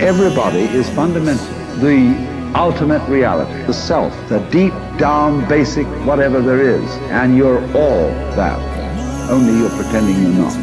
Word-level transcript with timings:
everybody 0.00 0.60
is 0.60 0.88
fundamentally 0.90 1.58
the 1.80 2.52
ultimate 2.54 3.06
reality, 3.08 3.62
the 3.66 3.72
self, 3.72 4.12
the 4.28 4.38
deep 4.50 4.72
down 4.96 5.46
basic 5.48 5.86
whatever 6.06 6.40
there 6.40 6.60
is. 6.60 6.88
And 7.10 7.36
you're 7.36 7.60
all 7.76 8.08
that. 8.36 8.58
Only 9.30 9.58
you're 9.58 9.70
pretending 9.70 10.22
you're 10.22 10.44
not. 10.44 10.54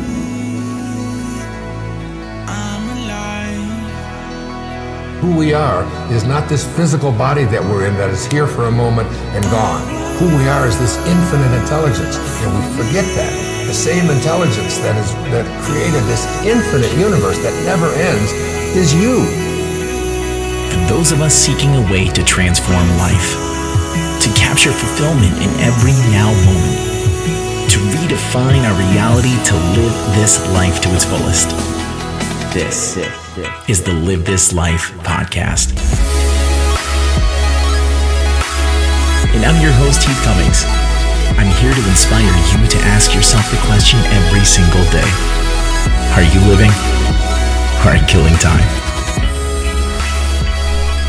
Who 5.20 5.36
we 5.36 5.54
are 5.54 5.84
is 6.14 6.24
not 6.24 6.48
this 6.48 6.64
physical 6.76 7.12
body 7.12 7.46
that 7.46 7.62
we're 7.64 7.88
in 7.88 7.96
that 7.96 8.12
is 8.12 8.26
here 8.28 8.48
for 8.48 8.66
a 8.66 8.72
moment 8.72 9.10
and 9.34 9.44
gone. 9.46 9.82
Who 10.20 10.28
we 10.38 10.48
are 10.48 10.68
is 10.68 10.78
this 10.80 10.98
infinite 11.08 11.52
intelligence, 11.60 12.16
and 12.16 12.54
we 12.54 12.84
forget 12.84 13.04
that 13.16 13.66
the 13.66 13.74
same 13.74 14.10
intelligence 14.12 14.78
that 14.80 14.96
is 14.96 15.12
that 15.34 15.46
created 15.66 16.04
this 16.06 16.24
infinite 16.46 16.94
universe 16.94 17.40
that 17.42 17.52
never 17.66 17.90
ends 17.98 18.55
is 18.76 18.94
you. 18.94 19.24
For 20.72 20.84
those 20.92 21.12
of 21.12 21.22
us 21.22 21.34
seeking 21.34 21.76
a 21.76 21.82
way 21.92 22.10
to 22.10 22.24
transform 22.26 22.88
life, 23.00 23.32
to 24.22 24.30
capture 24.36 24.72
fulfillment 24.72 25.32
in 25.40 25.50
every 25.64 25.96
now 26.12 26.28
moment, 26.44 27.72
to 27.72 27.80
redefine 27.96 28.64
our 28.68 28.78
reality 28.92 29.32
to 29.48 29.56
live 29.80 29.96
this 30.16 30.44
life 30.52 30.82
to 30.82 30.94
its 30.94 31.06
fullest. 31.06 31.50
This 32.54 32.98
is 33.70 33.82
the 33.82 33.94
Live 33.94 34.26
This 34.26 34.52
Life 34.52 34.92
podcast. 35.04 35.72
And 39.36 39.46
I'm 39.46 39.62
your 39.62 39.72
host, 39.74 40.04
Heath 40.04 40.22
Cummings. 40.24 40.64
I'm 41.40 41.52
here 41.64 41.74
to 41.74 41.90
inspire 41.90 42.24
you 42.24 42.68
to 42.68 42.78
ask 42.92 43.16
yourself 43.16 43.50
the 43.52 43.58
question 43.68 44.00
every 44.20 44.44
single 44.44 44.84
day 44.92 45.10
Are 46.16 46.24
you 46.24 46.40
living? 46.50 46.95
Are 47.86 48.04
killing 48.08 48.34
time? 48.38 48.64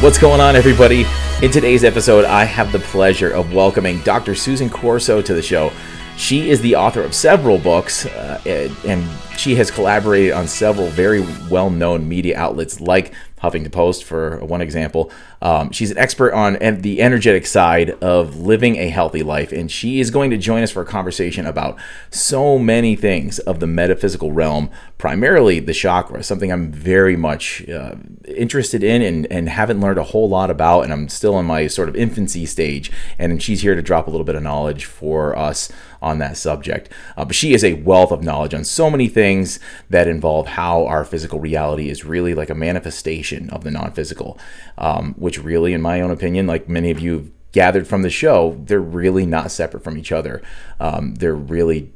What's 0.03 0.19
going 0.19 0.43
on, 0.43 0.57
everybody? 0.57 1.07
In 1.41 1.51
today's 1.51 1.85
episode, 1.85 2.27
I 2.27 2.45
have 2.45 2.71
the 2.71 2.81
pleasure 2.81 3.31
of 3.31 3.55
welcoming 3.55 4.01
Dr. 4.01 4.35
Susan 4.35 4.69
Corso 4.69 5.23
to 5.23 5.33
the 5.33 5.41
show. 5.41 5.73
She 6.19 6.51
is 6.51 6.61
the 6.61 6.77
author 6.77 7.01
of 7.01 7.15
several 7.15 7.57
books, 7.57 8.05
uh, 8.05 8.43
and 8.45 9.09
she 9.39 9.55
has 9.55 9.71
collaborated 9.71 10.33
on 10.33 10.47
several 10.47 10.89
very 10.89 11.23
well 11.49 11.71
known 11.71 12.07
media 12.07 12.37
outlets 12.37 12.79
like 12.79 13.15
Huffington 13.43 13.71
Post, 13.71 14.05
for 14.05 14.39
one 14.45 14.61
example. 14.61 15.11
Um, 15.43 15.71
she's 15.71 15.91
an 15.91 15.99
expert 15.99 16.33
on 16.33 16.57
the 16.81 17.03
energetic 17.03 17.47
side 17.47 17.91
of 18.03 18.41
living 18.41 18.77
a 18.77 18.89
healthy 18.89 19.23
life, 19.23 19.53
and 19.53 19.71
she 19.71 20.01
is 20.01 20.11
going 20.11 20.31
to 20.31 20.39
join 20.39 20.63
us 20.63 20.71
for 20.71 20.83
a 20.83 20.87
conversation 20.87 21.47
about 21.47 21.77
so 22.11 22.59
many 22.59 22.97
things 22.97 23.39
of 23.41 23.61
the 23.61 23.67
metaphysical 23.67 24.33
realm, 24.33 24.71
primarily 24.97 25.61
the 25.61 25.75
chakra, 25.75 26.23
something 26.23 26.51
I'm 26.51 26.73
very 26.73 27.17
much 27.17 27.69
uh, 27.69 27.97
interested 28.27 28.83
in 28.83 29.03
and, 29.03 29.27
and 29.31 29.49
haven't 29.49 29.81
learned 29.81 29.99
a 29.99 30.05
whole 30.05 30.29
lot 30.29 30.51
about, 30.51 30.83
and 30.83 30.93
I'm 30.93 31.09
still 31.09 31.39
in 31.39 31.47
my 31.47 31.67
sort 31.67 31.89
of 31.89 31.97
infancy 31.97 32.47
stage. 32.47 32.91
And 33.19 33.43
she's 33.43 33.61
here 33.61 33.75
to 33.75 33.83
drop 33.83 34.07
a 34.07 34.11
little 34.11 34.25
bit 34.25 34.35
of 34.35 34.43
knowledge 34.43 34.87
for 34.87 35.37
us 35.37 35.71
on 36.01 36.19
that 36.19 36.37
subject. 36.37 36.91
Uh, 37.17 37.25
but 37.25 37.35
she 37.35 37.55
is 37.55 37.65
a 37.65 37.75
wealth 37.75 38.13
of 38.13 38.23
knowledge 38.23 38.55
on 38.55 38.65
so 38.65 38.91
many 38.91 39.09
things 39.09 39.59
that 39.91 40.09
involve 40.09 40.49
how 40.49 40.87
our 40.87 41.05
physical 41.05 41.41
reality 41.41 41.89
is 41.91 42.05
really 42.05 42.35
like 42.35 42.51
a 42.51 42.55
manifestation 42.55 43.51
of 43.51 43.65
the 43.65 43.71
non 43.71 43.93
physical, 43.93 44.39
um, 44.79 45.15
which 45.15 45.43
really, 45.43 45.73
in 45.73 45.83
my 45.83 46.01
own 46.01 46.11
opinion, 46.11 46.47
like 46.47 46.69
many 46.69 46.91
of 46.91 47.01
you 47.01 47.33
gathered 47.53 47.89
from 47.89 48.03
the 48.03 48.11
show, 48.11 48.61
they're 48.65 48.81
really 48.81 49.25
not 49.25 49.51
separate 49.51 49.83
from 49.83 49.97
each 49.97 50.13
other. 50.13 50.43
Um, 50.79 51.15
they're 51.15 51.35
really 51.35 51.91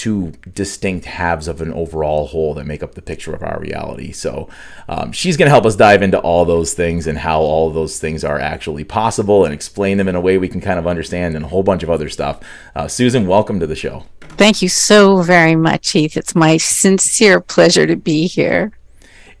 two 0.00 0.32
distinct 0.54 1.04
halves 1.04 1.46
of 1.46 1.60
an 1.60 1.70
overall 1.74 2.26
whole 2.28 2.54
that 2.54 2.64
make 2.64 2.82
up 2.82 2.94
the 2.94 3.02
picture 3.02 3.34
of 3.34 3.42
our 3.42 3.60
reality. 3.60 4.12
So 4.12 4.48
um, 4.88 5.12
she's 5.12 5.36
going 5.36 5.44
to 5.44 5.50
help 5.50 5.66
us 5.66 5.76
dive 5.76 6.00
into 6.00 6.18
all 6.20 6.46
those 6.46 6.72
things 6.72 7.06
and 7.06 7.18
how 7.18 7.40
all 7.40 7.68
those 7.68 8.00
things 8.00 8.24
are 8.24 8.38
actually 8.38 8.82
possible 8.82 9.44
and 9.44 9.52
explain 9.52 9.98
them 9.98 10.08
in 10.08 10.14
a 10.14 10.20
way 10.20 10.38
we 10.38 10.48
can 10.48 10.62
kind 10.62 10.78
of 10.78 10.86
understand 10.86 11.36
and 11.36 11.44
a 11.44 11.48
whole 11.48 11.62
bunch 11.62 11.82
of 11.82 11.90
other 11.90 12.08
stuff. 12.08 12.40
Uh, 12.74 12.88
Susan, 12.88 13.26
welcome 13.26 13.60
to 13.60 13.66
the 13.66 13.76
show. 13.76 14.06
Thank 14.38 14.62
you 14.62 14.70
so 14.70 15.20
very 15.20 15.54
much, 15.54 15.90
Heath. 15.90 16.16
It's 16.16 16.34
my 16.34 16.56
sincere 16.56 17.38
pleasure 17.38 17.86
to 17.86 17.96
be 17.96 18.26
here 18.26 18.72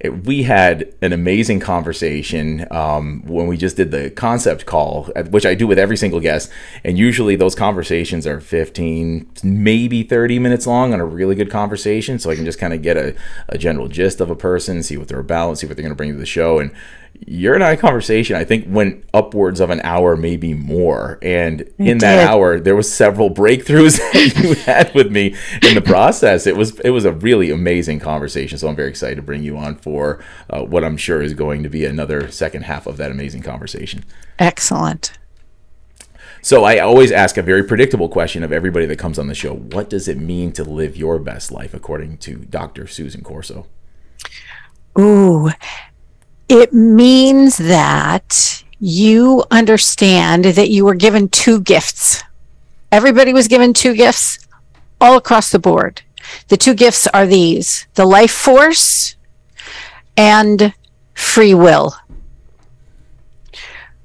it, 0.00 0.24
we 0.24 0.42
had 0.42 0.94
an 1.02 1.12
amazing 1.12 1.60
conversation 1.60 2.66
um, 2.70 3.22
when 3.26 3.46
we 3.46 3.56
just 3.58 3.76
did 3.76 3.90
the 3.90 4.10
concept 4.10 4.64
call, 4.64 5.04
which 5.28 5.44
I 5.44 5.54
do 5.54 5.66
with 5.66 5.78
every 5.78 5.96
single 5.96 6.20
guest. 6.20 6.50
And 6.84 6.98
usually 6.98 7.36
those 7.36 7.54
conversations 7.54 8.26
are 8.26 8.40
15, 8.40 9.30
maybe 9.44 10.02
30 10.02 10.38
minutes 10.38 10.66
long 10.66 10.94
on 10.94 11.00
a 11.00 11.04
really 11.04 11.34
good 11.34 11.50
conversation. 11.50 12.18
So 12.18 12.30
I 12.30 12.34
can 12.34 12.46
just 12.46 12.58
kind 12.58 12.72
of 12.72 12.80
get 12.80 12.96
a, 12.96 13.14
a 13.50 13.58
general 13.58 13.88
gist 13.88 14.20
of 14.22 14.30
a 14.30 14.36
person, 14.36 14.82
see 14.82 14.96
what 14.96 15.08
they're 15.08 15.20
about, 15.20 15.58
see 15.58 15.66
what 15.66 15.76
they're 15.76 15.84
going 15.84 15.92
to 15.92 15.96
bring 15.96 16.12
to 16.12 16.18
the 16.18 16.26
show. 16.26 16.58
And 16.58 16.72
your 17.26 17.54
and 17.54 17.62
I 17.62 17.76
conversation, 17.76 18.36
I 18.36 18.44
think, 18.44 18.64
went 18.68 19.04
upwards 19.12 19.60
of 19.60 19.70
an 19.70 19.80
hour, 19.82 20.16
maybe 20.16 20.54
more. 20.54 21.18
And 21.22 21.62
it 21.62 21.74
in 21.78 21.98
that 21.98 22.28
hour, 22.28 22.58
there 22.58 22.76
was 22.76 22.92
several 22.92 23.30
breakthroughs 23.30 23.98
that 24.12 24.42
you 24.42 24.54
had 24.54 24.94
with 24.94 25.10
me 25.12 25.34
in 25.62 25.74
the 25.74 25.82
process. 25.82 26.46
It 26.46 26.56
was 26.56 26.80
it 26.80 26.90
was 26.90 27.04
a 27.04 27.12
really 27.12 27.50
amazing 27.50 28.00
conversation. 28.00 28.58
So 28.58 28.68
I'm 28.68 28.76
very 28.76 28.88
excited 28.88 29.16
to 29.16 29.22
bring 29.22 29.42
you 29.42 29.56
on 29.56 29.76
for 29.76 30.22
uh, 30.48 30.62
what 30.62 30.84
I'm 30.84 30.96
sure 30.96 31.22
is 31.22 31.34
going 31.34 31.62
to 31.62 31.68
be 31.68 31.84
another 31.84 32.30
second 32.30 32.62
half 32.62 32.86
of 32.86 32.96
that 32.96 33.10
amazing 33.10 33.42
conversation. 33.42 34.04
Excellent. 34.38 35.18
So 36.42 36.64
I 36.64 36.78
always 36.78 37.12
ask 37.12 37.36
a 37.36 37.42
very 37.42 37.62
predictable 37.62 38.08
question 38.08 38.42
of 38.42 38.50
everybody 38.50 38.86
that 38.86 38.98
comes 38.98 39.18
on 39.18 39.26
the 39.26 39.34
show: 39.34 39.54
What 39.54 39.90
does 39.90 40.08
it 40.08 40.16
mean 40.16 40.52
to 40.52 40.64
live 40.64 40.96
your 40.96 41.18
best 41.18 41.52
life, 41.52 41.74
according 41.74 42.18
to 42.18 42.36
Dr. 42.36 42.86
Susan 42.86 43.22
Corso? 43.22 43.66
Ooh, 44.98 45.50
it 46.50 46.72
means 46.72 47.56
that 47.58 48.64
you 48.80 49.44
understand 49.50 50.44
that 50.44 50.68
you 50.68 50.84
were 50.84 50.94
given 50.96 51.28
two 51.28 51.60
gifts. 51.60 52.24
Everybody 52.90 53.32
was 53.32 53.46
given 53.46 53.72
two 53.72 53.94
gifts 53.94 54.38
all 55.00 55.16
across 55.16 55.50
the 55.52 55.60
board. 55.60 56.02
The 56.48 56.56
two 56.56 56.74
gifts 56.74 57.06
are 57.08 57.26
these 57.26 57.86
the 57.94 58.04
life 58.04 58.32
force 58.32 59.14
and 60.16 60.74
free 61.14 61.54
will. 61.54 61.94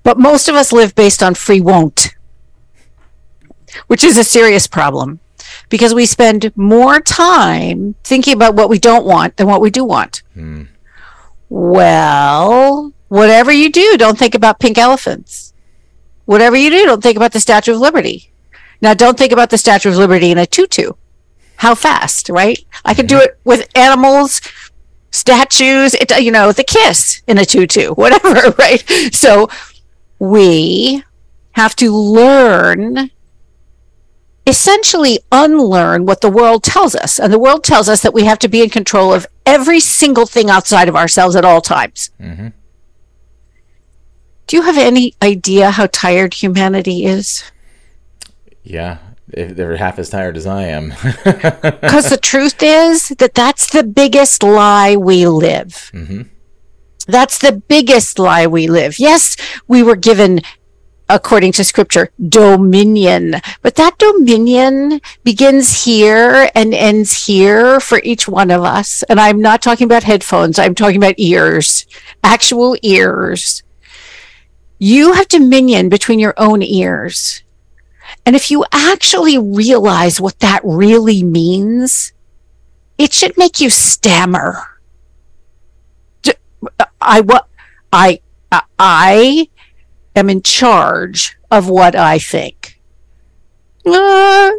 But 0.03 0.19
most 0.19 0.47
of 0.47 0.55
us 0.55 0.71
live 0.71 0.93
based 0.93 1.23
on 1.23 1.33
free 1.33 1.61
won't, 1.61 2.09
which 3.87 4.03
is 4.03 4.17
a 4.17 4.23
serious 4.23 4.67
problem 4.67 5.19
because 5.69 5.95
we 5.95 6.05
spend 6.05 6.55
more 6.55 6.99
time 6.99 7.95
thinking 8.03 8.35
about 8.35 8.53
what 8.53 8.69
we 8.69 8.77
don't 8.77 9.05
want 9.05 9.37
than 9.37 9.47
what 9.47 9.61
we 9.61 9.71
do 9.71 9.83
want. 9.83 10.21
Mm. 10.37 10.67
Well, 11.49 12.93
whatever 13.07 13.51
you 13.51 13.71
do, 13.71 13.97
don't 13.97 14.17
think 14.17 14.35
about 14.35 14.59
pink 14.59 14.77
elephants. 14.77 15.53
Whatever 16.25 16.55
you 16.55 16.69
do, 16.69 16.85
don't 16.85 17.03
think 17.03 17.17
about 17.17 17.31
the 17.31 17.39
Statue 17.39 17.73
of 17.73 17.79
Liberty. 17.79 18.31
Now, 18.81 18.93
don't 18.93 19.17
think 19.17 19.31
about 19.31 19.49
the 19.49 19.57
Statue 19.57 19.89
of 19.89 19.97
Liberty 19.97 20.31
in 20.31 20.37
a 20.37 20.45
tutu. 20.45 20.93
How 21.57 21.75
fast, 21.75 22.29
right? 22.29 22.59
I 22.83 22.93
could 22.93 23.07
do 23.07 23.15
mm-hmm. 23.15 23.29
it 23.29 23.39
with 23.43 23.69
animals, 23.75 24.41
statues, 25.11 25.93
it, 25.93 26.11
you 26.21 26.31
know, 26.31 26.51
the 26.51 26.63
kiss 26.63 27.21
in 27.27 27.37
a 27.37 27.45
tutu, 27.45 27.93
whatever, 27.95 28.51
right? 28.57 28.83
So 29.13 29.49
we 30.19 31.03
have 31.53 31.75
to 31.77 31.95
learn 31.95 33.11
essentially 34.47 35.19
unlearn 35.31 36.05
what 36.05 36.21
the 36.21 36.29
world 36.29 36.63
tells 36.63 36.95
us. 36.95 37.19
And 37.19 37.33
the 37.33 37.39
world 37.39 37.63
tells 37.63 37.89
us 37.89 38.01
that 38.01 38.13
we 38.13 38.25
have 38.25 38.39
to 38.39 38.47
be 38.47 38.61
in 38.61 38.69
control 38.69 39.13
of 39.13 39.25
every 39.45 39.79
single 39.79 40.25
thing 40.25 40.49
outside 40.49 40.89
of 40.89 40.95
ourselves 40.95 41.35
at 41.35 41.45
all 41.45 41.61
times. 41.61 42.09
Mm-hmm. 42.19 42.49
Do 44.47 44.57
you 44.57 44.63
have 44.63 44.77
any 44.77 45.15
idea 45.23 45.71
how 45.71 45.87
tired 45.87 46.35
humanity 46.35 47.05
is? 47.05 47.43
Yeah, 48.63 48.97
if 49.29 49.55
they're 49.55 49.77
half 49.77 49.97
as 49.97 50.09
tired 50.09 50.37
as 50.37 50.45
I 50.45 50.63
am. 50.63 50.93
Because 51.23 52.09
the 52.09 52.19
truth 52.21 52.61
is 52.61 53.09
that 53.09 53.33
that's 53.33 53.69
the 53.69 53.83
biggest 53.83 54.43
lie 54.43 54.95
we 54.95 55.27
live. 55.27 55.91
Mm-hmm. 55.93 56.23
That's 57.07 57.37
the 57.37 57.51
biggest 57.53 58.17
lie 58.19 58.47
we 58.47 58.67
live. 58.67 58.99
Yes, 58.99 59.37
we 59.67 59.83
were 59.83 59.95
given 59.95 60.41
according 61.09 61.51
to 61.53 61.63
scripture, 61.63 62.09
dominion. 62.29 63.35
But 63.61 63.75
that 63.75 63.97
dominion 63.97 65.01
begins 65.23 65.83
here 65.83 66.49
and 66.55 66.73
ends 66.73 67.25
here 67.25 67.79
for 67.79 67.99
each 68.03 68.27
one 68.27 68.51
of 68.51 68.63
us. 68.63 69.03
And 69.03 69.19
I'm 69.19 69.41
not 69.41 69.61
talking 69.61 69.85
about 69.85 70.03
headphones, 70.03 70.59
I'm 70.59 70.75
talking 70.75 70.97
about 70.97 71.15
ears, 71.17 71.85
actual 72.23 72.77
ears. 72.81 73.63
You 74.77 75.13
have 75.13 75.27
dominion 75.29 75.89
between 75.89 76.19
your 76.19 76.33
own 76.37 76.61
ears. 76.61 77.43
And 78.25 78.35
if 78.35 78.51
you 78.51 78.65
actually 78.71 79.37
realize 79.37 80.19
what 80.19 80.39
that 80.39 80.61
really 80.63 81.23
means, 81.23 82.13
it 82.97 83.13
should 83.13 83.37
make 83.37 83.61
you 83.61 83.69
stammer. 83.69 84.63
Uh, 86.79 86.85
I 86.99 87.21
what 87.21 87.47
I 87.93 88.21
uh, 88.51 88.61
I 88.79 89.49
am 90.15 90.29
in 90.29 90.41
charge 90.41 91.37
of 91.51 91.69
what 91.69 91.95
I 91.95 92.19
think. 92.19 92.79
Uh, 93.85 94.51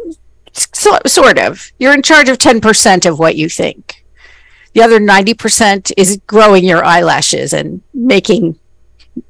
so, 0.53 0.97
sort 1.05 1.37
of. 1.37 1.71
You're 1.79 1.93
in 1.93 2.01
charge 2.01 2.29
of 2.29 2.37
10% 2.37 3.09
of 3.09 3.19
what 3.19 3.35
you 3.35 3.49
think. 3.49 4.03
The 4.73 4.81
other 4.81 4.99
90% 4.99 5.91
is 5.97 6.19
growing 6.27 6.63
your 6.63 6.83
eyelashes 6.83 7.53
and 7.53 7.81
making 7.93 8.59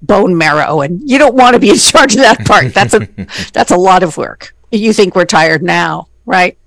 bone 0.01 0.37
marrow 0.37 0.81
and 0.81 1.09
you 1.09 1.17
don't 1.17 1.35
want 1.35 1.53
to 1.53 1.59
be 1.59 1.69
in 1.69 1.77
charge 1.77 2.13
of 2.13 2.21
that 2.21 2.45
part. 2.45 2.73
That's 2.73 2.93
a 2.93 3.07
that's 3.53 3.71
a 3.71 3.77
lot 3.77 4.03
of 4.03 4.17
work. 4.17 4.53
You 4.71 4.91
think 4.91 5.15
we're 5.15 5.25
tired 5.25 5.63
now, 5.63 6.09
right? 6.25 6.57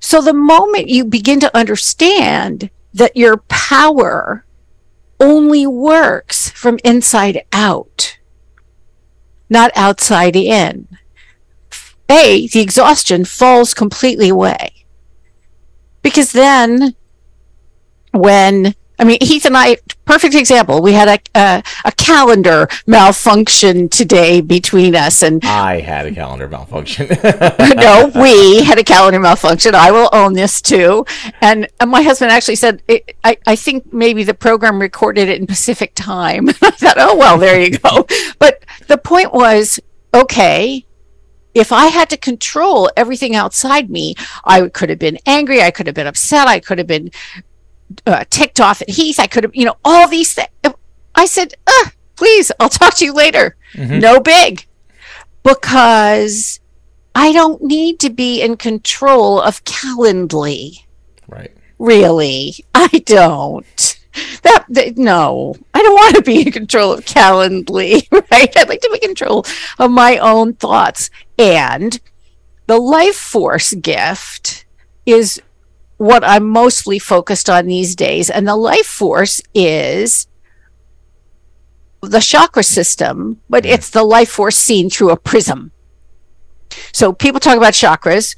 So 0.00 0.20
the 0.20 0.34
moment 0.34 0.88
you 0.88 1.06
begin 1.06 1.40
to 1.40 1.56
understand 1.56 2.68
that 2.92 3.16
your 3.16 3.38
power 3.48 4.44
only 5.18 5.66
works 5.66 6.50
from 6.50 6.78
inside 6.84 7.42
out, 7.52 8.18
not 9.54 9.70
outside 9.74 10.36
in. 10.36 10.86
A, 12.10 12.46
the 12.48 12.60
exhaustion 12.60 13.24
falls 13.24 13.72
completely 13.72 14.28
away. 14.28 14.84
Because 16.02 16.32
then 16.32 16.94
when 18.12 18.74
I 18.98 19.04
mean, 19.04 19.18
Heath 19.20 19.44
and 19.44 19.56
I, 19.56 19.76
perfect 20.04 20.34
example. 20.34 20.80
We 20.80 20.92
had 20.92 21.08
a, 21.08 21.38
a, 21.38 21.62
a 21.84 21.92
calendar 21.92 22.68
malfunction 22.86 23.88
today 23.88 24.40
between 24.40 24.94
us, 24.94 25.22
and 25.22 25.44
I 25.44 25.80
had 25.80 26.06
a 26.06 26.12
calendar 26.12 26.48
malfunction. 26.48 27.08
no, 27.76 28.10
we 28.14 28.62
had 28.62 28.78
a 28.78 28.84
calendar 28.84 29.18
malfunction. 29.18 29.74
I 29.74 29.90
will 29.90 30.08
own 30.12 30.34
this 30.34 30.60
too. 30.60 31.04
And, 31.40 31.68
and 31.80 31.90
my 31.90 32.02
husband 32.02 32.30
actually 32.30 32.56
said, 32.56 32.82
I, 33.24 33.36
I 33.46 33.56
think 33.56 33.92
maybe 33.92 34.22
the 34.22 34.34
program 34.34 34.80
recorded 34.80 35.28
it 35.28 35.40
in 35.40 35.46
Pacific 35.46 35.94
time. 35.94 36.48
I 36.62 36.70
thought, 36.70 36.96
oh 36.98 37.16
well, 37.16 37.38
there 37.38 37.60
you 37.60 37.78
go. 37.78 38.06
but 38.38 38.64
the 38.86 38.98
point 38.98 39.32
was, 39.32 39.80
okay, 40.12 40.86
if 41.54 41.72
I 41.72 41.86
had 41.86 42.10
to 42.10 42.16
control 42.16 42.90
everything 42.96 43.34
outside 43.34 43.88
me, 43.88 44.14
I 44.44 44.68
could 44.68 44.90
have 44.90 44.98
been 44.98 45.18
angry. 45.24 45.62
I 45.62 45.70
could 45.70 45.86
have 45.86 45.94
been 45.94 46.06
upset. 46.06 46.48
I 46.48 46.58
could 46.58 46.78
have 46.78 46.86
been 46.88 47.10
uh, 48.06 48.24
ticked 48.30 48.60
off 48.60 48.82
at 48.82 48.90
Heath. 48.90 49.20
I 49.20 49.26
could 49.26 49.44
have, 49.44 49.54
you 49.54 49.64
know, 49.64 49.76
all 49.84 50.08
these 50.08 50.34
things. 50.34 50.48
I 51.14 51.26
said, 51.26 51.54
uh, 51.66 51.90
please, 52.16 52.50
I'll 52.58 52.68
talk 52.68 52.96
to 52.96 53.04
you 53.04 53.12
later. 53.12 53.56
Mm-hmm. 53.74 53.98
No 53.98 54.20
big. 54.20 54.66
Because 55.42 56.60
I 57.14 57.32
don't 57.32 57.62
need 57.62 58.00
to 58.00 58.10
be 58.10 58.42
in 58.42 58.56
control 58.56 59.40
of 59.40 59.64
Calendly. 59.64 60.84
Right. 61.28 61.52
Really. 61.78 62.64
I 62.74 62.88
don't. 63.04 63.98
That, 64.42 64.66
that, 64.68 64.96
no, 64.96 65.56
I 65.72 65.82
don't 65.82 65.94
want 65.94 66.16
to 66.16 66.22
be 66.22 66.42
in 66.42 66.52
control 66.52 66.92
of 66.92 67.04
Calendly, 67.04 68.06
right? 68.30 68.56
I'd 68.56 68.68
like 68.68 68.80
to 68.80 68.90
be 68.90 68.98
in 69.02 69.08
control 69.08 69.44
of 69.78 69.90
my 69.90 70.18
own 70.18 70.54
thoughts. 70.54 71.10
And 71.38 71.98
the 72.66 72.78
life 72.78 73.16
force 73.16 73.74
gift 73.74 74.66
is 75.04 75.40
what 75.96 76.24
I'm 76.24 76.48
mostly 76.48 76.98
focused 76.98 77.48
on 77.48 77.66
these 77.66 77.94
days. 77.94 78.30
And 78.30 78.46
the 78.46 78.56
life 78.56 78.86
force 78.86 79.40
is 79.54 80.26
the 82.02 82.20
chakra 82.20 82.62
system, 82.62 83.40
but 83.48 83.64
mm. 83.64 83.70
it's 83.70 83.90
the 83.90 84.04
life 84.04 84.30
force 84.30 84.56
seen 84.56 84.90
through 84.90 85.10
a 85.10 85.16
prism. 85.16 85.72
So 86.92 87.12
people 87.12 87.40
talk 87.40 87.56
about 87.56 87.72
chakras, 87.72 88.36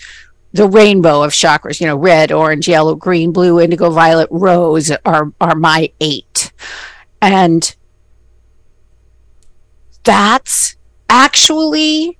the 0.52 0.68
rainbow 0.68 1.22
of 1.22 1.32
chakras, 1.32 1.80
you 1.80 1.86
know, 1.86 1.96
red, 1.96 2.32
orange, 2.32 2.68
yellow, 2.68 2.94
green, 2.94 3.32
blue, 3.32 3.60
indigo, 3.60 3.90
violet, 3.90 4.28
rose 4.30 4.90
are, 5.04 5.32
are 5.40 5.54
my 5.54 5.90
eight. 6.00 6.52
And 7.20 7.74
that's 10.04 10.76
actually 11.08 12.18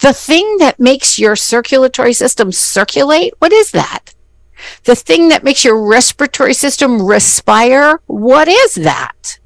the 0.00 0.12
thing 0.12 0.56
that 0.58 0.80
makes 0.80 1.18
your 1.18 1.36
circulatory 1.36 2.12
system 2.12 2.50
circulate. 2.50 3.34
What 3.38 3.52
is 3.52 3.70
that? 3.72 4.15
The 4.84 4.94
thing 4.94 5.28
that 5.28 5.44
makes 5.44 5.64
your 5.64 5.80
respiratory 5.80 6.54
system 6.54 7.02
respire, 7.02 8.00
what 8.06 8.48
is 8.48 8.74
that? 8.74 9.38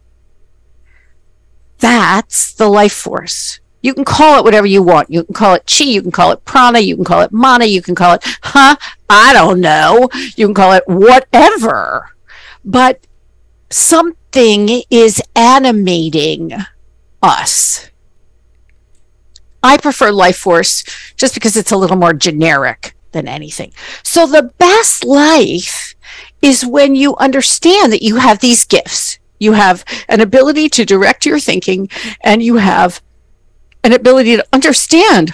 That's 1.78 2.52
the 2.52 2.68
life 2.68 2.92
force. 2.92 3.60
You 3.82 3.94
can 3.94 4.04
call 4.04 4.38
it 4.38 4.44
whatever 4.44 4.66
you 4.66 4.82
want. 4.82 5.10
You 5.10 5.24
can 5.24 5.34
call 5.34 5.54
it 5.54 5.66
chi, 5.66 5.84
you 5.84 6.02
can 6.02 6.10
call 6.10 6.32
it 6.32 6.44
prana, 6.44 6.80
you 6.80 6.96
can 6.96 7.04
call 7.04 7.22
it 7.22 7.32
mana, 7.32 7.64
you 7.64 7.80
can 7.80 7.94
call 7.94 8.14
it, 8.14 8.22
huh? 8.42 8.76
I 9.08 9.32
don't 9.32 9.60
know. 9.60 10.08
You 10.36 10.46
can 10.46 10.54
call 10.54 10.72
it 10.72 10.84
whatever. 10.86 12.10
But 12.64 13.06
something 13.70 14.82
is 14.90 15.22
animating 15.34 16.52
us. 17.22 17.90
I 19.62 19.76
prefer 19.78 20.10
life 20.12 20.36
force 20.36 20.84
just 21.16 21.34
because 21.34 21.56
it's 21.56 21.72
a 21.72 21.76
little 21.76 21.96
more 21.96 22.12
generic 22.12 22.94
than 23.12 23.28
anything. 23.28 23.72
So 24.02 24.26
the 24.26 24.52
best 24.58 25.04
life 25.04 25.94
is 26.42 26.64
when 26.64 26.94
you 26.94 27.16
understand 27.16 27.92
that 27.92 28.02
you 28.02 28.16
have 28.16 28.40
these 28.40 28.64
gifts. 28.64 29.18
You 29.38 29.52
have 29.52 29.84
an 30.08 30.20
ability 30.20 30.68
to 30.70 30.84
direct 30.84 31.24
your 31.24 31.40
thinking 31.40 31.88
and 32.22 32.42
you 32.42 32.56
have 32.56 33.02
an 33.82 33.92
ability 33.92 34.36
to 34.36 34.46
understand 34.52 35.32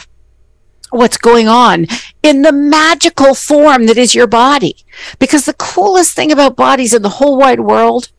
what's 0.90 1.18
going 1.18 1.48
on 1.48 1.86
in 2.22 2.42
the 2.42 2.52
magical 2.52 3.34
form 3.34 3.86
that 3.86 3.98
is 3.98 4.14
your 4.14 4.26
body. 4.26 4.76
Because 5.18 5.44
the 5.44 5.54
coolest 5.54 6.14
thing 6.14 6.30
about 6.30 6.56
bodies 6.56 6.94
in 6.94 7.02
the 7.02 7.08
whole 7.08 7.36
wide 7.36 7.60
world 7.60 8.10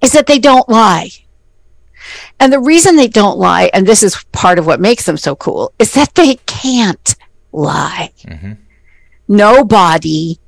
is 0.00 0.12
that 0.12 0.26
they 0.26 0.38
don't 0.38 0.68
lie. 0.68 1.10
And 2.38 2.52
the 2.52 2.60
reason 2.60 2.96
they 2.96 3.08
don't 3.08 3.38
lie, 3.38 3.70
and 3.72 3.86
this 3.86 4.02
is 4.02 4.24
part 4.32 4.58
of 4.58 4.66
what 4.66 4.80
makes 4.80 5.06
them 5.06 5.16
so 5.16 5.34
cool, 5.34 5.72
is 5.78 5.92
that 5.94 6.14
they 6.14 6.36
can't 6.46 7.16
lie. 7.56 8.12
Mm-hmm. 8.24 8.52
Nobody. 9.28 10.38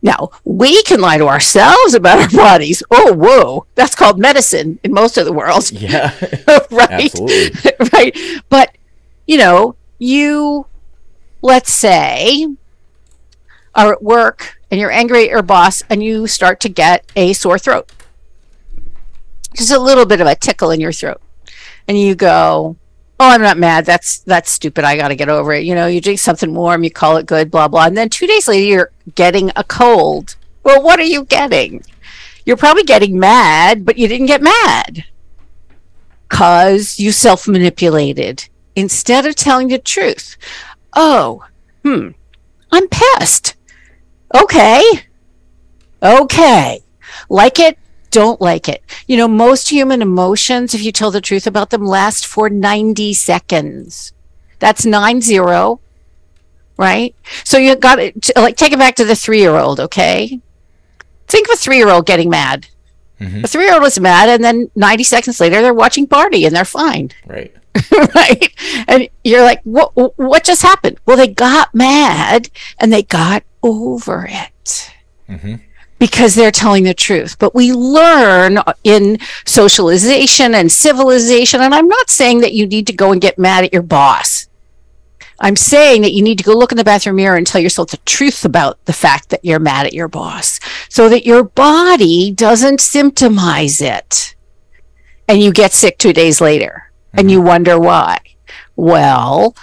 Now, 0.00 0.30
we 0.44 0.82
can 0.84 1.00
lie 1.00 1.18
to 1.18 1.26
ourselves 1.26 1.94
about 1.94 2.20
our 2.20 2.28
bodies. 2.28 2.82
Oh, 2.90 3.12
whoa. 3.12 3.66
That's 3.74 3.96
called 3.96 4.18
medicine 4.18 4.78
in 4.84 4.92
most 4.92 5.18
of 5.18 5.24
the 5.24 5.32
world. 5.32 5.72
Yeah. 5.72 6.14
right. 6.70 7.12
right. 7.92 8.16
But, 8.48 8.76
you 9.26 9.38
know, 9.38 9.74
you, 9.98 10.66
let's 11.42 11.72
say, 11.72 12.46
are 13.74 13.92
at 13.92 14.02
work 14.02 14.58
and 14.70 14.78
you're 14.80 14.92
angry 14.92 15.24
at 15.24 15.30
your 15.30 15.42
boss 15.42 15.82
and 15.90 16.02
you 16.02 16.26
start 16.28 16.60
to 16.60 16.68
get 16.68 17.10
a 17.16 17.32
sore 17.32 17.58
throat. 17.58 17.90
Just 19.56 19.72
a 19.72 19.78
little 19.80 20.06
bit 20.06 20.20
of 20.20 20.26
a 20.28 20.36
tickle 20.36 20.70
in 20.70 20.80
your 20.80 20.92
throat. 20.92 21.20
And 21.88 21.98
you 21.98 22.14
go, 22.14 22.76
oh 23.20 23.28
i'm 23.28 23.42
not 23.42 23.58
mad. 23.58 23.84
That's 23.84 24.20
that's 24.20 24.50
stupid. 24.50 24.84
I 24.84 24.96
got 24.96 25.08
to 25.08 25.16
get 25.16 25.28
over 25.28 25.52
it. 25.52 25.64
You 25.64 25.74
know 25.74 25.86
you 25.86 26.00
drink 26.00 26.18
something 26.18 26.54
warm 26.54 26.84
you 26.84 26.90
call 26.90 27.16
it 27.16 27.26
good 27.26 27.50
blah 27.50 27.68
blah. 27.68 27.86
And 27.86 27.96
then 27.96 28.08
two 28.08 28.26
days 28.26 28.48
later 28.48 28.66
you're 28.66 28.92
getting 29.14 29.50
a 29.56 29.64
cold. 29.64 30.36
Well 30.64 30.82
what 30.82 30.98
are 31.00 31.04
you 31.04 31.24
getting? 31.24 31.82
You're 32.44 32.56
probably 32.56 32.84
getting 32.84 33.18
mad 33.18 33.84
but 33.84 33.98
you 33.98 34.08
didn't 34.08 34.26
get 34.26 34.42
mad. 34.42 35.04
Because 36.28 37.00
you 37.00 37.10
self-manipulated 37.10 38.48
instead 38.76 39.26
of 39.26 39.34
telling 39.34 39.68
the 39.68 39.78
truth. 39.78 40.36
Oh 40.94 41.44
hmm. 41.82 42.10
I'm 42.70 42.88
pissed. 42.88 43.54
Okay. 44.34 44.82
Okay. 46.02 46.80
Like 47.28 47.58
it 47.58 47.78
don't 48.10 48.40
like 48.40 48.68
it. 48.68 48.82
You 49.06 49.16
know, 49.16 49.28
most 49.28 49.68
human 49.68 50.02
emotions, 50.02 50.74
if 50.74 50.82
you 50.82 50.92
tell 50.92 51.10
the 51.10 51.20
truth 51.20 51.46
about 51.46 51.70
them, 51.70 51.84
last 51.84 52.26
for 52.26 52.48
90 52.48 53.14
seconds. 53.14 54.12
That's 54.58 54.84
nine 54.84 55.20
zero, 55.20 55.80
right? 56.76 57.14
So 57.44 57.58
you 57.58 57.76
got 57.76 57.96
to 57.96 58.32
like 58.36 58.56
take 58.56 58.72
it 58.72 58.78
back 58.78 58.96
to 58.96 59.04
the 59.04 59.14
three 59.14 59.40
year 59.40 59.54
old, 59.54 59.78
okay? 59.78 60.40
Think 61.28 61.48
of 61.48 61.54
a 61.54 61.56
three 61.56 61.76
year 61.76 61.90
old 61.90 62.06
getting 62.06 62.28
mad. 62.28 62.66
Mm-hmm. 63.20 63.42
The 63.42 63.48
three 63.48 63.66
year 63.66 63.74
old 63.74 63.84
is 63.84 64.00
mad, 64.00 64.28
and 64.28 64.42
then 64.42 64.70
90 64.74 65.04
seconds 65.04 65.40
later, 65.40 65.62
they're 65.62 65.74
watching 65.74 66.06
Barney 66.06 66.44
and 66.44 66.54
they're 66.54 66.64
fine. 66.64 67.10
Right. 67.26 67.54
right. 68.14 68.52
And 68.88 69.08
you're 69.22 69.44
like, 69.44 69.60
what, 69.62 69.92
what 70.18 70.42
just 70.42 70.62
happened? 70.62 70.98
Well, 71.06 71.16
they 71.16 71.28
got 71.28 71.74
mad 71.74 72.48
and 72.78 72.92
they 72.92 73.02
got 73.02 73.44
over 73.62 74.26
it. 74.28 74.92
Mm-hmm 75.28 75.56
because 75.98 76.34
they're 76.34 76.52
telling 76.52 76.84
the 76.84 76.94
truth. 76.94 77.38
But 77.38 77.54
we 77.54 77.72
learn 77.72 78.58
in 78.84 79.18
socialization 79.44 80.54
and 80.54 80.70
civilization. 80.70 81.60
And 81.60 81.74
I'm 81.74 81.88
not 81.88 82.10
saying 82.10 82.40
that 82.40 82.54
you 82.54 82.66
need 82.66 82.86
to 82.86 82.92
go 82.92 83.12
and 83.12 83.20
get 83.20 83.38
mad 83.38 83.64
at 83.64 83.72
your 83.72 83.82
boss. 83.82 84.48
I'm 85.40 85.56
saying 85.56 86.02
that 86.02 86.12
you 86.12 86.22
need 86.22 86.38
to 86.38 86.44
go 86.44 86.52
look 86.52 86.72
in 86.72 86.78
the 86.78 86.84
bathroom 86.84 87.16
mirror 87.16 87.36
and 87.36 87.46
tell 87.46 87.60
yourself 87.60 87.90
the 87.90 87.96
truth 87.98 88.44
about 88.44 88.84
the 88.86 88.92
fact 88.92 89.28
that 89.28 89.44
you're 89.44 89.60
mad 89.60 89.86
at 89.86 89.92
your 89.92 90.08
boss 90.08 90.58
so 90.88 91.08
that 91.08 91.26
your 91.26 91.44
body 91.44 92.32
doesn't 92.32 92.80
symptomize 92.80 93.80
it. 93.80 94.34
And 95.28 95.40
you 95.40 95.52
get 95.52 95.72
sick 95.72 95.98
two 95.98 96.12
days 96.12 96.40
later 96.40 96.90
mm-hmm. 97.08 97.20
and 97.20 97.30
you 97.30 97.40
wonder 97.40 97.78
why. 97.78 98.18
Well, 98.74 99.54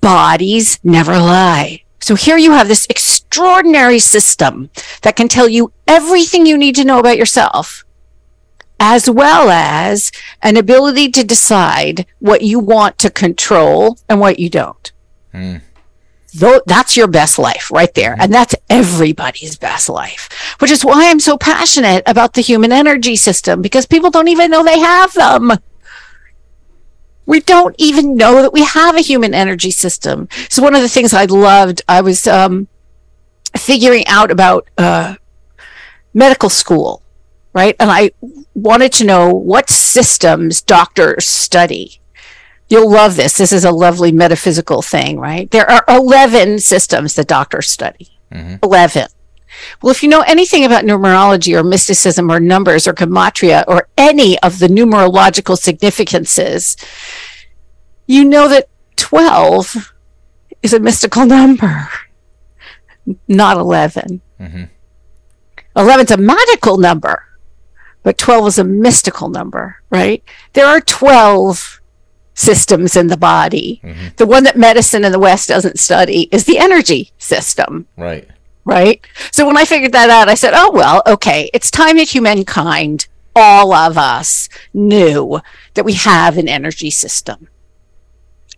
bodies 0.00 0.78
never 0.84 1.12
lie. 1.12 1.82
So 2.00 2.14
here 2.14 2.38
you 2.38 2.52
have 2.52 2.68
this 2.68 2.86
extraordinary 2.88 3.98
system 3.98 4.70
that 5.02 5.16
can 5.16 5.28
tell 5.28 5.48
you 5.48 5.72
everything 5.86 6.46
you 6.46 6.56
need 6.56 6.74
to 6.76 6.84
know 6.84 6.98
about 6.98 7.18
yourself, 7.18 7.84
as 8.78 9.08
well 9.08 9.50
as 9.50 10.10
an 10.42 10.56
ability 10.56 11.10
to 11.10 11.24
decide 11.24 12.06
what 12.18 12.42
you 12.42 12.58
want 12.58 12.98
to 12.98 13.10
control 13.10 13.98
and 14.08 14.18
what 14.18 14.38
you 14.38 14.48
don't. 14.48 14.92
Mm. 15.34 15.60
Though 16.32 16.62
that's 16.64 16.96
your 16.96 17.08
best 17.08 17.38
life 17.38 17.70
right 17.70 17.92
there. 17.94 18.16
And 18.18 18.32
that's 18.32 18.54
everybody's 18.68 19.56
best 19.56 19.88
life, 19.88 20.28
which 20.60 20.70
is 20.70 20.84
why 20.84 21.10
I'm 21.10 21.20
so 21.20 21.36
passionate 21.36 22.04
about 22.06 22.34
the 22.34 22.40
human 22.40 22.72
energy 22.72 23.16
system 23.16 23.60
because 23.60 23.84
people 23.84 24.10
don't 24.10 24.28
even 24.28 24.50
know 24.50 24.64
they 24.64 24.78
have 24.78 25.12
them. 25.12 25.52
We 27.30 27.40
don't 27.40 27.74
even 27.78 28.16
know 28.16 28.42
that 28.42 28.52
we 28.52 28.64
have 28.64 28.96
a 28.96 29.00
human 29.00 29.34
energy 29.34 29.70
system. 29.70 30.28
So 30.48 30.62
one 30.62 30.74
of 30.74 30.82
the 30.82 30.88
things 30.88 31.14
I 31.14 31.24
loved, 31.24 31.82
I 31.88 32.00
was 32.00 32.26
um, 32.26 32.68
figuring 33.56 34.06
out 34.06 34.30
about 34.30 34.68
uh, 34.76 35.14
medical 36.12 36.50
school, 36.50 37.02
right? 37.54 37.76
And 37.80 37.90
I 37.90 38.10
wanted 38.54 38.92
to 38.94 39.04
know 39.04 39.32
what 39.32 39.70
systems 39.70 40.60
doctors 40.60 41.28
study 41.28 42.00
You'll 42.70 42.90
love 42.90 43.16
this. 43.16 43.36
This 43.36 43.52
is 43.52 43.64
a 43.64 43.72
lovely 43.72 44.12
metaphysical 44.12 44.80
thing, 44.80 45.18
right? 45.18 45.50
There 45.50 45.68
are 45.68 45.84
11 45.88 46.60
systems 46.60 47.14
that 47.16 47.26
doctors 47.26 47.68
study. 47.68 48.16
Mm-hmm. 48.32 48.56
11. 48.62 49.08
Well, 49.82 49.90
if 49.90 50.02
you 50.02 50.08
know 50.08 50.22
anything 50.22 50.64
about 50.64 50.84
numerology 50.84 51.58
or 51.58 51.64
mysticism 51.64 52.30
or 52.30 52.40
numbers 52.40 52.86
or 52.86 52.92
gematria 52.92 53.64
or 53.66 53.88
any 53.96 54.38
of 54.40 54.58
the 54.58 54.68
numerological 54.68 55.56
significances, 55.56 56.76
you 58.06 58.24
know 58.24 58.48
that 58.48 58.68
12 58.96 59.92
is 60.62 60.72
a 60.72 60.80
mystical 60.80 61.26
number, 61.26 61.88
not 63.28 63.56
11. 63.56 64.20
Mm-hmm. 64.40 64.64
11 65.76 66.06
is 66.06 66.12
a 66.12 66.16
magical 66.16 66.76
number, 66.76 67.24
but 68.02 68.18
12 68.18 68.46
is 68.48 68.58
a 68.58 68.64
mystical 68.64 69.28
number, 69.28 69.76
right? 69.90 70.22
There 70.52 70.66
are 70.66 70.80
12 70.80 71.80
systems 72.34 72.96
in 72.96 73.08
the 73.08 73.16
body. 73.16 73.80
Mm-hmm. 73.84 74.08
The 74.16 74.26
one 74.26 74.44
that 74.44 74.56
medicine 74.56 75.04
in 75.04 75.12
the 75.12 75.18
West 75.18 75.48
doesn't 75.48 75.78
study 75.78 76.28
is 76.32 76.44
the 76.44 76.58
energy 76.58 77.12
system. 77.18 77.86
Right. 77.96 78.28
Right. 78.70 79.04
So 79.32 79.48
when 79.48 79.56
I 79.56 79.64
figured 79.64 79.90
that 79.94 80.10
out, 80.10 80.28
I 80.28 80.36
said, 80.36 80.52
oh, 80.54 80.70
well, 80.70 81.02
okay, 81.04 81.50
it's 81.52 81.72
time 81.72 81.96
that 81.96 82.10
humankind, 82.10 83.08
all 83.34 83.74
of 83.74 83.98
us, 83.98 84.48
knew 84.72 85.40
that 85.74 85.84
we 85.84 85.94
have 85.94 86.38
an 86.38 86.48
energy 86.48 86.88
system 86.88 87.48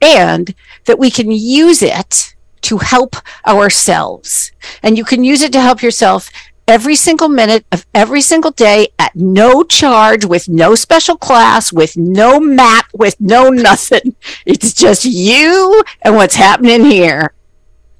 and 0.02 0.54
that 0.84 0.98
we 0.98 1.10
can 1.10 1.30
use 1.30 1.82
it 1.82 2.34
to 2.60 2.76
help 2.76 3.16
ourselves. 3.46 4.52
And 4.82 4.98
you 4.98 5.04
can 5.04 5.24
use 5.24 5.40
it 5.40 5.50
to 5.52 5.62
help 5.62 5.80
yourself 5.80 6.30
every 6.68 6.94
single 6.94 7.30
minute 7.30 7.64
of 7.72 7.86
every 7.94 8.20
single 8.20 8.50
day 8.50 8.88
at 8.98 9.16
no 9.16 9.62
charge, 9.62 10.26
with 10.26 10.46
no 10.46 10.74
special 10.74 11.16
class, 11.16 11.72
with 11.72 11.96
no 11.96 12.38
map, 12.38 12.84
with 12.92 13.18
no 13.18 13.48
nothing. 13.48 14.14
It's 14.44 14.74
just 14.74 15.06
you 15.06 15.82
and 16.02 16.16
what's 16.16 16.34
happening 16.34 16.84
here. 16.84 17.32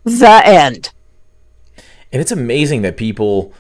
The 0.04 0.42
end. 0.45 0.90
And 2.12 2.21
it's 2.21 2.33
amazing 2.33 2.83
that 2.83 2.97
people 2.97 3.52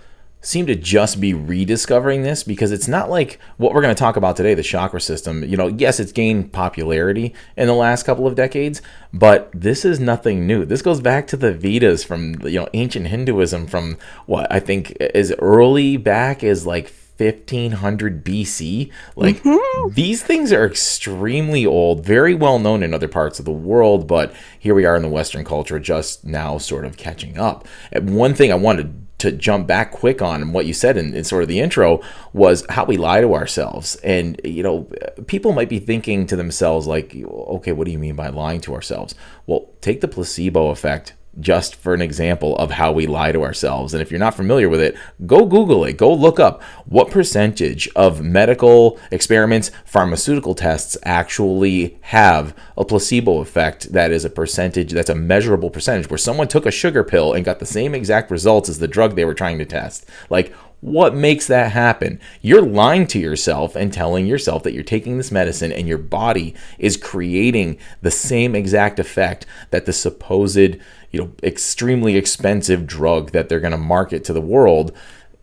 seem 0.44 0.66
to 0.66 0.74
just 0.74 1.20
be 1.20 1.32
rediscovering 1.32 2.24
this 2.24 2.42
because 2.42 2.72
it's 2.72 2.88
not 2.88 3.08
like 3.08 3.38
what 3.58 3.72
we're 3.72 3.80
going 3.80 3.94
to 3.94 3.98
talk 3.98 4.16
about 4.16 4.36
today 4.36 4.54
the 4.54 4.62
chakra 4.62 5.00
system. 5.00 5.44
You 5.44 5.56
know 5.56 5.68
yes 5.68 6.00
it's 6.00 6.12
gained 6.12 6.52
popularity 6.52 7.32
in 7.56 7.68
the 7.68 7.74
last 7.74 8.02
couple 8.02 8.26
of 8.26 8.34
decades 8.34 8.82
but 9.12 9.50
this 9.54 9.84
is 9.84 10.00
nothing 10.00 10.46
new. 10.46 10.64
This 10.64 10.82
goes 10.82 11.00
back 11.00 11.28
to 11.28 11.36
the 11.36 11.52
vedas 11.52 12.02
from 12.02 12.40
you 12.42 12.58
know 12.58 12.68
ancient 12.74 13.06
hinduism 13.06 13.66
from 13.68 13.96
what 14.26 14.50
i 14.52 14.58
think 14.58 14.92
as 15.00 15.32
early 15.38 15.96
back 15.96 16.42
as 16.42 16.66
like 16.66 16.92
1500 17.24 18.24
BC. 18.24 18.90
Like 19.16 19.42
mm-hmm. 19.42 19.94
these 19.94 20.22
things 20.22 20.52
are 20.52 20.66
extremely 20.66 21.64
old, 21.64 22.04
very 22.04 22.34
well 22.34 22.58
known 22.58 22.82
in 22.82 22.94
other 22.94 23.08
parts 23.08 23.38
of 23.38 23.44
the 23.44 23.52
world, 23.52 24.06
but 24.06 24.34
here 24.58 24.74
we 24.74 24.84
are 24.84 24.96
in 24.96 25.02
the 25.02 25.08
Western 25.08 25.44
culture 25.44 25.78
just 25.78 26.24
now 26.24 26.58
sort 26.58 26.84
of 26.84 26.96
catching 26.96 27.38
up. 27.38 27.66
And 27.90 28.16
one 28.16 28.34
thing 28.34 28.52
I 28.52 28.56
wanted 28.56 29.02
to 29.22 29.30
jump 29.30 29.68
back 29.68 29.92
quick 29.92 30.20
on 30.20 30.52
what 30.52 30.66
you 30.66 30.74
said 30.74 30.96
in, 30.96 31.14
in, 31.14 31.22
sort 31.22 31.44
of 31.44 31.48
the 31.48 31.60
intro 31.60 32.02
was 32.32 32.66
how 32.68 32.84
we 32.84 32.96
lie 32.96 33.20
to 33.20 33.34
ourselves. 33.34 33.94
And, 34.02 34.40
you 34.42 34.64
know, 34.64 34.88
people 35.28 35.52
might 35.52 35.68
be 35.68 35.78
thinking 35.78 36.26
to 36.26 36.34
themselves, 36.34 36.88
like, 36.88 37.14
okay, 37.14 37.70
what 37.70 37.84
do 37.84 37.92
you 37.92 38.00
mean 38.00 38.16
by 38.16 38.30
lying 38.30 38.60
to 38.62 38.74
ourselves? 38.74 39.14
Well, 39.46 39.70
take 39.80 40.00
the 40.00 40.08
placebo 40.08 40.70
effect 40.70 41.14
just 41.40 41.74
for 41.76 41.94
an 41.94 42.02
example 42.02 42.56
of 42.56 42.72
how 42.72 42.92
we 42.92 43.06
lie 43.06 43.32
to 43.32 43.42
ourselves. 43.42 43.94
And 43.94 44.02
if 44.02 44.10
you're 44.10 44.20
not 44.20 44.34
familiar 44.34 44.68
with 44.68 44.80
it, 44.80 44.96
go 45.26 45.46
Google 45.46 45.84
it. 45.84 45.96
Go 45.96 46.12
look 46.12 46.38
up 46.38 46.62
what 46.84 47.10
percentage 47.10 47.88
of 47.96 48.22
medical 48.22 48.98
experiments, 49.10 49.70
pharmaceutical 49.84 50.54
tests 50.54 50.96
actually 51.04 51.98
have 52.02 52.54
a 52.76 52.84
placebo 52.84 53.40
effect 53.40 53.92
that 53.92 54.10
is 54.10 54.24
a 54.24 54.30
percentage, 54.30 54.92
that's 54.92 55.10
a 55.10 55.14
measurable 55.14 55.70
percentage, 55.70 56.10
where 56.10 56.18
someone 56.18 56.48
took 56.48 56.66
a 56.66 56.70
sugar 56.70 57.02
pill 57.02 57.32
and 57.32 57.44
got 57.44 57.58
the 57.58 57.66
same 57.66 57.94
exact 57.94 58.30
results 58.30 58.68
as 58.68 58.78
the 58.78 58.88
drug 58.88 59.16
they 59.16 59.24
were 59.24 59.34
trying 59.34 59.58
to 59.58 59.64
test. 59.64 60.06
Like, 60.28 60.54
what 60.82 61.14
makes 61.14 61.46
that 61.46 61.70
happen? 61.70 62.18
You're 62.40 62.60
lying 62.60 63.06
to 63.08 63.18
yourself 63.20 63.76
and 63.76 63.92
telling 63.92 64.26
yourself 64.26 64.64
that 64.64 64.72
you're 64.72 64.82
taking 64.82 65.16
this 65.16 65.30
medicine 65.30 65.70
and 65.70 65.86
your 65.86 65.96
body 65.96 66.56
is 66.76 66.96
creating 66.96 67.78
the 68.02 68.10
same 68.10 68.56
exact 68.56 68.98
effect 68.98 69.46
that 69.70 69.86
the 69.86 69.92
supposed, 69.92 70.76
you 71.12 71.20
know, 71.20 71.32
extremely 71.42 72.16
expensive 72.16 72.86
drug 72.86 73.32
that 73.32 73.48
they're 73.48 73.60
going 73.60 73.72
to 73.72 73.78
market 73.78 74.24
to 74.24 74.32
the 74.32 74.40
world 74.40 74.92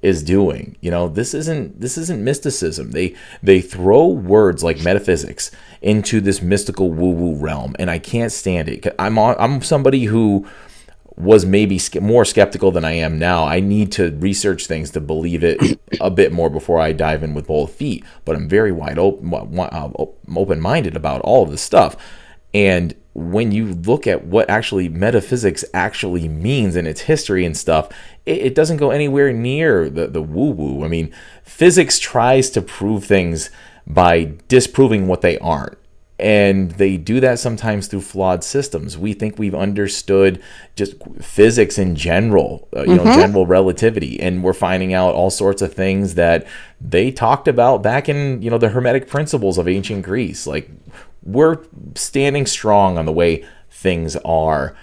is 0.02 0.24
doing. 0.24 0.78
You 0.82 0.92
know, 0.92 1.08
this 1.08 1.34
isn't 1.34 1.80
this 1.80 1.98
isn't 1.98 2.24
mysticism. 2.24 2.92
They 2.92 3.16
they 3.44 3.62
throw 3.62 4.08
words 4.08 4.64
like 4.64 4.82
metaphysics 4.82 5.52
into 5.82 6.22
this 6.22 6.42
mystical 6.42 6.92
woo-woo 6.92 7.36
realm 7.36 7.76
and 7.80 7.90
I 7.90 8.00
can't 8.00 8.32
stand 8.32 8.70
it. 8.70 8.96
I'm 8.98 9.20
I'm 9.20 9.62
somebody 9.62 10.06
who 10.06 10.48
was 11.18 11.46
maybe 11.46 11.82
more 12.00 12.24
skeptical 12.24 12.72
than 12.72 12.86
I 12.86 12.94
am 12.94 13.20
now. 13.20 13.44
I 13.44 13.60
need 13.60 13.92
to 13.94 14.12
research 14.18 14.68
things 14.68 14.92
to 14.92 15.02
believe 15.02 15.44
it 15.44 15.78
a 16.02 16.10
bit 16.10 16.32
more 16.32 16.50
before 16.50 16.80
I 16.80 16.94
dive 16.94 17.24
in 17.24 17.34
with 17.34 17.48
both 17.48 17.74
feet. 17.74 18.06
But 18.24 18.38
I'm 18.38 18.48
very 18.48 18.72
wide 18.72 18.98
open, 18.98 19.60
uh, 19.60 19.90
open 19.94 20.62
minded 20.62 20.96
about 20.96 21.20
all 21.22 21.44
of 21.44 21.52
this 21.52 21.62
stuff. 21.62 21.98
And 22.54 22.96
when 23.14 23.52
you 23.52 23.74
look 23.74 24.08
at 24.08 24.26
what 24.26 24.50
actually 24.50 24.88
metaphysics 24.90 25.66
actually 25.74 26.28
means 26.28 26.76
and 26.76 26.88
its 26.88 27.02
history 27.02 27.46
and 27.46 27.58
stuff, 27.58 27.90
it, 28.26 28.38
it 28.40 28.56
doesn't 28.56 28.78
go 28.78 28.92
anywhere 28.92 29.34
near 29.34 29.90
the, 29.90 30.08
the 30.08 30.22
woo 30.22 30.52
woo. 30.52 30.86
I 30.86 30.88
mean, 30.88 31.14
physics 31.44 32.00
tries 32.00 32.50
to 32.52 32.62
prove 32.62 33.06
things 33.06 33.50
by 33.88 34.34
disproving 34.48 35.08
what 35.08 35.22
they 35.22 35.38
aren't 35.40 35.80
and 36.20 36.72
they 36.72 36.98
do 36.98 37.22
that 37.22 37.40
sometimes 37.40 37.88
through 37.88 38.02
flawed 38.02 38.44
systems. 38.44 38.98
We 38.98 39.14
think 39.14 39.40
we've 39.40 39.56
understood 39.56 40.44
just 40.76 40.96
physics 41.22 41.78
in 41.78 41.96
general, 41.96 42.68
uh, 42.76 42.82
you 42.82 42.98
mm-hmm. 42.98 43.06
know, 43.06 43.16
general 43.16 43.48
relativity, 43.48 44.20
and 44.20 44.44
we're 44.44 44.54
finding 44.54 44.94
out 44.94 45.16
all 45.16 45.30
sorts 45.30 45.62
of 45.62 45.74
things 45.74 46.16
that 46.16 46.46
they 46.82 47.10
talked 47.12 47.48
about 47.48 47.82
back 47.82 48.10
in 48.10 48.42
you 48.42 48.50
know 48.50 48.58
the 48.58 48.70
Hermetic 48.70 49.08
principles 49.08 49.58
of 49.58 49.68
ancient 49.68 50.04
Greece. 50.04 50.46
Like 50.46 50.70
we're 51.24 51.60
standing 51.96 52.46
strong 52.46 52.98
on 52.98 53.06
the 53.06 53.12
way 53.12 53.46
things 53.70 54.16
are, 54.18 54.76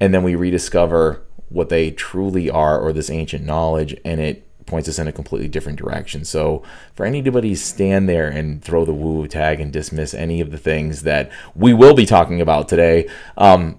and 0.00 0.12
then 0.12 0.22
we 0.22 0.34
rediscover 0.34 1.22
what 1.48 1.68
they 1.68 1.90
truly 1.90 2.50
are 2.50 2.80
or 2.80 2.92
this 2.92 3.10
ancient 3.10 3.44
knowledge, 3.44 3.96
and 4.04 4.20
it 4.20 4.44
points 4.66 4.88
us 4.88 4.98
in 4.98 5.06
a 5.06 5.12
completely 5.12 5.48
different 5.48 5.78
direction. 5.78 6.24
So 6.24 6.62
for 6.94 7.04
anybody 7.06 7.50
to 7.50 7.56
stand 7.56 8.08
there 8.08 8.28
and 8.28 8.62
throw 8.62 8.84
the 8.84 8.94
woo 8.94 9.26
tag 9.28 9.60
and 9.60 9.72
dismiss 9.72 10.14
any 10.14 10.40
of 10.40 10.50
the 10.50 10.58
things 10.58 11.02
that 11.02 11.30
we 11.54 11.74
will 11.74 11.94
be 11.94 12.06
talking 12.06 12.40
about 12.40 12.68
today, 12.68 13.08
um, 13.36 13.78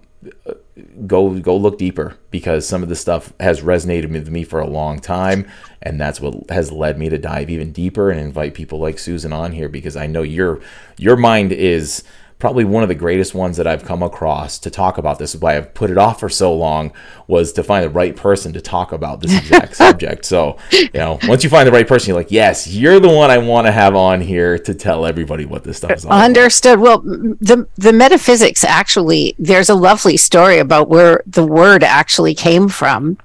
go 1.07 1.39
go 1.39 1.55
look 1.55 1.77
deeper 1.77 2.17
because 2.31 2.67
some 2.67 2.83
of 2.83 2.89
the 2.89 2.95
stuff 2.95 3.33
has 3.39 3.61
resonated 3.61 4.11
with 4.11 4.29
me 4.29 4.43
for 4.43 4.59
a 4.59 4.67
long 4.67 4.99
time. 4.99 5.47
And 5.81 5.99
that's 5.99 6.19
what 6.19 6.49
has 6.49 6.71
led 6.71 6.97
me 6.97 7.09
to 7.09 7.17
dive 7.17 7.49
even 7.49 7.71
deeper 7.71 8.09
and 8.09 8.19
invite 8.19 8.53
people 8.53 8.79
like 8.79 8.99
Susan 8.99 9.31
on 9.31 9.51
here 9.51 9.69
because 9.69 9.95
I 9.95 10.07
know 10.07 10.23
your 10.23 10.59
your 10.97 11.15
mind 11.15 11.51
is 11.51 12.03
probably 12.37 12.65
one 12.65 12.83
of 12.83 12.89
the 12.89 12.95
greatest 12.95 13.33
ones 13.33 13.57
that 13.57 13.65
I've 13.65 13.83
come 13.83 14.03
across 14.03 14.59
to 14.59 14.69
talk 14.69 14.97
about 14.97 15.19
this. 15.19 15.35
Is 15.35 15.41
why 15.41 15.57
I've 15.57 15.73
put 15.73 15.89
it 15.89 15.97
off 15.97 16.19
for 16.19 16.29
so 16.29 16.53
long 16.53 16.91
was 17.27 17.53
to 17.53 17.63
find 17.63 17.85
the 17.85 17.89
right 17.89 18.15
person 18.15 18.53
to 18.53 18.61
talk 18.61 18.91
about 18.91 19.21
this 19.21 19.37
exact 19.37 19.75
subject. 19.77 20.25
So, 20.25 20.57
you 20.71 20.89
know, 20.93 21.19
once 21.23 21.43
you 21.43 21.49
find 21.49 21.67
the 21.67 21.71
right 21.71 21.87
person, 21.87 22.09
you're 22.09 22.17
like, 22.17 22.31
yes, 22.31 22.67
you're 22.67 22.99
the 22.99 23.09
one 23.09 23.31
I 23.31 23.37
want 23.37 23.67
to 23.67 23.71
have 23.71 23.95
on 23.95 24.21
here 24.21 24.59
to 24.59 24.73
tell 24.73 25.05
everybody 25.05 25.45
what 25.45 25.63
this 25.63 25.77
stuff 25.77 25.91
is. 25.91 26.05
all 26.05 26.11
Understood. 26.11 26.79
Well, 26.79 26.99
the 26.99 27.67
the 27.75 27.93
metaphysics 27.93 28.63
actually, 28.63 29.35
there's 29.39 29.69
a 29.69 29.75
lovely 29.75 30.17
story 30.17 30.59
about 30.59 30.89
where 30.89 31.23
the 31.25 31.45
word 31.45 31.83
actually 31.83 32.35
came 32.35 32.67
from, 32.67 33.17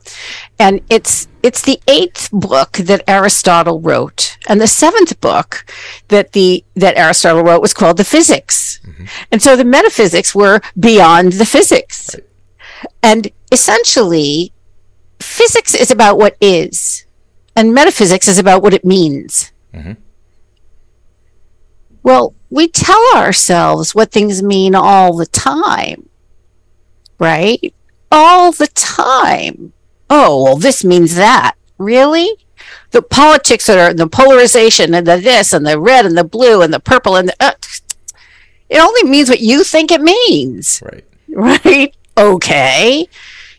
and 0.61 0.83
it's 0.91 1.27
it's 1.43 1.63
the 1.63 1.81
eighth 1.89 2.31
book 2.31 2.73
that 2.73 3.03
Aristotle 3.09 3.81
wrote, 3.81 4.37
and 4.47 4.61
the 4.61 4.67
seventh 4.67 5.19
book 5.21 5.65
that 6.09 6.33
the 6.33 6.63
that 6.75 6.97
Aristotle 6.97 7.43
wrote 7.43 7.63
was 7.63 7.75
called 7.75 7.97
the 7.97 8.05
Physics, 8.05 8.79
mm-hmm. 8.87 9.07
and 9.33 9.43
so 9.43 9.57
the 9.57 9.65
metaphysics 9.65 10.35
were 10.35 10.61
beyond 10.79 11.33
the 11.33 11.47
physics, 11.47 12.15
right. 12.15 12.93
and 13.03 13.29
essentially, 13.51 14.53
physics 15.19 15.75
is 15.75 15.91
about 15.91 16.19
what 16.19 16.37
is, 16.41 17.07
and 17.57 17.75
metaphysics 17.75 18.29
is 18.29 18.39
about 18.39 18.63
what 18.63 18.75
it 18.75 18.85
means. 18.85 19.53
Mm-hmm. 19.73 19.95
Well, 22.03 22.35
we 22.51 22.69
tell 22.69 23.17
ourselves 23.17 23.95
what 23.95 24.13
things 24.13 24.43
mean 24.43 24.75
all 24.75 25.17
the 25.17 25.27
time, 25.27 26.09
right? 27.19 27.75
all 28.11 28.53
the 28.53 28.67
time. 28.69 29.73
Oh, 30.11 30.43
well, 30.43 30.57
this 30.57 30.85
means 30.85 31.15
that. 31.15 31.55
Really? 31.79 32.29
The 32.91 33.01
politics 33.01 33.67
that 33.67 33.79
are 33.79 33.95
the 33.95 34.09
polarization 34.09 34.93
and 34.93 35.07
the 35.07 35.17
this 35.17 35.53
and 35.53 35.65
the 35.65 35.79
red 35.79 36.05
and 36.05 36.19
the 36.19 36.25
blue 36.25 36.61
and 36.61 36.75
the 36.75 36.81
purple 36.81 37.17
and 37.17 37.29
the. 37.29 37.37
Uh, 37.41 37.53
it 38.69 38.81
only 38.81 39.05
means 39.05 39.29
what 39.29 39.41
you 39.41 39.65
think 39.65 39.91
it 39.91 40.03
means. 40.03 40.83
Right. 40.85 41.05
Right? 41.33 41.95
Okay. 42.19 43.09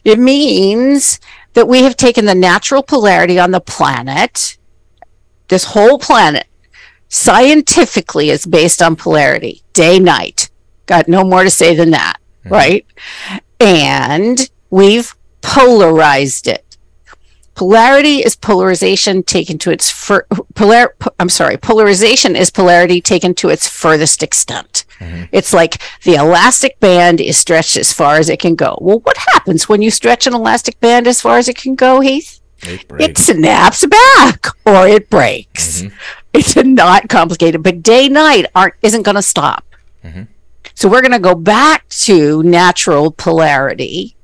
It 0.03 0.19
means 0.19 1.21
that 1.53 1.69
we 1.69 1.83
have 1.83 1.95
taken 1.95 2.25
the 2.25 2.35
natural 2.35 2.83
polarity 2.83 3.39
on 3.39 3.51
the 3.51 3.61
planet, 3.61 4.57
this 5.47 5.63
whole 5.63 5.97
planet, 5.97 6.47
scientifically 7.07 8.29
is 8.29 8.45
based 8.45 8.81
on 8.81 8.95
polarity, 8.95 9.63
day, 9.73 9.99
night. 9.99 10.49
Got 10.85 11.07
no 11.07 11.23
more 11.23 11.43
to 11.43 11.49
say 11.49 11.75
than 11.75 11.91
that, 11.91 12.17
mm-hmm. 12.43 12.53
right? 12.53 12.85
And 13.59 14.49
we've 14.69 15.15
polarized 15.41 16.47
it. 16.47 16.77
Polarity 17.53 18.19
is 18.19 18.35
polarization 18.35 19.23
taken 19.23 19.57
to 19.59 19.71
its 19.71 19.89
fur- 19.89 20.25
polar. 20.55 20.95
I'm 21.19 21.29
sorry, 21.29 21.57
polarization 21.57 22.35
is 22.35 22.49
polarity 22.49 23.01
taken 23.01 23.35
to 23.35 23.49
its 23.49 23.67
furthest 23.67 24.23
extent. 24.23 24.85
Mm-hmm. 24.99 25.25
It's 25.31 25.53
like 25.53 25.81
the 26.03 26.15
elastic 26.15 26.79
band 26.79 27.19
is 27.19 27.37
stretched 27.37 27.75
as 27.75 27.91
far 27.91 28.15
as 28.15 28.29
it 28.29 28.39
can 28.39 28.55
go. 28.55 28.77
Well, 28.81 28.99
what 28.99 29.17
happens 29.17 29.67
when 29.67 29.81
you 29.81 29.91
stretch 29.91 30.25
an 30.25 30.33
elastic 30.33 30.79
band 30.79 31.07
as 31.07 31.21
far 31.21 31.37
as 31.37 31.49
it 31.49 31.57
can 31.57 31.75
go, 31.75 31.99
Heath? 31.99 32.39
It, 32.63 32.85
it 32.99 33.17
snaps 33.17 33.85
back 33.85 34.47
or 34.65 34.87
it 34.87 35.09
breaks. 35.09 35.81
Mm-hmm. 35.81 35.95
It's 36.33 36.55
not 36.55 37.09
complicated, 37.09 37.63
but 37.63 37.83
day 37.83 38.07
night 38.07 38.45
aren't 38.55 38.75
isn't 38.81 39.03
going 39.03 39.15
to 39.15 39.21
stop. 39.21 39.65
Mm-hmm. 40.03 40.23
So 40.75 40.87
we're 40.87 41.01
going 41.01 41.11
to 41.11 41.19
go 41.19 41.35
back 41.35 41.87
to 41.89 42.41
natural 42.43 43.11
polarity 43.11 44.15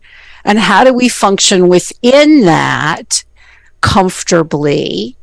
and 0.47 0.57
how 0.57 0.83
do 0.83 0.93
we 0.93 1.07
function 1.07 1.67
within 1.67 2.41
that 2.41 3.23
comfortably 3.81 5.15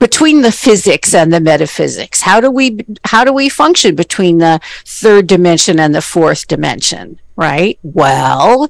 between 0.00 0.42
the 0.42 0.50
physics 0.50 1.14
and 1.14 1.32
the 1.32 1.40
metaphysics 1.40 2.22
how 2.22 2.40
do 2.40 2.50
we 2.50 2.78
how 3.04 3.22
do 3.22 3.32
we 3.32 3.48
function 3.48 3.94
between 3.94 4.38
the 4.38 4.60
third 4.84 5.26
dimension 5.28 5.78
and 5.78 5.94
the 5.94 6.02
fourth 6.02 6.48
dimension 6.48 7.20
right 7.36 7.78
well 7.82 8.68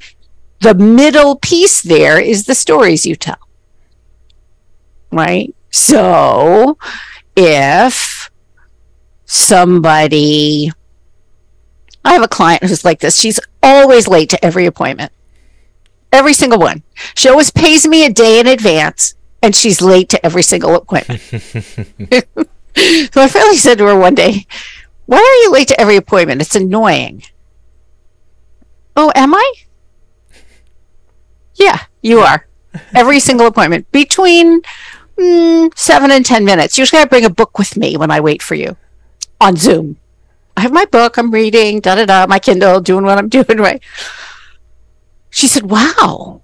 the 0.60 0.74
middle 0.74 1.36
piece 1.36 1.80
there 1.80 2.20
is 2.20 2.44
the 2.44 2.54
stories 2.54 3.06
you 3.06 3.16
tell 3.16 3.48
right 5.10 5.54
so 5.70 6.76
if 7.36 8.30
somebody 9.24 10.70
I 12.04 12.12
have 12.12 12.22
a 12.22 12.28
client 12.28 12.62
who's 12.64 12.84
like 12.84 13.00
this. 13.00 13.18
She's 13.18 13.40
always 13.62 14.06
late 14.06 14.28
to 14.30 14.44
every 14.44 14.66
appointment. 14.66 15.10
Every 16.14 16.32
single 16.32 16.60
one. 16.60 16.84
She 17.16 17.28
always 17.28 17.50
pays 17.50 17.88
me 17.88 18.06
a 18.06 18.08
day 18.08 18.38
in 18.38 18.46
advance 18.46 19.16
and 19.42 19.54
she's 19.54 19.82
late 19.82 20.08
to 20.10 20.24
every 20.24 20.44
single 20.44 20.76
appointment. 20.76 21.20
so 21.30 21.42
I 23.20 23.26
finally 23.26 23.56
said 23.56 23.78
to 23.78 23.86
her 23.86 23.98
one 23.98 24.14
day, 24.14 24.46
Why 25.06 25.18
are 25.18 25.42
you 25.42 25.50
late 25.50 25.66
to 25.68 25.80
every 25.80 25.96
appointment? 25.96 26.40
It's 26.40 26.54
annoying. 26.54 27.24
Oh, 28.96 29.10
am 29.16 29.34
I? 29.34 29.52
Yeah, 31.56 31.80
you 32.00 32.20
are. 32.20 32.46
Every 32.94 33.18
single 33.18 33.48
appointment. 33.48 33.90
Between 33.90 34.62
mm, 35.18 35.76
seven 35.76 36.12
and 36.12 36.24
10 36.24 36.44
minutes. 36.44 36.78
Usually 36.78 37.02
I 37.02 37.06
bring 37.06 37.24
a 37.24 37.30
book 37.30 37.58
with 37.58 37.76
me 37.76 37.96
when 37.96 38.12
I 38.12 38.20
wait 38.20 38.40
for 38.40 38.54
you 38.54 38.76
on 39.40 39.56
Zoom. 39.56 39.96
I 40.56 40.60
have 40.60 40.72
my 40.72 40.84
book, 40.84 41.16
I'm 41.16 41.32
reading, 41.32 41.80
da 41.80 41.96
da 41.96 42.06
da, 42.06 42.26
my 42.28 42.38
Kindle, 42.38 42.80
doing 42.80 43.04
what 43.04 43.18
I'm 43.18 43.28
doing, 43.36 43.58
right? 43.58 43.82
She 45.34 45.48
said, 45.48 45.64
Wow. 45.68 46.42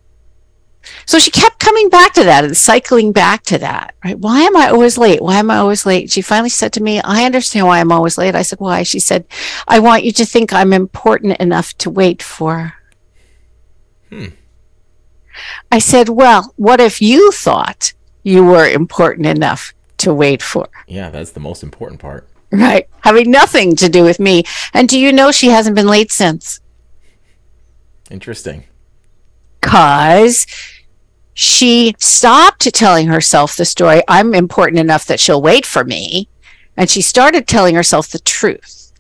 So 1.07 1.21
she 1.21 1.31
kept 1.31 1.61
coming 1.61 1.89
back 1.89 2.13
to 2.15 2.25
that 2.25 2.45
and 2.45 2.57
cycling 2.57 3.13
back 3.13 3.45
to 3.45 3.59
that, 3.59 3.95
right? 4.05 4.19
Why 4.19 4.41
am 4.41 4.57
I 4.57 4.69
always 4.69 4.99
late? 4.99 5.23
Why 5.23 5.37
am 5.37 5.51
I 5.51 5.59
always 5.59 5.87
late? 5.87 6.11
She 6.11 6.23
finally 6.23 6.51
said 6.51 6.73
to 6.73 6.83
me, 6.83 7.01
I 7.01 7.25
understand 7.25 7.67
why 7.67 7.79
I'm 7.79 7.93
always 7.93 8.19
late. 8.19 8.35
I 8.35 8.43
said, 8.43 8.59
Why? 8.59 8.83
She 8.83 8.99
said, 8.99 9.27
I 9.69 9.79
want 9.79 10.03
you 10.03 10.11
to 10.13 10.27
think 10.27 10.53
I'm 10.53 10.73
important 10.73 11.39
enough 11.39 11.77
to 11.79 11.89
wait 11.89 12.21
for. 12.21 12.75
Hmm. 14.09 14.27
I 15.71 15.79
said, 15.79 16.09
Well, 16.09 16.53
what 16.57 16.81
if 16.81 17.01
you 17.01 17.31
thought 17.31 17.93
you 18.25 18.45
were 18.45 18.69
important 18.69 19.27
enough 19.27 19.73
to 19.99 20.13
wait 20.13 20.43
for? 20.43 20.69
Yeah, 20.89 21.11
that's 21.11 21.31
the 21.31 21.41
most 21.41 21.63
important 21.63 22.01
part. 22.01 22.27
Right. 22.51 22.89
Having 23.03 23.31
nothing 23.31 23.77
to 23.77 23.89
do 23.89 24.03
with 24.03 24.19
me. 24.19 24.43
And 24.75 24.89
do 24.89 24.99
you 24.99 25.13
know 25.13 25.31
she 25.31 25.49
hasn't 25.49 25.77
been 25.77 25.87
late 25.87 26.11
since? 26.11 26.59
Interesting. 28.11 28.65
Because 29.61 30.47
she 31.35 31.95
stopped 31.99 32.73
telling 32.75 33.09
herself 33.09 33.57
the 33.57 33.65
story, 33.65 34.03
I'm 34.09 34.35
important 34.35 34.79
enough 34.79 35.07
that 35.07 35.21
she'll 35.21 35.43
wait 35.43 35.67
for 35.67 35.85
me. 35.85 36.29
And 36.77 36.89
she 36.89 37.03
started 37.03 37.47
telling 37.47 37.75
herself 37.75 38.09
the 38.09 38.19
truth. 38.19 38.93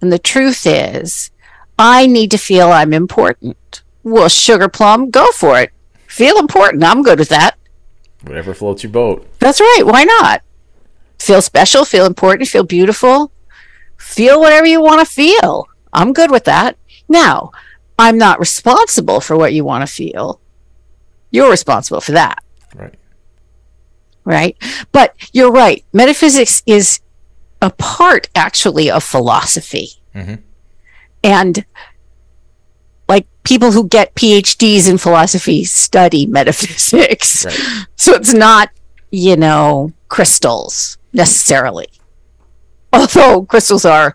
And 0.00 0.12
the 0.12 0.18
truth 0.18 0.66
is, 0.66 1.30
I 1.78 2.06
need 2.06 2.30
to 2.32 2.38
feel 2.38 2.70
I'm 2.70 2.92
important. 2.92 3.82
Well, 4.02 4.28
Sugar 4.28 4.68
Plum, 4.68 5.10
go 5.10 5.30
for 5.32 5.60
it. 5.60 5.70
Feel 6.08 6.38
important. 6.38 6.84
I'm 6.84 7.02
good 7.02 7.18
with 7.18 7.28
that. 7.30 7.56
Whatever 8.22 8.54
floats 8.54 8.82
your 8.82 8.92
boat. 8.92 9.26
That's 9.38 9.60
right. 9.60 9.82
Why 9.84 10.04
not? 10.04 10.42
feel 11.24 11.40
special, 11.40 11.84
feel 11.84 12.06
important, 12.06 12.48
feel 12.48 12.64
beautiful, 12.64 13.32
feel 13.96 14.38
whatever 14.40 14.66
you 14.66 14.80
want 14.80 15.00
to 15.00 15.12
feel. 15.12 15.66
I'm 15.92 16.12
good 16.12 16.30
with 16.30 16.44
that. 16.44 16.76
Now, 17.08 17.50
I'm 17.98 18.18
not 18.18 18.40
responsible 18.40 19.20
for 19.20 19.36
what 19.36 19.52
you 19.52 19.64
want 19.64 19.86
to 19.86 19.92
feel. 19.92 20.40
You're 21.30 21.50
responsible 21.50 22.00
for 22.00 22.12
that. 22.12 22.42
Right. 22.74 22.94
Right. 24.24 24.56
But 24.92 25.14
you're 25.32 25.52
right. 25.52 25.84
Metaphysics 25.92 26.62
is 26.66 27.00
a 27.60 27.70
part, 27.70 28.28
actually, 28.34 28.90
of 28.90 29.04
philosophy. 29.04 29.90
Mm-hmm. 30.14 30.34
And 31.22 31.64
like 33.08 33.26
people 33.44 33.72
who 33.72 33.88
get 33.88 34.14
PhDs 34.14 34.88
in 34.88 34.98
philosophy 34.98 35.64
study 35.64 36.26
metaphysics. 36.26 37.44
Right. 37.44 37.60
So 37.96 38.12
it's 38.12 38.34
not, 38.34 38.70
you 39.10 39.36
know, 39.36 39.92
crystals 40.08 40.98
necessarily. 41.12 41.88
Although 42.92 43.46
crystals 43.46 43.84
are 43.86 44.14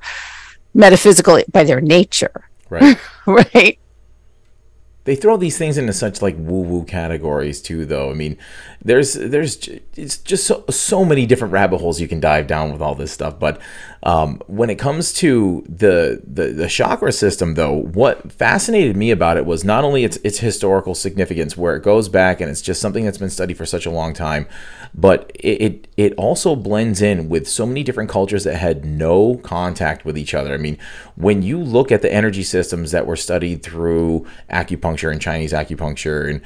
metaphysical 0.74 1.42
by 1.52 1.64
their 1.64 1.82
nature. 1.82 2.49
Right. 2.70 2.98
right. 3.26 3.80
They 5.06 5.16
throw 5.16 5.38
these 5.38 5.58
things 5.58 5.78
into 5.78 5.94
such 5.94 6.22
like 6.22 6.36
woo 6.38 6.62
woo 6.62 6.84
categories 6.84 7.62
too, 7.62 7.86
though. 7.86 8.12
I 8.12 8.14
mean, 8.14 8.38
there's 8.84 9.14
there's 9.14 9.68
it's 9.96 10.18
just 10.18 10.46
so, 10.46 10.64
so 10.70 11.04
many 11.04 11.26
different 11.26 11.52
rabbit 11.54 11.80
holes 11.80 12.00
you 12.00 12.08
can 12.08 12.20
dive 12.20 12.48
down 12.48 12.72
with 12.72 12.82
all 12.82 12.96
this 12.96 13.12
stuff. 13.12 13.40
But 13.40 13.60
um, 14.04 14.42
when 14.48 14.70
it 14.70 14.76
comes 14.76 15.12
to 15.14 15.64
the, 15.68 16.22
the 16.26 16.54
the 16.54 16.68
chakra 16.68 17.12
system, 17.12 17.56
though, 17.56 17.74
what 17.74 18.32
fascinated 18.32 18.96
me 18.96 19.12
about 19.12 19.38
it 19.38 19.46
was 19.46 19.64
not 19.64 19.84
only 19.84 20.04
its 20.04 20.18
its 20.18 20.40
historical 20.40 20.96
significance, 20.96 21.58
where 21.58 21.76
it 21.76 21.84
goes 21.84 22.08
back 22.08 22.40
and 22.40 22.50
it's 22.50 22.62
just 22.62 22.80
something 22.80 23.04
that's 23.04 23.18
been 23.18 23.30
studied 23.30 23.58
for 23.58 23.66
such 23.66 23.86
a 23.86 23.92
long 23.92 24.14
time, 24.14 24.48
but 24.96 25.32
it, 25.36 25.62
it, 25.62 25.88
it 25.98 26.14
also 26.14 26.56
blends 26.56 27.02
in 27.02 27.28
with 27.28 27.48
so 27.48 27.66
many 27.66 27.84
different 27.84 28.10
cultures 28.10 28.46
that 28.46 28.56
had 28.56 28.86
no 28.86 29.36
contact 29.36 30.06
with 30.06 30.18
each 30.18 30.34
other. 30.34 30.54
I 30.54 30.58
mean, 30.58 30.78
when 31.16 31.42
you 31.42 31.60
look 31.60 31.92
at 31.92 32.02
the 32.02 32.14
energy 32.14 32.44
systems 32.44 32.92
that 32.92 33.06
were 33.06 33.18
studied 33.18 33.64
through 33.64 34.26
acupuncture 34.50 35.12
and 35.12 35.22
Chinese 35.22 35.52
acupuncture 35.52 36.30
and 36.30 36.42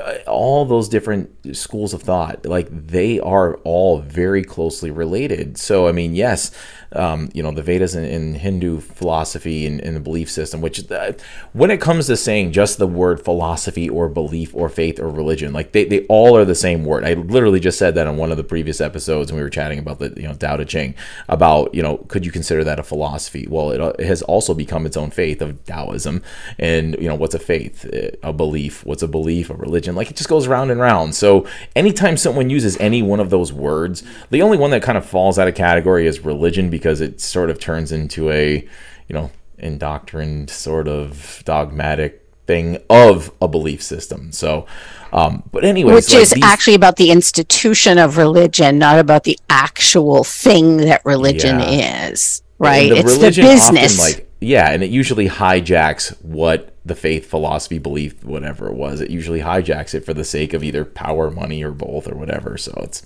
uh, 0.00 0.18
all 0.28 0.64
those 0.64 0.88
different 0.88 1.56
schools 1.56 1.94
of 1.94 2.02
thought, 2.02 2.44
like 2.44 2.68
they 2.70 3.20
are 3.20 3.54
all 3.58 4.00
very 4.00 4.42
closely 4.42 4.90
related. 4.90 5.56
So, 5.56 5.86
I 5.86 5.92
mean, 5.92 6.14
yes, 6.14 6.50
um, 6.96 7.30
you 7.34 7.42
know, 7.42 7.50
the 7.50 7.62
Vedas 7.62 7.94
in, 7.94 8.04
and 8.04 8.36
Hindu 8.36 8.80
philosophy 8.80 9.66
and, 9.66 9.80
and, 9.80 9.96
the 9.96 10.00
belief 10.00 10.30
system, 10.30 10.60
which 10.60 10.90
uh, 10.90 11.12
when 11.52 11.70
it 11.70 11.80
comes 11.80 12.06
to 12.06 12.16
saying 12.16 12.52
just 12.52 12.78
the 12.78 12.86
word 12.86 13.22
philosophy 13.22 13.88
or 13.88 14.08
belief 14.08 14.54
or 14.54 14.68
faith 14.68 14.98
or 14.98 15.08
religion, 15.08 15.52
like 15.52 15.72
they, 15.72 15.84
they 15.84 16.06
all 16.06 16.36
are 16.36 16.44
the 16.44 16.54
same 16.54 16.84
word. 16.84 17.04
I 17.04 17.14
literally 17.14 17.60
just 17.60 17.78
said 17.78 17.94
that 17.94 18.06
on 18.06 18.16
one 18.16 18.30
of 18.30 18.36
the 18.36 18.44
previous 18.44 18.80
episodes 18.80 19.30
when 19.30 19.36
we 19.38 19.42
were 19.42 19.50
chatting 19.50 19.78
about 19.78 19.98
the, 19.98 20.12
you 20.16 20.26
know, 20.26 20.34
Tao 20.34 20.56
Te 20.56 20.64
Ching 20.64 20.94
about, 21.28 21.74
you 21.74 21.82
know, 21.82 21.98
could 22.08 22.24
you 22.24 22.32
consider 22.32 22.64
that 22.64 22.78
a 22.78 22.82
philosophy? 22.82 23.46
Well, 23.48 23.70
it, 23.70 23.96
it 24.00 24.06
has 24.06 24.22
also 24.22 24.54
become 24.54 24.86
its 24.86 24.96
own 24.96 25.10
faith 25.10 25.42
of 25.42 25.64
Taoism. 25.64 26.22
And, 26.58 26.96
you 27.00 27.08
know, 27.08 27.14
what's 27.14 27.34
a 27.34 27.38
faith? 27.38 27.84
A 28.22 28.32
belief. 28.32 28.84
What's 28.84 29.02
a 29.02 29.08
belief? 29.08 29.50
A 29.50 29.54
religion? 29.54 29.94
Like 29.94 30.10
it 30.10 30.16
just 30.16 30.28
goes 30.28 30.46
round 30.46 30.70
and 30.70 30.80
round. 30.80 31.14
So 31.14 31.46
anytime 31.74 32.16
someone 32.16 32.50
uses 32.50 32.76
any 32.78 33.02
one 33.02 33.20
of 33.20 33.30
those 33.30 33.52
words, 33.52 34.02
the 34.30 34.42
only 34.42 34.58
one 34.58 34.70
that 34.70 34.82
kind 34.82 34.98
of 34.98 35.04
falls 35.04 35.38
out 35.38 35.48
of 35.48 35.54
category 35.54 36.06
is 36.06 36.20
religion 36.20 36.70
because 36.70 36.85
it 36.86 37.20
sort 37.20 37.50
of 37.50 37.58
turns 37.58 37.92
into 37.92 38.30
a, 38.30 38.66
you 39.08 39.14
know, 39.14 39.30
indoctrined 39.58 40.50
sort 40.50 40.88
of 40.88 41.42
dogmatic 41.44 42.22
thing 42.46 42.78
of 42.88 43.30
a 43.40 43.48
belief 43.48 43.82
system. 43.82 44.32
So, 44.32 44.66
um, 45.12 45.42
but 45.52 45.64
anyway, 45.64 45.94
which 45.94 46.12
like 46.12 46.22
is 46.22 46.30
these... 46.30 46.44
actually 46.44 46.74
about 46.74 46.96
the 46.96 47.10
institution 47.10 47.98
of 47.98 48.16
religion, 48.16 48.78
not 48.78 48.98
about 48.98 49.24
the 49.24 49.38
actual 49.50 50.24
thing 50.24 50.78
that 50.78 51.04
religion 51.04 51.60
yeah. 51.60 52.08
is. 52.08 52.42
Right? 52.58 52.88
The 52.88 52.96
it's 52.98 53.18
the 53.18 53.42
business. 53.42 53.98
Often, 53.98 54.16
like 54.16 54.30
yeah, 54.40 54.70
and 54.70 54.82
it 54.82 54.90
usually 54.90 55.28
hijacks 55.28 56.22
what 56.22 56.74
the 56.84 56.94
faith, 56.94 57.26
philosophy, 57.28 57.78
belief, 57.78 58.22
whatever 58.22 58.68
it 58.68 58.74
was. 58.74 59.00
It 59.00 59.10
usually 59.10 59.40
hijacks 59.40 59.94
it 59.94 60.04
for 60.04 60.14
the 60.14 60.24
sake 60.24 60.52
of 60.54 60.62
either 60.62 60.84
power, 60.84 61.30
money, 61.30 61.62
or 61.64 61.72
both, 61.72 62.06
or 62.06 62.14
whatever. 62.14 62.56
So 62.56 62.72
it's 62.82 63.04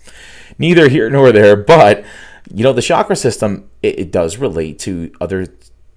neither 0.59 0.89
here 0.89 1.09
nor 1.09 1.33
there. 1.33 1.57
But 1.57 2.05
you 2.53 2.63
know, 2.65 2.73
the 2.73 2.83
chakra 2.83 3.17
system 3.17 3.69
it, 3.83 3.99
it 3.99 4.11
does 4.13 4.37
relate 4.39 4.79
to 4.81 5.13
other 5.21 5.47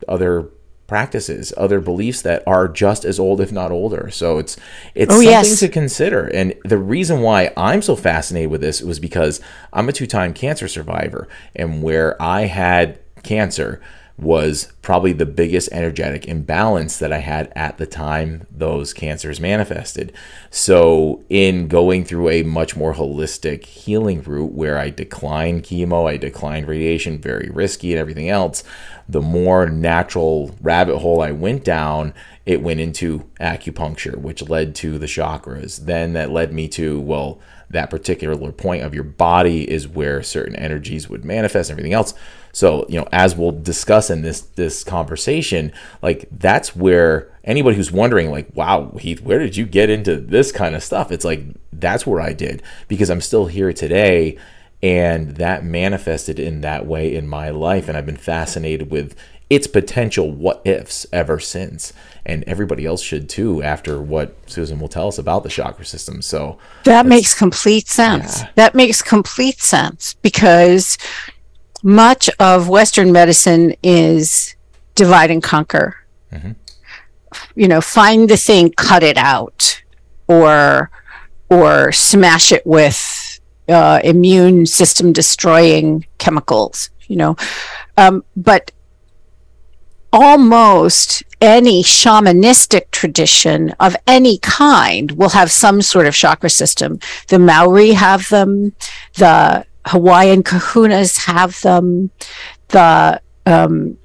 other 0.08 0.50
practices, 0.86 1.54
other 1.58 1.80
beliefs 1.80 2.22
that 2.22 2.44
are 2.46 2.68
just 2.68 3.06
as 3.06 3.18
old, 3.20 3.40
if 3.42 3.52
not 3.52 3.72
older. 3.72 4.10
So 4.12 4.38
it's 4.38 4.58
it's 4.94 5.10
Oh, 5.12 5.16
something 5.16 5.30
yes. 5.30 5.60
to 5.60 5.70
consider. 5.70 6.28
And 6.28 6.54
the 6.66 6.78
reason 6.78 7.22
why 7.22 7.52
I'm 7.58 7.82
so 7.82 7.96
fascinated 7.96 8.52
with 8.52 8.62
this 8.62 8.82
was 8.82 9.00
because 9.00 9.40
I'm 9.72 9.90
a 9.90 9.94
two-time 9.94 10.34
cancer 10.34 10.68
survivor, 10.68 11.28
and 11.56 11.82
where 11.82 12.22
I 12.22 12.42
had 12.42 13.00
cancer 13.24 13.82
was 14.18 14.72
probably 14.84 15.12
the 15.12 15.26
biggest 15.26 15.70
energetic 15.72 16.28
imbalance 16.28 16.98
that 17.00 17.12
I 17.12 17.18
had 17.18 17.52
at 17.56 17.78
the 17.80 17.88
time 17.88 18.46
those 18.52 18.94
cancers 18.94 19.40
manifested. 19.40 20.14
So, 20.52 21.24
in 21.30 21.68
going 21.68 22.06
through 22.06 22.30
a 22.30 22.44
much 22.44 22.76
more 22.76 22.94
holistic 22.94 23.66
healing 23.66 24.22
route 24.22 24.52
where 24.52 24.78
I 24.78 24.92
declined 24.92 25.64
chemo, 25.64 26.08
I 26.08 26.18
declined 26.18 26.68
radiation, 26.68 27.20
very 27.20 27.50
risky, 27.50 27.92
and 27.92 28.00
everything 28.00 28.30
else, 28.30 28.64
the 29.10 29.22
more 29.22 29.68
natural 29.68 30.56
rabbit 30.62 31.00
hole 31.00 31.22
I 31.22 31.32
went 31.32 31.64
down, 31.64 32.14
it 32.46 32.62
went 32.62 32.80
into 32.80 33.30
acupuncture, 33.40 34.16
which 34.16 34.48
led 34.48 34.76
to 34.76 35.00
the 35.00 35.08
chakras. 35.08 35.86
Then 35.86 36.14
that 36.14 36.30
led 36.30 36.54
me 36.54 36.68
to, 36.70 37.00
well, 37.00 37.40
that 37.70 37.90
particular 37.90 38.52
point 38.52 38.84
of 38.84 38.94
your 38.94 39.04
body 39.04 39.70
is 39.70 39.88
where 39.88 40.22
certain 40.22 40.56
energies 40.56 41.10
would 41.10 41.26
manifest 41.26 41.70
and 41.70 41.80
everything 41.80 41.94
else. 41.94 42.14
So, 42.54 42.86
you 42.88 43.00
know, 43.00 43.08
as 43.12 43.36
we'll 43.36 43.52
discuss 43.52 44.10
in 44.10 44.22
this 44.22 44.42
this 44.42 44.84
conversation, 44.84 45.74
like 46.02 46.28
that's 46.32 46.76
where 46.76 47.32
anybody 47.44 47.76
who's 47.76 47.92
wondering 47.92 48.30
like, 48.32 48.48
wow, 48.54 48.92
Heath, 49.00 49.22
where 49.22 49.40
did 49.40 49.58
you 49.58 49.66
get 49.66 49.90
into 49.90 50.18
this 50.18 50.52
kind 50.52 50.76
of 50.76 50.84
stuff? 50.84 51.12
It's 51.12 51.26
like 51.26 51.44
that's 51.74 52.06
where 52.06 52.22
I 52.22 52.34
did 52.34 52.62
because 52.88 53.10
I'm 53.10 53.22
still 53.22 53.48
here 53.48 53.74
today 53.74 54.38
and 54.84 55.38
that 55.38 55.64
manifested 55.64 56.40
in 56.40 56.62
that 56.62 56.86
way 56.86 57.16
in 57.16 57.28
my 57.28 57.50
life 57.50 57.88
and 57.88 57.98
I've 57.98 58.06
been 58.06 58.18
fascinated 58.18 58.92
with 58.92 59.16
its 59.50 59.68
potential 59.68 60.32
what 60.32 60.62
ifs 60.66 61.06
ever 61.12 61.40
since 61.40 61.94
and 62.26 62.44
everybody 62.46 62.86
else 62.86 63.02
should 63.02 63.30
too 63.30 63.62
after 63.62 64.02
what 64.02 64.36
Susan 64.46 64.80
will 64.80 64.88
tell 64.88 65.08
us 65.08 65.18
about 65.18 65.44
the 65.44 65.50
chakra 65.50 65.86
system. 65.86 66.22
So, 66.22 66.58
That 66.86 67.06
makes 67.06 67.34
complete 67.34 67.88
sense. 67.88 68.42
Yeah. 68.42 68.50
That 68.56 68.76
makes 68.76 69.02
complete 69.02 69.62
sense 69.62 70.16
because 70.16 70.98
much 71.84 72.30
of 72.40 72.70
Western 72.70 73.12
medicine 73.12 73.76
is 73.84 74.56
divide 74.96 75.30
and 75.30 75.44
conquer. 75.44 75.98
You 77.56 77.68
know, 77.68 77.82
find 77.82 78.30
the 78.30 78.38
thing, 78.38 78.72
cut 78.72 79.04
it 79.04 79.18
out, 79.18 79.84
or 80.28 80.90
or 81.50 81.92
smash 81.92 82.52
it 82.52 82.66
with 82.66 83.40
uh, 83.68 84.00
immune 84.04 84.66
system 84.66 85.14
destroying 85.14 86.06
chemicals. 86.18 86.90
You 87.08 87.18
know, 87.18 87.36
um, 87.98 88.24
but 88.36 88.72
almost 90.14 91.24
any 91.42 91.84
shamanistic 91.84 92.92
tradition 92.92 93.72
of 93.80 93.96
any 94.08 94.38
kind 94.38 95.12
will 95.12 95.30
have 95.30 95.52
some 95.52 95.82
sort 95.82 96.06
of 96.06 96.14
chakra 96.14 96.50
system. 96.50 97.00
The 97.28 97.40
Maori 97.40 97.92
have 97.92 98.30
them, 98.30 98.74
the 99.16 99.66
Hawaiian 99.88 100.44
kahunas 100.44 101.26
have 101.26 101.62
them, 101.62 102.12
the 102.70 103.22
um, 103.46 103.98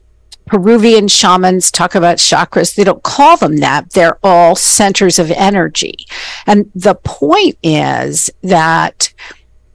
Peruvian 0.46 1.08
shamans 1.08 1.70
talk 1.70 1.94
about 1.94 2.16
chakras. 2.16 2.74
They 2.74 2.84
don't 2.84 3.02
call 3.02 3.36
them 3.36 3.58
that. 3.58 3.90
They're 3.90 4.18
all 4.22 4.56
centers 4.56 5.18
of 5.18 5.30
energy. 5.30 6.06
And 6.46 6.70
the 6.74 6.94
point 6.94 7.58
is 7.62 8.30
that 8.42 9.12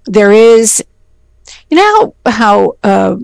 there 0.06 0.32
is, 0.32 0.84
you 1.70 1.78
know 1.78 2.16
how, 2.26 2.78
uh, 2.84 3.18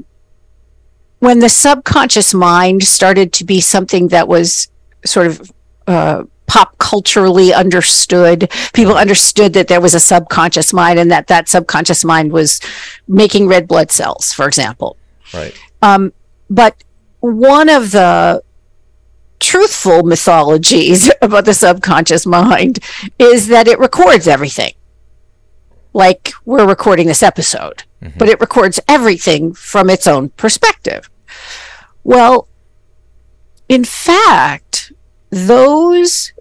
when 1.19 1.39
the 1.39 1.49
subconscious 1.49 2.33
mind 2.33 2.83
started 2.83 3.33
to 3.33 3.43
be 3.43 3.59
something 3.59 4.07
that 4.09 4.27
was 4.27 4.69
sort 5.05 5.27
of 5.27 5.51
uh, 5.87 6.23
pop 6.49 6.77
culturally 6.79 7.53
understood, 7.53 8.51
people 8.73 8.97
understood 8.97 9.53
that 9.53 9.67
there 9.67 9.79
was 9.79 9.93
a 9.93 9.99
subconscious 9.99 10.73
mind 10.73 10.99
and 10.99 11.09
that 11.11 11.27
that 11.27 11.47
subconscious 11.47 12.03
mind 12.03 12.33
was 12.33 12.59
making 13.07 13.47
red 13.47 13.67
blood 13.67 13.91
cells, 13.91 14.33
for 14.33 14.47
example. 14.47 14.97
right. 15.33 15.57
Um, 15.81 16.11
but 16.49 16.83
one 17.19 17.69
of 17.69 17.91
the 17.91 18.43
truthful 19.39 20.03
mythologies 20.03 21.09
about 21.21 21.45
the 21.45 21.53
subconscious 21.53 22.25
mind 22.25 22.79
is 23.17 23.47
that 23.47 23.67
it 23.67 23.79
records 23.79 24.27
everything. 24.27 24.73
Like 25.93 26.33
we're 26.45 26.67
recording 26.67 27.07
this 27.07 27.23
episode, 27.23 27.83
mm-hmm. 28.01 28.17
but 28.17 28.27
it 28.27 28.39
records 28.39 28.79
everything 28.87 29.53
from 29.53 29.89
its 29.89 30.07
own 30.07 30.29
perspective. 30.29 31.09
Well, 32.03 32.47
in 33.67 33.83
fact, 33.83 34.91
those 35.29 36.33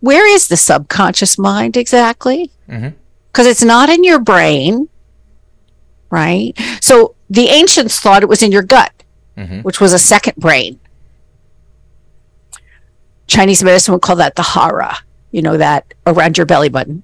where 0.00 0.26
is 0.26 0.48
the 0.48 0.56
subconscious 0.56 1.38
mind 1.38 1.76
exactly? 1.76 2.50
Because 3.32 3.46
it's 3.46 3.62
not 3.64 3.88
in 3.88 4.02
your 4.04 4.18
brain, 4.18 4.88
right? 6.10 6.52
So 6.80 7.14
the 7.28 7.48
ancients 7.48 8.00
thought 8.00 8.22
it 8.22 8.28
was 8.28 8.42
in 8.42 8.50
your 8.52 8.62
gut, 8.62 8.92
Mhm. 9.36 9.62
which 9.64 9.80
was 9.80 9.92
a 9.92 9.98
second 9.98 10.36
brain. 10.36 10.78
Chinese 13.26 13.62
medicine 13.62 13.92
would 13.94 14.02
call 14.02 14.16
that 14.16 14.34
the 14.36 14.42
hara, 14.42 14.96
you 15.30 15.42
know, 15.42 15.56
that 15.56 15.94
around 16.06 16.36
your 16.36 16.46
belly 16.46 16.68
button. 16.68 17.02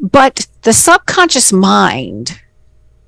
But 0.00 0.46
the 0.62 0.72
subconscious 0.72 1.52
mind, 1.52 2.40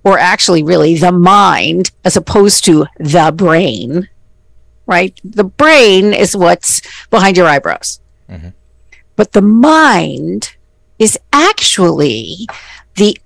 or 0.04 0.18
actually 0.18 0.62
really 0.62 0.96
the 0.96 1.12
mind, 1.12 1.90
as 2.04 2.16
opposed 2.16 2.64
to 2.64 2.87
the 2.98 3.33
brain, 3.35 4.09
right? 4.87 5.18
The 5.24 5.44
brain 5.44 6.12
is 6.12 6.37
what's 6.37 6.83
behind 7.11 7.37
your 7.37 7.46
eyebrows. 7.46 7.99
But 9.16 9.32
the 9.32 9.42
mind 9.42 10.56
is 10.98 11.18
actually 11.32 12.46
the 12.96 13.18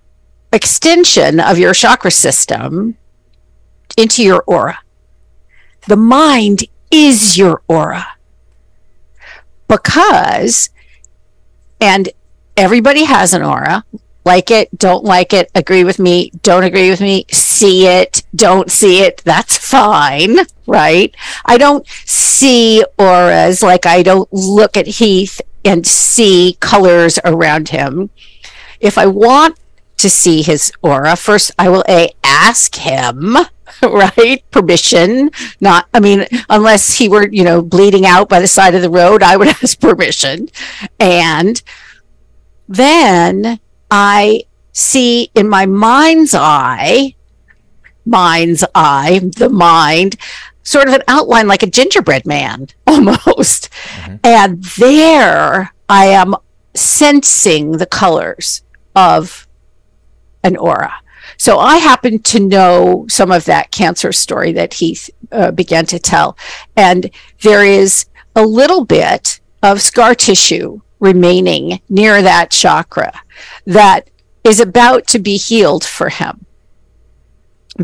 extension 0.52 1.40
of 1.40 1.58
your 1.58 1.74
chakra 1.74 2.10
system 2.10 2.96
into 3.96 4.22
your 4.22 4.42
aura. 4.46 4.78
The 5.86 5.96
mind 5.96 6.64
is 6.90 7.36
your 7.36 7.62
aura 7.68 8.06
because, 9.68 10.70
and 11.80 12.08
everybody 12.56 13.04
has 13.04 13.34
an 13.34 13.42
aura. 13.42 13.84
Like 14.24 14.50
it, 14.50 14.76
don't 14.78 15.04
like 15.04 15.32
it, 15.32 15.50
agree 15.54 15.84
with 15.84 15.98
me, 15.98 16.30
don't 16.42 16.64
agree 16.64 16.88
with 16.88 17.00
me, 17.00 17.26
see 17.30 17.86
it, 17.86 18.22
don't 18.34 18.70
see 18.70 19.02
it, 19.02 19.18
that's 19.24 19.56
fine, 19.58 20.38
right? 20.66 21.14
I 21.44 21.58
don't 21.58 21.86
see 22.06 22.82
auras 22.98 23.62
like 23.62 23.84
I 23.84 24.02
don't 24.02 24.32
look 24.32 24.76
at 24.76 24.86
Heath 24.86 25.40
and 25.64 25.86
see 25.86 26.56
colors 26.60 27.18
around 27.24 27.70
him. 27.70 28.10
If 28.80 28.98
I 28.98 29.06
want 29.06 29.58
to 29.98 30.10
see 30.10 30.42
his 30.42 30.72
aura, 30.82 31.16
first 31.16 31.50
I 31.58 31.68
will 31.68 31.84
a 31.88 32.10
ask 32.22 32.74
him, 32.76 33.36
right? 33.82 34.42
Permission. 34.50 35.30
Not, 35.60 35.86
I 35.94 36.00
mean, 36.00 36.26
unless 36.50 36.96
he 36.96 37.08
were, 37.08 37.28
you 37.28 37.44
know, 37.44 37.62
bleeding 37.62 38.06
out 38.06 38.28
by 38.28 38.40
the 38.40 38.46
side 38.46 38.74
of 38.74 38.82
the 38.82 38.90
road, 38.90 39.22
I 39.22 39.36
would 39.36 39.48
ask 39.62 39.80
permission. 39.80 40.48
And 41.00 41.62
then 42.68 43.60
I 43.90 44.44
see 44.72 45.30
in 45.34 45.48
my 45.48 45.66
mind's 45.66 46.34
eye, 46.34 47.14
mind's 48.04 48.64
eye, 48.74 49.20
the 49.36 49.48
mind, 49.48 50.16
sort 50.62 50.88
of 50.88 50.94
an 50.94 51.02
outline 51.08 51.46
like 51.46 51.62
a 51.62 51.70
gingerbread 51.70 52.26
man 52.26 52.68
almost. 52.86 53.68
And 54.22 54.62
there 54.64 55.72
I 55.88 56.06
am 56.06 56.34
sensing 56.74 57.72
the 57.72 57.86
colors 57.86 58.62
of 58.96 59.46
an 60.42 60.56
aura. 60.56 60.94
So 61.36 61.58
I 61.58 61.78
happen 61.78 62.20
to 62.20 62.40
know 62.40 63.06
some 63.08 63.30
of 63.30 63.44
that 63.46 63.70
cancer 63.70 64.12
story 64.12 64.52
that 64.52 64.74
he 64.74 64.98
uh, 65.32 65.50
began 65.50 65.86
to 65.86 65.98
tell. 65.98 66.36
And 66.76 67.10
there 67.42 67.64
is 67.64 68.06
a 68.36 68.44
little 68.44 68.84
bit 68.84 69.40
of 69.62 69.80
scar 69.80 70.14
tissue 70.14 70.80
remaining 71.00 71.80
near 71.88 72.22
that 72.22 72.50
chakra 72.50 73.12
that 73.66 74.10
is 74.42 74.60
about 74.60 75.06
to 75.08 75.18
be 75.18 75.36
healed 75.36 75.84
for 75.84 76.08
him 76.08 76.44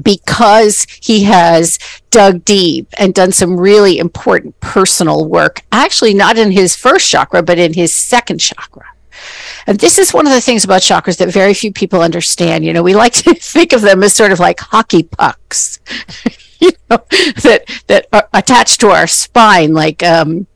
because 0.03 0.87
he 1.03 1.25
has 1.25 1.79
dug 2.11 2.45
deep 2.45 2.89
and 2.99 3.15
done 3.15 3.33
some 3.33 3.59
really 3.59 3.99
important 3.99 4.59
personal 4.61 5.27
work, 5.27 5.63
actually, 5.73 6.15
not 6.15 6.39
in 6.39 6.53
his 6.53 6.77
first 6.77 7.09
chakra, 7.11 7.43
but 7.43 7.59
in 7.59 7.73
his 7.73 7.95
second 7.95 8.39
chakra. 8.39 8.85
And 9.67 9.79
this 9.79 9.99
is 9.99 10.15
one 10.15 10.27
of 10.27 10.33
the 10.33 10.41
things 10.41 10.65
about 10.65 10.83
chakras 10.83 11.19
that 11.19 11.29
very 11.29 11.55
few 11.55 11.73
people 11.73 12.03
understand. 12.03 12.65
You 12.65 12.73
know, 12.73 12.83
we 12.83 12.95
like 12.95 13.13
to 13.25 13.35
think 13.35 13.73
of 13.73 13.81
them 13.81 14.03
as 14.03 14.15
sort 14.15 14.33
of 14.33 14.41
like 14.41 14.61
hockey 14.61 15.03
pucks. 15.03 15.81
you 16.61 16.71
know, 16.91 16.99
that 17.43 17.65
that 17.87 18.07
are 18.13 18.29
attached 18.33 18.81
to 18.81 18.89
our 18.89 19.07
spine, 19.07 19.73
like 19.73 20.03
um, 20.03 20.47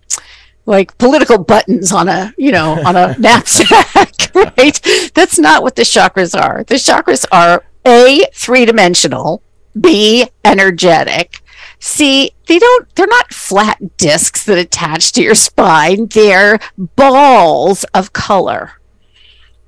like 0.66 0.96
political 0.98 1.38
buttons 1.38 1.92
on 1.92 2.08
a 2.08 2.32
you 2.36 2.52
know 2.52 2.80
on 2.84 2.96
a 2.96 3.14
knapsack, 3.18 4.34
right? 4.34 5.10
That's 5.14 5.38
not 5.38 5.62
what 5.62 5.76
the 5.76 5.82
chakras 5.82 6.38
are. 6.38 6.64
The 6.64 6.74
chakras 6.74 7.24
are 7.32 7.64
a 7.86 8.26
three 8.32 8.64
dimensional, 8.64 9.42
b 9.78 10.26
energetic, 10.44 11.42
c 11.78 12.34
they 12.46 12.58
don't, 12.58 12.94
they're 12.94 13.06
not 13.06 13.32
flat 13.32 13.96
discs 13.96 14.44
that 14.44 14.58
attach 14.58 15.12
to 15.12 15.22
your 15.22 15.34
spine. 15.34 16.06
They're 16.06 16.58
balls 16.76 17.84
of 17.94 18.12
color. 18.12 18.72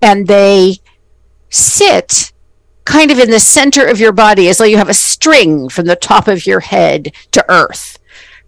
And 0.02 0.26
they 0.26 0.76
sit 1.48 2.32
kind 2.85 3.11
of 3.11 3.18
in 3.18 3.30
the 3.30 3.40
center 3.40 3.87
of 3.87 3.98
your 3.98 4.12
body 4.12 4.48
as 4.48 4.59
though 4.59 4.64
you 4.64 4.76
have 4.76 4.88
a 4.88 4.94
string 4.94 5.68
from 5.68 5.87
the 5.87 5.96
top 5.96 6.28
of 6.28 6.46
your 6.46 6.61
head 6.61 7.12
to 7.32 7.44
earth, 7.48 7.95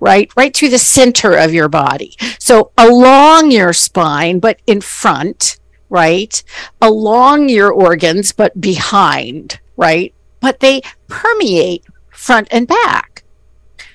right? 0.00 0.30
Right 0.36 0.56
through 0.56 0.70
the 0.70 0.78
center 0.78 1.34
of 1.34 1.54
your 1.54 1.68
body. 1.68 2.16
So 2.38 2.72
along 2.78 3.50
your 3.50 3.72
spine, 3.72 4.38
but 4.38 4.60
in 4.66 4.80
front, 4.80 5.58
right? 5.88 6.42
Along 6.80 7.48
your 7.48 7.72
organs, 7.72 8.32
but 8.32 8.60
behind, 8.60 9.60
right? 9.76 10.14
But 10.40 10.60
they 10.60 10.82
permeate 11.08 11.84
front 12.10 12.48
and 12.50 12.66
back. 12.66 13.24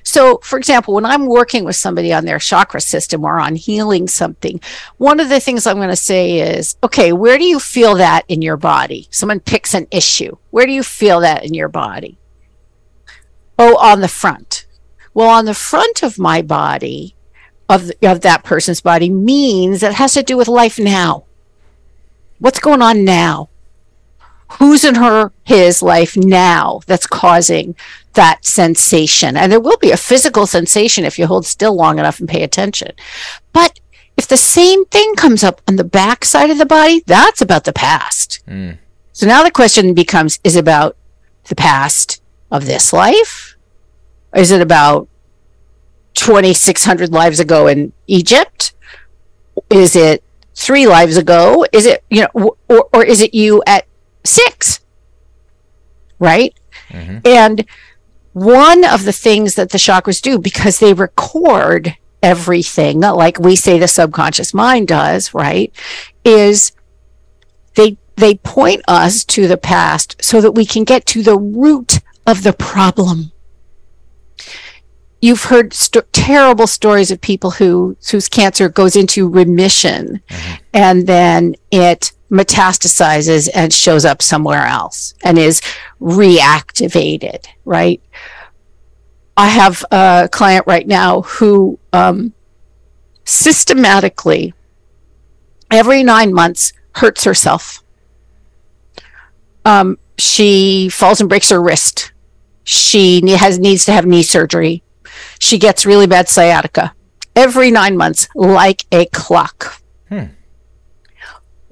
So, 0.05 0.39
for 0.43 0.57
example, 0.57 0.93
when 0.93 1.05
I'm 1.05 1.25
working 1.25 1.63
with 1.63 1.77
somebody 1.77 2.11
on 2.11 2.25
their 2.25 2.37
chakra 2.37 2.81
system 2.81 3.23
or 3.23 3.39
on 3.39 3.55
healing 3.55 4.07
something, 4.07 4.59
one 4.97 5.19
of 5.19 5.29
the 5.29 5.39
things 5.39 5.65
I'm 5.65 5.77
going 5.77 5.89
to 5.89 5.95
say 5.95 6.39
is, 6.39 6.75
okay, 6.83 7.13
where 7.13 7.37
do 7.37 7.45
you 7.45 7.59
feel 7.59 7.95
that 7.95 8.25
in 8.27 8.41
your 8.41 8.57
body? 8.57 9.07
Someone 9.11 9.39
picks 9.39 9.73
an 9.73 9.87
issue. 9.91 10.37
Where 10.51 10.65
do 10.65 10.73
you 10.73 10.83
feel 10.83 11.21
that 11.21 11.45
in 11.45 11.53
your 11.53 11.69
body? 11.69 12.17
Oh, 13.57 13.77
on 13.77 14.01
the 14.01 14.07
front. 14.07 14.65
Well, 15.13 15.30
on 15.30 15.45
the 15.45 15.54
front 15.54 16.04
of 16.04 16.19
my 16.19 16.41
body, 16.41 17.15
of, 17.69 17.91
of 18.02 18.21
that 18.21 18.43
person's 18.43 18.82
body, 18.82 19.10
means 19.10 19.82
that 19.82 19.93
has 19.95 20.13
to 20.13 20.23
do 20.23 20.38
with 20.38 20.47
life 20.47 20.80
now. 20.80 21.26
What's 22.39 22.60
going 22.60 22.82
on 22.82 23.06
now? 23.06 23.49
who's 24.60 24.84
in 24.84 24.95
her 24.95 25.32
his 25.43 25.82
life 25.82 26.15
now 26.15 26.82
that's 26.86 27.08
causing 27.08 27.76
that 28.13 28.45
sensation 28.45 29.36
and 29.36 29.52
there 29.52 29.60
will 29.60 29.78
be 29.78 29.91
a 29.91 29.97
physical 29.97 30.45
sensation 30.45 31.06
if 31.06 31.17
you 31.17 31.26
hold 31.26 31.45
still 31.45 31.76
long 31.76 31.97
enough 31.97 32.19
and 32.19 32.30
pay 32.30 32.43
attention 32.43 32.91
but 33.52 33.80
if 34.15 34.28
the 34.28 34.38
same 34.38 34.86
thing 34.86 35.15
comes 35.15 35.43
up 35.43 35.62
on 35.67 35.76
the 35.76 35.84
back 35.84 36.23
side 36.23 36.49
of 36.49 36.58
the 36.58 36.65
body 36.65 37.02
that's 37.08 37.41
about 37.41 37.63
the 37.63 37.73
past 37.73 38.43
mm. 38.47 38.78
so 39.12 39.26
now 39.26 39.43
the 39.43 39.52
question 39.52 39.93
becomes 39.93 40.39
is 40.43 40.56
it 40.56 40.60
about 40.60 40.95
the 41.45 41.56
past 41.56 42.21
of 42.52 42.65
this 42.65 42.93
life 42.93 43.52
is 44.35 44.51
it 44.51 44.61
about 44.61 45.07
2600 46.15 47.11
lives 47.11 47.39
ago 47.39 47.67
in 47.67 47.91
egypt 48.07 48.73
is 49.69 49.95
it 49.95 50.23
three 50.55 50.87
lives 50.87 51.17
ago 51.17 51.65
is 51.71 51.85
it 51.85 52.03
you 52.09 52.21
know 52.21 52.55
or, 52.69 52.87
or 52.93 53.03
is 53.03 53.21
it 53.21 53.33
you 53.33 53.63
at 53.65 53.85
six. 54.23 54.79
Right? 56.19 56.57
Mm-hmm. 56.89 57.19
And 57.25 57.65
one 58.33 58.85
of 58.85 59.05
the 59.05 59.11
things 59.11 59.55
that 59.55 59.69
the 59.69 59.77
chakras 59.77 60.21
do, 60.21 60.39
because 60.39 60.79
they 60.79 60.93
record 60.93 61.95
everything, 62.21 63.01
like 63.01 63.39
we 63.39 63.55
say 63.55 63.77
the 63.77 63.87
subconscious 63.87 64.53
mind 64.53 64.87
does, 64.87 65.33
right, 65.33 65.73
is 66.23 66.71
they 67.75 67.97
they 68.15 68.35
point 68.35 68.81
us 68.87 69.25
to 69.25 69.47
the 69.47 69.57
past 69.57 70.15
so 70.23 70.39
that 70.39 70.51
we 70.51 70.65
can 70.65 70.83
get 70.83 71.05
to 71.07 71.23
the 71.23 71.37
root 71.37 71.99
of 72.25 72.43
the 72.43 72.53
problem. 72.53 73.31
You've 75.23 75.45
heard 75.45 75.73
st- 75.73 76.12
terrible 76.12 76.67
stories 76.67 77.09
of 77.09 77.21
people 77.21 77.51
who 77.51 77.95
whose 78.12 78.27
cancer 78.27 78.67
goes 78.67 78.97
into 78.97 79.29
remission, 79.29 80.21
mm-hmm. 80.27 80.55
and 80.73 81.07
then 81.07 81.55
it 81.71 82.12
metastasizes 82.29 83.47
and 83.55 83.71
shows 83.71 84.03
up 84.03 84.21
somewhere 84.21 84.65
else 84.65 85.13
and 85.23 85.38
is 85.38 85.62
reactivated, 86.01 87.45
right? 87.63 88.01
I 89.38 89.47
have 89.47 89.86
a 89.91 90.27
client 90.29 90.65
right 90.67 90.86
now 90.86 91.21
who 91.21 91.79
um, 91.93 92.33
systematically, 93.23 94.53
every 95.71 96.03
nine 96.03 96.33
months, 96.33 96.73
hurts 96.95 97.23
herself. 97.23 97.81
Um, 99.63 99.97
she 100.17 100.89
falls 100.89 101.21
and 101.21 101.29
breaks 101.29 101.49
her 101.49 101.62
wrist. 101.62 102.12
She 102.65 103.25
has 103.29 103.57
needs 103.57 103.86
to 103.86 103.93
have 103.93 104.05
knee 104.05 104.23
surgery. 104.23 104.82
She 105.43 105.58
gets 105.58 105.86
really 105.86 106.08
bad 106.08 106.29
sciatica 106.29 106.93
every 107.36 107.71
nine 107.71 107.97
months, 107.97 108.27
like 108.36 108.86
a 108.91 109.06
clock. 109.08 109.82
Hmm 110.10 110.25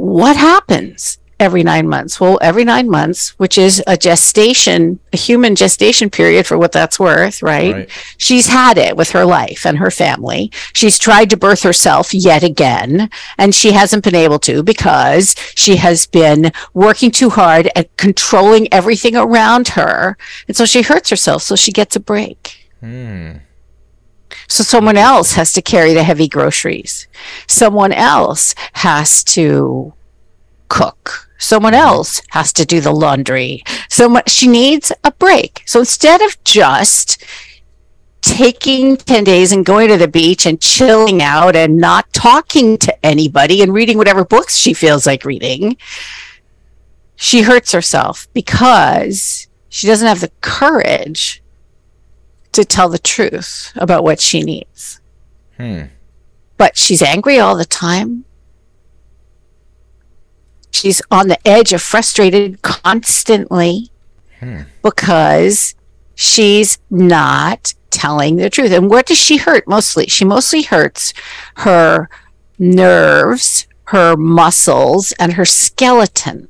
what 0.02 0.36
happens 0.36 1.20
every 1.40 1.62
nine 1.62 1.88
months? 1.88 2.20
Well, 2.20 2.40
every 2.42 2.64
nine 2.64 2.90
months, 2.90 3.38
which 3.38 3.56
is 3.56 3.84
a 3.86 3.96
gestation, 3.96 5.00
a 5.14 5.18
human 5.18 5.56
gestation 5.56 6.10
period 6.10 6.48
for 6.48 6.58
what 6.58 6.72
that's 6.72 7.00
worth, 7.00 7.44
right? 7.44 7.74
right? 7.74 7.90
She's 8.18 8.48
had 8.48 8.80
it 8.80 8.98
with 8.98 9.12
her 9.12 9.26
life 9.26 9.64
and 9.64 9.78
her 9.78 9.92
family. 9.92 10.52
She's 10.74 10.98
tried 10.98 11.30
to 11.30 11.38
birth 11.38 11.62
herself 11.62 12.16
yet 12.16 12.42
again, 12.42 13.12
and 13.38 13.54
she 13.54 13.74
hasn't 13.74 14.04
been 14.04 14.16
able 14.16 14.40
to 14.40 14.64
because 14.64 15.36
she 15.54 15.76
has 15.76 16.08
been 16.08 16.52
working 16.74 17.12
too 17.12 17.30
hard 17.30 17.70
at 17.76 17.96
controlling 17.98 18.74
everything 18.74 19.16
around 19.16 19.68
her. 19.70 20.18
And 20.48 20.58
so 20.58 20.66
she 20.66 20.82
hurts 20.82 21.12
herself, 21.12 21.44
so 21.44 21.56
she 21.56 21.72
gets 21.72 21.96
a 21.96 22.00
break. 22.00 22.70
Hmm. 22.80 23.34
So 24.52 24.66
someone 24.66 24.98
else 24.98 25.32
has 25.36 25.54
to 25.54 25.62
carry 25.62 25.94
the 25.94 26.04
heavy 26.04 26.28
groceries. 26.28 27.08
Someone 27.48 27.94
else 27.94 28.54
has 28.74 29.24
to 29.36 29.94
cook. 30.68 31.30
Someone 31.40 31.74
else 31.74 32.22
has 32.32 32.52
to 32.54 32.66
do 32.66 32.82
the 32.82 32.92
laundry. 32.92 33.64
So 33.88 34.22
she 34.28 34.48
needs 34.48 34.92
a 35.06 35.14
break. 35.14 35.64
So 35.66 35.80
instead 35.80 36.22
of 36.22 36.44
just 36.44 37.24
taking 38.20 38.98
10 38.98 39.24
days 39.24 39.54
and 39.54 39.66
going 39.66 39.88
to 39.88 39.96
the 39.96 40.10
beach 40.10 40.46
and 40.46 40.60
chilling 40.60 41.22
out 41.22 41.56
and 41.56 41.78
not 41.78 42.12
talking 42.12 42.78
to 42.80 43.06
anybody 43.06 43.62
and 43.62 43.74
reading 43.74 43.98
whatever 43.98 44.26
books 44.26 44.58
she 44.58 44.74
feels 44.74 45.08
like 45.08 45.24
reading, 45.24 45.78
she 47.16 47.44
hurts 47.44 47.72
herself 47.72 48.28
because 48.34 49.48
she 49.70 49.88
doesn't 49.88 50.10
have 50.10 50.20
the 50.20 50.32
courage 50.42 51.41
to 52.54 52.66
tell 52.66 52.90
the 52.90 53.00
truth 53.00 53.72
about 53.76 54.04
what 54.04 54.20
she 54.20 54.42
needs. 54.42 55.00
Hmm. 55.58 55.84
But 56.58 56.78
she's 56.78 57.02
angry 57.02 57.40
all 57.40 57.56
the 57.56 57.66
time. 57.66 58.26
She's 60.72 61.02
on 61.12 61.28
the 61.28 61.48
edge 61.48 61.74
of 61.74 61.82
frustrated 61.82 62.62
constantly 62.62 63.90
hmm. 64.40 64.62
because 64.82 65.76
she's 66.16 66.80
not 66.90 67.74
telling 67.90 68.38
the 68.38 68.50
truth. 68.50 68.72
And 68.72 68.90
what 68.90 69.06
does 69.06 69.18
she 69.18 69.38
hurt 69.38 69.68
mostly? 69.68 70.08
She 70.08 70.26
mostly 70.26 70.64
hurts 70.64 71.14
her 71.58 72.10
nerves, 72.58 73.68
her 73.86 74.16
muscles, 74.16 75.14
and 75.20 75.34
her 75.34 75.46
skeleton. 75.46 76.48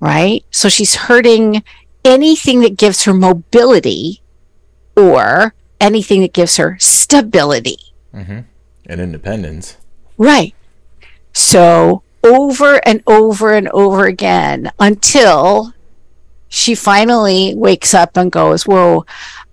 Right? 0.00 0.44
So 0.50 0.68
she's 0.68 0.94
hurting 0.94 1.62
anything 2.04 2.60
that 2.60 2.76
gives 2.76 3.04
her 3.04 3.14
mobility 3.14 4.22
or 4.96 5.54
anything 5.80 6.20
that 6.22 6.32
gives 6.32 6.56
her 6.56 6.76
stability 6.78 7.78
mm-hmm. 8.14 8.40
and 8.86 9.00
independence. 9.00 9.76
Right. 10.16 10.54
So 11.32 12.02
over 12.22 12.80
and 12.86 13.02
over 13.06 13.52
and 13.52 13.68
over 13.68 14.06
again 14.06 14.70
until 14.78 15.74
she 16.48 16.74
finally 16.74 17.54
wakes 17.54 17.92
up 17.92 18.16
and 18.16 18.30
goes, 18.30 18.66
Whoa, 18.66 19.04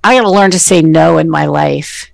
I 0.04 0.16
got 0.16 0.22
to 0.22 0.30
learn 0.30 0.52
to 0.52 0.60
say 0.60 0.82
no 0.82 1.18
in 1.18 1.30
my 1.30 1.46
life. 1.46 2.12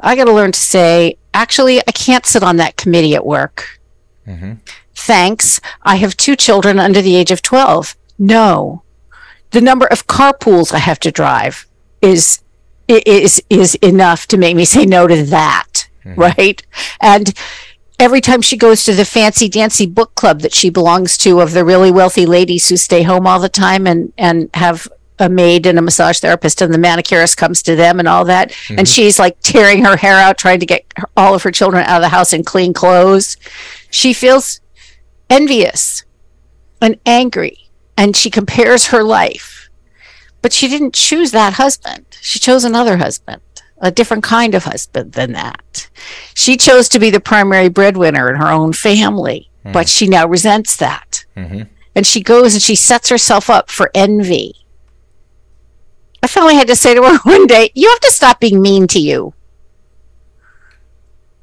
I 0.00 0.16
got 0.16 0.24
to 0.24 0.32
learn 0.32 0.52
to 0.52 0.60
say, 0.60 1.16
actually, 1.32 1.80
I 1.80 1.92
can't 1.92 2.26
sit 2.26 2.42
on 2.42 2.56
that 2.56 2.76
committee 2.76 3.14
at 3.14 3.24
work. 3.24 3.80
Mm-hmm. 4.26 4.54
Thanks. 4.94 5.60
I 5.82 5.96
have 5.96 6.16
two 6.16 6.36
children 6.36 6.78
under 6.78 7.00
the 7.00 7.16
age 7.16 7.30
of 7.30 7.40
12. 7.40 7.96
No. 8.18 8.82
The 9.50 9.60
number 9.60 9.86
of 9.86 10.06
carpools 10.06 10.72
I 10.72 10.78
have 10.78 10.98
to 11.00 11.12
drive 11.12 11.66
is 12.04 12.40
is 12.86 13.42
is 13.48 13.74
enough 13.76 14.26
to 14.26 14.36
make 14.36 14.56
me 14.56 14.64
say 14.64 14.84
no 14.84 15.06
to 15.06 15.24
that 15.24 15.88
mm-hmm. 16.04 16.20
right 16.20 16.62
and 17.00 17.32
every 17.98 18.20
time 18.20 18.42
she 18.42 18.56
goes 18.56 18.84
to 18.84 18.92
the 18.92 19.04
fancy 19.04 19.48
dancy 19.48 19.86
book 19.86 20.14
club 20.14 20.40
that 20.40 20.52
she 20.52 20.68
belongs 20.68 21.16
to 21.16 21.40
of 21.40 21.52
the 21.52 21.64
really 21.64 21.90
wealthy 21.90 22.26
ladies 22.26 22.68
who 22.68 22.76
stay 22.76 23.02
home 23.02 23.26
all 23.26 23.40
the 23.40 23.48
time 23.48 23.86
and 23.86 24.12
and 24.18 24.50
have 24.54 24.86
a 25.20 25.28
maid 25.28 25.64
and 25.64 25.78
a 25.78 25.82
massage 25.82 26.18
therapist 26.18 26.60
and 26.60 26.74
the 26.74 26.78
manicurist 26.78 27.36
comes 27.36 27.62
to 27.62 27.76
them 27.76 27.98
and 28.00 28.08
all 28.08 28.24
that 28.24 28.50
mm-hmm. 28.50 28.78
and 28.78 28.88
she's 28.88 29.18
like 29.18 29.38
tearing 29.40 29.84
her 29.84 29.96
hair 29.96 30.16
out 30.16 30.36
trying 30.36 30.60
to 30.60 30.66
get 30.66 30.84
her, 30.96 31.08
all 31.16 31.34
of 31.34 31.42
her 31.42 31.52
children 31.52 31.84
out 31.86 31.96
of 31.96 32.02
the 32.02 32.08
house 32.08 32.32
in 32.32 32.44
clean 32.44 32.72
clothes 32.72 33.36
she 33.90 34.12
feels 34.12 34.60
envious 35.30 36.04
and 36.82 36.98
angry 37.06 37.56
and 37.96 38.16
she 38.16 38.28
compares 38.28 38.88
her 38.88 39.02
life 39.02 39.53
But 40.44 40.52
she 40.52 40.68
didn't 40.68 40.92
choose 40.92 41.30
that 41.30 41.54
husband. 41.54 42.04
She 42.20 42.38
chose 42.38 42.64
another 42.64 42.98
husband, 42.98 43.40
a 43.78 43.90
different 43.90 44.24
kind 44.24 44.54
of 44.54 44.64
husband 44.64 45.12
than 45.12 45.32
that. 45.32 45.88
She 46.34 46.58
chose 46.58 46.86
to 46.90 46.98
be 46.98 47.08
the 47.08 47.18
primary 47.18 47.70
breadwinner 47.70 48.28
in 48.28 48.36
her 48.36 48.50
own 48.50 48.74
family, 48.74 49.50
mm. 49.64 49.72
but 49.72 49.88
she 49.88 50.06
now 50.06 50.28
resents 50.28 50.76
that. 50.76 51.24
Mm-hmm. 51.34 51.62
And 51.94 52.06
she 52.06 52.22
goes 52.22 52.52
and 52.52 52.62
she 52.62 52.74
sets 52.74 53.08
herself 53.08 53.48
up 53.48 53.70
for 53.70 53.90
envy. 53.94 54.54
I 56.22 56.26
finally 56.26 56.56
had 56.56 56.68
to 56.68 56.76
say 56.76 56.94
to 56.94 57.02
her 57.02 57.18
one 57.24 57.46
day, 57.46 57.70
You 57.74 57.88
have 57.88 58.00
to 58.00 58.12
stop 58.12 58.38
being 58.38 58.60
mean 58.60 58.86
to 58.88 59.00
you. 59.00 59.32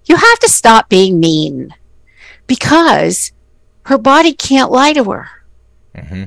You 0.06 0.16
have 0.16 0.40
to 0.42 0.48
stop 0.48 0.90
being 0.90 1.20
mean 1.20 1.74
because 2.46 3.32
her 3.88 3.98
body 3.98 4.34
can't 4.34 4.72
lie 4.72 4.94
to 4.94 5.06
her. 5.06 5.28
Mm-hmm. 5.96 6.24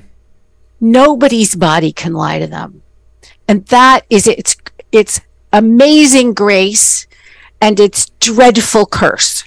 Nobody's 0.80 1.54
body 1.54 1.92
can 1.92 2.12
lie 2.12 2.38
to 2.38 2.46
them. 2.46 2.82
And 3.48 3.66
that 3.66 4.02
is 4.10 4.26
it's 4.26 4.56
it's 4.92 5.20
amazing 5.52 6.34
grace 6.34 7.06
and 7.60 7.78
it's 7.80 8.10
dreadful 8.20 8.86
curse. 8.86 9.44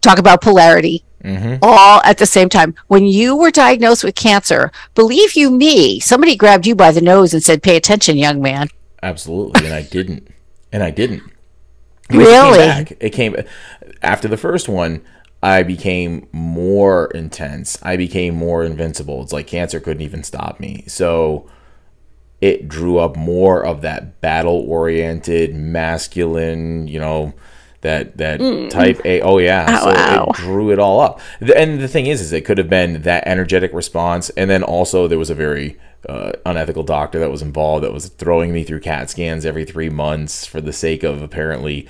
Talk 0.00 0.18
about 0.18 0.42
polarity. 0.42 1.04
Mm-hmm. 1.22 1.58
All 1.62 2.02
at 2.02 2.18
the 2.18 2.26
same 2.26 2.48
time. 2.48 2.74
When 2.88 3.06
you 3.06 3.36
were 3.36 3.52
diagnosed 3.52 4.02
with 4.02 4.16
cancer, 4.16 4.72
believe 4.94 5.34
you 5.34 5.50
me, 5.50 6.00
somebody 6.00 6.34
grabbed 6.34 6.66
you 6.66 6.74
by 6.74 6.90
the 6.90 7.00
nose 7.00 7.32
and 7.32 7.42
said, 7.42 7.62
Pay 7.62 7.76
attention, 7.76 8.16
young 8.16 8.42
man. 8.42 8.68
Absolutely. 9.02 9.64
And 9.64 9.74
I 9.74 9.82
didn't. 9.90 10.28
And 10.72 10.82
I 10.82 10.90
didn't. 10.90 11.22
Really? 12.10 12.58
It 12.58 12.86
came, 12.86 12.96
it 13.00 13.10
came 13.10 13.36
after 14.02 14.26
the 14.26 14.36
first 14.36 14.68
one. 14.68 15.02
I 15.42 15.64
became 15.64 16.28
more 16.32 17.06
intense. 17.08 17.78
I 17.82 17.96
became 17.96 18.34
more 18.34 18.62
invincible. 18.62 19.22
It's 19.22 19.32
like 19.32 19.46
cancer 19.48 19.80
couldn't 19.80 20.02
even 20.02 20.22
stop 20.22 20.60
me. 20.60 20.84
So 20.86 21.48
it 22.40 22.68
drew 22.68 22.98
up 22.98 23.16
more 23.16 23.64
of 23.64 23.80
that 23.82 24.20
battle 24.20 24.64
oriented, 24.68 25.54
masculine, 25.54 26.86
you 26.86 27.00
know, 27.00 27.34
that 27.82 28.16
that 28.18 28.40
mm. 28.40 28.70
type 28.70 29.00
A. 29.04 29.20
Oh 29.22 29.38
yeah, 29.38 29.66
ow, 29.68 29.84
so 29.84 29.90
ow. 29.90 30.24
it 30.24 30.36
drew 30.36 30.70
it 30.70 30.78
all 30.78 31.00
up. 31.00 31.20
And 31.40 31.80
the 31.80 31.88
thing 31.88 32.06
is, 32.06 32.20
is 32.20 32.32
it 32.32 32.44
could 32.44 32.58
have 32.58 32.70
been 32.70 33.02
that 33.02 33.26
energetic 33.26 33.72
response, 33.72 34.30
and 34.30 34.48
then 34.48 34.62
also 34.62 35.08
there 35.08 35.18
was 35.18 35.30
a 35.30 35.34
very 35.34 35.78
uh, 36.08 36.32
unethical 36.46 36.84
doctor 36.84 37.18
that 37.18 37.30
was 37.30 37.42
involved 37.42 37.84
that 37.84 37.92
was 37.92 38.08
throwing 38.08 38.52
me 38.52 38.64
through 38.64 38.80
CAT 38.80 39.10
scans 39.10 39.44
every 39.44 39.64
three 39.64 39.90
months 39.90 40.46
for 40.46 40.60
the 40.60 40.72
sake 40.72 41.02
of 41.02 41.22
apparently 41.22 41.88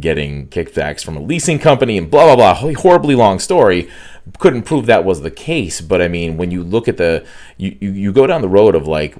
getting 0.00 0.48
kickbacks 0.48 1.04
from 1.04 1.16
a 1.16 1.20
leasing 1.20 1.58
company 1.58 1.96
and 1.96 2.10
blah 2.10 2.34
blah 2.34 2.54
blah. 2.54 2.72
Horribly 2.74 3.14
long 3.14 3.38
story. 3.38 3.88
Couldn't 4.38 4.62
prove 4.62 4.86
that 4.86 5.04
was 5.04 5.20
the 5.20 5.30
case 5.30 5.80
but 5.80 6.02
i 6.02 6.08
mean 6.08 6.36
when 6.36 6.50
you 6.50 6.64
look 6.64 6.88
at 6.88 6.96
the 6.96 7.24
you, 7.58 7.78
you, 7.80 7.90
you 7.92 8.12
go 8.12 8.26
down 8.26 8.42
the 8.42 8.48
road 8.48 8.74
of 8.74 8.84
like 8.84 9.14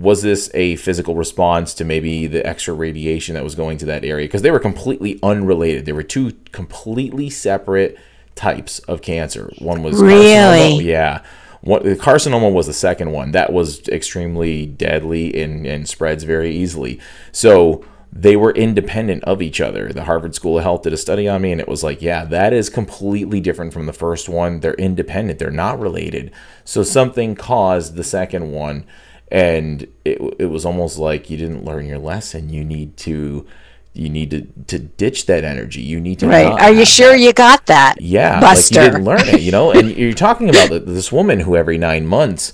was 0.00 0.22
this 0.22 0.50
a 0.54 0.76
physical 0.76 1.14
response 1.14 1.74
to 1.74 1.84
maybe 1.84 2.26
the 2.26 2.44
extra 2.46 2.74
radiation 2.74 3.34
that 3.34 3.44
was 3.44 3.54
going 3.54 3.78
to 3.78 3.86
that 3.86 4.04
area? 4.04 4.26
Because 4.26 4.42
they 4.42 4.50
were 4.50 4.58
completely 4.58 5.18
unrelated. 5.22 5.84
They 5.84 5.92
were 5.92 6.02
two 6.02 6.32
completely 6.52 7.30
separate 7.30 7.98
types 8.34 8.78
of 8.80 9.02
cancer. 9.02 9.52
One 9.58 9.82
was 9.82 10.00
really? 10.00 10.84
Yeah. 10.84 11.22
What 11.60 11.84
the 11.84 11.94
carcinoma 11.94 12.50
was 12.50 12.66
the 12.66 12.72
second 12.72 13.12
one. 13.12 13.32
That 13.32 13.52
was 13.52 13.86
extremely 13.88 14.64
deadly 14.64 15.42
and, 15.42 15.66
and 15.66 15.86
spreads 15.86 16.24
very 16.24 16.50
easily. 16.56 16.98
So 17.32 17.84
they 18.12 18.36
were 18.36 18.50
independent 18.52 19.22
of 19.24 19.40
each 19.40 19.60
other. 19.60 19.92
The 19.92 20.04
Harvard 20.04 20.34
School 20.34 20.58
of 20.58 20.64
Health 20.64 20.82
did 20.82 20.92
a 20.92 20.96
study 20.96 21.28
on 21.28 21.42
me, 21.42 21.52
and 21.52 21.60
it 21.60 21.68
was 21.68 21.84
like, 21.84 22.02
yeah, 22.02 22.24
that 22.24 22.52
is 22.52 22.68
completely 22.68 23.40
different 23.40 23.72
from 23.72 23.86
the 23.86 23.92
first 23.92 24.28
one. 24.28 24.60
They're 24.60 24.74
independent, 24.74 25.38
they're 25.38 25.50
not 25.50 25.78
related. 25.78 26.32
So 26.64 26.82
something 26.82 27.36
caused 27.36 27.94
the 27.94 28.04
second 28.04 28.50
one, 28.50 28.84
and 29.30 29.86
it, 30.04 30.20
it 30.40 30.46
was 30.46 30.66
almost 30.66 30.98
like 30.98 31.30
you 31.30 31.36
didn't 31.36 31.64
learn 31.64 31.86
your 31.86 31.98
lesson. 31.98 32.50
You 32.50 32.64
need 32.64 32.96
to. 32.98 33.46
You 33.92 34.08
need 34.08 34.30
to, 34.30 34.42
to 34.68 34.78
ditch 34.78 35.26
that 35.26 35.42
energy. 35.42 35.82
You 35.82 35.98
need 35.98 36.20
to. 36.20 36.28
Right. 36.28 36.46
Are 36.46 36.72
you 36.72 36.84
sure 36.84 37.10
that. 37.10 37.18
you 37.18 37.32
got 37.32 37.66
that? 37.66 38.00
Yeah. 38.00 38.38
Buster. 38.38 38.76
Like 38.76 38.84
you 38.84 38.90
didn't 38.92 39.04
learn 39.04 39.28
it, 39.34 39.40
you 39.40 39.50
know? 39.50 39.72
and 39.72 39.90
you're 39.90 40.12
talking 40.12 40.48
about 40.48 40.68
this 40.86 41.10
woman 41.10 41.40
who 41.40 41.56
every 41.56 41.76
nine 41.76 42.06
months 42.06 42.52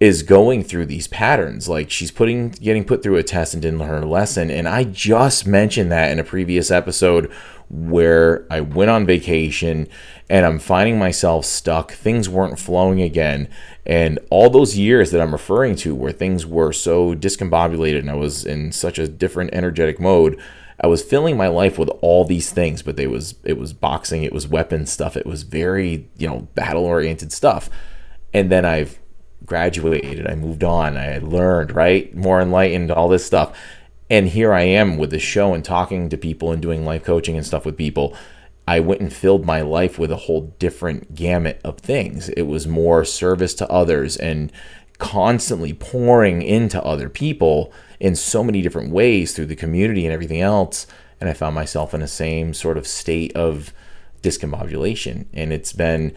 is 0.00 0.22
going 0.22 0.64
through 0.64 0.86
these 0.86 1.08
patterns. 1.08 1.68
Like 1.68 1.90
she's 1.90 2.10
putting 2.10 2.50
getting 2.50 2.84
put 2.84 3.02
through 3.02 3.16
a 3.16 3.22
test 3.22 3.54
and 3.54 3.62
didn't 3.62 3.78
learn 3.78 4.02
her 4.02 4.06
lesson. 4.06 4.50
And 4.50 4.68
I 4.68 4.84
just 4.84 5.46
mentioned 5.46 5.92
that 5.92 6.10
in 6.10 6.18
a 6.18 6.24
previous 6.24 6.70
episode 6.70 7.32
where 7.70 8.46
I 8.50 8.60
went 8.60 8.90
on 8.90 9.06
vacation 9.06 9.88
and 10.28 10.44
I'm 10.44 10.58
finding 10.58 10.98
myself 10.98 11.44
stuck. 11.44 11.92
Things 11.92 12.28
weren't 12.28 12.58
flowing 12.58 13.00
again. 13.00 13.48
And 13.86 14.18
all 14.30 14.50
those 14.50 14.76
years 14.76 15.10
that 15.10 15.20
I'm 15.20 15.32
referring 15.32 15.76
to 15.76 15.94
where 15.94 16.12
things 16.12 16.44
were 16.44 16.72
so 16.72 17.14
discombobulated 17.14 18.00
and 18.00 18.10
I 18.10 18.14
was 18.14 18.44
in 18.44 18.72
such 18.72 18.98
a 18.98 19.08
different 19.08 19.54
energetic 19.54 20.00
mode, 20.00 20.40
I 20.80 20.88
was 20.88 21.02
filling 21.02 21.36
my 21.36 21.48
life 21.48 21.78
with 21.78 21.88
all 22.00 22.24
these 22.24 22.50
things, 22.50 22.82
but 22.82 22.96
they 22.96 23.06
was 23.06 23.36
it 23.44 23.58
was 23.58 23.72
boxing, 23.72 24.24
it 24.24 24.32
was 24.32 24.48
weapon 24.48 24.86
stuff, 24.86 25.16
it 25.16 25.26
was 25.26 25.44
very, 25.44 26.08
you 26.18 26.28
know, 26.28 26.48
battle 26.54 26.84
oriented 26.84 27.32
stuff. 27.32 27.70
And 28.32 28.50
then 28.50 28.64
I've 28.64 28.98
graduated, 29.44 30.26
I 30.26 30.34
moved 30.34 30.64
on, 30.64 30.96
I 30.96 31.18
learned, 31.18 31.74
right? 31.74 32.14
More 32.14 32.40
enlightened, 32.40 32.90
all 32.90 33.08
this 33.08 33.24
stuff. 33.24 33.56
And 34.10 34.28
here 34.28 34.52
I 34.52 34.62
am 34.62 34.96
with 34.96 35.10
the 35.10 35.18
show 35.18 35.54
and 35.54 35.64
talking 35.64 36.08
to 36.08 36.16
people 36.16 36.52
and 36.52 36.60
doing 36.60 36.84
life 36.84 37.04
coaching 37.04 37.36
and 37.36 37.46
stuff 37.46 37.64
with 37.64 37.76
people. 37.76 38.16
I 38.66 38.80
went 38.80 39.00
and 39.00 39.12
filled 39.12 39.44
my 39.44 39.60
life 39.60 39.98
with 39.98 40.10
a 40.10 40.16
whole 40.16 40.54
different 40.58 41.14
gamut 41.14 41.60
of 41.64 41.78
things. 41.78 42.28
It 42.30 42.42
was 42.42 42.66
more 42.66 43.04
service 43.04 43.54
to 43.54 43.70
others 43.70 44.16
and 44.16 44.50
constantly 44.98 45.72
pouring 45.72 46.42
into 46.42 46.82
other 46.82 47.08
people 47.08 47.72
in 48.00 48.14
so 48.14 48.42
many 48.42 48.62
different 48.62 48.90
ways 48.90 49.34
through 49.34 49.46
the 49.46 49.56
community 49.56 50.06
and 50.06 50.12
everything 50.12 50.40
else. 50.40 50.86
And 51.20 51.28
I 51.28 51.34
found 51.34 51.54
myself 51.54 51.92
in 51.92 52.00
the 52.00 52.08
same 52.08 52.54
sort 52.54 52.78
of 52.78 52.86
state 52.86 53.34
of 53.34 53.72
discombobulation. 54.22 55.26
And 55.32 55.52
it's 55.52 55.72
been 55.72 56.14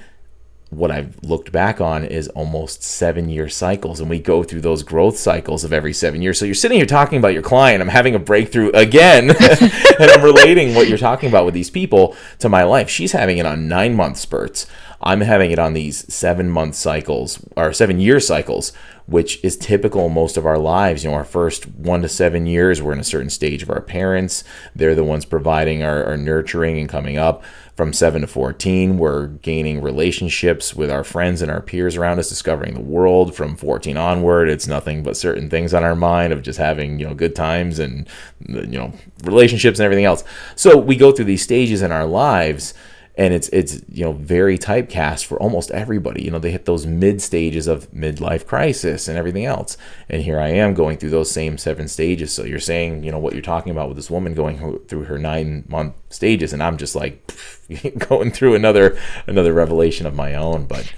what 0.70 0.92
I've 0.92 1.18
looked 1.24 1.52
back 1.52 1.80
on 1.80 2.04
is 2.04 2.28
almost 2.30 2.84
seven 2.84 3.30
year 3.30 3.48
cycles. 3.48 4.00
And 4.00 4.10
we 4.10 4.20
go 4.20 4.44
through 4.44 4.62
those 4.62 4.84
growth 4.84 5.18
cycles 5.18 5.64
of 5.64 5.72
every 5.72 5.94
seven 5.94 6.22
years. 6.22 6.38
So 6.38 6.46
you're 6.46 6.56
sitting 6.56 6.78
here 6.78 6.86
talking 6.86 7.20
about 7.20 7.34
your 7.34 7.42
client. 7.42 7.82
I'm 7.82 7.88
having 7.88 8.16
a 8.16 8.20
breakthrough 8.20 8.72
again. 8.72 9.30
and 10.00 10.12
I'm 10.12 10.24
relating 10.24 10.76
what 10.76 10.90
you're 10.90 10.98
talking 10.98 11.30
about 11.30 11.46
with 11.46 11.54
these 11.54 11.70
people 11.70 12.16
to 12.40 12.50
my 12.50 12.64
life. 12.64 12.90
She's 12.90 13.14
having 13.14 13.38
it 13.38 13.46
on 13.46 13.68
nine 13.70 13.96
month 13.96 14.18
spurts. 14.18 14.68
I'm 15.02 15.22
having 15.22 15.52
it 15.52 15.60
on 15.60 15.74
these 15.74 16.12
seven 16.14 16.50
month 16.50 16.76
cycles 16.76 17.40
or 17.56 17.72
seven 17.72 18.00
year 18.00 18.20
cycles, 18.20 18.74
which 19.06 19.42
is 19.44 19.56
typical 19.56 20.10
most 20.10 20.38
of 20.38 20.46
our 20.46 20.58
lives. 20.58 21.04
You 21.04 21.12
know, 21.12 21.16
our 21.16 21.24
first 21.24 21.68
one 21.68 22.02
to 22.02 22.10
seven 22.10 22.48
years, 22.48 22.82
we're 22.82 22.94
in 22.94 23.00
a 23.00 23.06
certain 23.06 23.30
stage 23.30 23.62
of 23.62 23.70
our 23.70 23.82
parents. 23.82 24.44
They're 24.76 24.96
the 24.96 25.04
ones 25.04 25.24
providing 25.24 25.84
our, 25.84 26.04
our 26.04 26.18
nurturing 26.18 26.80
and 26.80 26.90
coming 26.90 27.18
up 27.18 27.44
from 27.78 27.94
7 27.94 28.22
to 28.22 28.28
14 28.28 28.98
we're 28.98 29.28
gaining 29.28 29.82
relationships 29.82 30.74
with 30.74 30.90
our 30.90 31.04
friends 31.04 31.44
and 31.44 31.52
our 31.52 31.62
peers 31.62 31.96
around 31.96 32.18
us 32.18 32.28
discovering 32.28 32.74
the 32.74 32.82
world 32.82 33.36
from 33.36 33.56
14 33.56 33.96
onward. 33.96 34.50
It's 34.50 34.68
nothing 34.68 35.04
but 35.04 35.16
certain 35.16 35.48
things 35.48 35.76
on 35.76 35.84
our 35.84 35.96
mind 35.96 36.34
of 36.34 36.42
just 36.42 36.58
having 36.58 37.00
you 37.00 37.08
know 37.08 37.14
good 37.14 37.36
times 37.36 37.78
and 37.78 38.10
you 38.48 38.66
know 38.66 38.92
relationships 39.24 39.78
and 39.80 39.86
everything 39.86 40.06
else. 40.06 40.24
So 40.56 40.76
we 40.76 40.96
go 40.96 41.12
through 41.12 41.26
these 41.26 41.44
stages 41.44 41.84
in 41.84 41.92
our 41.92 42.08
lives 42.08 42.74
and 43.18 43.34
it's 43.34 43.50
it's 43.50 43.82
you 43.90 44.06
know 44.06 44.14
very 44.14 44.58
typecast 44.58 45.26
for 45.26 45.42
almost 45.42 45.72
everybody. 45.72 46.24
You 46.24 46.32
know 46.32 46.40
they 46.40 46.52
hit 46.52 46.66
those 46.66 46.86
mid 46.86 47.22
stages 47.22 47.68
of 47.68 47.92
midlife 47.92 48.46
crisis 48.46 49.08
and 49.08 49.18
everything 49.18 49.46
else. 49.46 49.76
And 50.08 50.22
here 50.22 50.40
i 50.40 50.50
am 50.50 50.76
going 50.76 50.98
through 50.98 51.10
those 51.10 51.32
same 51.32 51.58
seven 51.58 51.88
stages. 51.88 52.32
So 52.32 52.44
you're 52.44 52.60
saying 52.60 53.04
you 53.04 53.12
know 53.12 53.20
what 53.20 53.34
you're 53.34 53.42
talking 53.42 53.72
about 53.72 53.88
with 53.88 53.98
this 53.98 54.12
woman 54.12 54.36
going 54.36 54.80
through 54.88 55.06
her 55.06 55.18
nine 55.18 55.66
month 55.68 55.96
stages. 56.10 56.54
And 56.54 56.62
i'm 56.62 56.78
just 56.78 56.96
like 56.96 57.34
going 57.98 58.32
through 58.32 58.54
another 58.54 58.98
another 59.26 59.52
revelation 59.52 60.06
of 60.06 60.16
my 60.16 60.36
own. 60.36 60.66
But 60.66 60.94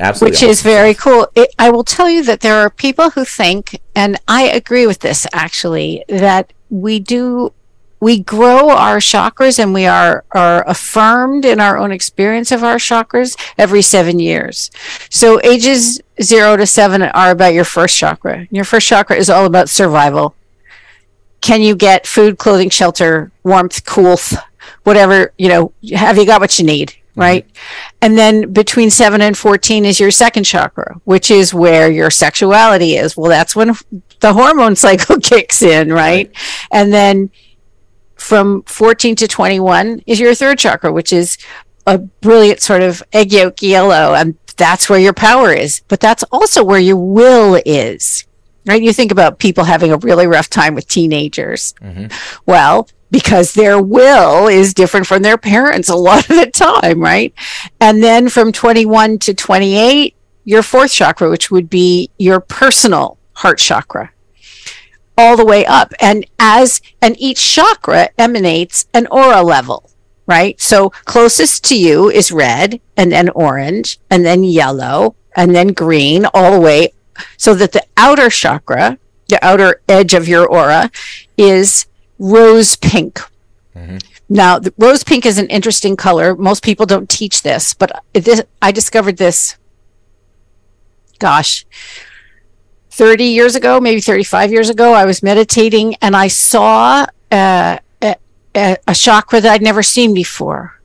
Absolutely 0.00 0.36
Which 0.36 0.42
is 0.44 0.62
very 0.62 0.94
cool. 0.94 1.26
It, 1.34 1.52
I 1.58 1.70
will 1.70 1.82
tell 1.82 2.08
you 2.08 2.22
that 2.22 2.38
there 2.38 2.56
are 2.58 2.70
people 2.70 3.10
who 3.10 3.24
think, 3.24 3.80
and 3.96 4.16
I 4.28 4.44
agree 4.44 4.86
with 4.86 5.00
this 5.00 5.26
actually, 5.32 6.04
that 6.08 6.52
we 6.70 7.00
do 7.00 7.52
we 8.00 8.20
grow 8.20 8.70
our 8.70 8.98
chakras 8.98 9.58
and 9.58 9.74
we 9.74 9.86
are, 9.86 10.24
are 10.32 10.68
affirmed 10.68 11.44
in 11.44 11.60
our 11.60 11.76
own 11.76 11.90
experience 11.90 12.52
of 12.52 12.62
our 12.62 12.76
chakras 12.76 13.36
every 13.56 13.82
seven 13.82 14.18
years. 14.18 14.70
So 15.10 15.40
ages 15.42 16.00
zero 16.22 16.56
to 16.56 16.66
seven 16.66 17.02
are 17.02 17.30
about 17.30 17.54
your 17.54 17.64
first 17.64 17.96
chakra. 17.96 18.46
Your 18.50 18.64
first 18.64 18.86
chakra 18.86 19.16
is 19.16 19.30
all 19.30 19.46
about 19.46 19.68
survival. 19.68 20.34
Can 21.40 21.62
you 21.62 21.74
get 21.74 22.06
food, 22.06 22.38
clothing, 22.38 22.70
shelter, 22.70 23.30
warmth, 23.44 23.84
coolth, 23.84 24.34
whatever, 24.84 25.32
you 25.38 25.48
know, 25.48 25.72
have 25.94 26.18
you 26.18 26.26
got 26.26 26.40
what 26.40 26.58
you 26.58 26.64
need? 26.64 26.90
Mm-hmm. 26.90 27.20
Right. 27.20 27.46
And 28.00 28.16
then 28.16 28.52
between 28.52 28.90
seven 28.90 29.20
and 29.20 29.36
14 29.36 29.84
is 29.84 29.98
your 29.98 30.12
second 30.12 30.44
chakra, 30.44 31.00
which 31.04 31.32
is 31.32 31.52
where 31.52 31.90
your 31.90 32.10
sexuality 32.10 32.94
is. 32.94 33.16
Well, 33.16 33.28
that's 33.28 33.56
when 33.56 33.74
the 34.20 34.32
hormone 34.32 34.76
cycle 34.76 35.16
kicks 35.22 35.62
in. 35.62 35.92
Right. 35.92 35.98
right. 35.98 36.32
And 36.70 36.92
then 36.92 37.30
from 38.18 38.62
14 38.64 39.16
to 39.16 39.28
21 39.28 40.02
is 40.06 40.20
your 40.20 40.34
third 40.34 40.58
chakra, 40.58 40.92
which 40.92 41.12
is 41.12 41.38
a 41.86 41.98
brilliant 41.98 42.60
sort 42.60 42.82
of 42.82 43.02
egg 43.12 43.32
yolk 43.32 43.62
yellow. 43.62 44.14
And 44.14 44.36
that's 44.56 44.90
where 44.90 44.98
your 44.98 45.12
power 45.14 45.52
is. 45.52 45.82
But 45.88 46.00
that's 46.00 46.24
also 46.32 46.62
where 46.64 46.80
your 46.80 46.96
will 46.96 47.60
is. 47.64 48.26
right? 48.66 48.82
You 48.82 48.92
think 48.92 49.10
about 49.10 49.38
people 49.38 49.64
having 49.64 49.92
a 49.92 49.96
really 49.98 50.26
rough 50.26 50.50
time 50.50 50.74
with 50.74 50.86
teenagers. 50.88 51.74
Mm-hmm. 51.80 52.06
Well, 52.46 52.88
because 53.10 53.54
their 53.54 53.80
will 53.80 54.48
is 54.48 54.74
different 54.74 55.06
from 55.06 55.22
their 55.22 55.38
parents 55.38 55.88
a 55.88 55.96
lot 55.96 56.28
of 56.28 56.36
the 56.36 56.50
time, 56.50 57.00
right? 57.00 57.32
And 57.80 58.02
then 58.02 58.28
from 58.28 58.52
21 58.52 59.18
to 59.20 59.32
28, 59.34 60.14
your 60.44 60.62
fourth 60.62 60.92
chakra, 60.92 61.30
which 61.30 61.50
would 61.50 61.70
be 61.70 62.10
your 62.18 62.40
personal 62.40 63.16
heart 63.32 63.58
chakra, 63.58 64.12
all 65.18 65.36
the 65.36 65.44
way 65.44 65.66
up. 65.66 65.92
And 66.00 66.24
as, 66.38 66.80
and 67.02 67.20
each 67.20 67.44
chakra 67.44 68.10
emanates 68.16 68.86
an 68.94 69.08
aura 69.08 69.42
level, 69.42 69.90
right? 70.26 70.58
So 70.60 70.90
closest 71.04 71.64
to 71.64 71.78
you 71.78 72.08
is 72.08 72.32
red 72.32 72.80
and 72.96 73.10
then 73.12 73.28
orange 73.30 73.98
and 74.08 74.24
then 74.24 74.44
yellow 74.44 75.16
and 75.36 75.54
then 75.54 75.68
green 75.68 76.24
all 76.32 76.52
the 76.52 76.60
way. 76.60 76.92
So 77.36 77.52
that 77.54 77.72
the 77.72 77.84
outer 77.96 78.30
chakra, 78.30 78.98
the 79.28 79.44
outer 79.44 79.82
edge 79.88 80.14
of 80.14 80.28
your 80.28 80.46
aura 80.46 80.90
is 81.36 81.86
rose 82.18 82.76
pink. 82.76 83.20
Mm-hmm. 83.76 83.98
Now, 84.28 84.58
the 84.58 84.72
rose 84.78 85.02
pink 85.02 85.26
is 85.26 85.38
an 85.38 85.48
interesting 85.48 85.96
color. 85.96 86.36
Most 86.36 86.62
people 86.62 86.86
don't 86.86 87.08
teach 87.08 87.42
this, 87.42 87.74
but 87.74 88.04
this, 88.12 88.42
I 88.62 88.72
discovered 88.72 89.16
this, 89.16 89.56
gosh, 91.18 91.66
30 92.98 93.24
years 93.24 93.54
ago, 93.54 93.80
maybe 93.80 94.00
35 94.00 94.50
years 94.50 94.68
ago. 94.68 94.92
I 94.92 95.04
was 95.04 95.22
meditating 95.22 95.94
and 96.02 96.16
I 96.16 96.26
saw 96.26 97.06
uh, 97.30 97.78
a, 98.02 98.16
a, 98.88 98.94
chakra 98.94 99.40
that 99.40 99.52
I'd 99.52 99.62
never 99.62 99.84
seen 99.84 100.12
before. 100.12 100.80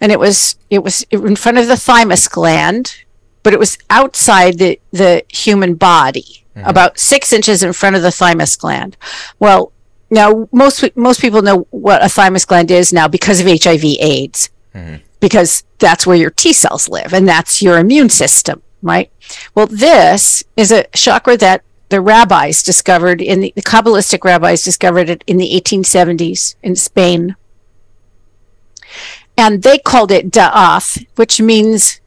And 0.00 0.12
it 0.12 0.20
was 0.20 0.56
it 0.70 0.84
was 0.84 1.02
in 1.10 1.34
front 1.34 1.58
of 1.58 1.66
the 1.66 1.76
thymus 1.76 2.28
gland, 2.28 3.02
but 3.42 3.52
it 3.52 3.58
was 3.58 3.78
outside 3.90 4.58
the, 4.58 4.80
the 4.92 5.24
human 5.28 5.74
body, 5.74 6.44
about 6.54 7.00
six 7.00 7.32
inches 7.32 7.64
in 7.64 7.72
front 7.72 7.96
of 7.96 8.02
the 8.02 8.12
thymus 8.12 8.54
gland. 8.54 8.96
Well, 9.40 9.72
now 10.10 10.48
most 10.52 10.84
most 10.96 11.20
people 11.20 11.42
know 11.42 11.66
what 11.70 12.04
a 12.04 12.08
thymus 12.08 12.44
gland 12.44 12.70
is 12.70 12.92
now 12.92 13.08
because 13.08 13.40
of 13.40 13.46
HIV/AIDS, 13.46 14.50
because 15.18 15.64
that's 15.78 16.06
where 16.06 16.16
your 16.16 16.30
T 16.30 16.52
cells 16.52 16.88
live 16.88 17.12
and 17.12 17.26
that's 17.26 17.60
your 17.60 17.78
immune 17.78 18.08
system, 18.08 18.62
right? 18.82 19.10
Well, 19.54 19.66
this 19.66 20.44
is 20.56 20.72
a 20.72 20.84
chakra 20.94 21.36
that 21.38 21.62
the 21.88 22.00
rabbis 22.00 22.62
discovered 22.62 23.20
in 23.22 23.40
the, 23.40 23.52
the 23.56 23.62
Kabbalistic 23.62 24.24
rabbis 24.24 24.62
discovered 24.62 25.08
it 25.08 25.24
in 25.26 25.38
the 25.38 25.60
1870s 25.60 26.56
in 26.62 26.76
Spain, 26.76 27.36
and 29.36 29.62
they 29.62 29.78
called 29.78 30.10
it 30.10 30.30
da'ath, 30.30 31.06
which 31.16 31.40
means, 31.40 32.00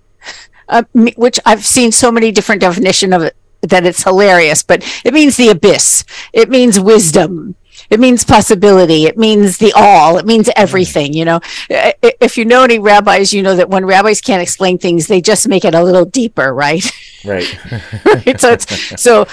uh, 0.67 0.83
which 0.93 1.39
I've 1.45 1.65
seen 1.65 1.91
so 1.91 2.11
many 2.11 2.31
different 2.31 2.61
definition 2.61 3.13
of 3.13 3.23
it 3.23 3.35
that 3.61 3.85
it's 3.85 4.03
hilarious, 4.03 4.63
but 4.63 4.83
it 5.05 5.13
means 5.13 5.37
the 5.37 5.49
abyss. 5.49 6.03
It 6.33 6.49
means 6.49 6.79
wisdom. 6.79 7.55
It 7.89 7.99
means 7.99 8.23
possibility. 8.23 9.05
It 9.05 9.17
means 9.17 9.57
the 9.57 9.73
all. 9.75 10.17
It 10.17 10.25
means 10.25 10.49
everything. 10.55 11.13
You 11.13 11.25
know, 11.25 11.39
if 11.69 12.37
you 12.37 12.45
know 12.45 12.63
any 12.63 12.79
rabbis, 12.79 13.33
you 13.33 13.41
know 13.41 13.55
that 13.55 13.69
when 13.69 13.85
rabbis 13.85 14.21
can't 14.21 14.41
explain 14.41 14.77
things, 14.77 15.07
they 15.07 15.21
just 15.21 15.47
make 15.47 15.65
it 15.65 15.75
a 15.75 15.83
little 15.83 16.05
deeper, 16.05 16.53
right? 16.53 16.85
Right. 17.23 17.57
right? 18.05 18.39
So 18.39 18.51
it's 18.51 19.01
so 19.01 19.27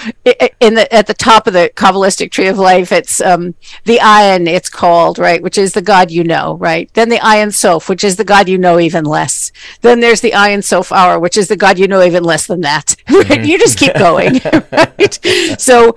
in 0.59 0.75
the 0.75 0.93
at 0.93 1.07
the 1.07 1.13
top 1.13 1.47
of 1.47 1.53
the 1.53 1.71
Kabbalistic 1.75 2.31
tree 2.31 2.47
of 2.47 2.57
life, 2.57 2.91
it's 2.91 3.21
um 3.21 3.55
the 3.85 3.97
Ayin, 3.97 4.47
it's 4.47 4.69
called 4.69 5.19
right, 5.19 5.41
which 5.41 5.57
is 5.57 5.73
the 5.73 5.81
God 5.81 6.11
you 6.11 6.23
know, 6.23 6.55
right? 6.57 6.91
Then 6.93 7.09
the 7.09 7.17
Ayin 7.17 7.53
Sof, 7.53 7.89
which 7.89 8.03
is 8.03 8.15
the 8.15 8.23
God 8.23 8.47
you 8.47 8.57
know 8.57 8.79
even 8.79 9.05
less. 9.05 9.51
Then 9.81 9.99
there's 9.99 10.21
the 10.21 10.31
Ayin 10.31 10.63
Sof 10.63 10.91
Aur, 10.91 11.19
which 11.19 11.37
is 11.37 11.47
the 11.47 11.57
God 11.57 11.79
you 11.79 11.87
know 11.87 12.03
even 12.03 12.23
less 12.23 12.47
than 12.47 12.61
that. 12.61 12.95
Right? 13.19 13.43
You 13.43 13.59
just 13.59 13.77
keep 13.77 13.93
going, 13.95 14.39
right? 14.71 15.19
So 15.59 15.95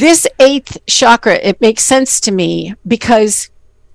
this 0.00 0.26
eighth 0.38 0.78
chakra, 0.86 1.34
it 1.34 1.60
makes 1.60 1.84
sense 1.84 2.20
to 2.20 2.32
me 2.32 2.74
because 2.86 3.50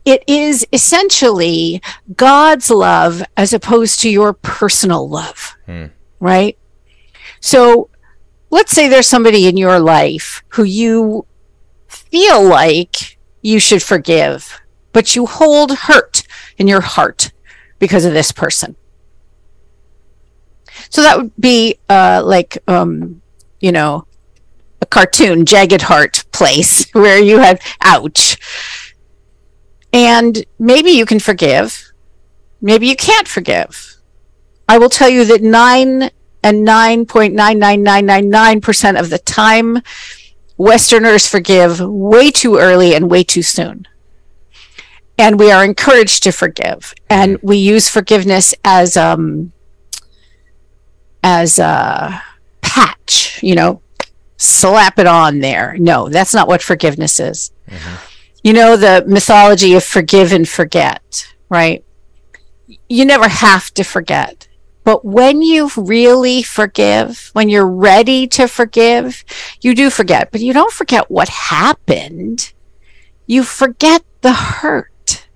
it 0.06 0.24
is 0.28 0.66
essentially 0.72 1.82
God's 2.16 2.70
love 2.70 3.24
as 3.36 3.54
opposed 3.54 4.00
to 4.02 4.10
your 4.10 4.34
personal 4.34 5.10
love, 5.10 5.56
right? 6.20 6.58
So 7.40 7.90
let's 8.52 8.72
say 8.72 8.88
there's 8.88 9.08
somebody 9.08 9.48
in 9.48 9.58
your 9.58 9.80
life 9.80 10.44
who 10.50 10.64
you 10.64 11.26
feel 11.88 12.44
like 12.44 13.18
you 13.42 13.60
should 13.60 13.82
forgive, 13.82 14.62
but 14.94 15.16
you 15.16 15.26
hold 15.26 15.72
hurt 15.72 16.24
in 16.58 16.68
your 16.68 16.82
heart 16.82 17.32
because 17.80 18.06
of 18.06 18.14
this 18.14 18.32
person. 18.32 18.76
So 20.90 21.02
that 21.02 21.18
would 21.18 21.36
be 21.40 21.80
uh, 21.90 22.22
like, 22.24 22.58
um, 22.68 23.22
you 23.60 23.72
know, 23.72 24.06
a 24.86 24.88
cartoon, 24.88 25.46
Jagged 25.46 25.84
Heart 25.84 26.26
place 26.32 26.90
where 26.94 27.22
you 27.22 27.38
have, 27.40 27.62
ouch. 27.82 28.38
And 29.92 30.46
maybe 30.60 30.92
you 30.92 31.06
can 31.06 31.20
forgive, 31.20 31.92
maybe 32.62 32.88
you 32.88 32.96
can't 32.96 33.28
forgive. 33.28 33.98
I 34.68 34.78
will 34.78 34.90
tell 34.90 35.10
you 35.10 35.26
that 35.26 35.42
nine 35.42 36.12
and 36.44 36.68
9.99999% 36.68 39.00
of 39.00 39.10
the 39.10 39.18
time, 39.20 39.80
Westerners 40.58 41.28
forgive 41.28 41.80
way 41.80 42.32
too 42.32 42.58
early 42.58 42.96
and 42.96 43.10
way 43.10 43.24
too 43.24 43.42
soon. 43.42 43.88
And 45.18 45.40
we 45.40 45.50
are 45.52 45.66
encouraged 45.66 46.24
to 46.24 46.32
forgive. 46.32 46.94
And 47.10 47.40
we 47.42 47.58
use 47.58 47.90
forgiveness 47.90 48.54
as, 48.64 48.98
um, 48.98 49.54
as 51.24 51.58
a 51.58 52.22
patch, 52.62 53.42
you 53.42 53.56
know, 53.56 53.82
slap 54.38 55.00
it 55.00 55.08
on 55.08 55.40
there. 55.40 55.76
No, 55.78 56.10
that's 56.10 56.34
not 56.34 56.48
what 56.48 56.62
forgiveness 56.62 57.20
is. 57.20 57.52
Mm-hmm. 57.70 57.96
You 58.44 58.54
know, 58.54 58.78
the 58.78 59.04
mythology 59.08 59.74
of 59.74 59.84
forgive 59.84 60.32
and 60.32 60.48
forget, 60.48 61.28
right? 61.50 61.84
You 62.88 63.06
never 63.06 63.28
have 63.28 63.74
to 63.74 63.84
forget. 63.84 64.48
But 64.84 65.04
when 65.04 65.42
you 65.42 65.72
really 65.76 66.44
forgive, 66.44 67.32
when 67.34 67.50
you're 67.50 67.68
ready 67.68 68.28
to 68.28 68.48
forgive, 68.48 69.26
you 69.62 69.74
do 69.74 69.90
forget, 69.90 70.32
but 70.32 70.42
you 70.42 70.54
don't 70.54 70.72
forget 70.72 71.10
what 71.10 71.28
happened. 71.28 72.54
You 73.26 73.44
forget 73.44 74.04
the 74.22 74.34
hurt, 74.34 75.28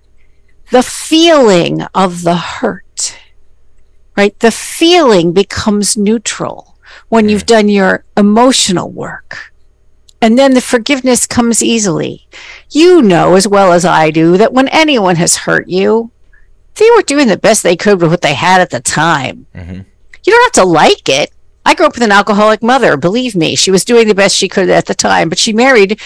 the 0.69 0.83
feeling 0.83 1.81
of 1.95 2.21
the 2.21 2.35
hurt, 2.35 3.17
right? 4.15 4.39
The 4.39 4.51
feeling 4.51 5.33
becomes 5.33 5.97
neutral 5.97 6.68
when 7.09 7.27
you've 7.29 7.45
done 7.45 7.69
your 7.69 8.05
emotional 8.15 8.89
work. 8.89 9.51
And 10.21 10.37
then 10.37 10.53
the 10.53 10.61
forgiveness 10.61 11.25
comes 11.25 11.63
easily. 11.63 12.27
You 12.69 13.01
know 13.01 13.35
as 13.35 13.47
well 13.47 13.71
as 13.71 13.85
I 13.85 14.11
do 14.11 14.37
that 14.37 14.53
when 14.53 14.67
anyone 14.69 15.15
has 15.15 15.37
hurt 15.37 15.67
you, 15.67 16.11
they 16.75 16.89
were 16.91 17.01
doing 17.01 17.27
the 17.27 17.37
best 17.37 17.63
they 17.63 17.75
could 17.75 18.01
with 18.01 18.11
what 18.11 18.21
they 18.21 18.33
had 18.33 18.61
at 18.61 18.69
the 18.69 18.79
time. 18.79 19.47
Mm-hmm. 19.55 19.81
You 20.23 20.33
don't 20.33 20.43
have 20.43 20.63
to 20.63 20.69
like 20.69 21.07
it. 21.09 21.31
I 21.65 21.75
grew 21.75 21.85
up 21.85 21.93
with 21.93 22.03
an 22.03 22.11
alcoholic 22.11 22.63
mother. 22.63 22.97
Believe 22.97 23.35
me, 23.35 23.55
she 23.55 23.71
was 23.71 23.85
doing 23.85 24.07
the 24.07 24.15
best 24.15 24.35
she 24.35 24.47
could 24.47 24.69
at 24.69 24.85
the 24.85 24.95
time, 24.95 25.29
but 25.29 25.37
she 25.37 25.53
married 25.53 25.99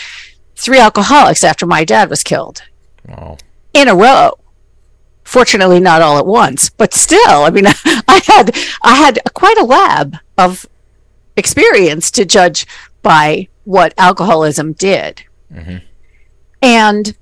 three 0.55 0.79
alcoholics 0.79 1.43
after 1.43 1.65
my 1.65 1.83
dad 1.83 2.09
was 2.09 2.23
killed 2.23 2.63
in 3.73 3.87
a 3.87 3.95
row. 3.95 4.37
Fortunately, 5.23 5.79
not 5.79 6.01
all 6.01 6.17
at 6.17 6.25
once, 6.25 6.69
but 6.69 6.93
still, 6.93 7.43
I 7.43 7.49
mean, 7.49 7.65
I 8.07 8.21
had 8.25 8.55
I 8.81 8.95
had 8.95 9.19
quite 9.33 9.57
a 9.57 9.63
lab 9.63 10.17
of 10.37 10.65
experience 11.35 12.11
to 12.11 12.25
judge 12.25 12.67
by 13.01 13.47
what 13.63 13.93
alcoholism 13.97 14.73
did. 14.73 15.23
Mm-hmm. 15.51 15.77
And 16.61 17.15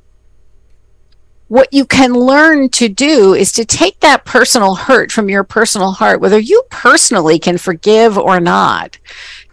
what 1.47 1.73
you 1.73 1.85
can 1.85 2.13
learn 2.13 2.69
to 2.69 2.87
do 2.87 3.33
is 3.33 3.51
to 3.51 3.65
take 3.65 3.99
that 3.99 4.23
personal 4.23 4.75
hurt 4.75 5.11
from 5.11 5.27
your 5.27 5.43
personal 5.43 5.91
heart, 5.91 6.21
whether 6.21 6.39
you 6.39 6.63
personally 6.69 7.39
can 7.39 7.57
forgive 7.57 8.17
or 8.17 8.39
not. 8.39 8.97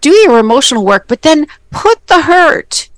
Do 0.01 0.11
your 0.11 0.39
emotional 0.39 0.85
work, 0.85 1.07
but 1.09 1.23
then 1.23 1.49
put 1.71 2.07
the 2.07 2.23
hurt 2.23 2.89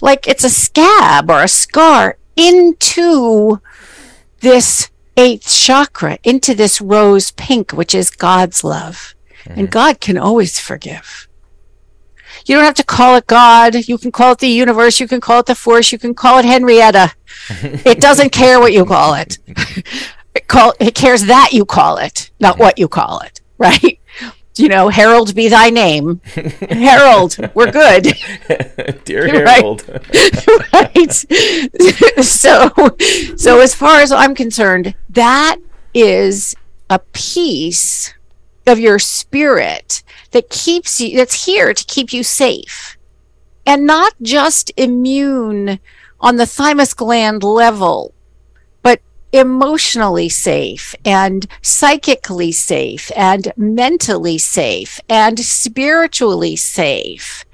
like 0.00 0.26
it's 0.26 0.44
a 0.44 0.48
scab 0.48 1.30
or 1.30 1.42
a 1.42 1.48
scar 1.48 2.16
into 2.34 3.60
this 4.40 4.88
eighth 5.16 5.46
chakra, 5.46 6.18
into 6.24 6.54
this 6.54 6.80
rose 6.80 7.32
pink, 7.32 7.72
which 7.72 7.94
is 7.94 8.08
God's 8.08 8.64
love. 8.64 9.14
And 9.46 9.70
God 9.70 10.00
can 10.00 10.18
always 10.18 10.58
forgive. 10.58 11.28
You 12.46 12.56
don't 12.56 12.64
have 12.64 12.74
to 12.74 12.84
call 12.84 13.16
it 13.16 13.26
God. 13.26 13.74
You 13.88 13.98
can 13.98 14.12
call 14.12 14.32
it 14.32 14.38
the 14.38 14.48
universe. 14.48 15.00
You 15.00 15.08
can 15.08 15.20
call 15.20 15.40
it 15.40 15.46
the 15.46 15.54
force. 15.54 15.92
You 15.92 15.98
can 15.98 16.14
call 16.14 16.38
it 16.38 16.44
Henrietta. 16.44 17.12
it 17.50 18.00
doesn't 18.00 18.30
care 18.30 18.60
what 18.60 18.72
you 18.72 18.84
call 18.84 19.14
it. 19.14 19.38
It, 20.32 20.46
call, 20.46 20.74
it 20.78 20.94
cares 20.94 21.24
that 21.24 21.50
you 21.52 21.64
call 21.64 21.96
it, 21.96 22.30
not 22.38 22.56
what 22.56 22.78
you 22.78 22.86
call 22.86 23.18
it, 23.18 23.40
right? 23.58 23.98
You 24.56 24.68
know, 24.68 24.88
Harold 24.88 25.34
be 25.34 25.48
thy 25.48 25.70
name. 25.70 26.20
Harold, 26.70 27.36
we're 27.52 27.72
good. 27.72 28.04
Dear 29.04 29.24
Right. 29.44 29.60
Harold. 29.60 29.82
right 30.72 31.12
so 32.22 32.70
so 33.36 33.60
as 33.60 33.74
far 33.74 34.00
as 34.00 34.12
i'm 34.12 34.34
concerned 34.34 34.94
that 35.08 35.56
is 35.94 36.54
a 36.88 36.98
piece 37.12 38.14
of 38.70 38.78
your 38.78 38.98
spirit 38.98 40.02
that 40.30 40.48
keeps 40.48 41.00
you 41.00 41.16
that's 41.16 41.44
here 41.44 41.74
to 41.74 41.84
keep 41.84 42.12
you 42.12 42.22
safe 42.22 42.96
and 43.66 43.86
not 43.86 44.14
just 44.22 44.72
immune 44.76 45.78
on 46.20 46.36
the 46.36 46.46
thymus 46.46 46.94
gland 46.94 47.42
level, 47.42 48.14
but 48.82 49.00
emotionally 49.32 50.28
safe 50.28 50.94
and 51.04 51.46
psychically 51.62 52.52
safe 52.52 53.10
and 53.16 53.52
mentally 53.56 54.38
safe 54.38 55.00
and 55.08 55.38
spiritually 55.38 56.56
safe, 56.56 57.44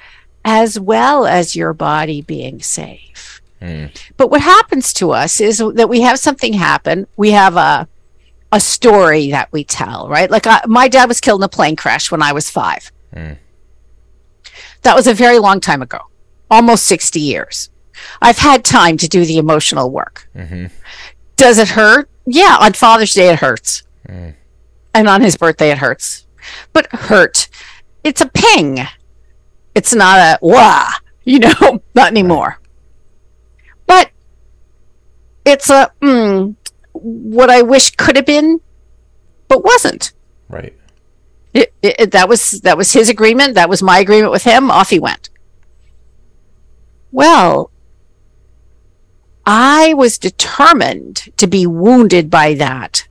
as 0.45 0.79
well 0.79 1.27
as 1.27 1.57
your 1.57 1.73
body 1.73 2.23
being 2.23 2.61
safe. 2.61 3.41
Mm. 3.61 3.91
But 4.17 4.31
what 4.31 4.43
happens 4.43 4.93
to 4.95 5.13
us 5.13 5.41
is 5.41 5.59
that 5.75 5.89
we 5.89 6.01
have 6.03 6.19
something 6.19 6.53
happen. 6.53 7.07
We 7.17 7.31
have 7.33 7.57
a 7.57 7.89
a 8.53 8.61
story 8.61 9.31
that 9.31 9.53
we 9.53 9.65
tell, 9.65 10.09
right? 10.09 10.31
Like 10.31 10.47
I, 10.47 10.63
my 10.67 10.89
dad 10.89 11.09
was 11.09 11.21
killed 11.21 11.41
in 11.41 11.45
a 11.45 11.49
plane 11.49 11.77
crash 11.77 12.11
when 12.11 12.23
I 12.23 12.33
was 12.33 12.51
five. 12.51 12.91
Mm. 13.15 13.39
That 14.83 14.95
was 14.95 15.07
a 15.07 15.15
very 15.15 15.39
long 15.39 15.61
time 15.61 15.83
ago, 15.83 15.99
almost 16.51 16.87
60 16.87 17.21
years. 17.21 17.71
I've 18.21 18.39
had 18.39 18.65
time 18.65 18.97
to 18.99 19.09
do 19.09 19.25
the 19.25 19.39
emotional 19.39 19.91
work. 19.91 20.29
Mm-hmm. 20.35 20.67
Does 21.37 21.59
it 21.59 21.69
hurt? 21.69 22.09
Yeah, 22.27 22.57
on 22.61 22.73
Father's 22.73 23.15
Day 23.15 23.31
it 23.31 23.39
hurts. 23.39 23.83
Mm. 24.09 24.35
And 24.95 25.09
on 25.09 25.21
his 25.21 25.37
birthday 25.37 25.71
it 25.71 25.79
hurts. 25.79 26.27
But 26.73 26.87
hurt, 26.93 27.49
it's 28.05 28.21
a 28.21 28.29
ping. 28.29 28.79
It's 29.75 29.95
not 29.95 30.19
a 30.19 30.39
wah, 30.41 30.91
you 31.25 31.41
know, 31.41 31.83
not 31.95 32.11
anymore. 32.11 32.61
But 33.87 34.11
it's 35.45 35.71
a 35.71 35.91
mm, 36.01 36.57
what 37.03 37.51
I 37.51 37.63
wish 37.63 37.91
could 37.91 38.17
have 38.17 38.27
been, 38.27 38.61
but 39.49 39.65
wasn't. 39.65 40.13
Right. 40.49 40.75
It, 41.55 41.73
it, 41.83 42.11
that 42.11 42.29
was 42.29 42.61
that 42.63 42.77
was 42.77 42.93
his 42.93 43.09
agreement. 43.09 43.55
That 43.55 43.69
was 43.69 43.83
my 43.83 43.99
agreement 43.99 44.33
with 44.33 44.45
him. 44.45 44.71
Off 44.71 44.91
he 44.91 44.99
went. 44.99 45.31
Well, 47.11 47.71
I 49.47 49.95
was 49.95 50.19
determined 50.19 51.33
to 51.37 51.47
be 51.47 51.67
wounded 51.67 52.29
by 52.29 52.55
that 52.55 53.07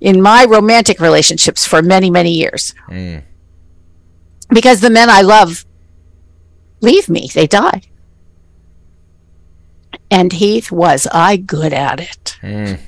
in 0.00 0.22
my 0.22 0.44
romantic 0.44 0.98
relationships 0.98 1.66
for 1.66 1.82
many, 1.82 2.10
many 2.10 2.32
years. 2.32 2.74
Mm. 2.88 3.22
Because 4.48 4.80
the 4.80 4.90
men 4.90 5.10
I 5.10 5.20
love 5.20 5.66
leave 6.80 7.08
me, 7.08 7.28
they 7.32 7.46
die. 7.46 7.82
And 10.10 10.32
Heath, 10.32 10.72
was 10.72 11.06
I 11.12 11.36
good 11.36 11.72
at 11.72 12.00
it? 12.00 12.38
Mm. 12.42 12.80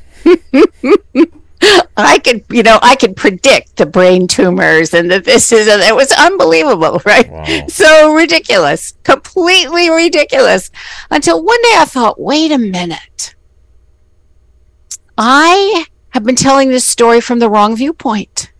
I 1.96 2.18
could, 2.18 2.44
you 2.48 2.62
know, 2.62 2.78
I 2.82 2.96
could 2.96 3.16
predict 3.16 3.76
the 3.76 3.86
brain 3.86 4.26
tumors 4.26 4.94
and 4.94 5.10
that 5.10 5.24
this 5.24 5.52
is, 5.52 5.66
it 5.66 5.94
was 5.94 6.12
unbelievable, 6.12 7.02
right? 7.06 7.30
Wow. 7.30 7.66
So 7.68 8.14
ridiculous, 8.14 8.94
completely 9.04 9.90
ridiculous. 9.90 10.70
Until 11.10 11.42
one 11.44 11.60
day 11.62 11.74
I 11.76 11.84
thought, 11.84 12.20
wait 12.20 12.52
a 12.52 12.58
minute. 12.58 13.34
I 15.18 15.84
have 16.10 16.24
been 16.24 16.36
telling 16.36 16.70
this 16.70 16.86
story 16.86 17.20
from 17.20 17.38
the 17.38 17.50
wrong 17.50 17.76
viewpoint. 17.76 18.50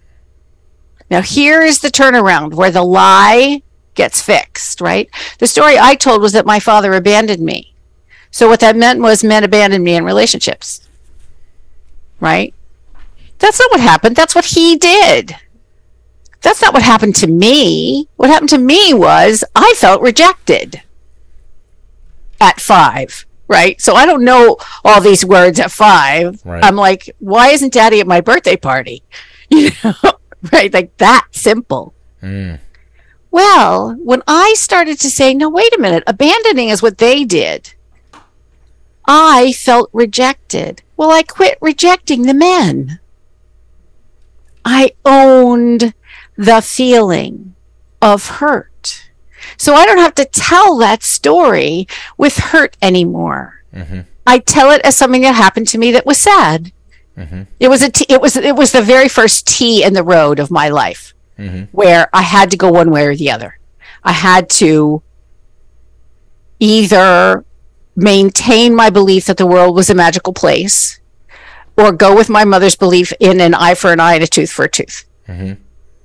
Now, 1.10 1.22
here 1.22 1.62
is 1.62 1.80
the 1.80 1.88
turnaround 1.88 2.54
where 2.54 2.70
the 2.70 2.84
lie 2.84 3.62
gets 3.94 4.22
fixed, 4.22 4.80
right? 4.80 5.08
The 5.38 5.46
story 5.46 5.76
I 5.78 5.94
told 5.94 6.22
was 6.22 6.32
that 6.32 6.46
my 6.46 6.60
father 6.60 6.92
abandoned 6.92 7.42
me. 7.42 7.74
So, 8.30 8.48
what 8.48 8.60
that 8.60 8.76
meant 8.76 9.00
was 9.00 9.24
men 9.24 9.42
abandoned 9.42 9.82
me 9.82 9.96
in 9.96 10.04
relationships, 10.04 10.88
right? 12.20 12.54
That's 13.38 13.58
not 13.58 13.70
what 13.70 13.80
happened. 13.80 14.16
That's 14.16 14.34
what 14.34 14.44
he 14.44 14.76
did. 14.76 15.36
That's 16.42 16.62
not 16.62 16.72
what 16.72 16.82
happened 16.82 17.16
to 17.16 17.26
me. 17.26 18.08
What 18.16 18.30
happened 18.30 18.50
to 18.50 18.58
me 18.58 18.94
was 18.94 19.44
I 19.54 19.74
felt 19.76 20.02
rejected 20.02 20.82
at 22.40 22.60
five, 22.60 23.26
right? 23.48 23.80
So 23.80 23.94
I 23.94 24.06
don't 24.06 24.24
know 24.24 24.56
all 24.84 25.00
these 25.00 25.24
words 25.24 25.60
at 25.60 25.70
five. 25.70 26.40
Right. 26.44 26.64
I'm 26.64 26.76
like, 26.76 27.14
why 27.18 27.48
isn't 27.48 27.74
daddy 27.74 28.00
at 28.00 28.06
my 28.06 28.20
birthday 28.20 28.56
party? 28.56 29.02
You 29.52 29.70
know, 29.82 29.94
right? 30.52 30.72
Like 30.72 30.96
that 30.98 31.26
simple. 31.32 31.92
Mm. 32.22 32.60
Well, 33.32 33.96
when 33.98 34.22
I 34.28 34.54
started 34.56 35.00
to 35.00 35.10
say, 35.10 35.34
no, 35.34 35.48
wait 35.50 35.74
a 35.74 35.80
minute, 35.80 36.04
abandoning 36.06 36.68
is 36.68 36.82
what 36.82 36.98
they 36.98 37.24
did. 37.24 37.74
I 39.06 39.52
felt 39.52 39.90
rejected. 39.92 40.82
Well, 41.00 41.12
I 41.12 41.22
quit 41.22 41.56
rejecting 41.62 42.24
the 42.24 42.34
men. 42.34 43.00
I 44.66 44.92
owned 45.06 45.94
the 46.36 46.60
feeling 46.60 47.54
of 48.02 48.26
hurt. 48.26 49.08
So 49.56 49.72
I 49.72 49.86
don't 49.86 49.96
have 49.96 50.14
to 50.16 50.26
tell 50.26 50.76
that 50.76 51.02
story 51.02 51.88
with 52.18 52.36
hurt 52.36 52.76
anymore. 52.82 53.64
Mm-hmm. 53.74 54.00
I 54.26 54.40
tell 54.40 54.72
it 54.72 54.82
as 54.84 54.94
something 54.94 55.22
that 55.22 55.34
happened 55.34 55.68
to 55.68 55.78
me 55.78 55.90
that 55.92 56.04
was 56.04 56.18
sad. 56.18 56.70
Mm-hmm. 57.16 57.44
It 57.58 57.68
was 57.68 57.80
a 57.80 57.90
t- 57.90 58.04
it 58.10 58.20
was 58.20 58.36
it 58.36 58.54
was 58.54 58.72
the 58.72 58.82
very 58.82 59.08
first 59.08 59.46
T 59.46 59.82
in 59.82 59.94
the 59.94 60.04
road 60.04 60.38
of 60.38 60.50
my 60.50 60.68
life 60.68 61.14
mm-hmm. 61.38 61.62
where 61.72 62.10
I 62.12 62.20
had 62.20 62.50
to 62.50 62.58
go 62.58 62.70
one 62.70 62.90
way 62.90 63.06
or 63.06 63.16
the 63.16 63.30
other. 63.30 63.58
I 64.04 64.12
had 64.12 64.50
to 64.60 65.02
either 66.58 67.46
maintain 68.00 68.74
my 68.74 68.90
belief 68.90 69.26
that 69.26 69.36
the 69.36 69.46
world 69.46 69.76
was 69.76 69.90
a 69.90 69.94
magical 69.94 70.32
place 70.32 70.98
or 71.76 71.92
go 71.92 72.14
with 72.14 72.28
my 72.28 72.44
mother's 72.44 72.74
belief 72.74 73.12
in 73.20 73.40
an 73.40 73.54
eye 73.54 73.74
for 73.74 73.92
an 73.92 74.00
eye 74.00 74.14
and 74.14 74.24
a 74.24 74.26
tooth 74.26 74.50
for 74.50 74.64
a 74.64 74.68
tooth. 74.68 75.04
Mm-hmm. 75.28 75.62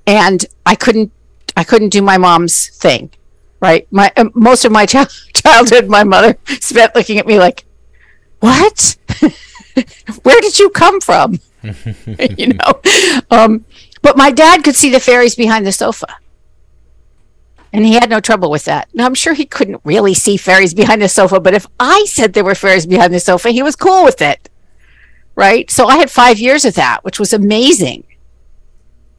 And 0.08 0.46
I 0.66 0.76
couldn't, 0.76 1.12
I 1.58 1.64
couldn't 1.64 1.90
do 1.90 2.02
my 2.02 2.18
mom's 2.18 2.68
thing, 2.68 3.12
right? 3.60 3.88
My 3.92 4.12
uh, 4.18 4.26
most 4.34 4.66
of 4.66 4.72
my 4.72 4.86
ch- 4.94 5.34
childhood, 5.34 5.88
my 5.88 6.04
mother 6.04 6.38
spent 6.60 6.96
looking 6.96 7.18
at 7.18 7.26
me 7.26 7.40
like, 7.40 7.66
"What? 8.40 8.98
Where 10.24 10.42
did 10.42 10.60
you 10.60 10.70
come 10.70 11.02
from?" 11.02 11.40
you 12.38 12.54
know. 12.54 12.82
Um, 13.32 13.66
but 14.02 14.16
my 14.18 14.32
dad 14.32 14.64
could 14.64 14.76
see 14.76 14.92
the 14.92 15.00
fairies 15.00 15.34
behind 15.34 15.66
the 15.66 15.72
sofa. 15.72 16.18
And 17.76 17.86
he 17.86 17.94
had 17.94 18.10
no 18.10 18.20
trouble 18.20 18.50
with 18.50 18.66
that. 18.66 18.88
Now, 18.94 19.06
I'm 19.06 19.14
sure 19.14 19.34
he 19.34 19.46
couldn't 19.46 19.82
really 19.84 20.14
see 20.14 20.38
fairies 20.38 20.74
behind 20.74 21.02
the 21.02 21.10
sofa, 21.10 21.40
but 21.40 21.54
if 21.54 21.68
I 21.80 22.06
said 22.08 22.34
there 22.34 22.44
were 22.44 22.56
fairies 22.56 22.86
behind 22.86 23.14
the 23.14 23.20
sofa, 23.20 23.50
he 23.50 23.64
was 23.64 23.76
cool 23.76 24.04
with 24.04 24.22
it 24.22 24.50
right? 25.36 25.70
So 25.70 25.88
I 25.88 25.98
had 25.98 26.10
five 26.10 26.40
years 26.40 26.66
of 26.66 26.74
that, 26.76 27.04
which 27.04 27.20
was 27.20 27.34
amazing. 27.34 28.06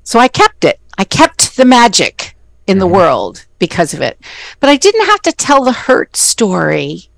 So 0.02 0.18
I 0.18 0.28
kept 0.28 0.64
it. 0.64 0.80
I 0.98 1.04
kept 1.04 1.56
the 1.56 1.64
magic 1.64 2.34
in 2.66 2.78
the 2.78 2.86
mm-hmm. 2.86 2.96
world 2.96 3.46
because 3.58 3.94
of 3.94 4.00
it. 4.00 4.18
But 4.60 4.70
I 4.70 4.76
didn't 4.76 5.06
have 5.06 5.22
to 5.22 5.32
tell 5.32 5.62
the 5.62 5.72
hurt 5.72 6.16
story 6.16 7.10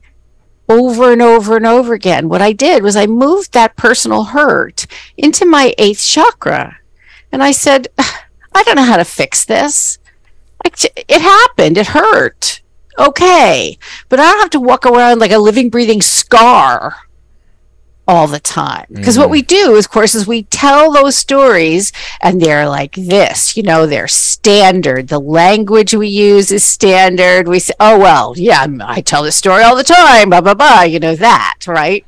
over 0.69 1.13
and 1.13 1.23
over 1.23 1.57
and 1.57 1.67
over 1.67 1.95
again. 1.95 2.29
What 2.29 2.43
I 2.43 2.53
did 2.53 2.83
was 2.83 2.97
I 2.97 3.07
moved 3.07 3.53
that 3.53 3.77
personal 3.77 4.25
hurt 4.25 4.87
into 5.17 5.47
my 5.47 5.75
eighth 5.79 6.03
chakra. 6.03 6.79
And 7.33 7.43
I 7.43 7.53
said, 7.53 7.89
I 7.99 8.63
don't 8.65 8.77
know 8.77 8.83
how 8.83 8.97
to 8.97 9.05
fix 9.05 9.45
this. 9.45 9.99
It 10.65 11.21
happened. 11.23 11.79
It 11.79 11.89
hurt. 11.89 12.63
Okay. 12.99 13.79
But 14.09 14.21
I 14.21 14.31
don't 14.31 14.41
have 14.41 14.51
to 14.51 14.61
walk 14.61 14.85
around 14.87 15.19
like 15.19 15.31
a 15.31 15.39
living, 15.39 15.71
breathing 15.71 16.03
scar 16.03 16.97
all 18.09 18.27
the 18.27 18.41
time. 18.41 18.87
Because 18.91 19.15
mm-hmm. 19.15 19.21
what 19.21 19.31
we 19.31 19.43
do, 19.43 19.77
of 19.77 19.91
course, 19.91 20.15
is 20.15 20.27
we 20.27 20.45
tell 20.45 20.91
those 20.91 21.15
stories 21.15 21.93
and 22.23 22.41
they're 22.41 22.67
like 22.67 22.95
this, 22.95 23.55
you 23.57 23.63
know, 23.63 23.87
they're 23.87 24.09
standard. 24.09 25.09
The 25.09 25.19
language 25.21 25.95
we 25.95 26.09
use 26.09 26.51
is 26.51 26.65
standard. 26.65 27.47
We 27.47 27.59
say, 27.59 27.75
oh, 27.79 27.99
well, 27.99 28.33
yeah, 28.37 28.67
I 28.81 29.03
tell 29.03 29.23
this 29.23 29.37
story 29.37 29.63
all 29.63 29.77
the 29.77 29.85
time, 29.85 30.31
blah, 30.31 30.41
blah, 30.41 30.55
blah, 30.55 30.83
you 30.83 30.99
know, 30.99 31.15
that, 31.17 31.67
right? 31.67 32.07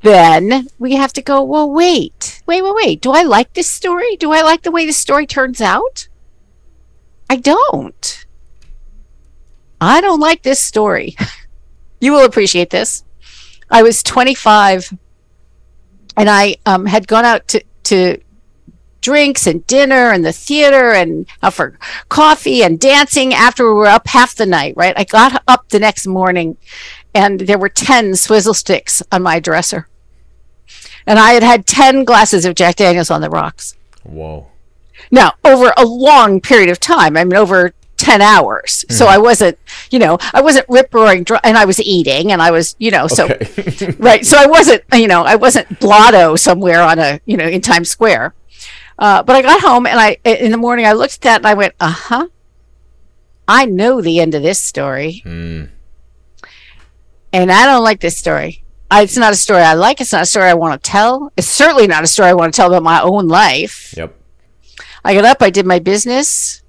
Then 0.00 0.68
we 0.78 0.94
have 0.94 1.12
to 1.12 1.22
go, 1.22 1.42
well, 1.42 1.70
wait, 1.70 2.42
wait, 2.46 2.62
wait, 2.62 2.74
wait. 2.74 3.00
Do 3.02 3.12
I 3.12 3.22
like 3.22 3.52
this 3.52 3.70
story? 3.70 4.16
Do 4.16 4.32
I 4.32 4.42
like 4.42 4.62
the 4.62 4.72
way 4.72 4.86
the 4.86 4.92
story 4.92 5.26
turns 5.26 5.60
out? 5.60 6.08
I 7.32 7.36
don't. 7.36 8.26
I 9.80 10.02
don't 10.02 10.20
like 10.20 10.42
this 10.42 10.60
story. 10.60 11.16
you 12.00 12.12
will 12.12 12.26
appreciate 12.26 12.68
this. 12.68 13.04
I 13.70 13.82
was 13.82 14.02
25 14.02 14.92
and 16.18 16.28
I 16.28 16.56
um, 16.66 16.84
had 16.84 17.08
gone 17.08 17.24
out 17.24 17.48
to, 17.48 17.64
to 17.84 18.20
drinks 19.00 19.46
and 19.46 19.66
dinner 19.66 20.10
and 20.10 20.26
the 20.26 20.32
theater 20.34 20.92
and 20.92 21.26
uh, 21.42 21.48
for 21.48 21.78
coffee 22.10 22.62
and 22.62 22.78
dancing 22.78 23.32
after 23.32 23.66
we 23.66 23.78
were 23.78 23.86
up 23.86 24.08
half 24.08 24.34
the 24.34 24.44
night, 24.44 24.74
right? 24.76 24.92
I 24.94 25.04
got 25.04 25.42
up 25.48 25.70
the 25.70 25.80
next 25.80 26.06
morning 26.06 26.58
and 27.14 27.40
there 27.40 27.58
were 27.58 27.70
10 27.70 28.14
swizzle 28.14 28.52
sticks 28.52 29.02
on 29.10 29.22
my 29.22 29.40
dresser. 29.40 29.88
And 31.06 31.18
I 31.18 31.32
had 31.32 31.42
had 31.42 31.66
10 31.66 32.04
glasses 32.04 32.44
of 32.44 32.56
Jack 32.56 32.76
Daniels 32.76 33.10
on 33.10 33.22
the 33.22 33.30
rocks. 33.30 33.74
Whoa. 34.02 34.51
Now, 35.12 35.34
over 35.44 35.72
a 35.76 35.84
long 35.84 36.40
period 36.40 36.70
of 36.70 36.80
time, 36.80 37.16
I 37.16 37.24
mean, 37.24 37.36
over 37.36 37.74
10 37.98 38.20
hours. 38.20 38.84
Mm. 38.88 38.92
So 38.94 39.06
I 39.06 39.18
wasn't, 39.18 39.58
you 39.90 39.98
know, 39.98 40.18
I 40.32 40.40
wasn't 40.40 40.66
rip 40.68 40.92
roaring 40.92 41.22
dr- 41.22 41.42
and 41.44 41.56
I 41.56 41.66
was 41.66 41.78
eating 41.80 42.32
and 42.32 42.42
I 42.42 42.50
was, 42.50 42.74
you 42.78 42.90
know, 42.90 43.06
so, 43.06 43.26
okay. 43.26 43.94
right. 43.98 44.26
So 44.26 44.36
I 44.38 44.46
wasn't, 44.46 44.82
you 44.92 45.06
know, 45.06 45.22
I 45.22 45.36
wasn't 45.36 45.78
blotto 45.78 46.34
somewhere 46.34 46.82
on 46.82 46.98
a, 46.98 47.20
you 47.26 47.36
know, 47.36 47.46
in 47.46 47.60
Times 47.60 47.90
Square. 47.90 48.34
Uh, 48.98 49.22
but 49.22 49.36
I 49.36 49.42
got 49.42 49.60
home 49.60 49.86
and 49.86 50.00
I, 50.00 50.16
in 50.24 50.50
the 50.50 50.56
morning, 50.56 50.86
I 50.86 50.92
looked 50.92 51.14
at 51.14 51.20
that 51.20 51.36
and 51.40 51.46
I 51.46 51.54
went, 51.54 51.74
uh 51.78 51.90
huh. 51.90 52.28
I 53.46 53.66
know 53.66 54.00
the 54.00 54.18
end 54.18 54.34
of 54.34 54.42
this 54.42 54.60
story. 54.60 55.22
Mm. 55.26 55.68
And 57.32 57.52
I 57.52 57.66
don't 57.66 57.84
like 57.84 58.00
this 58.00 58.16
story. 58.16 58.64
I, 58.90 59.02
it's 59.02 59.16
not 59.16 59.32
a 59.32 59.36
story 59.36 59.62
I 59.62 59.74
like. 59.74 60.00
It's 60.00 60.12
not 60.12 60.22
a 60.22 60.26
story 60.26 60.46
I 60.46 60.54
want 60.54 60.82
to 60.82 60.90
tell. 60.90 61.32
It's 61.36 61.48
certainly 61.48 61.86
not 61.86 62.04
a 62.04 62.06
story 62.06 62.30
I 62.30 62.34
want 62.34 62.52
to 62.52 62.56
tell 62.56 62.68
about 62.68 62.82
my 62.82 63.00
own 63.00 63.28
life. 63.28 63.94
Yep. 63.96 64.14
I 65.04 65.14
got 65.14 65.24
up, 65.24 65.42
I 65.42 65.50
did 65.50 65.66
my 65.66 65.78
business. 65.78 66.62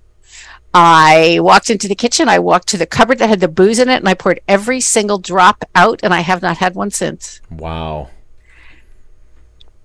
I 0.74 1.38
walked 1.42 1.70
into 1.70 1.88
the 1.88 1.94
kitchen. 1.96 2.28
I 2.28 2.40
walked 2.40 2.68
to 2.70 2.78
the 2.78 2.88
cupboard 2.88 3.20
that 3.20 3.30
had 3.30 3.40
the 3.42 3.48
booze 3.48 3.78
in 3.78 3.90
it, 3.90 3.98
and 3.98 4.10
I 4.10 4.16
poured 4.16 4.42
every 4.48 4.82
single 4.82 5.20
drop 5.20 5.64
out, 5.76 6.00
and 6.02 6.14
I 6.14 6.22
have 6.22 6.42
not 6.42 6.58
had 6.58 6.74
one 6.74 6.90
since. 6.90 7.42
Wow. 7.52 8.10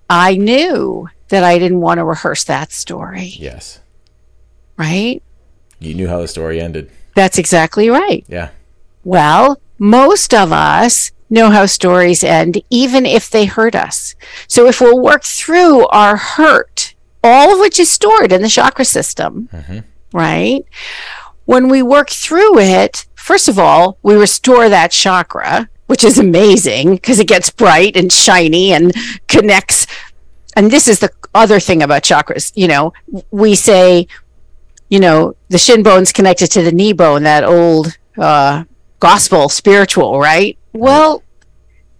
I 0.09 0.35
knew 0.35 1.07
that 1.27 1.43
I 1.43 1.59
didn't 1.59 1.81
want 1.81 1.99
to 1.99 2.05
rehearse 2.05 2.43
that 2.45 2.71
story, 2.71 3.33
Yes. 3.37 3.79
right? 4.77 5.21
You 5.79 5.93
knew 5.93 6.07
how 6.07 6.19
the 6.21 6.27
story 6.27 6.59
ended. 6.59 6.89
That's 7.13 7.37
exactly 7.37 7.89
right. 7.89 8.25
Yeah. 8.27 8.49
Well, 9.03 9.61
most 9.77 10.33
of 10.33 10.51
us 10.51 11.11
know 11.29 11.51
how 11.51 11.67
stories 11.67 12.23
end, 12.23 12.61
even 12.71 13.05
if 13.05 13.29
they 13.29 13.45
hurt 13.45 13.75
us. 13.75 14.15
So 14.47 14.65
if 14.65 14.81
we'll 14.81 14.99
work 14.99 15.23
through 15.23 15.85
our 15.89 16.17
hurt, 16.17 16.95
all 17.23 17.53
of 17.53 17.59
which 17.59 17.79
is 17.79 17.91
stored 17.91 18.31
in 18.31 18.41
the 18.41 18.49
chakra 18.49 18.85
system, 18.85 19.49
right? 20.13 20.63
When 21.45 21.67
we 21.67 21.81
work 21.81 22.09
through 22.09 22.59
it, 22.59 23.05
first 23.15 23.47
of 23.47 23.57
all, 23.57 23.97
we 24.03 24.15
restore 24.15 24.69
that 24.69 24.91
chakra, 24.91 25.69
which 25.87 26.03
is 26.03 26.17
amazing 26.19 26.95
because 26.95 27.19
it 27.19 27.27
gets 27.27 27.49
bright 27.49 27.97
and 27.97 28.11
shiny 28.11 28.71
and 28.73 28.93
connects. 29.27 29.87
And 30.55 30.69
this 30.71 30.87
is 30.87 30.99
the 30.99 31.11
other 31.33 31.59
thing 31.59 31.81
about 31.83 32.03
chakras. 32.03 32.51
You 32.55 32.67
know, 32.67 32.93
we 33.31 33.55
say, 33.55 34.07
you 34.89 34.99
know, 34.99 35.35
the 35.49 35.57
shin 35.57 35.83
bone's 35.83 36.11
connected 36.11 36.51
to 36.51 36.61
the 36.61 36.71
knee 36.71 36.93
bone, 36.93 37.23
that 37.23 37.43
old 37.43 37.97
uh, 38.17 38.63
gospel 38.99 39.49
spiritual, 39.49 40.19
right? 40.19 40.57
Well, 40.73 41.23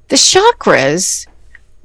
the 0.09 0.15
chakras 0.15 1.25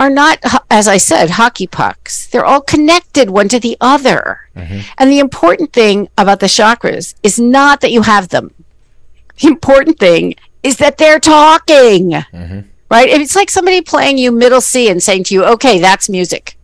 are 0.01 0.11
not, 0.11 0.39
as 0.71 0.89
I 0.89 0.97
said, 0.97 1.31
hockey 1.31 1.67
pucks. 1.67 2.27
They're 2.27 2.45
all 2.45 2.61
connected 2.61 3.31
one 3.31 3.49
to 3.49 3.61
the 3.61 3.77
other. 3.81 4.49
Mm-hmm. 4.57 4.81
And 4.99 5.11
the 5.11 5.21
important 5.21 5.73
thing 5.73 6.09
about 6.19 6.41
the 6.41 6.47
chakras 6.47 7.15
is 7.23 7.39
not 7.39 7.81
that 7.81 7.93
you 7.93 8.03
have 8.03 8.29
them. 8.29 8.53
The 9.41 9.49
important 9.49 9.99
thing 9.99 10.35
is 10.63 10.77
that 10.79 10.99
they're 10.99 11.21
talking, 11.21 12.11
mm-hmm. 12.11 12.61
right? 12.91 13.09
It's 13.09 13.37
like 13.37 13.51
somebody 13.51 13.81
playing 13.81 14.19
you 14.19 14.33
middle 14.33 14.61
C 14.61 14.89
and 14.89 15.03
saying 15.03 15.25
to 15.25 15.35
you, 15.35 15.45
okay, 15.45 15.79
that's 15.79 16.09
music. 16.09 16.57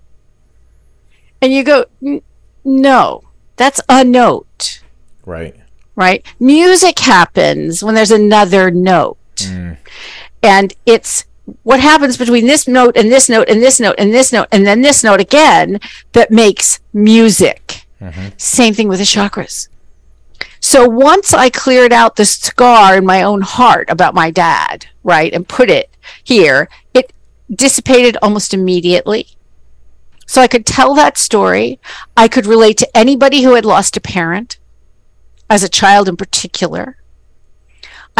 And 1.42 1.52
you 1.52 1.64
go, 1.64 1.84
"N- 2.04 2.22
no, 2.64 3.22
that's 3.56 3.80
a 3.88 4.04
note 4.04 4.82
Right. 5.24 5.54
right? 5.96 6.24
Music 6.38 6.98
happens 6.98 7.82
when 7.82 7.94
there's 7.94 8.10
another 8.10 8.70
note. 8.70 9.16
Mm. 9.36 9.76
And 10.42 10.74
it's 10.86 11.24
what 11.62 11.80
happens 11.80 12.16
between 12.16 12.46
this 12.46 12.66
note 12.66 12.96
and 12.96 13.10
this 13.10 13.28
note 13.28 13.48
and 13.48 13.62
this 13.62 13.80
note 13.80 13.96
and 13.98 14.12
this 14.12 14.32
note 14.32 14.48
and 14.52 14.66
then 14.66 14.80
this 14.80 15.04
note 15.04 15.20
again 15.20 15.80
that 16.12 16.30
makes 16.30 16.80
music. 16.92 17.86
Mm-hmm. 18.00 18.28
Same 18.36 18.74
thing 18.74 18.88
with 18.88 18.98
the 18.98 19.04
chakras. 19.04 19.68
So 20.60 20.88
once 20.88 21.32
I 21.32 21.50
cleared 21.50 21.92
out 21.92 22.16
the 22.16 22.24
scar 22.24 22.96
in 22.96 23.04
my 23.04 23.22
own 23.22 23.40
heart 23.40 23.88
about 23.88 24.14
my 24.14 24.30
dad, 24.30 24.86
right, 25.02 25.32
and 25.32 25.48
put 25.48 25.70
it 25.70 25.90
here, 26.22 26.68
it 26.92 27.12
dissipated 27.54 28.16
almost 28.20 28.52
immediately. 28.52 29.28
So 30.26 30.40
I 30.40 30.48
could 30.48 30.66
tell 30.66 30.94
that 30.94 31.18
story. 31.18 31.80
I 32.16 32.28
could 32.28 32.46
relate 32.46 32.76
to 32.78 32.96
anybody 32.96 33.42
who 33.42 33.54
had 33.54 33.64
lost 33.64 33.96
a 33.96 34.00
parent 34.00 34.58
as 35.48 35.64
a 35.64 35.68
child 35.68 36.08
in 36.08 36.16
particular. 36.16 36.98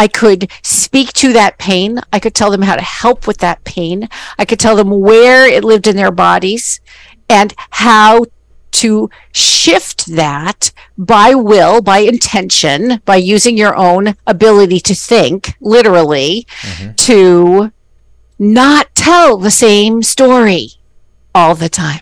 I 0.01 0.07
could 0.07 0.49
speak 0.63 1.13
to 1.13 1.31
that 1.33 1.59
pain. 1.59 1.99
I 2.11 2.17
could 2.17 2.33
tell 2.33 2.49
them 2.49 2.63
how 2.63 2.75
to 2.75 2.81
help 2.81 3.27
with 3.27 3.37
that 3.37 3.63
pain. 3.65 4.09
I 4.39 4.45
could 4.45 4.59
tell 4.59 4.75
them 4.75 4.89
where 4.89 5.45
it 5.45 5.63
lived 5.63 5.85
in 5.85 5.95
their 5.95 6.09
bodies 6.09 6.81
and 7.29 7.53
how 7.69 8.25
to 8.71 9.11
shift 9.31 10.07
that 10.07 10.71
by 10.97 11.35
will, 11.35 11.83
by 11.83 11.99
intention, 11.99 12.99
by 13.05 13.17
using 13.17 13.55
your 13.55 13.75
own 13.75 14.15
ability 14.25 14.79
to 14.79 14.95
think, 14.95 15.53
literally, 15.61 16.47
mm-hmm. 16.61 16.93
to 16.95 17.71
not 18.39 18.87
tell 18.95 19.37
the 19.37 19.51
same 19.51 20.01
story 20.01 20.69
all 21.35 21.53
the 21.53 21.69
time 21.69 22.01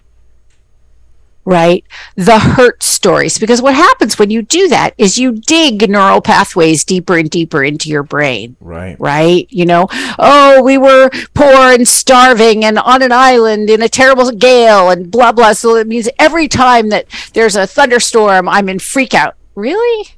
right? 1.45 1.83
The 2.15 2.37
hurt 2.37 2.83
stories. 2.83 3.37
Because 3.39 3.61
what 3.61 3.73
happens 3.73 4.19
when 4.19 4.29
you 4.29 4.41
do 4.41 4.67
that 4.69 4.93
is 4.97 5.17
you 5.17 5.33
dig 5.33 5.89
neural 5.89 6.21
pathways 6.21 6.83
deeper 6.83 7.17
and 7.17 7.29
deeper 7.29 7.63
into 7.63 7.89
your 7.89 8.03
brain, 8.03 8.55
Right. 8.59 8.95
right? 8.99 9.47
You 9.49 9.65
know, 9.65 9.87
oh, 10.19 10.61
we 10.61 10.77
were 10.77 11.09
poor 11.33 11.73
and 11.73 11.87
starving 11.87 12.63
and 12.65 12.77
on 12.77 13.01
an 13.01 13.11
island 13.11 13.69
in 13.69 13.81
a 13.81 13.89
terrible 13.89 14.31
gale 14.31 14.89
and 14.89 15.09
blah, 15.09 15.31
blah. 15.31 15.53
So 15.53 15.75
it 15.75 15.87
means 15.87 16.09
every 16.19 16.47
time 16.47 16.89
that 16.89 17.07
there's 17.33 17.55
a 17.55 17.65
thunderstorm, 17.65 18.47
I'm 18.47 18.69
in 18.69 18.79
freak 18.79 19.13
out. 19.13 19.35
Really? 19.55 20.09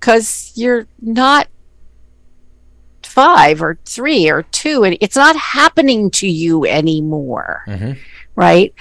Because 0.00 0.52
you're 0.54 0.86
not 1.00 1.48
five 3.02 3.62
or 3.62 3.78
three 3.86 4.28
or 4.28 4.42
two, 4.42 4.84
and 4.84 4.98
it's 5.00 5.16
not 5.16 5.36
happening 5.36 6.10
to 6.10 6.28
you 6.28 6.66
anymore, 6.66 7.62
mm-hmm. 7.66 7.92
right? 8.34 8.74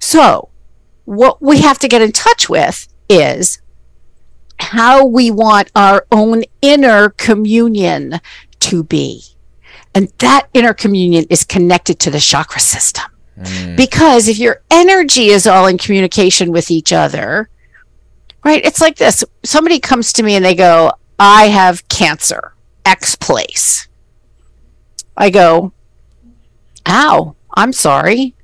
So, 0.00 0.48
what 1.08 1.40
we 1.40 1.62
have 1.62 1.78
to 1.78 1.88
get 1.88 2.02
in 2.02 2.12
touch 2.12 2.50
with 2.50 2.86
is 3.08 3.62
how 4.60 5.06
we 5.06 5.30
want 5.30 5.72
our 5.74 6.06
own 6.12 6.44
inner 6.60 7.08
communion 7.08 8.20
to 8.60 8.84
be. 8.84 9.22
And 9.94 10.12
that 10.18 10.48
inner 10.52 10.74
communion 10.74 11.24
is 11.30 11.44
connected 11.44 11.98
to 12.00 12.10
the 12.10 12.20
chakra 12.20 12.60
system. 12.60 13.06
Mm. 13.38 13.74
Because 13.74 14.28
if 14.28 14.38
your 14.38 14.60
energy 14.70 15.28
is 15.28 15.46
all 15.46 15.66
in 15.66 15.78
communication 15.78 16.52
with 16.52 16.70
each 16.70 16.92
other, 16.92 17.48
right? 18.44 18.62
It's 18.62 18.82
like 18.82 18.96
this 18.96 19.24
somebody 19.42 19.80
comes 19.80 20.12
to 20.12 20.22
me 20.22 20.36
and 20.36 20.44
they 20.44 20.54
go, 20.54 20.92
I 21.18 21.44
have 21.44 21.88
cancer, 21.88 22.52
X 22.84 23.16
place. 23.16 23.88
I 25.16 25.30
go, 25.30 25.72
Ow, 26.86 27.34
I'm 27.54 27.72
sorry. 27.72 28.34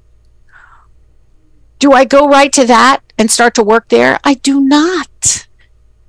Do 1.79 1.93
I 1.93 2.05
go 2.05 2.29
right 2.29 2.53
to 2.53 2.67
that 2.67 3.01
and 3.19 3.31
start 3.31 3.55
to 3.55 3.63
work 3.63 3.89
there? 3.89 4.19
I 4.25 4.35
do 4.35 4.61
not. 4.61 5.47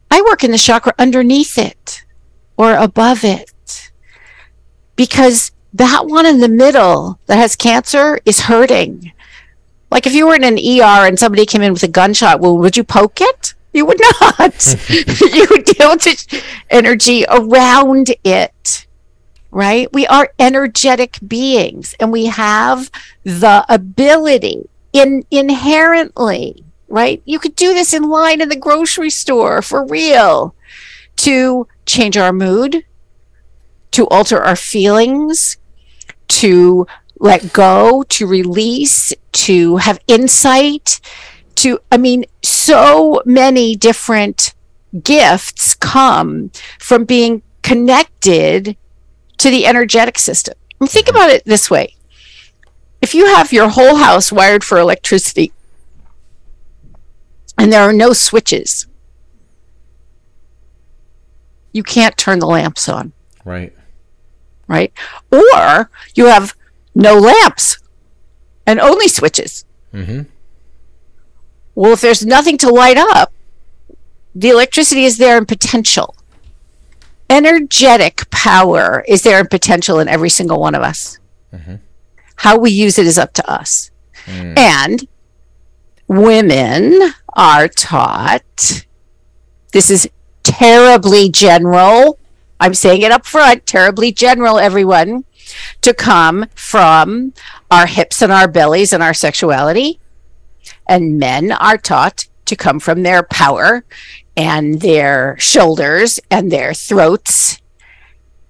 I 0.10 0.22
work 0.22 0.44
in 0.44 0.52
the 0.52 0.58
chakra 0.58 0.94
underneath 0.98 1.58
it 1.58 2.06
or 2.58 2.76
above 2.76 3.24
it 3.24 3.92
because 4.96 5.52
that 5.74 6.06
one 6.06 6.26
in 6.26 6.40
the 6.40 6.48
middle 6.48 7.20
that 7.26 7.38
has 7.38 7.56
cancer 7.56 8.20
is 8.26 8.42
hurting. 8.42 9.12
Like 9.92 10.08
if 10.08 10.14
you 10.14 10.28
were 10.28 10.36
in 10.36 10.44
an 10.44 10.58
ER 10.58 11.06
and 11.06 11.20
somebody 11.20 11.46
came 11.46 11.62
in 11.62 11.74
with 11.74 11.84
a 11.84 11.88
gunshot 11.88 12.40
wound, 12.40 12.62
would 12.62 12.78
you 12.78 12.84
poke 12.84 13.20
it? 13.20 13.54
You 13.74 13.86
would 13.86 14.00
not. 14.22 14.90
you 14.90 15.48
would 15.50 15.66
deal 15.66 15.90
with 15.90 16.04
the 16.04 16.44
energy 16.70 17.26
around 17.30 18.16
it 18.24 18.86
right? 19.56 19.92
We 19.94 20.06
are 20.08 20.34
energetic 20.38 21.18
beings 21.26 21.96
and 21.98 22.12
we 22.12 22.26
have 22.26 22.92
the 23.24 23.66
ability 23.70 24.70
in 24.96 25.26
inherently, 25.30 26.64
right? 26.88 27.22
You 27.26 27.38
could 27.38 27.56
do 27.56 27.74
this 27.74 27.94
in 27.94 28.04
line 28.04 28.40
in 28.40 28.48
the 28.48 28.56
grocery 28.56 29.10
store 29.10 29.62
for 29.62 29.86
real 29.86 30.56
to 31.18 31.68
change 31.86 32.18
our 32.18 32.32
mood, 32.32 32.86
to 33.92 34.08
alter 34.08 34.42
our 34.42 34.56
feelings, 34.56 35.58
to 36.30 36.88
let 37.20 37.52
go, 37.52 38.04
to 38.04 38.26
release, 38.26 39.14
to 39.34 39.78
have 39.78 40.00
insight, 40.08 41.02
to, 41.56 41.80
I 41.92 41.98
mean, 41.98 42.26
so 42.42 43.22
many 43.26 43.76
different 43.76 44.54
gifts 45.04 45.74
come 45.74 46.52
from 46.80 47.04
being 47.04 47.42
connected 47.64 48.78
to 49.40 49.50
the 49.50 49.66
energetic 49.66 50.18
system. 50.18 50.56
Think 50.82 51.08
mm-hmm. 51.08 51.16
about 51.16 51.30
it 51.32 51.44
this 51.44 51.70
way 51.70 51.95
if 53.06 53.14
you 53.14 53.28
have 53.28 53.54
your 53.54 53.70
whole 53.70 53.98
house 53.98 54.32
wired 54.32 54.64
for 54.64 54.80
electricity 54.80 55.52
and 57.56 57.72
there 57.72 57.84
are 57.84 57.94
no 57.94 58.14
switches, 58.14 58.88
you 61.72 61.84
can't 61.84 62.18
turn 62.18 62.40
the 62.40 62.48
lamps 62.48 62.90
on, 62.90 63.14
Right. 63.44 63.72
right? 64.68 64.92
Or 65.32 65.92
you 66.16 66.26
have 66.26 66.56
no 66.96 67.14
lamps 67.20 67.78
and 68.66 68.80
only 68.80 69.08
switches. 69.08 69.66
Mm-hmm. 69.94 70.22
Well, 71.76 71.94
if 71.94 72.02
there's 72.02 72.26
nothing 72.26 72.58
to 72.60 72.70
light 72.70 72.98
up, 72.98 73.32
the 74.34 74.50
electricity 74.50 75.04
is 75.04 75.18
there 75.20 75.38
in 75.38 75.46
potential. 75.46 76.16
Energetic 77.30 78.28
power 78.32 79.04
is 79.08 79.22
there 79.22 79.40
in 79.40 79.48
potential 79.48 80.00
in 80.00 80.08
every 80.08 80.30
single 80.30 80.60
one 80.60 80.74
of 80.74 80.82
us. 80.82 81.20
How 82.36 82.58
we 82.58 82.72
use 82.72 83.00
it 83.00 83.08
is 83.08 83.18
up 83.18 83.34
to 83.34 83.50
us. 83.50 83.92
Mm. 84.26 84.58
And 84.58 85.08
women 86.08 87.14
are 87.34 87.68
taught 87.68 88.86
this 89.76 89.90
is 89.90 90.10
terribly 90.44 91.30
general. 91.30 92.18
I'm 92.62 92.74
saying 92.74 93.02
it 93.02 93.12
up 93.12 93.26
front, 93.26 93.66
terribly 93.66 94.14
general, 94.14 94.58
everyone, 94.58 95.26
to 95.82 95.94
come 95.94 96.46
from 96.56 97.34
our 97.70 97.86
hips 97.86 98.22
and 98.22 98.32
our 98.32 98.48
bellies 98.48 98.94
and 98.94 99.04
our 99.04 99.14
sexuality. 99.14 100.00
And 100.88 101.20
men 101.20 101.52
are 101.52 101.78
taught 101.78 102.28
to 102.46 102.56
come 102.56 102.80
from 102.80 103.04
their 103.04 103.24
power 103.24 103.84
and 104.38 104.80
their 104.80 105.36
shoulders 105.40 106.20
and 106.32 106.52
their 106.52 106.74
throats. 106.74 107.60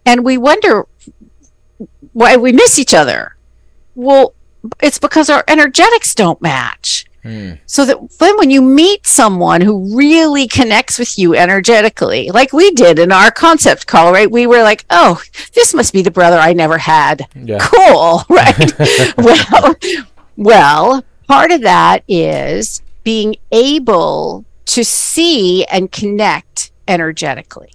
And 0.06 0.24
we 0.24 0.38
wonder 0.38 0.86
why 2.14 2.38
we 2.38 2.52
miss 2.52 2.78
each 2.78 2.94
other. 2.94 3.35
Well, 3.96 4.34
it's 4.82 5.00
because 5.00 5.30
our 5.30 5.44
energetics 5.48 6.16
don't 6.16 6.42
match. 6.42 7.06
Hmm. 7.24 7.54
So 7.66 7.86
that 7.86 7.98
then 8.20 8.38
when 8.38 8.52
you 8.52 8.62
meet 8.62 9.08
someone 9.08 9.62
who 9.62 9.98
really 9.98 10.48
connects 10.48 11.00
with 11.00 11.18
you 11.18 11.34
energetically, 11.34 12.30
like 12.30 12.54
we 12.54 12.70
did 12.72 13.00
in 13.00 13.12
our 13.12 13.32
concept 13.32 13.88
call, 13.88 14.12
right? 14.12 14.30
We 14.30 14.46
were 14.46 14.62
like, 14.62 14.86
oh, 14.92 15.20
this 15.54 15.74
must 15.74 15.92
be 15.92 16.04
the 16.04 16.12
brother 16.12 16.38
I 16.38 16.54
never 16.54 16.78
had. 16.78 17.28
Yeah. 17.34 17.58
Cool, 17.60 18.24
right? 18.30 18.72
well, 19.18 19.76
well, 20.38 21.04
part 21.28 21.52
of 21.52 21.62
that 21.62 22.04
is 22.08 22.84
being 23.04 23.38
able 23.52 24.46
to 24.66 24.84
see 24.84 25.66
and 25.66 25.92
connect 25.92 26.72
energetically. 26.88 27.72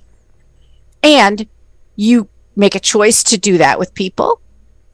And 1.03 1.49
you 1.97 2.29
make 2.55 2.77
a 2.77 2.81
choice 2.81 3.25
to 3.25 3.39
do 3.39 3.59
that 3.59 3.81
with 3.81 3.95
people 3.95 4.41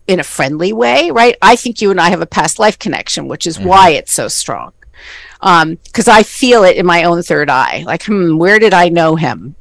in 0.07 0.21
a 0.21 0.25
friendly 0.25 0.73
way, 0.73 1.11
right? 1.11 1.37
I 1.43 1.57
think 1.57 1.81
you 1.81 1.91
and 1.91 2.01
I 2.01 2.11
have 2.11 2.21
a 2.21 2.27
past 2.27 2.59
life 2.59 2.79
connection, 2.79 3.29
which 3.29 3.47
is 3.47 3.59
why 3.59 3.91
it's 3.91 4.13
so 4.13 4.29
strong. 4.29 4.73
Um, 5.41 5.77
because 5.85 6.09
I 6.09 6.23
feel 6.23 6.65
it 6.65 6.77
in 6.77 6.87
my 6.87 7.05
own 7.05 7.23
third 7.23 7.51
eye. 7.51 7.85
Like, 7.87 8.05
hmm, 8.05 8.37
where 8.39 8.59
did 8.59 8.73
I 8.73 8.89
know 8.89 9.17
him? 9.17 9.55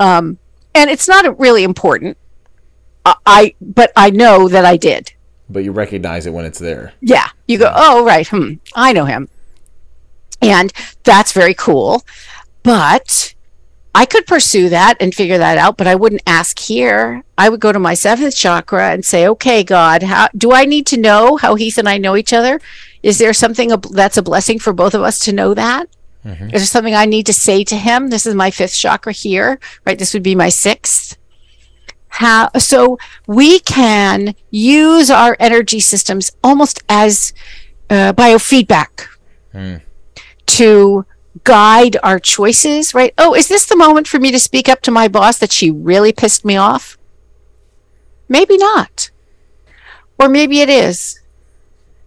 Um, 0.00 0.38
and 0.74 0.90
it's 0.90 1.08
not 1.08 1.38
really 1.38 1.64
important. 1.64 2.16
I, 3.04 3.14
I, 3.26 3.54
but 3.60 3.92
I 3.96 4.10
know 4.10 4.48
that 4.48 4.64
I 4.64 4.76
did. 4.76 5.12
But 5.48 5.64
you 5.64 5.72
recognize 5.72 6.26
it 6.26 6.32
when 6.32 6.44
it's 6.44 6.58
there. 6.58 6.92
Yeah. 7.00 7.28
You 7.46 7.58
go, 7.58 7.72
oh, 7.74 8.04
right. 8.04 8.26
Hmm. 8.26 8.54
I 8.74 8.92
know 8.92 9.04
him. 9.04 9.28
And 10.42 10.72
that's 11.04 11.32
very 11.32 11.54
cool. 11.54 12.04
But 12.62 13.34
I 13.98 14.06
could 14.06 14.28
pursue 14.28 14.68
that 14.68 14.94
and 15.00 15.12
figure 15.12 15.38
that 15.38 15.58
out, 15.58 15.76
but 15.76 15.88
I 15.88 15.96
wouldn't 15.96 16.22
ask 16.24 16.56
here. 16.56 17.24
I 17.36 17.48
would 17.48 17.58
go 17.58 17.72
to 17.72 17.80
my 17.80 17.94
seventh 17.94 18.36
chakra 18.36 18.92
and 18.92 19.04
say, 19.04 19.26
okay, 19.26 19.64
God, 19.64 20.04
how 20.04 20.28
do 20.36 20.52
I 20.52 20.66
need 20.66 20.86
to 20.86 20.96
know 20.96 21.36
how 21.36 21.56
Heath 21.56 21.78
and 21.78 21.88
I 21.88 21.98
know 21.98 22.14
each 22.14 22.32
other? 22.32 22.60
Is 23.02 23.18
there 23.18 23.32
something 23.32 23.72
that's 23.90 24.16
a 24.16 24.22
blessing 24.22 24.60
for 24.60 24.72
both 24.72 24.94
of 24.94 25.02
us 25.02 25.18
to 25.24 25.32
know 25.32 25.52
that? 25.54 25.88
Is 26.44 26.60
there 26.62 26.66
something 26.66 26.94
I 26.94 27.06
need 27.06 27.26
to 27.26 27.32
say 27.32 27.64
to 27.64 27.76
him? 27.76 28.10
This 28.10 28.24
is 28.24 28.36
my 28.36 28.52
fifth 28.52 28.76
chakra 28.76 29.12
here, 29.12 29.58
right? 29.84 29.98
This 29.98 30.14
would 30.14 30.22
be 30.22 30.36
my 30.36 30.48
sixth 30.48 31.16
how 32.10 32.50
so 32.56 32.98
we 33.26 33.58
can 33.60 34.34
use 34.50 35.10
our 35.10 35.36
energy 35.40 35.80
systems 35.80 36.30
almost 36.44 36.82
as 36.88 37.32
uh, 37.90 38.12
biofeedback 38.12 39.06
to 40.46 41.04
guide 41.44 41.96
our 42.02 42.18
choices 42.18 42.94
right? 42.94 43.14
Oh 43.18 43.34
is 43.34 43.48
this 43.48 43.66
the 43.66 43.76
moment 43.76 44.08
for 44.08 44.18
me 44.18 44.30
to 44.30 44.38
speak 44.38 44.68
up 44.68 44.80
to 44.82 44.90
my 44.90 45.08
boss 45.08 45.38
that 45.38 45.52
she 45.52 45.70
really 45.70 46.12
pissed 46.12 46.44
me 46.44 46.56
off? 46.56 46.98
Maybe 48.28 48.56
not. 48.56 49.10
Or 50.18 50.28
maybe 50.28 50.60
it 50.60 50.68
is 50.68 51.20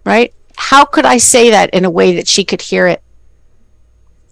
right? 0.04 0.34
How 0.56 0.84
could 0.84 1.04
i 1.04 1.16
say 1.16 1.50
that 1.50 1.70
in 1.70 1.84
a 1.84 1.90
way 1.90 2.14
that 2.16 2.28
she 2.28 2.44
could 2.44 2.62
hear 2.62 2.86
it 2.86 3.02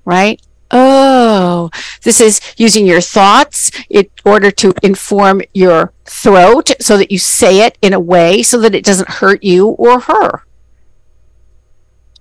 right? 0.05 0.41
Oh, 0.71 1.71
this 2.03 2.21
is 2.21 2.41
using 2.57 2.87
your 2.87 3.01
thoughts 3.01 3.73
in 3.89 4.09
order 4.25 4.51
to 4.53 4.73
inform 4.83 5.43
your 5.53 5.93
throat 6.05 6.71
so 6.81 6.97
that 6.97 7.11
you 7.11 7.19
say 7.19 7.67
it 7.67 7.77
in 7.83 7.93
a 7.93 8.01
way 8.01 8.43
so 8.43 8.61
that 8.61 8.75
it 8.75 8.85
doesn't 8.85 9.09
hurt 9.09 9.43
you 9.43 9.69
or 9.69 10.01
her. 10.01 10.45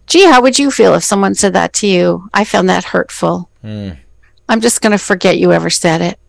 Gee, 0.10 0.26
how 0.26 0.42
would 0.42 0.58
you 0.60 0.72
feel 0.72 0.96
if 0.96 1.04
someone 1.04 1.36
said 1.36 1.54
that 1.54 1.72
to 1.74 1.88
you? 1.88 2.30
I 2.34 2.44
found 2.44 2.68
that 2.70 2.84
hurtful. 2.86 3.50
I'm 4.50 4.60
just 4.62 4.82
going 4.82 4.92
to 4.92 4.98
forget 4.98 5.38
you 5.38 5.54
ever 5.54 5.70
said 5.70 6.02
it. 6.02 6.20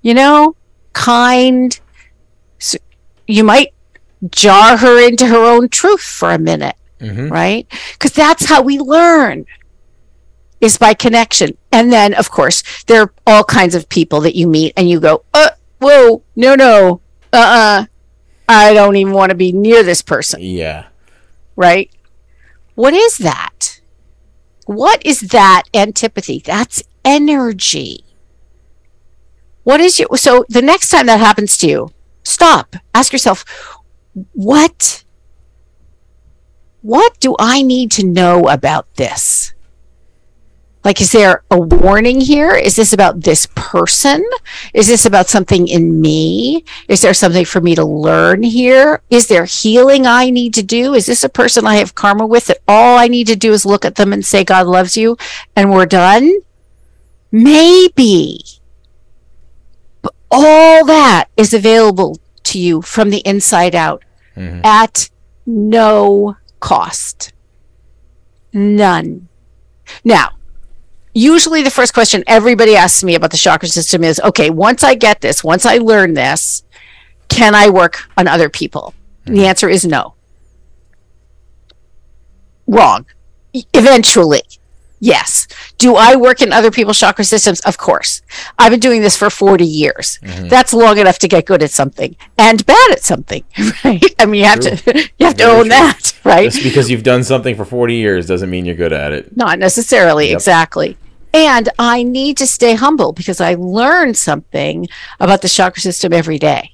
You 0.00 0.14
know, 0.14 0.56
kind. 0.92 1.78
S- 2.60 2.76
You 3.28 3.44
might 3.44 3.72
jar 4.30 4.76
her 4.78 4.98
into 5.06 5.26
her 5.26 5.36
own 5.44 5.68
truth 5.68 6.00
for 6.02 6.30
a 6.32 6.38
minute, 6.38 6.76
right? 7.28 7.66
Because 7.92 8.12
that's 8.12 8.46
how 8.46 8.62
we 8.62 8.78
learn 8.78 9.44
is 10.60 10.78
by 10.78 10.94
connection. 10.94 11.56
And 11.72 11.92
then, 11.92 12.14
of 12.14 12.30
course, 12.30 12.62
there 12.86 13.02
are 13.02 13.12
all 13.26 13.44
kinds 13.44 13.74
of 13.74 13.88
people 13.88 14.20
that 14.20 14.36
you 14.36 14.46
meet 14.46 14.72
and 14.76 14.88
you 14.88 15.00
go, 15.00 15.24
uh, 15.34 15.50
whoa, 15.80 16.22
no, 16.36 16.54
no, 16.54 17.00
uh 17.32 17.36
uh 17.36 17.84
I 18.48 18.72
don't 18.74 18.96
even 18.96 19.12
want 19.12 19.30
to 19.30 19.36
be 19.36 19.50
near 19.52 19.82
this 19.82 20.02
person, 20.02 20.40
Yeah. 20.40 20.84
Right? 21.56 21.90
What 22.74 22.94
is 22.94 23.18
that? 23.18 23.80
What 24.66 25.04
is 25.04 25.20
that 25.20 25.64
antipathy? 25.74 26.42
That's 26.44 26.82
energy. 27.04 28.04
What 29.64 29.80
is 29.80 29.98
your, 29.98 30.16
so 30.16 30.44
the 30.48 30.62
next 30.62 30.88
time 30.90 31.06
that 31.06 31.20
happens 31.20 31.56
to 31.58 31.68
you, 31.68 31.90
stop, 32.24 32.76
ask 32.94 33.12
yourself, 33.12 33.44
what, 34.32 35.04
what 36.80 37.18
do 37.20 37.36
I 37.38 37.62
need 37.62 37.90
to 37.92 38.06
know 38.06 38.42
about 38.48 38.92
this? 38.94 39.54
Like, 40.84 41.00
is 41.00 41.12
there 41.12 41.44
a 41.50 41.60
warning 41.60 42.20
here? 42.20 42.54
Is 42.54 42.74
this 42.74 42.92
about 42.92 43.20
this 43.20 43.46
person? 43.54 44.24
Is 44.74 44.88
this 44.88 45.06
about 45.06 45.28
something 45.28 45.68
in 45.68 46.00
me? 46.00 46.64
Is 46.88 47.02
there 47.02 47.14
something 47.14 47.44
for 47.44 47.60
me 47.60 47.76
to 47.76 47.84
learn 47.84 48.42
here? 48.42 49.00
Is 49.08 49.28
there 49.28 49.44
healing 49.44 50.06
I 50.06 50.30
need 50.30 50.54
to 50.54 50.62
do? 50.62 50.94
Is 50.94 51.06
this 51.06 51.22
a 51.22 51.28
person 51.28 51.66
I 51.66 51.76
have 51.76 51.94
karma 51.94 52.26
with 52.26 52.46
that 52.46 52.58
all 52.66 52.98
I 52.98 53.06
need 53.06 53.28
to 53.28 53.36
do 53.36 53.52
is 53.52 53.64
look 53.64 53.84
at 53.84 53.94
them 53.94 54.12
and 54.12 54.24
say, 54.24 54.42
God 54.42 54.66
loves 54.66 54.96
you 54.96 55.16
and 55.54 55.70
we're 55.70 55.86
done? 55.86 56.40
Maybe. 57.30 58.40
But 60.02 60.14
all 60.30 60.84
that 60.86 61.26
is 61.36 61.54
available 61.54 62.18
to 62.44 62.58
you 62.58 62.82
from 62.82 63.10
the 63.10 63.20
inside 63.20 63.76
out 63.76 64.02
mm-hmm. 64.36 64.64
at 64.64 65.10
no 65.46 66.36
cost. 66.58 67.32
None. 68.52 69.28
Now, 70.04 70.30
usually 71.14 71.62
the 71.62 71.70
first 71.70 71.94
question 71.94 72.24
everybody 72.26 72.76
asks 72.76 73.04
me 73.04 73.14
about 73.14 73.30
the 73.30 73.36
chakra 73.36 73.68
system 73.68 74.04
is 74.04 74.20
okay, 74.20 74.50
once 74.50 74.82
I 74.84 74.94
get 74.94 75.20
this, 75.20 75.44
once 75.44 75.66
I 75.66 75.78
learn 75.78 76.14
this, 76.14 76.62
can 77.28 77.54
I 77.54 77.70
work 77.70 78.08
on 78.16 78.28
other 78.28 78.48
people? 78.48 78.94
And 79.26 79.36
the 79.36 79.42
hmm. 79.42 79.46
answer 79.46 79.68
is 79.68 79.84
no. 79.84 80.14
Wrong. 82.66 83.06
Eventually. 83.74 84.42
Yes. 85.04 85.48
Do 85.78 85.96
I 85.96 86.14
work 86.14 86.42
in 86.42 86.52
other 86.52 86.70
people's 86.70 86.96
chakra 86.96 87.24
systems? 87.24 87.58
Of 87.62 87.76
course. 87.76 88.22
I've 88.56 88.70
been 88.70 88.78
doing 88.78 89.02
this 89.02 89.16
for 89.16 89.30
40 89.30 89.64
years. 89.64 90.20
Mm-hmm. 90.22 90.46
That's 90.46 90.72
long 90.72 90.96
enough 90.98 91.18
to 91.18 91.28
get 91.28 91.44
good 91.44 91.60
at 91.60 91.72
something 91.72 92.14
and 92.38 92.64
bad 92.64 92.92
at 92.92 93.02
something, 93.02 93.42
right? 93.84 94.14
I 94.20 94.26
mean, 94.26 94.42
you 94.42 94.44
have 94.44 94.60
to 94.60 95.10
you 95.18 95.26
have 95.26 95.36
to 95.38 95.44
own 95.44 95.62
true. 95.62 95.68
that, 95.70 96.12
right? 96.22 96.52
Just 96.52 96.62
because 96.62 96.88
you've 96.88 97.02
done 97.02 97.24
something 97.24 97.56
for 97.56 97.64
40 97.64 97.96
years 97.96 98.26
doesn't 98.26 98.48
mean 98.48 98.64
you're 98.64 98.76
good 98.76 98.92
at 98.92 99.10
it. 99.10 99.36
Not 99.36 99.58
necessarily, 99.58 100.28
Yep. 100.28 100.36
exactly. 100.36 100.96
And 101.34 101.70
I 101.78 102.02
need 102.02 102.36
to 102.38 102.46
stay 102.46 102.74
humble 102.74 103.12
because 103.12 103.40
I 103.40 103.54
learn 103.54 104.14
something 104.14 104.86
about 105.18 105.40
the 105.42 105.48
chakra 105.48 105.80
system 105.80 106.12
every 106.12 106.38
day, 106.38 106.72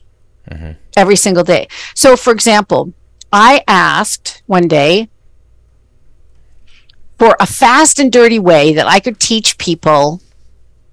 every 0.97 1.17
single 1.17 1.45
day. 1.45 1.69
So, 1.95 2.17
for 2.17 2.33
example, 2.33 2.93
I 3.33 3.63
asked 3.69 4.43
one 4.47 4.67
day 4.69 5.09
for 7.19 7.37
a 7.41 7.47
fast 7.47 7.99
and 8.01 8.11
dirty 8.11 8.39
way 8.39 8.73
that 8.73 8.87
I 8.87 9.01
could 9.01 9.21
teach 9.21 9.59
people 9.59 10.21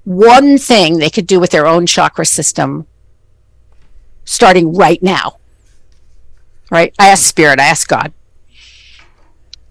one 0.04 0.58
thing 0.60 0.98
they 0.98 1.10
could 1.10 1.26
do 1.28 1.40
with 1.40 1.50
their 1.52 1.66
own 1.66 1.86
chakra 1.88 2.26
system 2.26 2.86
starting 4.26 4.74
right 4.74 5.02
now. 5.02 5.38
Right? 6.70 6.94
I 7.00 7.10
asked 7.10 7.28
Spirit, 7.28 7.60
I 7.60 7.66
asked 7.66 7.88
God. 7.88 8.14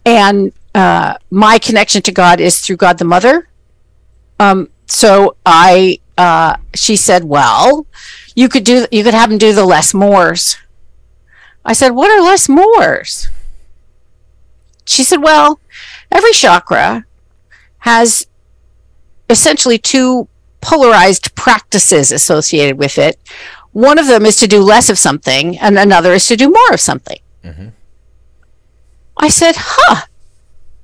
And 0.07 0.53
uh, 0.74 1.14
my 1.30 1.59
connection 1.59 2.03
to 2.03 2.12
God 2.12 2.40
is 2.40 2.61
through 2.61 2.76
God 2.76 2.99
the 2.99 3.05
Mother. 3.05 3.49
Um, 4.41 4.70
so 4.87 5.37
I, 5.47 5.99
uh, 6.18 6.57
she 6.74 6.97
said, 6.97 7.24
well, 7.24 7.87
you 8.35 8.49
could 8.49 8.64
do, 8.64 8.87
you 8.91 9.05
could 9.05 9.14
have 9.14 9.30
them 9.30 9.39
do 9.39 9.53
the 9.53 9.64
less 9.64 9.95
mores. 9.95 10.57
I 11.64 11.72
said, 11.72 11.91
what 11.91 12.11
are 12.11 12.20
less 12.22 12.49
mores? 12.49 13.28
She 14.87 15.03
said, 15.03 15.22
well, 15.22 15.61
every 16.11 16.32
chakra 16.32 17.05
has 17.78 18.26
essentially 19.30 19.78
two 19.78 20.28
polarized 20.61 21.35
practices 21.35 22.12
associated 22.12 22.78
with 22.78 22.99
it. 22.99 23.18
One 23.72 23.99
of 23.99 24.07
them 24.07 24.24
is 24.26 24.37
to 24.37 24.47
do 24.47 24.61
less 24.61 24.89
of 24.89 24.99
something, 24.99 25.59
and 25.59 25.78
another 25.78 26.12
is 26.12 26.26
to 26.28 26.37
do 26.37 26.49
more 26.51 26.72
of 26.72 26.80
something. 26.80 27.18
I 29.16 29.28
said, 29.28 29.55
huh, 29.57 30.07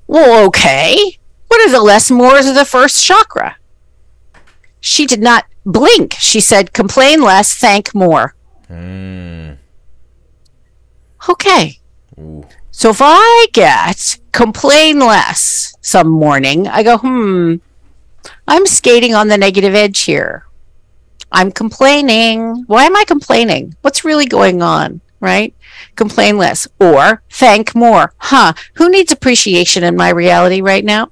well, 0.07 0.46
okay. 0.46 1.18
What 1.51 1.68
are 1.68 1.72
the 1.72 1.82
less 1.82 2.12
mores 2.12 2.46
of 2.46 2.55
the 2.55 2.64
first 2.64 3.05
chakra? 3.05 3.57
She 4.78 5.05
did 5.05 5.20
not 5.20 5.46
blink. 5.66 6.14
She 6.20 6.38
said, 6.38 6.72
complain 6.72 7.22
less, 7.22 7.53
thank 7.55 7.92
more. 7.92 8.36
Mm. 8.70 9.59
Okay. 11.28 11.80
Ooh. 12.20 12.46
So 12.70 12.90
if 12.90 13.01
I 13.03 13.48
get 13.53 14.16
complain 14.30 15.01
less 15.01 15.74
some 15.80 16.09
morning, 16.09 16.68
I 16.68 16.84
go, 16.84 16.98
hmm, 16.98 17.57
I'm 18.46 18.64
skating 18.64 19.16
on 19.16 19.26
the 19.26 19.36
negative 19.36 19.74
edge 19.74 20.03
here. 20.03 20.46
I'm 21.32 21.51
complaining. 21.51 22.62
Why 22.68 22.84
am 22.84 22.94
I 22.94 23.03
complaining? 23.03 23.74
What's 23.82 24.05
really 24.05 24.26
going 24.26 24.62
on? 24.62 25.01
Right? 25.18 25.53
Complain 25.96 26.38
less 26.38 26.68
or 26.78 27.24
thank 27.28 27.74
more. 27.74 28.14
Huh? 28.18 28.53
Who 28.74 28.88
needs 28.88 29.11
appreciation 29.11 29.82
in 29.82 29.96
my 29.96 30.11
reality 30.11 30.61
right 30.61 30.84
now? 30.84 31.11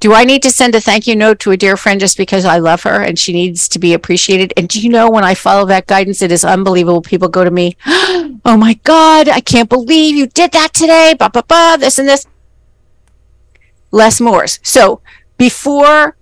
Do 0.00 0.14
I 0.14 0.24
need 0.24 0.42
to 0.44 0.50
send 0.50 0.74
a 0.74 0.80
thank 0.80 1.06
you 1.06 1.14
note 1.14 1.40
to 1.40 1.50
a 1.50 1.58
dear 1.58 1.76
friend 1.76 2.00
just 2.00 2.16
because 2.16 2.46
I 2.46 2.56
love 2.56 2.84
her 2.84 3.02
and 3.02 3.18
she 3.18 3.34
needs 3.34 3.68
to 3.68 3.78
be 3.78 3.92
appreciated? 3.92 4.54
And 4.56 4.66
do 4.66 4.80
you 4.80 4.88
know 4.88 5.10
when 5.10 5.24
I 5.24 5.34
follow 5.34 5.66
that 5.66 5.86
guidance, 5.86 6.22
it 6.22 6.32
is 6.32 6.42
unbelievable. 6.42 7.02
People 7.02 7.28
go 7.28 7.44
to 7.44 7.50
me, 7.50 7.76
Oh 7.86 8.56
my 8.56 8.74
God, 8.82 9.28
I 9.28 9.40
can't 9.40 9.68
believe 9.68 10.16
you 10.16 10.26
did 10.26 10.52
that 10.52 10.72
today. 10.72 11.14
Ba, 11.18 11.28
ba, 11.28 11.44
ba, 11.46 11.76
this 11.78 11.98
and 11.98 12.08
this. 12.08 12.26
Less 13.90 14.22
mores. 14.22 14.58
So 14.62 15.02
before 15.36 16.16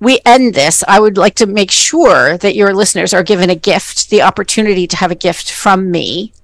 we 0.00 0.20
end 0.26 0.54
this, 0.54 0.84
I 0.86 1.00
would 1.00 1.16
like 1.16 1.34
to 1.36 1.46
make 1.46 1.70
sure 1.70 2.36
that 2.36 2.56
your 2.56 2.74
listeners 2.74 3.14
are 3.14 3.22
given 3.22 3.48
a 3.48 3.54
gift, 3.54 4.10
the 4.10 4.20
opportunity 4.20 4.86
to 4.86 4.96
have 4.96 5.10
a 5.10 5.14
gift 5.14 5.50
from 5.50 5.90
me. 5.90 6.34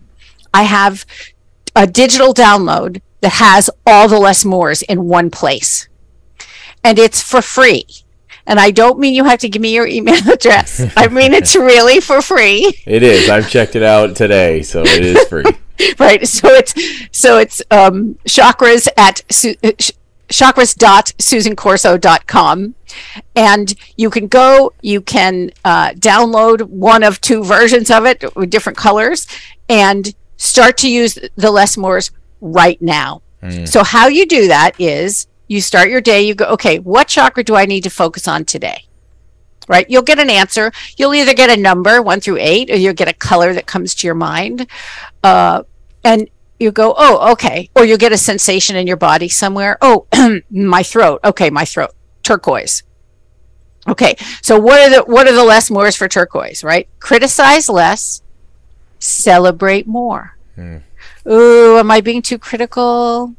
I 0.55 0.63
have 0.63 1.05
a 1.77 1.87
digital 1.87 2.33
download 2.33 3.03
that 3.21 3.33
has 3.33 3.69
all 3.87 4.09
the 4.09 4.19
less 4.19 4.47
mores 4.47 4.81
in 4.81 5.05
one 5.05 5.31
place 5.31 5.89
and 6.85 6.99
it's 6.99 7.23
for 7.23 7.43
free. 7.43 7.87
And 8.47 8.61
I 8.61 8.71
don't 8.71 8.99
mean 8.99 9.15
you 9.15 9.25
have 9.25 9.39
to 9.41 9.49
give 9.49 9.63
me 9.63 9.75
your 9.75 9.87
email 9.87 10.21
address. 10.31 10.85
I 10.97 11.09
mean 11.09 11.33
it's 11.33 11.57
really 11.57 12.01
for 12.01 12.21
free. 12.21 12.79
It 12.87 13.03
is. 13.03 13.31
I've 13.31 13.49
checked 13.49 13.75
it 13.75 13.83
out 13.83 14.15
today, 14.15 14.63
so 14.63 14.83
it 14.83 15.05
is 15.05 15.27
free. 15.29 15.45
right. 15.99 16.29
So 16.29 16.49
it's 16.49 16.75
so 17.11 17.39
it's 17.39 17.63
um, 17.71 18.19
chakras 18.27 18.87
at 18.97 19.23
su- 19.31 19.57
uh, 19.65 19.73
chakras.susancorso.com 20.29 22.75
and 23.37 23.75
you 23.97 24.11
can 24.11 24.27
go 24.27 24.73
you 24.81 25.01
can 25.01 25.51
uh, 25.65 25.91
download 25.91 26.63
one 26.63 27.03
of 27.03 27.21
two 27.21 27.45
versions 27.45 27.91
of 27.91 28.07
it 28.07 28.25
with 28.35 28.51
different 28.51 28.79
colors 28.79 29.27
and 29.69 30.15
start 30.37 30.77
to 30.79 30.91
use 30.91 31.19
the 31.37 31.51
less 31.51 31.77
mores 31.77 32.11
right 32.41 32.81
now 32.81 33.21
mm. 33.43 33.69
so 33.69 33.85
how 33.85 34.09
you 34.09 34.25
do 34.27 34.49
that 34.49 34.81
is 34.81 35.27
you 35.47 35.61
start 35.61 35.91
your 35.91 36.01
day, 36.01 36.23
you 36.23 36.35
go, 36.35 36.47
okay, 36.47 36.79
what 36.79 37.09
chakra 37.09 37.45
do 37.45 37.55
I 37.55 37.67
need 37.67 37.83
to 37.85 37.91
focus 37.91 38.27
on 38.27 38.45
today? 38.45 38.85
Right? 39.69 39.89
You'll 39.89 40.03
get 40.03 40.19
an 40.19 40.31
answer. 40.31 40.73
You'll 40.97 41.15
either 41.15 41.35
get 41.35 41.51
a 41.51 41.61
number, 41.61 42.03
one 42.03 42.21
through 42.21 42.39
eight, 42.39 42.71
or 42.71 42.77
you'll 42.77 42.95
get 42.95 43.09
a 43.09 43.15
color 43.15 43.55
that 43.55 43.67
comes 43.67 43.95
to 43.97 44.07
your 44.07 44.15
mind. 44.15 44.67
Uh, 45.23 45.63
and 46.05 46.29
you 46.59 46.71
go, 46.71 46.95
oh, 46.97 47.33
okay. 47.33 47.71
Or 47.75 47.85
you'll 47.85 47.99
get 47.99 48.13
a 48.13 48.19
sensation 48.19 48.77
in 48.77 48.87
your 48.87 48.97
body 48.97 49.29
somewhere. 49.29 49.79
Oh, 49.81 50.07
my 50.51 50.83
throat. 50.83 51.21
Okay, 51.25 51.51
my 51.51 51.65
throat. 51.65 51.91
Turquoise. 52.23 52.83
Okay, 53.87 54.17
so 54.41 54.59
what 54.59 54.81
are 54.81 54.91
the 54.91 55.05
what 55.05 55.29
are 55.29 55.35
the 55.35 55.45
less 55.45 55.71
mores 55.71 55.95
for 55.95 56.09
turquoise, 56.09 56.65
right? 56.65 56.89
Criticize 57.01 57.69
less, 57.69 58.23
celebrate 58.99 59.87
more. 59.87 60.39
Hmm. 60.55 60.79
Ooh, 61.29 61.77
am 61.79 61.91
I 61.91 62.01
being 62.01 62.23
too 62.23 62.39
critical? 62.39 63.35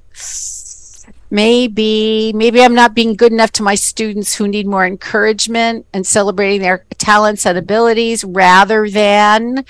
Maybe 1.30 2.32
maybe 2.34 2.62
i'm 2.62 2.76
not 2.76 2.94
being 2.94 3.16
good 3.16 3.32
enough 3.32 3.52
to 3.52 3.64
my 3.64 3.76
students 3.76 4.36
who 4.36 4.48
need 4.48 4.68
more 4.68 4.86
encouragement 4.86 5.86
and 5.94 6.06
celebrating 6.06 6.62
their 6.62 6.86
talents 6.98 7.46
and 7.46 7.58
abilities 7.58 8.24
rather 8.24 8.90
than 8.90 9.66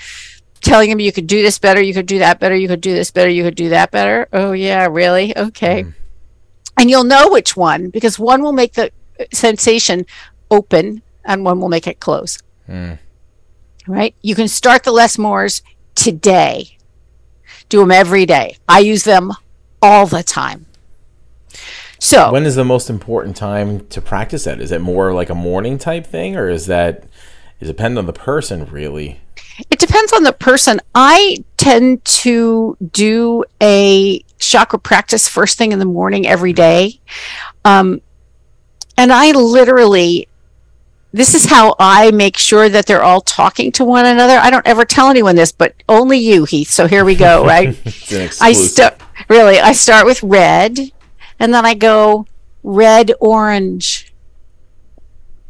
telling 0.66 0.90
them 0.90 1.00
you 1.00 1.12
could 1.12 1.26
do 1.26 1.42
this 1.42 1.58
better 1.58 1.80
you 1.80 1.94
could 1.94 2.06
do 2.06 2.18
that 2.18 2.40
better 2.40 2.54
you 2.54 2.68
could 2.68 2.80
do 2.80 2.92
this 2.92 3.10
better 3.10 3.30
you 3.30 3.42
could 3.42 3.54
do 3.54 3.70
that 3.70 3.90
better. 3.90 4.28
Oh 4.32 4.52
yeah 4.52 4.86
really? 4.90 5.36
Okay. 5.36 5.84
Mm. 5.84 5.94
and 6.76 6.90
you'll 6.90 7.04
know 7.04 7.30
which 7.30 7.56
one 7.56 7.90
because 7.90 8.18
one 8.18 8.42
will 8.42 8.52
make 8.52 8.74
the 8.74 8.90
sensation 9.32 10.04
open 10.50 11.02
and 11.24 11.44
one 11.44 11.60
will 11.60 11.68
make 11.68 11.86
it 11.86 12.00
close. 12.00 12.38
Mm. 12.68 12.98
right? 13.86 14.14
You 14.22 14.34
can 14.34 14.48
start 14.48 14.82
the 14.82 14.92
less 14.92 15.18
mores 15.18 15.62
today. 15.94 16.76
Do 17.68 17.80
them 17.80 17.90
every 17.90 18.26
day. 18.26 18.56
I 18.68 18.80
use 18.80 19.04
them 19.04 19.32
all 19.80 20.06
the 20.06 20.22
time 20.22 20.66
so 21.98 22.32
when 22.32 22.44
is 22.44 22.54
the 22.56 22.64
most 22.64 22.90
important 22.90 23.36
time 23.36 23.86
to 23.88 24.00
practice 24.00 24.44
that? 24.44 24.60
Is 24.60 24.72
it 24.72 24.80
more 24.80 25.12
like 25.12 25.30
a 25.30 25.34
morning 25.34 25.78
type 25.78 26.06
thing, 26.06 26.36
or 26.36 26.48
is 26.48 26.66
that 26.66 27.04
is 27.60 27.68
it 27.68 27.76
depend 27.76 27.98
on 27.98 28.06
the 28.06 28.12
person 28.12 28.66
really? 28.66 29.20
It 29.70 29.78
depends 29.78 30.12
on 30.12 30.22
the 30.22 30.32
person. 30.32 30.80
I 30.94 31.38
tend 31.56 32.04
to 32.04 32.76
do 32.92 33.44
a 33.62 34.20
chakra 34.38 34.78
practice 34.78 35.26
first 35.28 35.56
thing 35.56 35.72
in 35.72 35.78
the 35.78 35.86
morning 35.86 36.26
every 36.26 36.52
day. 36.52 37.00
Um, 37.64 38.02
and 38.98 39.12
I 39.12 39.32
literally, 39.32 40.28
this 41.12 41.34
is 41.34 41.46
how 41.46 41.74
I 41.78 42.10
make 42.10 42.36
sure 42.36 42.68
that 42.68 42.86
they're 42.86 43.02
all 43.02 43.22
talking 43.22 43.72
to 43.72 43.84
one 43.84 44.04
another. 44.04 44.36
I 44.36 44.50
don't 44.50 44.66
ever 44.66 44.84
tell 44.84 45.08
anyone 45.08 45.36
this, 45.36 45.52
but 45.52 45.74
only 45.88 46.18
you, 46.18 46.44
Heath. 46.44 46.70
So 46.70 46.86
here 46.86 47.04
we 47.04 47.14
go, 47.14 47.44
right? 47.44 47.68
I 48.40 48.52
start, 48.52 49.00
really, 49.28 49.58
I 49.58 49.72
start 49.72 50.04
with 50.04 50.22
red 50.22 50.78
and 51.38 51.52
then 51.52 51.64
I 51.64 51.74
go 51.74 52.26
red, 52.62 53.12
orange, 53.20 54.12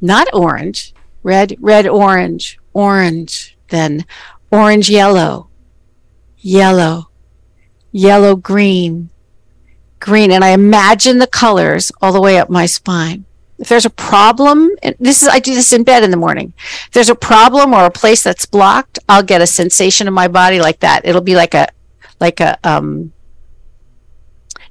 not 0.00 0.28
orange, 0.32 0.94
red, 1.22 1.56
red, 1.60 1.86
orange, 1.86 2.58
orange, 2.72 3.56
then 3.68 4.04
orange, 4.50 4.90
yellow, 4.90 5.48
yellow, 6.38 7.10
yellow, 7.90 8.36
green, 8.36 9.10
green. 9.98 10.30
And 10.30 10.44
I 10.44 10.50
imagine 10.50 11.18
the 11.18 11.26
colors 11.26 11.90
all 12.00 12.12
the 12.12 12.20
way 12.20 12.38
up 12.38 12.50
my 12.50 12.66
spine. 12.66 13.24
If 13.58 13.68
there's 13.68 13.86
a 13.86 13.90
problem, 13.90 14.70
this 15.00 15.22
is, 15.22 15.28
I 15.28 15.38
do 15.38 15.54
this 15.54 15.72
in 15.72 15.82
bed 15.82 16.04
in 16.04 16.10
the 16.10 16.16
morning. 16.18 16.52
If 16.58 16.90
there's 16.92 17.08
a 17.08 17.14
problem 17.14 17.72
or 17.72 17.86
a 17.86 17.90
place 17.90 18.22
that's 18.22 18.44
blocked, 18.44 18.98
I'll 19.08 19.22
get 19.22 19.40
a 19.40 19.46
sensation 19.46 20.06
in 20.06 20.12
my 20.12 20.28
body 20.28 20.60
like 20.60 20.80
that. 20.80 21.06
It'll 21.06 21.22
be 21.22 21.36
like 21.36 21.54
a, 21.54 21.68
like 22.20 22.40
a, 22.40 22.58
um, 22.62 23.12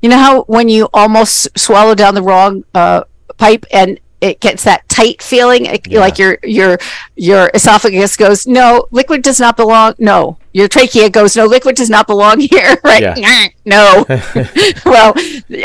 you 0.02 0.10
know 0.10 0.18
how 0.18 0.44
when 0.44 0.70
you 0.70 0.90
almost 0.94 1.58
swallow 1.58 1.96
down 1.96 2.16
the 2.16 2.22
wrong 2.22 2.64
uh, 2.74 3.04
pipe 3.38 3.66
and 3.72 4.00
it 4.22 4.40
gets 4.40 4.64
that 4.64 4.88
tight 4.90 5.22
feeling? 5.22 5.66
Yeah. 5.66 6.00
like 6.00 6.18
your 6.18 6.38
your 6.44 6.78
your 7.16 7.52
esophagus 7.54 8.18
goes 8.18 8.48
no 8.48 8.88
liquid 8.92 9.22
does 9.22 9.40
not 9.40 9.58
belong 9.58 9.94
no. 10.00 10.38
Your 10.54 10.68
trachea 10.68 11.10
goes 11.10 11.36
no 11.36 11.46
liquid 11.46 11.76
does 11.76 11.90
not 11.90 12.08
belong 12.08 12.40
here. 12.52 12.78
Right? 12.84 13.18
Yeah. 13.18 13.48
no. 13.66 14.06
Well 14.86 15.14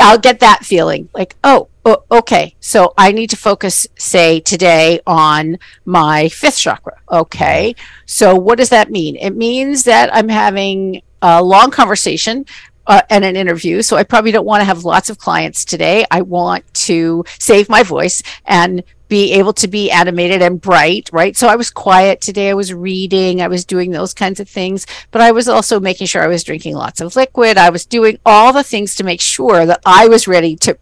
i'll 0.00 0.18
get 0.18 0.40
that 0.40 0.64
feeling. 0.64 1.08
Like 1.14 1.36
oh, 1.44 1.68
oh 1.84 2.04
okay. 2.10 2.54
So 2.60 2.92
i 2.98 3.12
need 3.12 3.30
to 3.30 3.36
focus 3.36 3.86
say 3.96 4.40
today 4.40 5.00
on 5.06 5.58
my 5.84 6.28
fifth 6.28 6.58
chakra. 6.58 6.98
Okay. 7.10 7.74
So 8.06 8.34
what 8.34 8.58
does 8.58 8.68
that 8.70 8.90
mean? 8.90 9.16
It 9.16 9.36
means 9.36 9.84
that 9.84 10.14
i'm 10.14 10.28
having 10.28 11.02
a 11.22 11.42
long 11.42 11.70
conversation 11.70 12.46
uh, 12.90 13.02
and 13.08 13.24
an 13.24 13.36
interview. 13.36 13.82
So 13.82 13.96
I 13.96 14.02
probably 14.02 14.32
don't 14.32 14.44
want 14.44 14.62
to 14.62 14.64
have 14.64 14.84
lots 14.84 15.10
of 15.10 15.16
clients 15.16 15.64
today. 15.64 16.04
I 16.10 16.22
want 16.22 16.64
to 16.74 17.24
save 17.38 17.68
my 17.68 17.84
voice 17.84 18.20
and 18.44 18.82
be 19.06 19.32
able 19.34 19.52
to 19.52 19.68
be 19.68 19.92
animated 19.92 20.42
and 20.42 20.60
bright, 20.60 21.08
right? 21.12 21.36
So 21.36 21.46
I 21.46 21.54
was 21.54 21.70
quiet 21.70 22.20
today. 22.20 22.50
I 22.50 22.54
was 22.54 22.74
reading. 22.74 23.40
I 23.40 23.46
was 23.46 23.64
doing 23.64 23.92
those 23.92 24.12
kinds 24.12 24.40
of 24.40 24.48
things, 24.48 24.88
but 25.12 25.22
I 25.22 25.30
was 25.30 25.48
also 25.48 25.78
making 25.78 26.08
sure 26.08 26.20
I 26.20 26.26
was 26.26 26.42
drinking 26.42 26.74
lots 26.74 27.00
of 27.00 27.14
liquid. 27.14 27.56
I 27.58 27.70
was 27.70 27.86
doing 27.86 28.18
all 28.26 28.52
the 28.52 28.64
things 28.64 28.96
to 28.96 29.04
make 29.04 29.20
sure 29.20 29.66
that 29.66 29.80
I 29.86 30.08
was 30.08 30.26
ready 30.26 30.56
to 30.56 30.76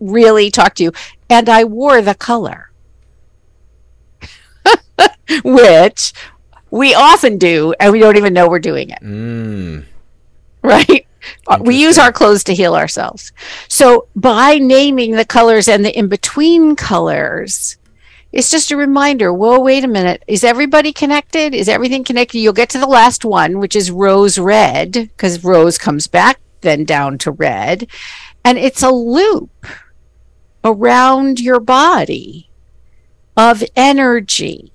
really 0.00 0.50
talk 0.50 0.74
to 0.74 0.82
you. 0.82 0.92
And 1.30 1.48
I 1.48 1.64
wore 1.64 2.02
the 2.02 2.14
color, 2.14 2.72
which 5.42 6.12
we 6.70 6.94
often 6.94 7.38
do, 7.38 7.74
and 7.80 7.90
we 7.90 8.00
don't 8.00 8.18
even 8.18 8.34
know 8.34 8.50
we're 8.50 8.58
doing 8.58 8.90
it. 8.90 9.00
Mm. 9.00 9.86
Right? 10.62 11.06
Uh, 11.46 11.58
we 11.60 11.80
use 11.80 11.98
our 11.98 12.12
clothes 12.12 12.44
to 12.44 12.54
heal 12.54 12.74
ourselves. 12.74 13.32
So 13.68 14.08
by 14.16 14.58
naming 14.58 15.12
the 15.12 15.24
colors 15.24 15.68
and 15.68 15.84
the 15.84 15.96
in 15.96 16.08
between 16.08 16.76
colors, 16.76 17.76
it's 18.32 18.50
just 18.50 18.72
a 18.72 18.76
reminder. 18.76 19.32
Whoa, 19.32 19.60
wait 19.60 19.84
a 19.84 19.88
minute. 19.88 20.24
Is 20.26 20.42
everybody 20.42 20.92
connected? 20.92 21.54
Is 21.54 21.68
everything 21.68 22.02
connected? 22.02 22.38
You'll 22.38 22.52
get 22.52 22.68
to 22.70 22.78
the 22.78 22.86
last 22.86 23.24
one, 23.24 23.60
which 23.60 23.76
is 23.76 23.92
rose 23.92 24.38
red, 24.38 24.92
because 24.92 25.44
rose 25.44 25.78
comes 25.78 26.08
back 26.08 26.40
then 26.62 26.84
down 26.84 27.18
to 27.18 27.30
red. 27.30 27.86
And 28.44 28.58
it's 28.58 28.82
a 28.82 28.90
loop 28.90 29.66
around 30.64 31.38
your 31.38 31.60
body 31.60 32.50
of 33.36 33.62
energy. 33.76 34.72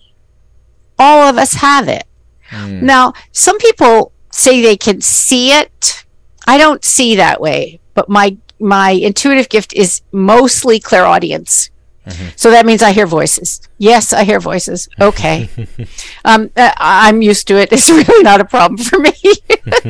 All 0.97 1.27
of 1.27 1.37
us 1.37 1.55
have 1.55 1.87
it. 1.89 2.05
Mm. 2.51 2.83
Now, 2.83 3.13
some 3.31 3.57
people 3.57 4.13
say 4.31 4.61
they 4.61 4.77
can 4.77 5.01
see 5.01 5.51
it 5.51 6.05
I 6.47 6.57
don't 6.57 6.83
see 6.83 7.15
that 7.15 7.41
way, 7.41 7.79
but 7.93 8.09
my 8.09 8.37
my 8.59 8.91
intuitive 8.91 9.49
gift 9.49 9.73
is 9.73 10.01
mostly 10.11 10.79
clairaudience. 10.79 11.69
So 12.35 12.51
that 12.51 12.65
means 12.65 12.81
I 12.81 12.91
hear 12.91 13.05
voices. 13.05 13.61
Yes, 13.77 14.13
I 14.13 14.23
hear 14.23 14.39
voices. 14.39 14.89
Okay. 14.99 15.49
um, 16.25 16.49
uh, 16.55 16.71
I'm 16.77 17.21
used 17.21 17.47
to 17.47 17.57
it. 17.57 17.69
It's 17.73 17.89
really 17.89 18.23
not 18.23 18.41
a 18.41 18.45
problem 18.45 18.77
for 18.77 18.99
me. 18.99 19.13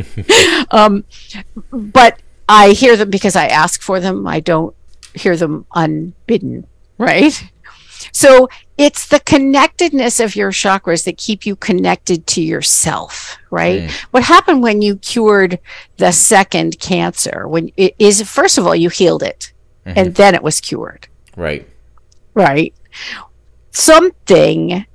um, 0.72 1.04
but 1.72 2.20
I 2.48 2.72
hear 2.72 2.98
them 2.98 3.10
because 3.10 3.36
I 3.36 3.48
ask 3.48 3.82
for 3.82 4.00
them. 4.00 4.28
I 4.28 4.40
don't 4.40 4.76
hear 5.14 5.38
them 5.38 5.66
unbidden, 5.74 6.68
right? 6.98 7.42
So 8.12 8.50
it's 8.78 9.08
the 9.08 9.20
connectedness 9.22 10.20
of 10.20 10.36
your 10.36 10.52
chakras 10.52 11.06
that 11.06 11.18
keep 11.18 11.46
you 11.46 11.56
connected 11.56 12.26
to 12.28 12.42
yourself, 12.42 13.38
right? 13.52 13.92
What 14.12 14.24
happened 14.24 14.62
when 14.64 14.82
you 14.82 14.96
cured 14.98 15.60
the 15.98 16.12
second 16.12 16.80
cancer? 16.80 17.48
When 17.48 17.72
it 17.78 17.96
is 18.00 18.22
first 18.22 18.58
of 18.58 18.66
all 18.66 18.76
you 18.76 18.90
healed 18.90 19.24
it, 19.24 19.52
mm-hmm. 19.86 19.98
and 20.00 20.16
then 20.16 20.36
it 20.36 20.44
was 20.44 20.62
cured, 20.62 21.08
Right. 21.36 21.68
right? 22.34 22.74
Something 23.72 24.86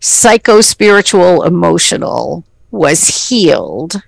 psycho 0.00 0.60
spiritual 0.60 1.42
emotional 1.42 2.44
was 2.70 3.28
healed 3.28 4.02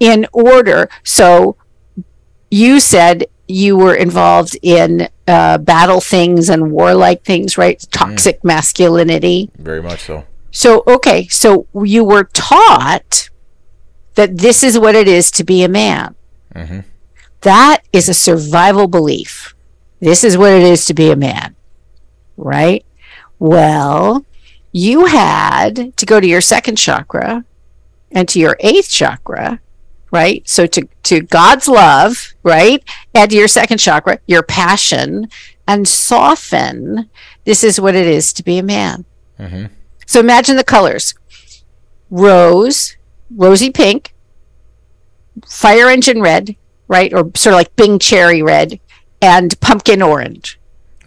in 0.00 0.26
order. 0.32 0.88
So 1.02 1.56
you 2.50 2.80
said 2.80 3.26
you 3.48 3.76
were 3.76 3.94
involved 3.94 4.56
in 4.62 5.08
uh, 5.26 5.58
battle 5.58 6.00
things 6.00 6.48
and 6.50 6.70
warlike 6.70 7.24
things, 7.24 7.56
right? 7.58 7.82
Toxic 7.90 8.44
masculinity. 8.44 9.50
Very 9.56 9.82
much 9.82 10.00
so. 10.00 10.24
So, 10.50 10.82
okay, 10.86 11.26
so 11.28 11.66
you 11.82 12.04
were 12.04 12.24
taught 12.24 13.30
that 14.14 14.38
this 14.38 14.62
is 14.62 14.78
what 14.78 14.94
it 14.94 15.08
is 15.08 15.30
to 15.32 15.44
be 15.44 15.62
a 15.62 15.68
man. 15.68 16.14
That 17.42 17.82
is 17.92 18.08
a 18.08 18.14
survival 18.14 18.88
belief. 18.88 19.54
This 20.00 20.24
is 20.24 20.36
what 20.36 20.52
it 20.52 20.62
is 20.62 20.84
to 20.86 20.94
be 20.94 21.10
a 21.10 21.16
man, 21.16 21.54
right? 22.36 22.84
Well, 23.38 24.24
you 24.72 25.06
had 25.06 25.96
to 25.96 26.06
go 26.06 26.20
to 26.20 26.26
your 26.26 26.40
second 26.40 26.76
chakra 26.76 27.44
and 28.10 28.28
to 28.28 28.38
your 28.40 28.56
eighth 28.60 28.90
chakra, 28.90 29.60
right? 30.10 30.46
So 30.48 30.66
to, 30.66 30.88
to 31.04 31.20
God's 31.20 31.68
love, 31.68 32.32
right? 32.42 32.82
Add 33.14 33.30
to 33.30 33.36
your 33.36 33.48
second 33.48 33.78
chakra, 33.78 34.20
your 34.26 34.42
passion, 34.42 35.28
and 35.66 35.86
soften. 35.86 37.10
This 37.44 37.62
is 37.62 37.80
what 37.80 37.94
it 37.94 38.06
is 38.06 38.32
to 38.34 38.42
be 38.42 38.58
a 38.58 38.62
man. 38.62 39.04
Mm-hmm. 39.38 39.66
So 40.06 40.20
imagine 40.20 40.56
the 40.56 40.64
colors 40.64 41.14
rose, 42.10 42.96
rosy 43.30 43.70
pink, 43.70 44.14
fire 45.46 45.88
engine 45.88 46.20
red, 46.20 46.56
right? 46.88 47.12
Or 47.12 47.30
sort 47.34 47.52
of 47.52 47.58
like 47.58 47.76
Bing 47.76 47.98
cherry 47.98 48.42
red, 48.42 48.80
and 49.20 49.58
pumpkin 49.60 50.00
orange. 50.02 50.58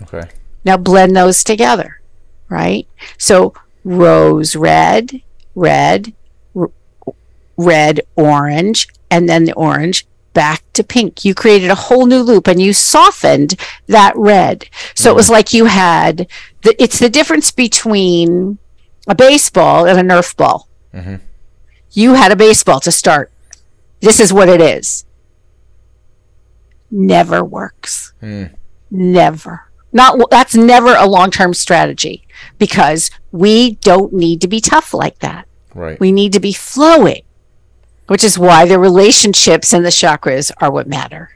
Okay. 0.04 0.30
Now 0.64 0.78
blend 0.78 1.16
those 1.16 1.43
together, 1.43 2.02
right? 2.49 2.88
So 3.18 3.54
rose 3.84 4.56
red, 4.56 5.22
red, 5.56 6.14
red, 7.58 8.02
orange, 8.16 8.88
and 9.10 9.28
then 9.28 9.45
the 9.45 9.54
orange 9.54 10.08
back 10.34 10.64
to 10.74 10.84
pink. 10.84 11.26
You 11.26 11.36
created 11.36 11.70
a 11.70 11.76
whole 11.76 12.06
new 12.06 12.22
loop 12.22 12.47
and 12.47 12.62
you 12.62 12.74
softened 12.74 13.56
that 13.88 14.14
red. 14.16 14.68
So 14.95 15.12
it 15.12 15.16
was 15.16 15.28
mm. 15.28 15.32
like 15.32 15.54
you 15.54 15.66
had 15.66 16.28
the, 16.64 16.82
it's 16.82 16.99
the 16.99 17.10
difference 17.10 17.52
between 17.52 18.58
a 19.08 19.16
baseball 19.16 19.86
and 19.86 19.99
a 19.99 20.14
Nerf 20.14 20.36
ball. 20.36 20.68
Mm-hmm. 20.93 21.16
You 21.91 22.14
had 22.14 22.32
a 22.32 22.38
baseball 22.38 22.80
to 22.82 22.91
start. 22.91 23.32
This 23.99 24.20
is 24.20 24.32
what 24.32 24.49
it 24.49 24.62
is. 24.62 25.06
Never 26.89 27.43
works. 27.43 28.14
Hmm. 28.20 28.45
Never. 28.89 29.72
Not 29.93 30.30
that's 30.30 30.56
never 30.56 30.95
a 30.95 31.08
long-term 31.08 31.54
strategy 31.54 32.26
because 32.58 33.12
we 33.32 33.76
don't 33.76 34.14
need 34.14 34.41
to 34.41 34.47
be 34.47 34.62
tough 34.62 34.93
like 34.93 35.20
that. 35.20 35.47
Right. 35.74 35.99
We 35.99 36.12
need 36.12 36.34
to 36.34 36.39
be 36.39 36.54
flowing, 36.54 37.24
which 38.12 38.26
is 38.26 38.38
why 38.38 38.66
the 38.66 38.78
relationships 38.78 39.74
and 39.74 39.86
the 39.86 39.89
chakras 39.89 40.51
are 40.57 40.70
what 40.70 40.86
matter. 40.86 41.32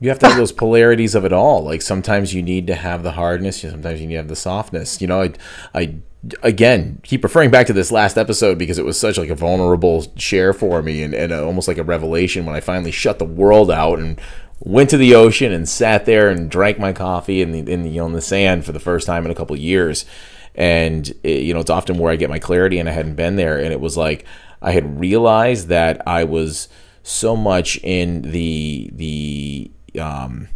You 0.00 0.10
have 0.10 0.18
to 0.18 0.28
have 0.28 0.36
those 0.36 0.52
polarities 0.52 1.14
of 1.14 1.24
it 1.24 1.32
all. 1.32 1.64
Like 1.64 1.80
sometimes 1.80 2.34
you 2.34 2.42
need 2.42 2.66
to 2.66 2.74
have 2.74 3.02
the 3.02 3.12
hardness, 3.12 3.62
sometimes 3.62 3.98
you 3.98 4.06
need 4.06 4.12
to 4.12 4.18
have 4.18 4.28
the 4.28 4.36
softness. 4.36 5.00
You 5.00 5.06
know, 5.06 5.22
I, 5.22 5.32
I 5.72 5.94
again 6.42 7.00
keep 7.04 7.24
referring 7.24 7.50
back 7.50 7.68
to 7.68 7.72
this 7.72 7.90
last 7.90 8.18
episode 8.18 8.58
because 8.58 8.76
it 8.76 8.84
was 8.84 9.00
such 9.00 9.16
like 9.16 9.30
a 9.30 9.34
vulnerable 9.34 10.12
share 10.16 10.52
for 10.52 10.82
me 10.82 11.02
and, 11.02 11.14
and 11.14 11.32
uh, 11.32 11.42
almost 11.42 11.68
like 11.68 11.78
a 11.78 11.82
revelation 11.82 12.44
when 12.44 12.54
I 12.54 12.60
finally 12.60 12.90
shut 12.90 13.18
the 13.18 13.24
world 13.24 13.70
out 13.70 13.98
and 13.98 14.20
went 14.60 14.90
to 14.90 14.98
the 14.98 15.14
ocean 15.14 15.52
and 15.52 15.66
sat 15.66 16.04
there 16.04 16.28
and 16.28 16.50
drank 16.50 16.78
my 16.78 16.92
coffee 16.92 17.40
in 17.40 17.52
the 17.52 17.60
in 17.60 17.82
the, 17.82 17.88
you 17.88 18.00
know, 18.00 18.06
in 18.08 18.12
the 18.12 18.20
sand 18.20 18.66
for 18.66 18.72
the 18.72 18.78
first 18.78 19.06
time 19.06 19.24
in 19.24 19.30
a 19.30 19.34
couple 19.34 19.56
years. 19.56 20.04
And 20.54 21.08
it, 21.22 21.44
you 21.44 21.54
know, 21.54 21.60
it's 21.60 21.70
often 21.70 21.96
where 21.96 22.12
I 22.12 22.16
get 22.16 22.28
my 22.28 22.40
clarity, 22.40 22.78
and 22.78 22.88
I 22.88 22.92
hadn't 22.92 23.14
been 23.14 23.36
there, 23.36 23.58
and 23.58 23.72
it 23.72 23.80
was 23.80 23.96
like 23.96 24.26
I 24.60 24.72
had 24.72 24.98
realized 25.00 25.68
that 25.68 26.02
I 26.06 26.24
was 26.24 26.68
so 27.02 27.36
much 27.36 27.78
in 27.82 28.22
the 28.22 28.90
the 28.92 29.70
um, 30.00 30.48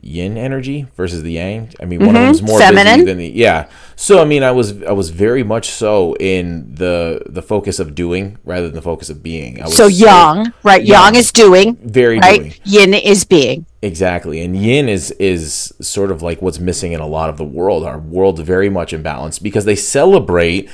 yin 0.00 0.36
energy 0.36 0.86
versus 0.96 1.22
the 1.22 1.32
yang. 1.32 1.70
I 1.80 1.86
mean, 1.86 2.00
one 2.04 2.14
of 2.16 2.22
them's 2.22 2.42
more 2.42 2.58
busy 2.58 2.64
Mm-hmm. 2.70 2.76
Feminine. 2.76 3.06
than 3.06 3.18
the 3.18 3.28
yeah. 3.30 3.68
So 3.96 4.20
I 4.20 4.24
mean, 4.24 4.42
I 4.42 4.50
was 4.50 4.82
I 4.82 4.92
was 4.92 5.10
very 5.10 5.42
much 5.42 5.68
so 5.70 6.14
in 6.20 6.74
the 6.74 7.22
the 7.26 7.40
focus 7.40 7.78
of 7.78 7.94
doing 7.94 8.36
rather 8.44 8.66
than 8.66 8.74
the 8.74 8.82
focus 8.82 9.08
of 9.08 9.22
being. 9.22 9.60
I 9.62 9.64
was 9.66 9.76
So 9.76 9.86
yang, 9.86 10.52
right? 10.62 10.82
Yang 10.84 11.02
Yang. 11.04 11.14
is 11.16 11.32
doing, 11.32 11.76
very 11.82 12.18
right? 12.18 12.40
doing. 12.40 12.54
Yin 12.64 12.94
is 12.94 13.24
being. 13.24 13.64
Exactly. 13.80 14.42
And 14.42 14.56
yin 14.56 14.88
is 14.88 15.10
is 15.12 15.72
sort 15.80 16.10
of 16.10 16.20
like 16.20 16.42
what's 16.42 16.58
missing 16.58 16.92
in 16.92 17.00
a 17.00 17.06
lot 17.06 17.30
of 17.30 17.36
the 17.38 17.44
world. 17.44 17.84
Our 17.84 17.98
world's 17.98 18.40
very 18.40 18.68
much 18.68 18.92
imbalanced 18.92 19.42
because 19.42 19.64
they 19.64 19.76
celebrate 19.76 20.68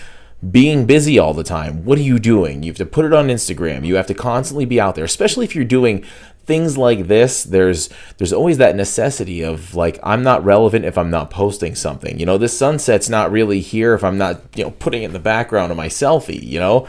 being 0.49 0.87
busy 0.87 1.19
all 1.19 1.35
the 1.35 1.45
time. 1.45 1.85
What 1.85 1.99
are 1.99 2.03
you 2.03 2.19
doing? 2.19 2.63
You 2.63 2.71
have 2.71 2.79
to 2.79 2.87
put 2.87 3.05
it 3.05 3.13
on 3.13 3.29
Instagram. 3.29 3.85
You 3.85 3.97
have 3.97 4.07
to 4.07 4.15
constantly 4.15 4.65
be 4.65 4.81
out 4.81 4.95
there, 4.95 5.05
especially 5.05 5.45
if 5.45 5.55
you're 5.55 5.65
doing 5.65 6.05
things 6.45 6.79
like 6.79 7.09
this. 7.09 7.45
There's 7.45 7.91
there's 8.17 8.33
always 8.33 8.59
that 8.59 8.75
necessity 8.75 9.43
of 9.43 9.75
like 9.75 9.99
I'm 10.03 10.23
not 10.23 10.45
relevant 10.45 10.85
if 10.85 10.97
I'm 10.97 11.11
not 11.11 11.31
posting 11.31 11.75
something. 11.75 12.19
You 12.19 12.27
know, 12.27 12.39
this 12.39 12.57
sunset's 12.57 13.09
not 13.11 13.31
really 13.31 13.61
here 13.61 13.95
if 13.95 14.03
I'm 14.03 14.19
not, 14.19 14.41
you 14.57 14.65
know, 14.65 14.71
putting 14.71 15.03
it 15.03 15.07
in 15.07 15.13
the 15.13 15.19
background 15.19 15.71
of 15.71 15.77
my 15.77 15.89
selfie, 15.89 16.43
you 16.43 16.59
know? 16.59 16.89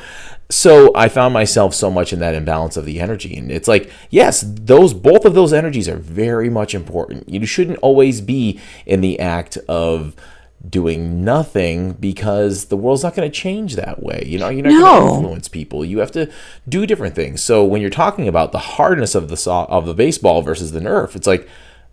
so 0.51 0.91
I 0.95 1.07
found 1.07 1.33
myself 1.33 1.73
so 1.73 1.89
much 1.89 2.11
in 2.11 2.19
that 2.19 2.35
imbalance 2.35 2.75
of 2.77 2.85
the 2.85 2.99
energy. 2.99 3.35
And 3.35 3.51
it's 3.51 3.67
like, 3.67 3.89
yes, 4.09 4.43
those 4.45 4.93
both 4.93 5.25
of 5.25 5.33
those 5.33 5.53
energies 5.53 5.87
are 5.87 5.97
very 5.97 6.49
much 6.49 6.75
important. 6.75 7.27
You 7.29 7.45
shouldn't 7.45 7.79
always 7.79 8.21
be 8.21 8.59
in 8.85 9.01
the 9.01 9.19
act 9.19 9.57
of 9.69 10.15
doing 10.69 11.23
nothing 11.23 11.93
because 11.93 12.65
the 12.65 12.77
world's 12.77 13.03
not 13.03 13.15
going 13.15 13.29
to 13.29 13.35
change 13.35 13.75
that 13.75 14.01
way. 14.03 14.23
You 14.25 14.37
know, 14.37 14.49
you're 14.49 14.63
not 14.63 14.79
going 14.79 15.07
to 15.07 15.15
influence 15.15 15.47
people. 15.47 15.83
You 15.83 15.99
have 15.99 16.11
to 16.11 16.31
do 16.69 16.85
different 16.85 17.15
things. 17.15 17.43
So 17.43 17.65
when 17.65 17.81
you're 17.81 17.89
talking 17.89 18.27
about 18.27 18.51
the 18.51 18.59
hardness 18.59 19.15
of 19.15 19.29
the 19.29 19.37
saw 19.37 19.65
of 19.65 19.85
the 19.85 19.93
baseball 19.93 20.41
versus 20.41 20.71
the 20.71 20.79
Nerf, 20.79 21.15
it's 21.15 21.27
like, 21.27 21.47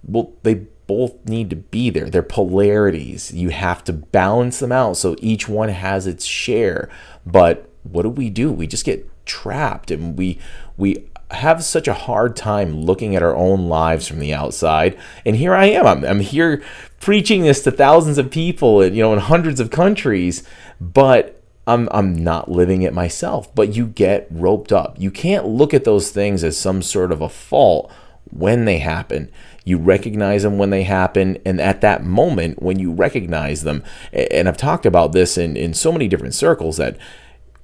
well, 0.05 0.33
they 0.43 0.67
both 0.87 1.25
need 1.27 1.51
to 1.51 1.57
be 1.57 1.91
there. 1.91 2.11
They're 2.11 2.23
polarities. 2.23 3.33
You 3.33 3.51
have 3.51 3.85
to 3.85 3.93
balance 3.93 4.59
them 4.59 4.73
out 4.73 4.97
so 4.97 5.17
each 5.21 5.49
one 5.49 5.69
has 5.69 6.07
its 6.07 6.25
share. 6.25 6.89
But 7.25 7.71
what 7.85 8.03
do 8.03 8.11
we 8.11 8.31
do? 8.31 8.53
We 8.53 8.67
just 8.67 8.85
get 8.85 9.09
trapped 9.25 9.91
and 9.91 10.17
we 10.17 10.39
we 10.77 11.09
have 11.31 11.63
such 11.63 11.87
a 11.87 11.95
hard 11.95 12.35
time 12.37 12.75
looking 12.75 13.15
at 13.15 13.23
our 13.23 13.37
own 13.37 13.69
lives 13.69 14.09
from 14.09 14.19
the 14.19 14.33
outside. 14.33 14.99
And 15.27 15.37
here 15.37 15.55
I 15.55 15.67
am. 15.67 15.87
I'm, 15.87 16.05
I'm 16.05 16.21
here 16.21 16.63
preaching 17.01 17.43
this 17.43 17.63
to 17.63 17.71
thousands 17.71 18.19
of 18.19 18.31
people 18.31 18.81
and 18.81 18.97
you 18.97 19.03
know 19.03 19.13
in 19.13 19.19
hundreds 19.19 19.61
of 19.61 19.71
countries, 19.71 20.43
but 20.81 21.43
I'm 21.67 21.89
I'm 21.93 22.15
not 22.15 22.51
living 22.51 22.83
it 22.83 22.95
myself. 22.95 23.55
But 23.55 23.75
you 23.75 23.87
get 23.87 24.27
roped 24.31 24.73
up. 24.73 24.97
You 24.99 25.11
can't 25.11 25.47
look 25.47 25.75
at 25.75 25.85
those 25.85 26.11
things 26.11 26.43
as 26.43 26.57
some 26.57 26.83
sort 26.83 27.13
of 27.13 27.21
a 27.21 27.29
fault 27.29 27.93
when 28.31 28.65
they 28.65 28.79
happen. 28.79 29.31
You 29.65 29.77
recognize 29.77 30.45
them 30.45 30.57
when 30.57 30.71
they 30.71 30.85
happen, 30.85 31.39
and 31.45 31.61
at 31.61 31.83
that 31.83 32.03
moment, 32.03 32.63
when 32.63 32.79
you 32.79 32.91
recognize 32.91 33.65
them, 33.65 33.85
and 34.15 34.49
I've 34.49 34.57
talked 34.57 34.87
about 34.87 35.13
this 35.13 35.37
in, 35.37 35.59
in 35.59 35.75
so 35.75 35.93
many 35.93 36.09
different 36.09 36.35
circles 36.35 36.79
that 36.79 36.97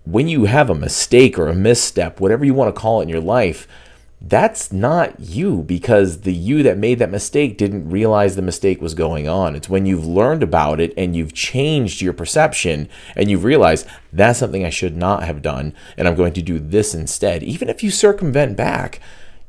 when 0.05 0.29
you 0.29 0.45
have 0.45 0.69
a 0.69 0.75
mistake 0.75 1.39
or 1.39 1.49
a 1.49 1.55
misstep, 1.55 2.21
whatever 2.21 2.45
you 2.45 2.53
want 2.53 2.75
to 2.75 2.79
call 2.79 3.01
it 3.01 3.05
in 3.05 3.09
your 3.09 3.23
life, 3.23 3.67
that's 4.29 4.73
not 4.73 5.21
you 5.21 5.63
because 5.63 6.23
the 6.23 6.33
you 6.33 6.63
that 6.63 6.79
made 6.79 6.99
that 6.99 7.11
mistake 7.11 7.59
didn't 7.59 7.91
realize 7.91 8.37
the 8.37 8.43
mistake 8.43 8.81
was 8.81 8.95
going 8.95 9.29
on. 9.29 9.55
It's 9.55 9.69
when 9.69 9.87
you've 9.87 10.07
learned 10.07 10.43
about 10.43 10.81
it 10.81 10.95
and 10.97 11.15
you've 11.15 11.35
changed 11.35 12.01
your 12.01 12.13
perception 12.13 12.89
and 13.17 13.31
you've 13.31 13.45
realized 13.45 13.87
that's 14.13 14.39
something 14.39 14.65
I 14.65 14.71
should 14.71 14.97
not 14.97 15.25
have 15.25 15.43
done 15.43 15.75
and 15.99 16.09
I'm 16.09 16.15
going 16.15 16.33
to 16.35 16.43
do 16.43 16.59
this 16.59 16.95
instead. 16.95 17.43
Even 17.43 17.69
if 17.69 17.83
you 17.83 17.91
circumvent 17.91 18.57
back, 18.57 19.01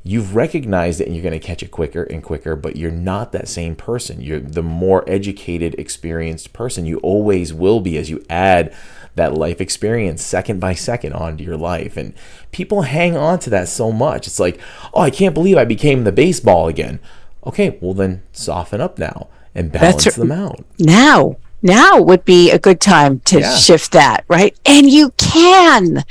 you've 0.03 0.35
recognized 0.35 0.99
it 0.99 1.07
and 1.07 1.15
you're 1.15 1.23
going 1.23 1.39
to 1.39 1.45
catch 1.45 1.63
it 1.63 1.71
quicker 1.71 2.03
and 2.03 2.21
quicker, 2.21 2.55
but 2.55 2.75
you're 2.75 2.91
not 2.91 3.31
that 3.31 3.47
same 3.47 3.75
person. 3.75 4.21
You're 4.21 4.39
the 4.39 4.63
more 4.63 5.03
educated, 5.09 5.75
experienced 5.79 6.53
person. 6.53 6.85
You 6.85 6.97
always 6.97 7.53
will 7.53 7.79
be 7.79 7.97
as 7.97 8.09
you 8.09 8.23
add 8.29 8.75
that 9.15 9.33
life 9.33 9.61
experience 9.61 10.23
second 10.23 10.59
by 10.59 10.73
second 10.73 11.13
onto 11.13 11.43
your 11.43 11.57
life. 11.57 11.97
And 11.97 12.13
people 12.51 12.83
hang 12.83 13.15
on 13.15 13.39
to 13.39 13.49
that 13.51 13.67
so 13.67 13.91
much. 13.91 14.27
It's 14.27 14.39
like, 14.39 14.59
oh, 14.93 15.01
I 15.01 15.09
can't 15.09 15.33
believe 15.33 15.57
I 15.57 15.65
became 15.65 16.03
the 16.03 16.11
baseball 16.11 16.67
again. 16.67 16.99
Okay, 17.45 17.77
well, 17.81 17.93
then 17.93 18.23
soften 18.31 18.81
up 18.81 18.97
now 18.97 19.27
and 19.53 19.71
balance 19.71 20.03
That's- 20.03 20.15
them 20.15 20.31
out. 20.31 20.63
now 20.79 21.37
now 21.61 21.99
would 21.99 22.23
be 22.23 22.51
a 22.51 22.59
good 22.59 22.79
time 22.79 23.19
to 23.21 23.39
Yeah. 23.39 23.55
shift 23.55 23.91
that 23.93 24.23
right 24.27 24.55
and 24.65 24.89
you 24.89 25.13
can 25.17 26.03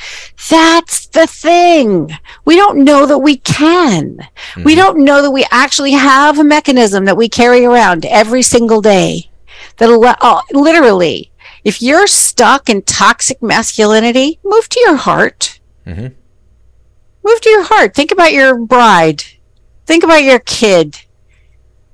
that's 0.49 1.07
the 1.07 1.29
thing 1.29 2.11
we 2.45 2.57
don't 2.57 2.83
know 2.83 3.07
that 3.07 3.19
we 3.19 3.37
can 3.37 4.17
we 4.57 4.75
mm-hmm. 4.75 4.75
don't 4.75 4.99
know 5.05 5.23
that 5.23 5.31
we 5.31 5.47
actually 5.53 5.93
have 5.93 6.41
a 6.41 6.45
mechanism 6.45 7.05
that 7.05 7.17
we 7.17 7.29
carry 7.29 7.65
around 7.65 8.05
every 8.05 8.43
single 8.43 8.81
day 8.81 9.31
that 9.77 9.89
oh, 10.21 10.43
literally 10.53 11.31
if 11.65 11.81
you're 11.83 12.07
stuck 12.07 12.69
in 12.69 12.83
toxic 12.83 13.43
masculinity 13.43 14.39
move 14.45 14.69
to 14.69 14.81
your 14.81 14.97
heart. 14.97 15.59
Mhm. 15.87 16.15
move 17.25 17.41
to 17.41 17.49
your 17.51 17.63
heart. 17.65 17.95
Think 17.95 18.11
about 18.11 18.33
your 18.33 18.57
bride. 18.59 19.23
Think 19.87 20.05
about 20.05 20.23
your 20.23 20.39
kid. 20.41 20.97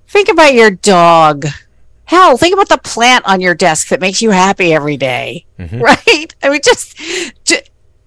Think 0.09 0.29
about 0.29 0.55
your 0.55 0.71
dog. 0.71 1.47
Hell, 2.05 2.37
think 2.37 2.53
about 2.53 2.69
the 2.69 2.79
plant 2.79 3.25
on 3.29 3.41
your 3.41 3.55
desk 3.55 3.89
that 3.89 4.01
makes 4.01 4.21
you 4.21 4.31
happy 4.31 4.73
every 4.75 4.97
day, 4.97 5.47
right? 5.59 6.35
I 6.43 6.49
mean, 6.49 6.61
just, 6.65 6.97
ju- 7.45 7.57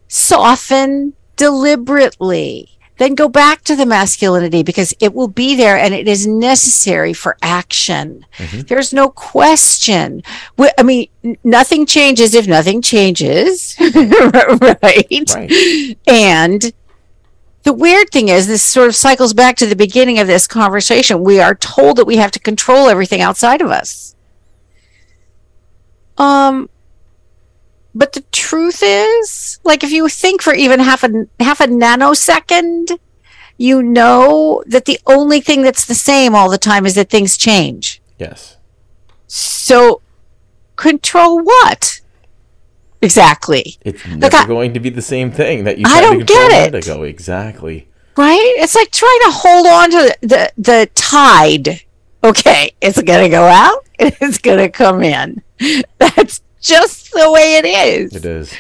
soften 0.10 1.14
deliberately. 1.38 2.73
Then 2.98 3.16
go 3.16 3.28
back 3.28 3.64
to 3.64 3.76
the 3.76 3.86
masculinity 3.86 4.62
because 4.62 4.94
it 5.00 5.14
will 5.14 5.28
be 5.28 5.56
there 5.56 5.78
and 5.78 5.94
it 5.94 6.08
is 6.08 6.28
necessary 6.28 7.12
for 7.14 7.38
action. 7.42 8.26
There's 8.68 8.94
no 8.94 9.10
question. 9.10 10.22
I 10.60 10.84
mean, 10.84 11.08
nothing 11.44 11.86
changes 11.86 12.36
if 12.36 12.48
nothing 12.48 12.82
changes, 12.82 13.76
right? 13.96 15.34
Right. 15.34 15.98
And 16.08 16.72
the 17.64 17.74
weird 17.74 18.10
thing 18.10 18.30
is, 18.30 18.48
this 18.48 18.62
sort 18.62 18.90
of 18.90 18.96
cycles 18.96 19.34
back 19.34 19.56
to 19.58 19.66
the 19.66 19.76
beginning 19.76 20.20
of 20.20 20.28
this 20.28 20.48
conversation. 20.48 21.24
We 21.24 21.40
are 21.40 21.56
told 21.56 21.98
that 21.98 22.06
we 22.06 22.18
have 22.18 22.32
to 22.32 22.40
control 22.40 22.90
everything 22.90 23.22
outside 23.22 23.62
of 23.62 23.72
us. 23.72 24.16
Um, 26.18 26.70
but 27.96 28.14
the 28.14 28.22
truth 28.32 28.82
is, 28.84 29.60
like, 29.64 29.84
if 29.84 29.92
you 29.92 30.08
think 30.10 30.42
for 30.42 30.54
even 30.54 30.80
half 30.80 31.04
a 31.04 31.28
half 31.40 31.60
a 31.60 31.68
nanosecond, 31.68 32.98
you 33.58 33.84
know 33.84 34.64
that 34.68 34.86
the 34.86 35.00
only 35.06 35.40
thing 35.42 35.62
that's 35.62 35.86
the 35.86 35.94
same 35.96 36.34
all 36.36 36.50
the 36.50 36.58
time 36.58 36.86
is 36.86 36.96
that 36.96 37.10
things 37.10 37.38
change. 37.38 38.02
Yes. 38.18 38.58
So, 39.28 40.02
control 40.76 41.40
what? 41.44 42.02
Exactly. 43.02 43.78
It's 43.82 44.06
never 44.08 44.36
I- 44.38 44.46
going 44.48 44.74
to 44.74 44.80
be 44.80 44.90
the 44.90 45.02
same 45.02 45.32
thing 45.32 45.66
that 45.66 45.78
you 45.78 45.84
I 45.86 46.00
tried 46.00 46.02
to 46.02 46.08
don't 46.08 46.18
control 46.20 46.50
get 46.50 46.74
it. 46.74 46.86
ago. 46.88 47.04
Exactly. 47.04 47.88
right? 48.18 48.54
It's 48.58 48.76
like 48.76 48.92
trying 48.92 49.20
to 49.26 49.32
hold 49.32 49.68
on 49.68 49.92
to 49.92 49.98
the, 50.22 50.28
the, 50.28 50.52
the 50.58 50.90
tide. 50.96 51.82
Okay, 52.24 52.72
it's 52.80 53.02
going 53.02 53.24
to 53.24 53.30
go 53.30 53.44
out, 53.44 53.86
it's 54.00 54.38
going 54.38 54.60
to 54.60 54.70
come 54.70 55.04
in. 55.04 55.42
That's 55.98 56.40
just 56.64 57.12
the 57.12 57.32
way 57.32 57.56
it 57.58 57.66
is. 57.66 58.16
It 58.16 58.26
is. 58.26 58.54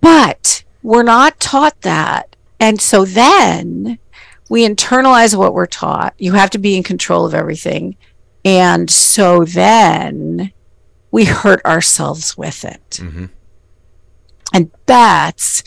But 0.00 0.62
we're 0.82 1.02
not 1.02 1.40
taught 1.40 1.80
that. 1.82 2.36
And 2.60 2.80
so 2.80 3.04
then 3.04 3.98
we 4.48 4.66
internalize 4.66 5.36
what 5.36 5.54
we're 5.54 5.66
taught. 5.66 6.14
You 6.18 6.32
have 6.34 6.50
to 6.50 6.58
be 6.58 6.76
in 6.76 6.82
control 6.82 7.26
of 7.26 7.34
everything. 7.34 7.96
And 8.44 8.88
so 8.88 9.44
then 9.44 10.52
we 11.10 11.24
hurt 11.24 11.64
ourselves 11.64 12.36
with 12.36 12.64
it. 12.64 12.90
Mhm. 13.02 13.30
And 14.54 14.70
that's 14.86 15.64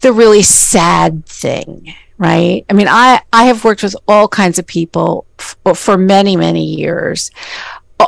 the 0.00 0.12
really 0.12 0.42
sad 0.42 1.26
thing, 1.26 1.94
right? 2.16 2.64
I 2.70 2.72
mean, 2.72 2.88
I, 2.88 3.20
I 3.32 3.44
have 3.44 3.64
worked 3.64 3.82
with 3.82 3.94
all 4.08 4.26
kinds 4.28 4.58
of 4.58 4.66
people 4.66 5.26
f- 5.38 5.56
for 5.76 5.98
many, 5.98 6.36
many 6.36 6.64
years, 6.64 7.30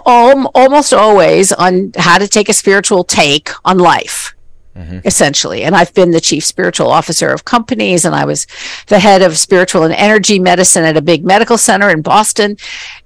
al- 0.07 0.51
almost 0.55 0.93
always 0.93 1.53
on 1.53 1.93
how 1.97 2.19
to 2.19 2.29
take 2.29 2.49
a 2.49 2.53
spiritual 2.53 3.05
take 3.05 3.51
on 3.65 3.79
life 3.79 4.35
mm-hmm. 4.77 4.99
essentially. 5.05 5.63
And 5.63 5.75
I've 5.75 5.95
been 5.95 6.11
the 6.11 6.21
chief 6.21 6.45
spiritual 6.45 6.89
officer 6.89 7.29
of 7.29 7.45
companies, 7.45 8.05
and 8.05 8.15
I 8.15 8.25
was 8.25 8.47
the 8.89 8.99
head 8.99 9.23
of 9.23 9.39
spiritual 9.39 9.85
and 9.85 9.95
energy 9.95 10.39
medicine 10.39 10.85
at 10.85 10.97
a 10.97 11.03
big 11.03 11.25
medical 11.25 11.59
center 11.59 11.91
in 11.91 12.03
Boston. 12.03 12.57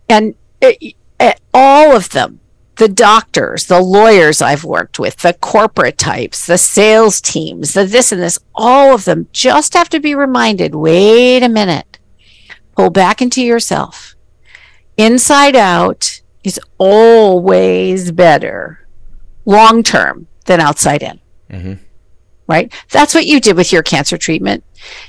And 0.09 0.35
it, 0.61 0.95
it- 1.21 1.41
all 1.53 1.97
of 1.97 2.11
them, 2.11 2.39
the 2.77 2.89
doctors, 2.89 3.67
the 3.67 3.81
lawyers 3.81 4.41
I've 4.41 4.63
worked 4.63 5.01
with, 5.01 5.17
the 5.17 5.33
corporate 5.33 5.99
types, 5.99 6.47
the 6.47 6.59
sales 6.59 7.21
teams, 7.21 7.75
the 7.75 7.85
this 7.85 8.13
and 8.13 8.23
this, 8.23 8.39
all 8.55 8.95
of 8.95 9.05
them 9.05 9.27
just 9.33 9.75
have 9.75 9.89
to 9.89 9.99
be 9.99 10.15
reminded 10.15 10.77
wait 10.77 11.43
a 11.43 11.49
minute, 11.49 11.99
pull 12.77 12.91
back 12.91 13.21
into 13.21 13.43
yourself. 13.43 14.15
Inside 14.97 15.57
out 15.57 16.21
is 16.45 16.61
always 16.79 18.13
better 18.13 18.87
long 19.45 19.83
term 19.83 20.27
than 20.47 20.61
outside 20.61 21.03
in 21.03 21.21
mm-hmm. 21.51 21.75
right? 22.47 22.73
That's 22.91 23.15
what 23.15 23.27
you 23.27 23.41
did 23.41 23.57
with 23.57 23.73
your 23.73 23.83
cancer 23.83 24.17
treatment. 24.19 24.65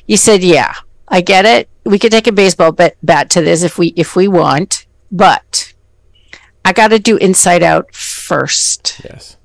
You 0.07 0.17
said, 0.17 0.43
"Yeah, 0.43 0.73
I 1.07 1.21
get 1.21 1.45
it. 1.45 1.69
We 1.85 1.99
could 1.99 2.11
take 2.11 2.27
a 2.27 2.31
baseball 2.31 2.71
bat, 2.71 2.97
bat 3.03 3.29
to 3.31 3.41
this 3.41 3.63
if 3.63 3.77
we 3.77 3.87
if 3.95 4.15
we 4.15 4.27
want, 4.27 4.85
but 5.11 5.73
I 6.65 6.73
got 6.73 6.89
to 6.89 6.99
do 6.99 7.17
inside 7.17 7.63
out 7.63 7.93
first, 7.93 9.01
Yes. 9.03 9.37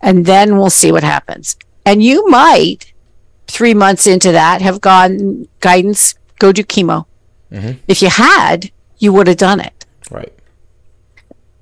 and 0.00 0.26
then 0.26 0.56
we'll 0.58 0.70
see 0.70 0.92
what 0.92 1.04
happens." 1.04 1.56
And 1.84 2.02
you 2.02 2.26
might, 2.28 2.92
three 3.46 3.74
months 3.74 4.06
into 4.06 4.32
that, 4.32 4.60
have 4.60 4.80
gone 4.80 5.46
guidance. 5.60 6.14
Go 6.38 6.52
do 6.52 6.64
chemo. 6.64 7.06
Mm-hmm. 7.52 7.78
If 7.86 8.02
you 8.02 8.08
had, 8.10 8.72
you 8.98 9.12
would 9.12 9.28
have 9.28 9.36
done 9.36 9.60
it 9.60 9.86
Right. 10.10 10.32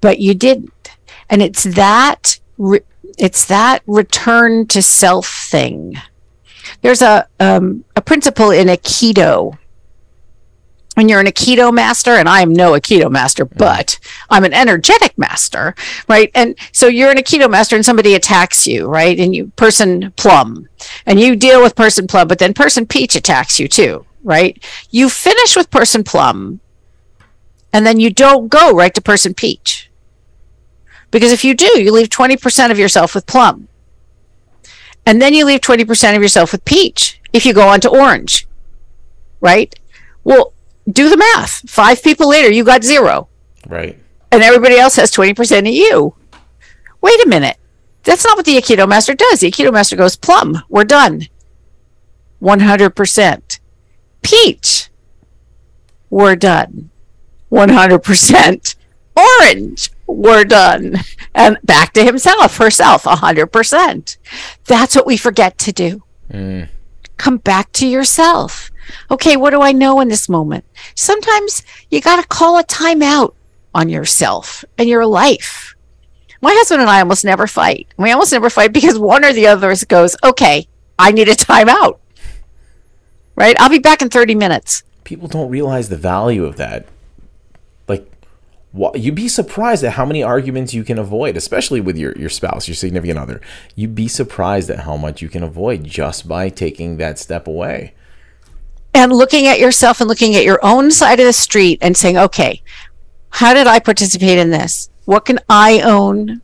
But 0.05 0.20
you 0.20 0.34
didn't. 0.34 0.90
And 1.30 1.40
it's 1.40 1.62
that 1.64 2.38
re- 2.59 2.84
it's 3.16 3.46
that 3.46 3.82
return 3.86 4.66
to 4.66 4.82
self 4.82 5.26
thing. 5.26 5.94
There's 6.82 7.00
a 7.00 7.26
um, 7.40 7.86
a 7.96 8.02
principle 8.02 8.50
in 8.50 8.68
aikido. 8.68 9.57
When 10.92 11.09
you're 11.09 11.20
an 11.20 11.26
aikido 11.26 11.72
master 11.72 12.11
and 12.11 12.28
i 12.28 12.40
am 12.40 12.52
no 12.52 12.72
aikido 12.72 13.11
master 13.11 13.44
but 13.44 13.98
i'm 14.30 14.44
an 14.44 14.52
energetic 14.52 15.18
master 15.18 15.74
right? 16.07 16.30
And 16.36 16.57
so 16.70 16.86
you're 16.86 17.11
an 17.11 17.16
aikido 17.16 17.50
master 17.50 17.74
and 17.74 17.84
somebody 17.84 18.14
attacks 18.14 18.64
you 18.66 18.86
right? 18.86 19.18
And 19.18 19.34
you 19.34 19.46
person 19.57 20.12
plum. 20.12 20.68
And 21.06 21.18
you 21.18 21.35
deal 21.35 21.62
with 21.62 21.74
person 21.74 22.06
plum 22.06 22.28
but 22.28 22.39
then 22.39 22.52
person 22.52 22.86
peach 22.86 23.16
attacks 23.16 23.59
you 23.59 23.68
too 23.68 24.05
right? 24.22 24.62
You 24.90 25.09
finish 25.09 25.56
with 25.56 25.70
person 25.70 26.05
plum 26.05 26.60
and 27.72 27.85
then 27.85 27.98
you 27.98 28.10
don't 28.10 28.48
go 28.48 28.72
right 28.72 28.94
to 28.94 29.02
person 29.02 29.35
peach 29.35 29.90
because 31.15 31.31
if 31.31 31.45
you 31.45 31.55
do, 31.55 31.81
you 31.81 31.93
leave 31.93 32.09
20% 32.09 32.73
of 32.73 32.78
yourself 32.81 33.15
with 33.15 33.24
plum. 33.24 33.69
And 35.07 35.23
then 35.23 35.32
you 35.32 35.45
leave 35.45 35.61
20% 35.61 36.16
of 36.16 36.20
yourself 36.20 36.51
with 36.51 36.65
peach 36.65 37.20
if 37.32 37.47
you 37.47 37.55
go 37.55 37.69
on 37.69 37.81
to 37.82 37.89
orange. 37.89 38.49
Right? 39.41 39.73
Well, 40.24 40.55
do 40.91 41.09
the 41.09 41.16
math. 41.16 41.70
Five 41.70 42.03
people 42.03 42.28
later, 42.28 42.51
you 42.51 42.65
got 42.65 42.82
zero. 42.82 43.28
Right. 43.69 43.97
And 44.32 44.43
everybody 44.43 44.77
else 44.77 44.97
has 44.97 45.12
20% 45.12 45.61
of 45.61 45.66
you. 45.69 46.16
Wait 47.01 47.24
a 47.24 47.28
minute. 47.28 47.59
That's 48.03 48.24
not 48.24 48.36
what 48.36 48.45
the 48.45 48.57
Aikido 48.57 48.89
master 48.89 49.15
does. 49.15 49.39
The 49.39 49.53
Aikido 49.53 49.73
master 49.73 49.95
goes, 49.95 50.16
plum, 50.16 50.65
we're 50.69 50.82
done. 50.82 51.28
100%. 52.43 53.61
Peach, 54.20 54.91
we're 56.11 56.35
done. 56.35 56.91
100%. 57.53 58.74
Orange, 59.16 59.91
we're 60.06 60.44
done. 60.44 60.97
And 61.35 61.59
back 61.64 61.93
to 61.94 62.05
himself, 62.05 62.56
herself, 62.56 63.05
100%. 63.05 64.16
That's 64.66 64.97
what 64.97 65.06
we 65.06 65.16
forget 65.16 65.59
to 65.59 65.72
do. 65.72 66.02
Mm. 66.31 66.68
Come 67.16 67.39
back 67.39 67.72
to 67.72 67.86
yourself. 67.86 68.70
Okay, 69.10 69.36
what 69.36 69.51
do 69.51 69.62
I 69.62 69.72
know 69.72 70.01
in 70.01 70.09
this 70.09 70.28
moment? 70.28 70.64
Sometimes 70.94 71.62
you 71.90 72.01
got 72.01 72.20
to 72.20 72.28
call 72.28 72.59
a 72.59 72.64
timeout 72.64 73.35
on 73.74 73.89
yourself 73.89 74.64
and 74.78 74.89
your 74.89 75.06
life. 75.06 75.74
My 76.40 76.52
husband 76.52 76.82
and 76.82 76.90
I 76.90 77.01
almost 77.01 77.24
never 77.24 77.47
fight. 77.47 77.89
We 77.97 78.10
almost 78.10 78.32
never 78.32 78.51
fight 78.51 78.72
because 78.72 78.98
one 78.98 79.24
or 79.24 79.32
the 79.32 79.47
other 79.47 79.74
goes, 79.89 80.16
okay, 80.22 80.68
I 80.98 81.10
need 81.10 81.28
a 81.28 81.32
timeout. 81.32 81.98
Right? 83.36 83.56
I'll 83.59 83.70
be 83.70 83.78
back 83.78 84.02
in 84.02 84.10
30 84.10 84.35
minutes. 84.35 84.85
People 85.05 85.28
don't 85.28 85.51
realize 85.51 85.89
the 85.89 85.97
value 85.97 86.44
of 86.44 86.56
that. 86.56 86.86
You'd 88.94 89.14
be 89.14 89.28
surprised 89.28 89.84
at 89.84 89.92
how 89.92 90.05
many 90.05 90.22
arguments 90.22 90.74
you 90.74 90.82
can 90.82 90.98
avoid, 90.98 91.36
especially 91.36 91.80
with 91.80 91.96
your, 91.96 92.12
your 92.18 92.28
spouse, 92.28 92.66
your 92.66 92.74
significant 92.74 93.18
other. 93.18 93.40
You'd 93.76 93.94
be 93.94 94.09
surprised 94.09 94.68
at 94.68 94.80
how 94.80 94.96
much 94.96 95.22
you 95.22 95.28
can 95.28 95.42
avoid 95.44 95.84
just 95.84 96.26
by 96.26 96.48
taking 96.48 96.96
that 96.96 97.18
step 97.18 97.46
away. 97.46 97.94
and 98.94 99.12
looking 99.12 99.46
at 99.46 99.59
yourself 99.59 100.01
and 100.01 100.09
looking 100.09 100.36
at 100.36 100.44
your 100.44 100.60
own 100.62 100.90
side 100.90 101.18
of 101.20 101.26
the 101.26 101.32
street 101.32 101.78
and 101.82 101.96
saying, 101.96 102.16
okay, 102.16 102.62
how 103.30 103.52
did 103.52 103.66
I 103.66 103.80
participate 103.80 104.38
in 104.38 104.51
this? 104.51 104.88
What 105.05 105.24
can 105.24 105.40
I 105.48 105.80
own? 105.80 106.40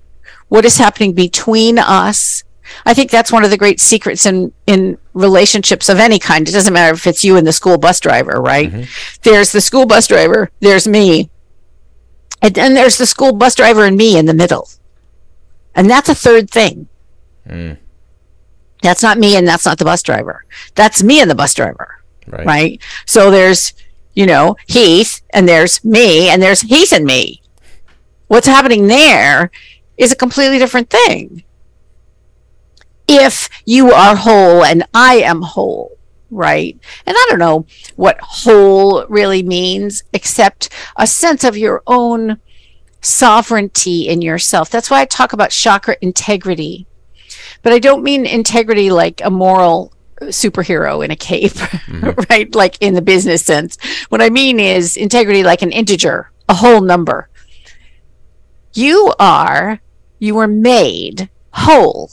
What 0.48 0.65
is 0.65 0.77
happening 0.77 1.12
between 1.15 1.78
us? 1.78 2.43
I 2.85 2.94
think 2.94 3.11
that's 3.11 3.32
one 3.32 3.44
of 3.44 3.51
the 3.51 3.57
great 3.57 3.81
secrets 3.81 4.27
in 4.27 4.52
in 4.66 4.98
relationships 5.15 5.89
of 5.89 5.98
any 5.98 6.19
kind. 6.19 6.48
It 6.48 6.52
doesn't 6.52 6.73
matter 6.73 6.94
if 6.94 7.07
it's 7.07 7.24
you 7.24 7.36
and 7.36 7.47
the 7.47 7.52
school 7.52 7.78
bus 7.78 8.01
driver, 8.01 8.40
right? 8.40 8.70
Mm-hmm. 8.70 8.82
There's 9.23 9.52
the 9.52 9.61
school 9.61 9.86
bus 9.86 10.07
driver, 10.07 10.51
there's 10.61 10.86
me, 10.86 11.30
and 12.43 12.55
then 12.55 12.75
there's 12.75 12.99
the 12.99 13.07
school 13.07 13.33
bus 13.33 13.55
driver 13.55 13.85
and 13.85 13.97
me 13.97 14.19
in 14.19 14.27
the 14.27 14.35
middle, 14.35 14.69
and 15.75 15.89
that's 15.91 16.09
a 16.09 16.15
third 16.15 16.51
thing. 16.51 16.89
Mm. 17.47 17.79
That's 18.83 19.03
not 19.03 19.19
me, 19.19 19.37
and 19.37 19.47
that's 19.47 19.67
not 19.67 19.79
the 19.79 19.85
bus 19.85 20.03
driver. 20.03 20.45
That's 20.75 21.03
me 21.03 21.21
and 21.21 21.31
the 21.31 21.35
bus 21.35 21.55
driver, 21.55 22.03
right? 22.27 22.47
right? 22.47 22.83
So 23.07 23.31
there's 23.31 23.73
you 24.15 24.27
know 24.27 24.57
Heath, 24.67 25.23
and 25.31 25.49
there's 25.49 25.85
me, 25.85 26.29
and 26.29 26.43
there's 26.43 26.62
Heath 26.62 26.93
and 26.93 27.05
me. 27.05 27.43
What's 28.29 28.47
happening 28.47 28.87
there 28.87 29.51
is 29.99 30.12
a 30.12 30.17
completely 30.17 30.59
different 30.59 30.89
thing 30.89 31.45
if 33.11 33.49
you 33.67 33.91
are 33.91 34.15
whole 34.15 34.65
and 34.65 34.85
I 34.95 35.17
am 35.17 35.43
whole, 35.43 35.99
right? 36.31 36.78
And 37.07 37.16
I 37.16 37.27
don't 37.28 37.39
know 37.39 37.66
what 37.97 38.19
whole 38.20 39.07
really 39.07 39.43
means, 39.43 40.02
except 40.12 40.69
a 40.97 41.07
sense 41.07 41.44
of 41.44 41.57
your 41.57 41.82
own 41.86 42.40
sovereignty 43.01 44.09
in 44.09 44.23
yourself. 44.23 44.70
That's 44.70 44.90
why 44.90 45.01
I 45.01 45.05
talk 45.07 45.32
about 45.32 45.51
chakra 45.51 45.97
integrity. 46.01 46.86
But 47.62 47.73
I 47.73 47.78
don't 47.78 48.02
mean 48.02 48.27
integrity 48.27 48.90
like 48.90 49.20
a 49.24 49.31
moral 49.31 49.93
superhero 50.23 51.05
in 51.05 51.11
a 51.11 51.16
cape, 51.16 51.52
mm-hmm. 51.52 52.20
right? 52.31 52.55
Like 52.55 52.77
in 52.81 52.94
the 52.94 53.02
business 53.02 53.43
sense. 53.43 53.78
What 54.09 54.23
I 54.23 54.31
mean 54.31 54.61
is 54.61 54.97
integrity 54.97 55.43
like 55.43 55.62
an 55.62 55.73
integer, 55.73 56.31
a 56.48 56.55
whole 56.55 56.81
number. 56.81 57.28
You 58.73 59.12
are, 59.19 59.81
you 60.19 60.35
were 60.35 60.47
made 60.47 61.28
whole 61.52 62.11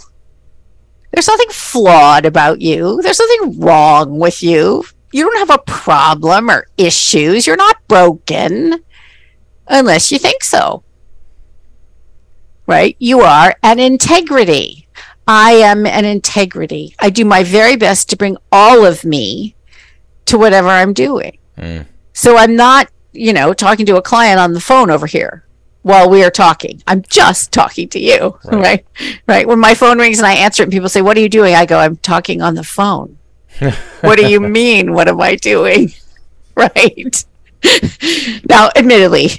there's 1.17 1.27
nothing 1.27 1.49
flawed 1.49 2.27
about 2.27 2.61
you. 2.61 3.01
There's 3.01 3.17
nothing 3.17 3.59
wrong 3.59 4.19
with 4.19 4.43
you. 4.43 4.85
You 5.11 5.23
don't 5.23 5.39
have 5.39 5.59
a 5.59 5.63
problem 5.63 6.51
or 6.51 6.67
issues. 6.77 7.47
You're 7.47 7.55
not 7.55 7.77
broken 7.87 8.83
unless 9.65 10.11
you 10.11 10.19
think 10.19 10.43
so. 10.43 10.83
Right? 12.67 12.95
You 12.99 13.21
are 13.21 13.55
an 13.63 13.79
integrity. 13.79 14.87
I 15.27 15.53
am 15.53 15.87
an 15.87 16.05
integrity. 16.05 16.93
I 16.99 17.09
do 17.09 17.25
my 17.25 17.41
very 17.41 17.77
best 17.77 18.11
to 18.11 18.15
bring 18.15 18.37
all 18.51 18.85
of 18.85 19.03
me 19.03 19.55
to 20.25 20.37
whatever 20.37 20.67
I'm 20.67 20.93
doing. 20.93 21.39
Mm. 21.57 21.87
So 22.13 22.37
I'm 22.37 22.55
not, 22.55 22.91
you 23.11 23.33
know, 23.33 23.53
talking 23.55 23.87
to 23.87 23.97
a 23.97 24.03
client 24.03 24.39
on 24.39 24.53
the 24.53 24.61
phone 24.61 24.91
over 24.91 25.07
here 25.07 25.46
while 25.87 26.09
we 26.09 26.23
are 26.23 26.29
talking. 26.29 26.83
I'm 26.85 27.01
just 27.03 27.51
talking 27.51 27.87
to 27.89 27.99
you, 27.99 28.37
right. 28.45 28.53
right? 28.53 28.85
Right. 29.27 29.47
When 29.47 29.59
my 29.59 29.73
phone 29.73 29.97
rings 29.97 30.19
and 30.19 30.27
I 30.27 30.33
answer 30.33 30.63
it 30.63 30.65
and 30.65 30.71
people 30.71 30.89
say, 30.89 31.01
What 31.01 31.17
are 31.17 31.21
you 31.21 31.29
doing? 31.29 31.55
I 31.55 31.65
go, 31.65 31.79
I'm 31.79 31.95
talking 31.97 32.41
on 32.41 32.55
the 32.55 32.63
phone. 32.63 33.17
what 34.01 34.17
do 34.17 34.29
you 34.29 34.39
mean? 34.39 34.93
What 34.93 35.07
am 35.07 35.21
I 35.21 35.35
doing? 35.35 35.93
right. 36.55 37.25
now, 38.49 38.69
admittedly, 38.75 39.29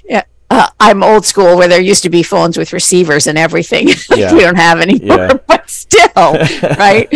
uh, 0.51 0.69
I'm 0.81 1.03
old 1.03 1.27
school 1.27 1.57
where 1.57 1.69
there 1.69 1.81
used 1.81 2.03
to 2.05 2.11
be 2.11 2.23
phones 2.23 2.57
with 2.57 2.73
receivers 2.73 3.27
and 3.27 3.39
everything. 3.39 3.89
Yeah. 4.17 4.33
we 4.33 4.41
don't 4.41 4.57
have 4.57 4.81
anymore, 4.81 5.17
yeah. 5.17 5.35
but 5.47 5.71
still, 5.71 6.11
right? 6.17 7.09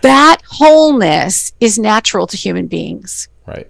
that 0.00 0.38
wholeness 0.48 1.52
is 1.60 1.78
natural 1.78 2.26
to 2.28 2.36
human 2.36 2.68
beings. 2.68 3.28
Right. 3.46 3.68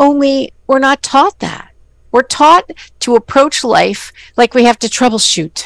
Only 0.00 0.52
we're 0.66 0.80
not 0.80 1.02
taught 1.02 1.38
that. 1.40 1.67
We're 2.10 2.22
taught 2.22 2.70
to 3.00 3.16
approach 3.16 3.64
life 3.64 4.12
like 4.36 4.54
we 4.54 4.64
have 4.64 4.78
to 4.80 4.88
troubleshoot. 4.88 5.64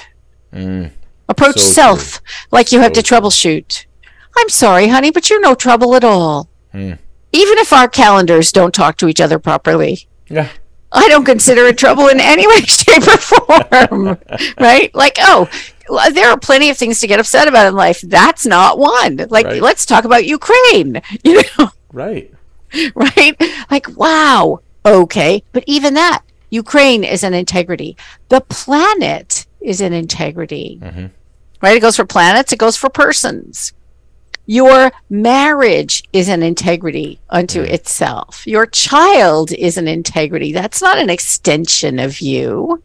Mm. 0.53 0.91
Approach 1.29 1.61
so 1.61 1.73
self 1.73 2.13
true. 2.13 2.49
like 2.51 2.73
you 2.73 2.79
so 2.79 2.83
have 2.83 2.93
to 2.95 3.01
troubleshoot. 3.01 3.87
I'm 4.37 4.49
sorry, 4.49 4.89
honey, 4.89 5.11
but 5.11 5.31
you're 5.31 5.41
no 5.41 5.55
trouble 5.55 5.95
at 5.95 6.05
all. 6.05 6.49
Mm. 6.75 6.99
Even 7.33 7.59
if 7.59 7.73
our 7.73 7.89
calendars 7.89 8.53
don't 8.53 8.75
talk 8.75 8.97
to 8.99 9.09
each 9.09 9.21
other 9.21 9.39
properly. 9.39 10.09
Yeah. 10.29 10.49
I 10.95 11.09
don't 11.09 11.25
consider 11.25 11.67
it 11.67 11.79
trouble 11.79 12.09
in 12.09 12.21
any 12.21 12.47
way, 12.47 12.61
shape, 12.67 13.07
or 13.07 13.17
form. 13.17 14.19
right? 14.61 14.95
Like, 14.95 15.17
oh, 15.21 15.49
there 16.13 16.31
are 16.31 16.39
plenty 16.39 16.71
of 16.71 16.77
things 16.77 17.01
to 17.01 17.07
get 17.07 17.19
upset 17.19 17.49
about 17.49 17.67
in 17.67 17.75
life. 17.75 18.01
That's 18.03 18.45
not 18.45 18.79
one. 18.79 19.27
Like, 19.31 19.47
right. 19.47 19.63
let's 19.63 19.87
talk 19.87 20.05
about 20.05 20.27
Ukraine. 20.27 21.01
You 21.25 21.43
know? 21.59 21.71
Right. 21.93 22.33
Right? 22.95 23.37
Like, 23.71 23.87
wow. 23.97 24.61
Okay. 24.85 25.43
But 25.53 25.65
even 25.67 25.95
that, 25.95 26.23
Ukraine 26.53 27.03
is 27.03 27.25
an 27.25 27.33
integrity. 27.33 27.97
The 28.29 28.43
planet 28.43 29.47
is 29.63 29.81
an 29.81 29.95
integrity. 29.95 30.79
Mm-hmm. 30.83 31.07
Right? 31.63 31.77
It 31.79 31.81
goes 31.81 31.97
for 31.97 32.05
planets, 32.05 32.53
it 32.53 32.59
goes 32.59 32.77
for 32.77 32.91
persons. 32.91 33.73
Your 34.45 34.93
marriage 35.09 36.03
is 36.13 36.29
an 36.29 36.43
integrity 36.43 37.21
unto 37.31 37.63
mm-hmm. 37.63 37.73
itself. 37.73 38.47
Your 38.47 38.67
child 38.67 39.51
is 39.53 39.79
an 39.79 39.89
integrity. 39.89 40.53
That's 40.53 40.83
not 40.83 40.99
an 40.99 41.09
extension 41.09 41.99
of 41.99 42.21
you. 42.21 42.83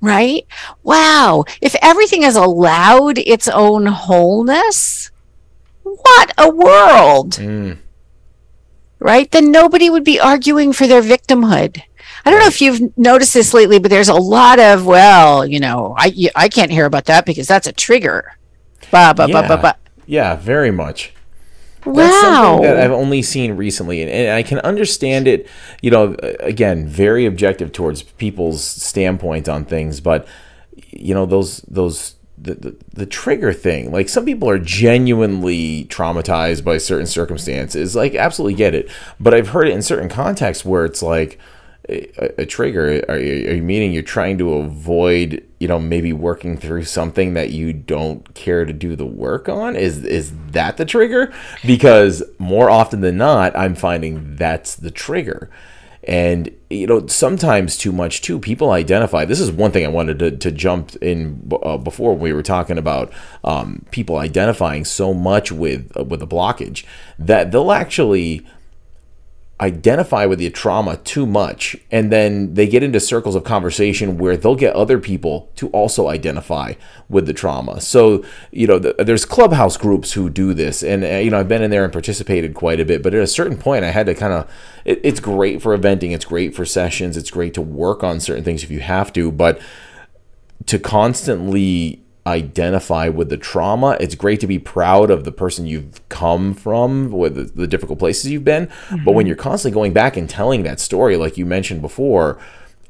Right? 0.00 0.46
Wow. 0.82 1.44
If 1.60 1.76
everything 1.82 2.22
is 2.22 2.36
allowed 2.36 3.18
its 3.18 3.48
own 3.48 3.84
wholeness, 3.84 5.10
what 5.82 6.32
a 6.38 6.48
world. 6.48 7.32
Mm. 7.32 7.78
Right? 8.98 9.30
Then 9.30 9.50
nobody 9.50 9.90
would 9.90 10.04
be 10.04 10.20
arguing 10.20 10.72
for 10.72 10.86
their 10.86 11.02
victimhood. 11.02 11.82
I 12.24 12.30
don't 12.30 12.40
know 12.40 12.46
if 12.46 12.60
you've 12.60 12.96
noticed 12.96 13.34
this 13.34 13.52
lately, 13.52 13.78
but 13.78 13.90
there's 13.90 14.08
a 14.08 14.14
lot 14.14 14.58
of 14.58 14.86
well, 14.86 15.46
you 15.46 15.60
know, 15.60 15.94
I 15.96 16.30
I 16.34 16.48
can't 16.48 16.70
hear 16.70 16.86
about 16.86 17.04
that 17.06 17.26
because 17.26 17.46
that's 17.46 17.66
a 17.66 17.72
trigger. 17.72 18.36
Ba, 18.90 19.14
ba, 19.14 19.26
yeah. 19.28 19.42
ba, 19.42 19.48
ba, 19.48 19.62
ba. 19.62 19.76
yeah, 20.06 20.36
very 20.36 20.70
much. 20.70 21.12
Wow. 21.84 21.94
That's 21.94 22.20
something 22.20 22.62
that 22.62 22.78
I've 22.78 22.92
only 22.92 23.20
seen 23.20 23.56
recently, 23.56 24.00
and, 24.00 24.10
and 24.10 24.30
I 24.30 24.42
can 24.42 24.58
understand 24.60 25.28
it. 25.28 25.48
You 25.82 25.90
know, 25.90 26.16
again, 26.40 26.88
very 26.88 27.26
objective 27.26 27.72
towards 27.72 28.02
people's 28.02 28.64
standpoint 28.64 29.48
on 29.48 29.64
things, 29.64 30.00
but 30.00 30.26
you 30.90 31.14
know, 31.14 31.26
those 31.26 31.58
those 31.68 32.14
the, 32.36 32.54
the, 32.54 32.76
the, 32.92 33.06
trigger 33.06 33.52
thing 33.52 33.92
like 33.92 34.08
some 34.08 34.24
people 34.24 34.50
are 34.50 34.58
genuinely 34.58 35.84
traumatized 35.84 36.64
by 36.64 36.78
certain 36.78 37.06
circumstances 37.06 37.94
like 37.94 38.16
absolutely 38.16 38.56
get 38.56 38.74
it 38.74 38.90
but 39.20 39.32
i've 39.32 39.50
heard 39.50 39.68
it 39.68 39.72
in 39.72 39.80
certain 39.80 40.08
contexts 40.08 40.64
where 40.64 40.84
it's 40.84 41.00
like 41.00 41.38
a, 41.88 42.42
a 42.42 42.46
trigger. 42.46 43.04
Are 43.08 43.18
you, 43.18 43.48
are 43.50 43.54
you 43.54 43.62
meaning 43.62 43.92
you're 43.92 44.02
trying 44.02 44.38
to 44.38 44.54
avoid 44.54 45.46
you 45.58 45.68
know 45.68 45.78
maybe 45.78 46.12
working 46.12 46.56
through 46.56 46.84
something 46.84 47.34
that 47.34 47.50
you 47.50 47.72
don't 47.72 48.34
care 48.34 48.64
to 48.64 48.72
do 48.72 48.96
the 48.96 49.06
work 49.06 49.48
on? 49.48 49.76
Is 49.76 50.04
is 50.04 50.32
that 50.50 50.76
the 50.76 50.84
trigger? 50.84 51.32
Because 51.66 52.22
more 52.38 52.70
often 52.70 53.00
than 53.00 53.16
not 53.16 53.56
i'm 53.56 53.74
finding 53.74 54.36
that's 54.36 54.76
the 54.76 54.90
trigger. 54.90 55.50
And 56.06 56.50
you 56.68 56.86
know 56.86 57.06
sometimes 57.06 57.78
too 57.78 57.92
much 57.92 58.20
too 58.20 58.38
people 58.38 58.70
identify. 58.70 59.24
This 59.24 59.40
is 59.40 59.50
one 59.50 59.70
thing 59.70 59.84
i 59.84 59.88
wanted 59.88 60.18
to, 60.18 60.36
to 60.36 60.50
jump 60.50 60.94
in 60.96 61.50
uh, 61.62 61.78
before 61.78 62.14
we 62.14 62.32
were 62.32 62.42
talking 62.42 62.78
about 62.78 63.12
um, 63.42 63.84
people 63.90 64.18
identifying 64.18 64.84
so 64.84 65.14
much 65.14 65.50
with 65.50 65.90
uh, 65.98 66.04
with 66.04 66.22
a 66.22 66.26
blockage 66.26 66.84
that 67.18 67.52
they'll 67.52 67.72
actually 67.72 68.46
identify 69.60 70.26
with 70.26 70.40
the 70.40 70.50
trauma 70.50 70.96
too 70.98 71.24
much 71.24 71.76
and 71.92 72.10
then 72.10 72.54
they 72.54 72.66
get 72.66 72.82
into 72.82 72.98
circles 72.98 73.36
of 73.36 73.44
conversation 73.44 74.18
where 74.18 74.36
they'll 74.36 74.56
get 74.56 74.74
other 74.74 74.98
people 74.98 75.48
to 75.54 75.68
also 75.68 76.08
identify 76.08 76.72
with 77.08 77.26
the 77.26 77.32
trauma. 77.32 77.80
So 77.80 78.24
you 78.50 78.66
know 78.66 78.78
the, 78.78 78.94
there's 78.98 79.24
clubhouse 79.24 79.76
groups 79.76 80.12
who 80.12 80.28
do 80.28 80.54
this 80.54 80.82
and 80.82 81.04
uh, 81.04 81.08
you 81.08 81.30
know 81.30 81.38
i've 81.38 81.48
been 81.48 81.62
in 81.62 81.70
there 81.70 81.84
and 81.84 81.92
participated 81.92 82.54
quite 82.54 82.80
a 82.80 82.84
bit 82.84 83.02
but 83.02 83.14
at 83.14 83.22
a 83.22 83.26
certain 83.26 83.56
point 83.56 83.84
i 83.84 83.90
had 83.90 84.06
to 84.06 84.14
kind 84.14 84.32
of 84.32 84.50
it, 84.84 85.00
it's 85.02 85.20
great 85.20 85.62
for 85.62 85.76
eventing 85.76 86.12
it's 86.12 86.24
great 86.24 86.54
for 86.54 86.64
sessions 86.64 87.16
it's 87.16 87.30
great 87.30 87.54
to 87.54 87.62
work 87.62 88.02
on 88.04 88.20
certain 88.20 88.44
things 88.44 88.62
if 88.62 88.70
you 88.70 88.80
have 88.80 89.12
to 89.12 89.30
but 89.32 89.60
to 90.66 90.78
constantly 90.78 92.03
identify 92.26 93.08
with 93.08 93.28
the 93.28 93.36
trauma. 93.36 93.96
It's 94.00 94.14
great 94.14 94.40
to 94.40 94.46
be 94.46 94.58
proud 94.58 95.10
of 95.10 95.24
the 95.24 95.32
person 95.32 95.66
you've 95.66 96.06
come 96.08 96.54
from, 96.54 97.10
with 97.10 97.34
the, 97.34 97.44
the 97.44 97.66
difficult 97.66 97.98
places 97.98 98.30
you've 98.30 98.44
been. 98.44 98.66
Mm-hmm. 98.66 99.04
But 99.04 99.12
when 99.12 99.24
mm-hmm. 99.24 99.28
you're 99.28 99.36
constantly 99.36 99.74
going 99.74 99.92
back 99.92 100.16
and 100.16 100.28
telling 100.28 100.62
that 100.62 100.80
story, 100.80 101.16
like 101.16 101.36
you 101.36 101.44
mentioned 101.44 101.82
before, 101.82 102.38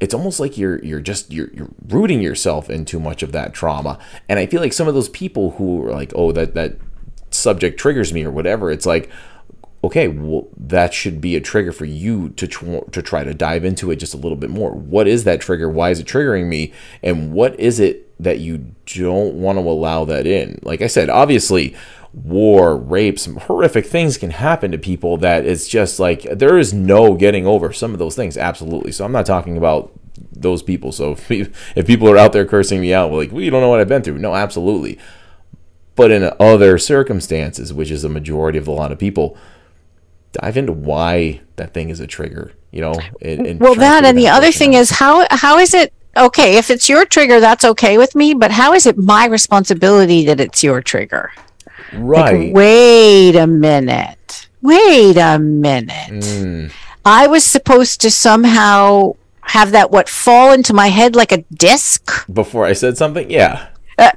it's 0.01 0.15
almost 0.15 0.40
like 0.40 0.59
you're 0.59 0.85
you're 0.85 1.01
just 1.01 1.32
you're, 1.32 1.51
you're 1.52 1.70
rooting 1.89 2.20
yourself 2.20 2.69
in 2.69 2.85
too 2.85 3.01
much 3.01 3.23
of 3.23 3.32
that 3.32 3.55
trauma. 3.55 3.98
And 4.28 4.39
I 4.39 4.47
feel 4.47 4.61
like 4.61 4.73
some 4.73 4.89
of 4.89 4.94
those 4.94 5.09
people 5.09 5.52
who 5.52 5.85
are 5.85 5.93
like, 5.93 6.12
oh, 6.15 6.32
that 6.32 6.55
that 6.55 6.77
subject 7.31 7.78
triggers 7.78 8.12
me 8.12 8.24
or 8.24 8.31
whatever. 8.31 8.70
It's 8.70 8.86
like 8.86 9.11
okay, 9.85 10.09
well, 10.09 10.48
that 10.56 10.94
should 10.94 11.20
be 11.20 11.36
a 11.36 11.40
trigger 11.40 11.70
for 11.70 11.85
you 11.85 12.31
to 12.31 12.47
tr- 12.47 12.78
to 12.90 13.02
try 13.02 13.23
to 13.23 13.35
dive 13.35 13.66
into 13.66 13.90
it 13.90 13.97
just 13.97 14.15
a 14.15 14.16
little 14.16 14.36
bit 14.36 14.48
more. 14.48 14.73
What 14.73 15.06
is 15.06 15.24
that 15.24 15.43
trigger? 15.43 15.69
Why 15.69 15.90
is 15.90 16.01
it 16.01 16.06
triggering 16.06 16.47
me? 16.47 16.73
And 17.02 17.35
what 17.35 17.59
is 17.61 17.78
it 17.78 18.03
that 18.20 18.39
you 18.39 18.74
don't 18.86 19.35
want 19.35 19.59
to 19.59 19.62
allow 19.62 20.05
that 20.05 20.27
in? 20.27 20.59
Like 20.62 20.82
I 20.82 20.86
said, 20.86 21.11
obviously, 21.11 21.74
war, 22.12 22.77
rape, 22.77 23.19
some 23.19 23.36
horrific 23.36 23.86
things 23.86 24.16
can 24.16 24.31
happen 24.31 24.70
to 24.70 24.78
people 24.78 25.16
that 25.19 25.45
it's 25.45 25.66
just 25.66 25.99
like 25.99 26.23
there 26.23 26.59
is 26.59 26.73
no 26.73 27.15
getting 27.15 27.47
over 27.47 27.73
some 27.73 27.93
of 27.93 27.99
those 27.99 28.15
things. 28.15 28.36
Absolutely. 28.36 28.93
So 28.93 29.05
I'm 29.05 29.12
not 29.12 29.27
talking 29.27 29.57
about 29.57 29.93
those 30.32 30.62
people. 30.62 30.93
So 30.93 31.12
if, 31.12 31.77
if 31.77 31.86
people 31.86 32.09
are 32.09 32.16
out 32.16 32.32
there 32.32 32.47
cursing 32.47 32.81
me 32.81 32.95
out, 32.95 33.12
like, 33.12 33.32
well, 33.32 33.41
you 33.41 33.51
don't 33.51 33.61
know 33.61 33.69
what 33.69 33.81
I've 33.81 33.89
been 33.89 34.03
through. 34.03 34.19
No, 34.19 34.35
absolutely. 34.35 34.99
But 35.97 36.11
in 36.11 36.31
other 36.41 36.78
circumstances, 36.78 37.73
which 37.73 37.91
is 37.91 38.05
a 38.05 38.09
majority 38.09 38.59
of 38.59 38.66
a 38.66 38.73
lot 38.73 38.93
of 38.93 38.99
people, 38.99 39.36
dive 40.32 40.57
into 40.57 40.73
why 40.73 41.41
that 41.57 41.73
thing 41.73 41.89
is 41.89 42.01
a 42.01 42.07
trigger. 42.07 42.53
You 42.70 42.81
know, 42.81 42.95
and, 43.23 43.47
and 43.47 43.61
well, 43.61 43.77
that 43.77 44.05
and 44.05 44.19
the 44.19 44.28
other 44.28 44.51
thing 44.51 44.74
out. 44.74 44.81
is 44.81 44.91
how 44.91 45.27
how 45.31 45.59
is 45.59 45.74
it 45.74 45.93
okay 46.16 46.57
if 46.57 46.70
it's 46.70 46.89
your 46.89 47.05
trigger? 47.05 47.41
That's 47.41 47.65
okay 47.65 47.99
with 47.99 48.15
me, 48.15 48.35
but 48.35 48.51
how 48.51 48.73
is 48.74 48.86
it 48.86 48.97
my 48.99 49.27
responsibility 49.27 50.24
that 50.27 50.41
it's 50.41 50.62
your 50.62 50.81
trigger? 50.82 51.32
right. 51.93 52.47
Like, 52.49 52.55
wait 52.55 53.36
a 53.36 53.47
minute. 53.47 54.49
Wait 54.62 55.16
a 55.16 55.39
minute. 55.39 56.11
Mm, 56.11 56.73
I 57.05 57.27
was 57.27 57.45
supposed 57.45 58.01
to 58.01 58.11
somehow 58.11 59.15
have 59.43 59.73
that 59.73 59.91
what 59.91 60.09
fall 60.09 60.53
into 60.53 60.73
my 60.73 60.89
head 60.89 61.15
like 61.15 61.32
a 61.32 61.43
disc. 61.53 62.27
before 62.32 62.65
I 62.65 62.73
said 62.73 62.97
something, 62.97 63.31
yeah. 63.31 63.69
Uh, 63.99 64.11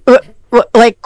like 0.74 0.98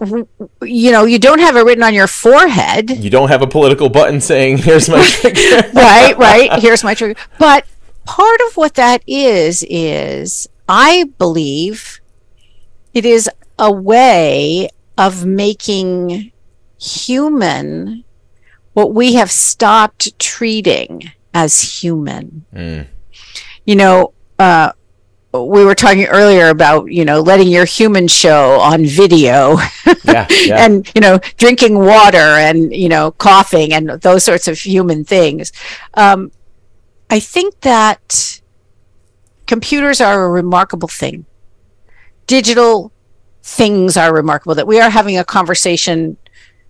you 0.62 0.92
know, 0.92 1.06
you 1.06 1.18
don't 1.18 1.40
have 1.40 1.56
it 1.56 1.62
written 1.62 1.84
on 1.84 1.94
your 1.94 2.08
forehead. 2.08 2.92
You 2.92 3.10
don't 3.10 3.30
have 3.30 3.42
a 3.42 3.48
political 3.48 3.90
button 3.90 4.22
saying, 4.22 4.60
"Here's 4.60 4.88
my 4.88 5.04
trigger." 5.08 5.68
right, 5.74 6.16
right. 6.18 6.62
Here's 6.62 6.84
my 6.84 6.94
trigger. 6.94 7.20
But 7.40 7.66
part 8.06 8.40
of 8.48 8.58
what 8.58 8.76
that 8.76 9.04
is 9.08 9.66
is 9.68 10.48
I 10.74 11.04
believe 11.18 12.00
it 12.94 13.06
is 13.06 13.30
a 13.60 13.70
way 13.70 14.70
of 14.98 15.26
making 15.26 16.32
human 16.80 18.06
what 18.72 18.94
we 18.94 19.16
have 19.16 19.32
stopped 19.32 20.18
treating 20.18 21.12
as 21.34 21.82
human. 21.82 22.46
Mm. 22.56 22.88
You 23.66 23.76
know, 23.76 24.14
uh, 24.40 24.72
we 25.34 25.66
were 25.66 25.76
talking 25.76 26.06
earlier 26.06 26.48
about 26.48 26.90
you 26.90 27.04
know 27.04 27.20
letting 27.20 27.50
your 27.50 27.66
human 27.66 28.08
show 28.08 28.58
on 28.62 28.86
video 28.86 29.58
yeah, 30.06 30.26
yeah. 30.30 30.66
and 30.66 30.90
you 30.96 31.02
know 31.02 31.20
drinking 31.38 31.80
water 31.80 32.18
and 32.18 32.74
you 32.74 32.90
know 32.90 33.12
coughing 33.12 33.74
and 33.74 33.90
those 34.02 34.26
sorts 34.26 34.50
of 34.50 34.60
human 34.60 35.06
things 35.06 35.54
um, 35.94 36.34
i 37.10 37.18
think 37.18 37.58
that 37.62 38.41
computers 39.52 40.00
are 40.00 40.24
a 40.24 40.30
remarkable 40.30 40.88
thing. 40.88 41.26
Digital 42.26 42.94
things 43.44 43.98
are 43.98 44.16
remarkable. 44.16 44.56
That 44.56 44.66
we 44.66 44.80
are 44.80 44.90
having 44.90 45.18
a 45.18 45.26
conversation 45.26 46.16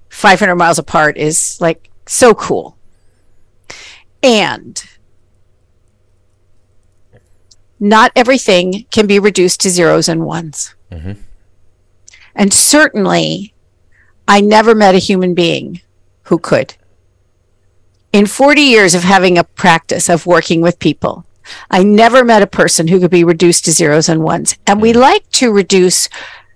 500 0.09 0.55
miles 0.55 0.79
apart 0.79 1.15
is 1.15 1.61
like 1.61 1.91
so 2.07 2.33
cool. 2.33 2.79
And 4.23 4.83
not 7.79 8.11
everything 8.15 8.87
can 8.89 9.05
be 9.05 9.19
reduced 9.19 9.61
to 9.61 9.69
zeros 9.69 10.09
and 10.09 10.25
ones. 10.25 10.73
Mm-hmm. 10.91 11.21
And 12.33 12.51
certainly, 12.51 13.53
I 14.27 14.41
never 14.41 14.73
met 14.73 14.95
a 14.95 15.05
human 15.09 15.35
being 15.35 15.81
who 16.23 16.39
could. 16.39 16.73
In 18.11 18.25
40 18.25 18.59
years 18.59 18.95
of 18.95 19.03
having 19.03 19.37
a 19.37 19.43
practice 19.43 20.09
of 20.09 20.25
working 20.25 20.61
with 20.61 20.79
people, 20.79 21.27
I 21.69 21.83
never 21.83 22.23
met 22.23 22.41
a 22.41 22.47
person 22.47 22.87
who 22.87 22.99
could 22.99 23.11
be 23.11 23.23
reduced 23.23 23.65
to 23.65 23.71
zeros 23.71 24.09
and 24.09 24.23
ones. 24.23 24.57
And 24.67 24.81
we 24.81 24.93
mm. 24.93 24.99
like 24.99 25.29
to 25.31 25.51
reduce 25.51 26.09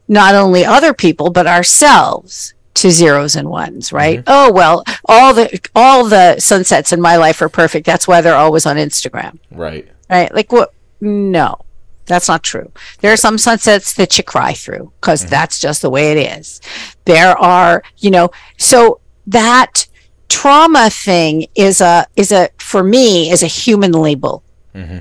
not 0.08 0.36
only 0.36 0.66
other 0.66 0.94
people, 0.94 1.30
but 1.32 1.48
ourselves 1.48 2.54
to 2.76 2.92
zeros 2.92 3.36
and 3.36 3.50
ones, 3.50 3.92
right? 3.92 4.20
Mm-hmm. 4.20 4.28
Oh, 4.28 4.52
well, 4.52 4.84
all 5.06 5.34
the, 5.34 5.60
all 5.76 6.06
the 6.06 6.40
sunsets 6.40 6.92
in 6.92 7.02
my 7.02 7.16
life 7.16 7.42
are 7.42 7.50
perfect. 7.50 7.86
That's 7.86 8.08
why 8.08 8.22
they're 8.22 8.36
always 8.36 8.66
on 8.66 8.76
Instagram 8.76 9.40
right. 9.52 9.88
right? 10.10 10.34
Like 10.34 10.52
what? 10.52 10.74
No, 11.02 11.58
that's 12.06 12.28
not 12.28 12.44
true. 12.44 12.72
There 13.00 13.12
are 13.12 13.18
some 13.18 13.38
sunsets 13.38 13.94
that 13.94 14.18
you 14.18 14.24
cry 14.24 14.54
through 14.54 14.92
because 15.00 15.22
mm-hmm. 15.22 15.30
that's 15.30 15.60
just 15.60 15.82
the 15.82 15.90
way 15.90 16.12
it 16.12 16.40
is. 16.40 16.62
There 17.06 17.38
are, 17.38 17.84
you 17.98 18.12
know, 18.12 18.32
so 18.58 19.00
that 19.28 19.88
trauma 20.28 20.90
thing 20.90 21.48
is 21.56 21.82
a 21.82 22.06
is 22.16 22.32
a 22.32 22.50
for 22.58 22.84
me 22.84 23.30
is 23.32 23.44
a 23.44 23.48
human 23.48 23.92
label. 23.92 24.44
Mm-hmm. 24.76 24.98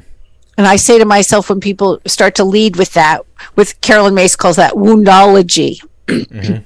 And 0.56 0.66
I 0.66 0.76
say 0.76 0.98
to 0.98 1.05
myself 1.05 1.48
when 1.48 1.60
people 1.60 2.01
start 2.06 2.36
to 2.36 2.44
lead 2.44 2.76
with 2.76 2.94
that, 2.94 3.22
with 3.56 3.80
Carolyn 3.80 4.14
Myss 4.14 4.36
calls 4.36 4.56
that 4.56 4.74
woundology. 4.74 5.80
Mm-hmm. 6.06 6.62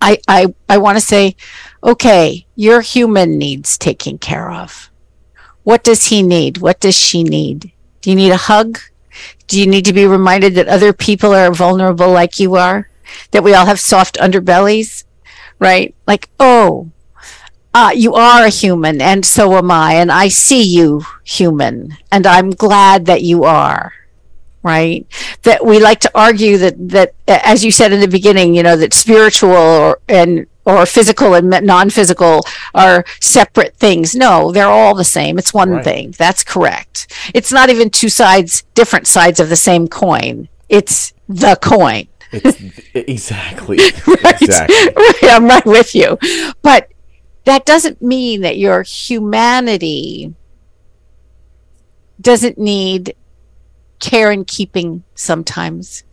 I 0.00 0.18
I 0.28 0.54
I 0.68 0.78
want 0.78 0.98
to 0.98 1.04
say, 1.04 1.34
okay, 1.82 2.46
your 2.56 2.82
human 2.82 3.38
needs 3.38 3.78
taking 3.78 4.18
care 4.18 4.50
of. 4.50 4.90
What 5.62 5.82
does 5.82 6.06
he 6.06 6.22
need? 6.22 6.58
What 6.58 6.78
does 6.80 6.94
she 6.94 7.24
need? 7.24 7.72
Do 8.02 8.10
you 8.10 8.16
need 8.16 8.32
a 8.32 8.36
hug? 8.36 8.78
Do 9.46 9.58
you 9.58 9.66
need 9.66 9.86
to 9.86 9.94
be 9.94 10.06
reminded 10.06 10.54
that 10.56 10.68
other 10.68 10.92
people 10.92 11.34
are 11.34 11.52
vulnerable 11.52 12.10
like 12.10 12.38
you 12.38 12.56
are? 12.56 12.90
That 13.30 13.44
we 13.44 13.54
all 13.54 13.64
have 13.64 13.80
soft 13.80 14.16
underbellies, 14.16 15.04
right? 15.58 15.94
Like, 16.06 16.28
oh, 16.38 16.90
uh, 17.74 17.90
you 17.94 18.14
are 18.14 18.44
a 18.44 18.48
human, 18.50 19.00
and 19.02 19.24
so 19.24 19.56
am 19.56 19.70
I, 19.70 19.94
and 19.94 20.10
I 20.12 20.28
see 20.28 20.62
you 20.62 21.02
human, 21.24 21.96
and 22.12 22.26
I'm 22.26 22.50
glad 22.50 23.06
that 23.06 23.22
you 23.22 23.44
are. 23.44 23.92
Right? 24.62 25.06
That 25.42 25.66
we 25.66 25.78
like 25.78 26.00
to 26.00 26.10
argue 26.14 26.56
that 26.58 26.88
that, 26.88 27.14
as 27.28 27.62
you 27.62 27.70
said 27.70 27.92
in 27.92 28.00
the 28.00 28.08
beginning, 28.08 28.54
you 28.54 28.62
know, 28.62 28.76
that 28.78 28.94
spiritual 28.94 29.50
or 29.52 29.98
and 30.08 30.46
or 30.64 30.86
physical 30.86 31.34
and 31.34 31.50
non-physical 31.50 32.40
are 32.74 33.04
separate 33.20 33.76
things. 33.76 34.14
No, 34.14 34.50
they're 34.52 34.66
all 34.68 34.94
the 34.94 35.04
same. 35.04 35.36
It's 35.38 35.52
one 35.52 35.68
Right. 35.70 35.84
thing. 35.84 36.14
That's 36.16 36.42
correct. 36.42 37.12
It's 37.34 37.52
not 37.52 37.68
even 37.68 37.90
two 37.90 38.08
sides, 38.08 38.62
different 38.72 39.06
sides 39.06 39.38
of 39.38 39.50
the 39.50 39.56
same 39.56 39.86
coin. 39.88 40.48
It's 40.70 41.12
the 41.28 41.56
coin. 41.60 42.08
It's 42.32 42.58
exactly. 42.94 43.76
Right? 44.06 44.40
Exactly. 44.42 44.76
Right, 44.96 45.24
I'm 45.24 45.44
right 45.46 45.66
with 45.66 45.94
you. 45.94 46.16
But 46.62 46.88
that 47.44 47.66
doesn't 47.66 48.00
mean 48.02 48.40
that 48.42 48.58
your 48.58 48.82
humanity 48.82 50.34
doesn't 52.20 52.58
need 52.58 53.14
care 53.98 54.30
and 54.30 54.46
keeping 54.46 55.04
sometimes 55.14 56.04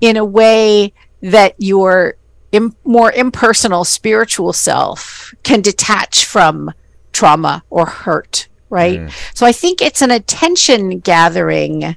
in 0.00 0.16
a 0.16 0.24
way 0.24 0.92
that 1.20 1.54
your 1.58 2.16
Im- 2.52 2.76
more 2.84 3.10
impersonal 3.10 3.82
spiritual 3.82 4.52
self 4.52 5.32
can 5.42 5.62
detach 5.62 6.26
from 6.26 6.70
trauma 7.10 7.64
or 7.70 7.86
hurt, 7.86 8.46
right? 8.68 9.00
Mm. 9.00 9.12
So 9.34 9.46
I 9.46 9.52
think 9.52 9.80
it's 9.80 10.02
an 10.02 10.10
attention 10.10 10.98
gathering 10.98 11.96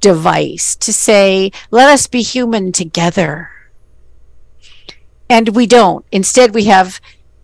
device 0.00 0.76
to 0.76 0.94
say, 0.94 1.52
let 1.70 1.90
us 1.90 2.06
be 2.06 2.22
human 2.22 2.72
together. 2.72 3.50
And 5.28 5.50
we 5.50 5.66
don't. 5.66 6.06
Instead, 6.10 6.54
we 6.54 6.64
have 6.64 6.98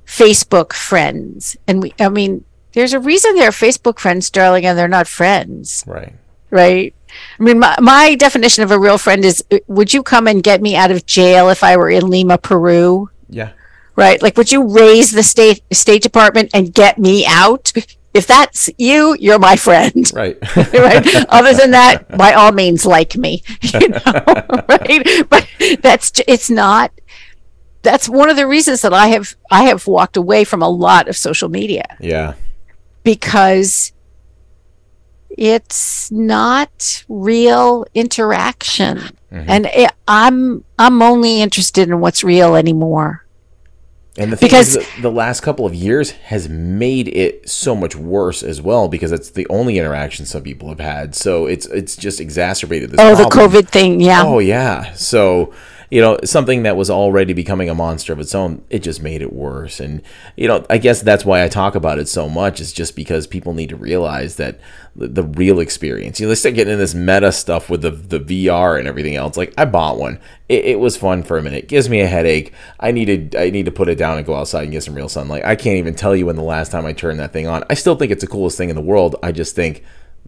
Facebook 0.08 0.72
friends. 0.72 1.56
And 1.68 1.82
we, 1.82 1.94
I 2.00 2.08
mean, 2.08 2.44
there's 2.72 2.94
a 2.94 2.98
reason 3.00 3.34
they're 3.36 3.50
Facebook 3.50 3.98
friends, 3.98 4.30
darling, 4.30 4.64
and 4.64 4.76
they're 4.78 4.88
not 4.88 5.06
friends 5.06 5.84
Right. 5.86 6.14
right? 6.50 6.94
I 7.38 7.42
mean, 7.42 7.58
my, 7.58 7.76
my 7.80 8.14
definition 8.14 8.64
of 8.64 8.70
a 8.70 8.78
real 8.78 8.98
friend 8.98 9.24
is 9.24 9.44
uh, 9.50 9.58
would 9.66 9.92
you 9.92 10.02
come 10.02 10.26
and 10.26 10.42
get 10.42 10.62
me 10.62 10.74
out 10.76 10.90
of 10.90 11.04
jail 11.06 11.50
if 11.50 11.62
I 11.62 11.76
were 11.76 11.90
in 11.90 12.08
Lima, 12.08 12.38
Peru? 12.38 13.10
Yeah. 13.28 13.50
Right? 13.96 14.22
Like, 14.22 14.36
would 14.36 14.50
you 14.50 14.62
raise 14.74 15.10
the 15.10 15.22
state 15.22 15.62
State 15.72 16.02
Department 16.02 16.50
and 16.54 16.72
get 16.72 16.98
me 16.98 17.26
out? 17.28 17.72
If 18.14 18.26
that's 18.26 18.70
you, 18.78 19.14
you're 19.20 19.38
my 19.38 19.54
friend. 19.54 20.10
Right. 20.14 20.36
right? 20.56 21.06
Other 21.28 21.52
than 21.52 21.70
that, 21.72 22.08
by 22.16 22.32
all 22.32 22.50
means, 22.52 22.84
like 22.86 23.16
me, 23.16 23.42
you 23.60 23.88
know, 23.90 24.00
right? 24.68 25.28
But 25.28 25.46
that's, 25.82 26.10
it's 26.26 26.48
not. 26.50 26.90
That's 27.82 28.08
one 28.08 28.28
of 28.28 28.36
the 28.36 28.46
reasons 28.46 28.82
that 28.82 28.92
I 28.92 29.08
have 29.08 29.36
I 29.50 29.64
have 29.64 29.86
walked 29.86 30.16
away 30.16 30.44
from 30.44 30.62
a 30.62 30.68
lot 30.68 31.08
of 31.08 31.16
social 31.16 31.48
media 31.48 31.96
yeah. 32.00 32.34
because 33.04 33.92
it's 35.30 36.10
not 36.10 37.04
real 37.08 37.84
interaction 37.94 38.96
mm-hmm. 38.98 39.44
and 39.48 39.66
it, 39.66 39.92
i'm 40.08 40.64
i'm 40.78 41.02
only 41.02 41.40
interested 41.42 41.88
in 41.88 42.00
what's 42.00 42.24
real 42.24 42.56
anymore 42.56 43.24
And 44.16 44.32
the 44.32 44.36
thing 44.36 44.48
Because- 44.48 44.76
is, 44.76 44.94
the, 44.96 45.02
the 45.02 45.10
last 45.12 45.42
couple 45.42 45.64
of 45.66 45.74
years 45.74 46.10
has 46.10 46.48
made 46.48 47.08
it 47.08 47.48
so 47.48 47.76
much 47.76 47.94
worse 47.94 48.42
as 48.42 48.60
well 48.60 48.88
because 48.88 49.12
it's 49.12 49.30
the 49.30 49.46
only 49.48 49.78
interaction 49.78 50.26
some 50.26 50.42
people 50.42 50.68
have 50.70 50.80
had. 50.80 51.14
So 51.14 51.46
it's 51.46 51.66
it's 51.66 51.94
just 51.94 52.18
exacerbated 52.20 52.90
this. 52.90 52.98
oh 53.00 53.14
the 53.14 53.30
covid 53.30 53.68
thing 53.68 54.00
yeah 54.00 54.24
Oh 54.24 54.40
yeah. 54.40 54.92
So 54.94 55.52
you 55.90 56.00
know 56.00 56.18
something 56.24 56.64
that 56.64 56.76
was 56.76 56.90
already 56.90 57.32
becoming 57.32 57.70
a 57.70 57.74
monster 57.74 58.12
of 58.12 58.20
its 58.20 58.34
own, 58.34 58.62
it 58.68 58.80
just 58.80 59.02
made 59.02 59.22
it 59.22 59.32
worse. 59.32 59.80
And 59.80 60.02
you 60.36 60.46
know, 60.46 60.64
I 60.68 60.78
guess 60.78 61.00
that's 61.00 61.24
why 61.24 61.42
I 61.42 61.48
talk 61.48 61.74
about 61.74 61.98
it 61.98 62.08
so 62.08 62.28
much. 62.28 62.60
Is 62.60 62.72
just 62.72 62.94
because 62.94 63.26
people 63.26 63.54
need 63.54 63.70
to 63.70 63.76
realize 63.76 64.36
that 64.36 64.60
the, 64.94 65.08
the 65.08 65.22
real 65.22 65.60
experience. 65.60 66.20
You 66.20 66.26
know, 66.26 66.30
they 66.30 66.34
start 66.34 66.54
getting 66.54 66.74
in 66.74 66.78
this 66.78 66.94
meta 66.94 67.32
stuff 67.32 67.70
with 67.70 67.82
the 67.82 67.90
the 67.90 68.20
VR 68.20 68.78
and 68.78 68.86
everything 68.86 69.16
else. 69.16 69.36
Like 69.36 69.54
I 69.56 69.64
bought 69.64 69.98
one. 69.98 70.20
It, 70.48 70.64
it 70.64 70.80
was 70.80 70.96
fun 70.96 71.22
for 71.22 71.38
a 71.38 71.42
minute. 71.42 71.64
It 71.64 71.68
gives 71.68 71.88
me 71.88 72.00
a 72.00 72.06
headache. 72.06 72.52
I 72.78 72.90
needed 72.90 73.34
I 73.34 73.50
need 73.50 73.64
to 73.64 73.72
put 73.72 73.88
it 73.88 73.96
down 73.96 74.18
and 74.18 74.26
go 74.26 74.34
outside 74.34 74.64
and 74.64 74.72
get 74.72 74.82
some 74.82 74.94
real 74.94 75.08
sunlight. 75.08 75.44
I 75.44 75.56
can't 75.56 75.78
even 75.78 75.94
tell 75.94 76.14
you 76.14 76.26
when 76.26 76.36
the 76.36 76.42
last 76.42 76.70
time 76.70 76.84
I 76.84 76.92
turned 76.92 77.20
that 77.20 77.32
thing 77.32 77.46
on. 77.46 77.64
I 77.70 77.74
still 77.74 77.96
think 77.96 78.12
it's 78.12 78.22
the 78.22 78.30
coolest 78.30 78.58
thing 78.58 78.68
in 78.68 78.76
the 78.76 78.82
world. 78.82 79.16
I 79.22 79.32
just 79.32 79.54
think 79.54 79.82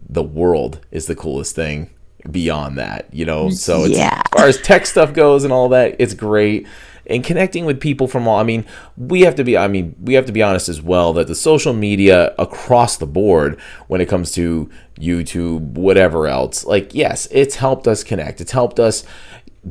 the 0.09 0.23
world 0.23 0.79
is 0.89 1.05
the 1.05 1.15
coolest 1.15 1.55
thing 1.55 1.91
beyond 2.29 2.77
that, 2.77 3.07
you 3.13 3.25
know. 3.25 3.47
Mm, 3.47 3.53
so 3.53 3.85
it's, 3.85 3.97
Yeah. 3.97 4.21
as 4.33 4.39
far 4.39 4.47
as 4.47 4.61
tech 4.61 4.85
stuff 4.85 5.13
goes 5.13 5.43
and 5.43 5.51
all 5.53 5.69
that, 5.69 5.95
it's 5.99 6.13
great. 6.13 6.67
and 7.07 7.23
connecting 7.25 7.65
with 7.65 7.79
people 7.81 8.07
from 8.07 8.25
all. 8.27 8.37
I 8.39 8.43
mean, 8.43 8.63
we 8.95 9.21
have 9.21 9.35
to 9.35 9.43
be. 9.43 9.57
I 9.57 9.67
mean, 9.67 9.95
we 9.99 10.13
have 10.13 10.27
to 10.27 10.31
be 10.31 10.41
honest 10.43 10.69
as 10.69 10.81
well 10.83 11.11
that 11.13 11.27
the 11.27 11.35
social 11.35 11.73
media 11.73 12.33
across 12.37 12.95
the 12.95 13.07
board, 13.07 13.59
when 13.87 13.99
it 13.99 14.07
comes 14.07 14.31
to 14.33 14.69
YouTube, 14.97 15.73
whatever 15.73 16.27
else, 16.27 16.63
like 16.63 16.93
yes, 16.93 17.27
it's 17.31 17.55
helped 17.55 17.87
us 17.87 18.03
connect. 18.03 18.39
It's 18.39 18.51
helped 18.51 18.79
us 18.79 19.03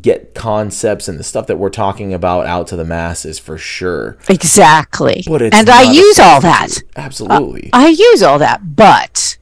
get 0.03 0.35
concepts 0.35 1.09
and 1.09 1.19
the 1.19 1.25
stuff 1.25 1.47
that 1.47 1.57
we're 1.57 1.71
talking 1.71 2.13
about 2.13 2.47
out 2.47 2.67
to 2.69 2.77
the 2.77 2.85
masses 2.85 3.39
for 3.39 3.57
sure. 3.57 4.19
Exactly. 4.29 5.23
But 5.27 5.41
it's 5.43 5.57
and 5.57 5.71
I 5.71 5.91
use 5.91 6.19
all 6.19 6.41
that. 6.41 6.69
Absolutely. 6.97 7.71
Uh, 7.73 7.79
I 7.79 7.89
use 7.89 8.23
all 8.23 8.39
that, 8.41 8.77
but 8.77 9.39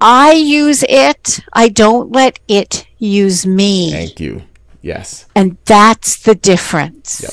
I 0.00 0.32
use 0.32 0.84
it. 0.88 1.40
I 1.52 1.68
don't 1.68 2.12
let 2.12 2.38
it 2.48 2.86
use 2.98 3.46
me. 3.46 3.90
Thank 3.90 4.20
you. 4.20 4.42
Yes. 4.82 5.26
And 5.34 5.58
that's 5.64 6.22
the 6.22 6.34
difference. 6.34 7.20
Yep. 7.22 7.32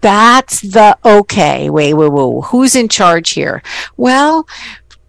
That's 0.00 0.60
the 0.62 0.96
okay. 1.04 1.68
Wait, 1.68 1.94
wait, 1.94 2.10
wait. 2.10 2.44
Who's 2.46 2.74
in 2.74 2.88
charge 2.88 3.30
here? 3.30 3.62
Well, 3.96 4.48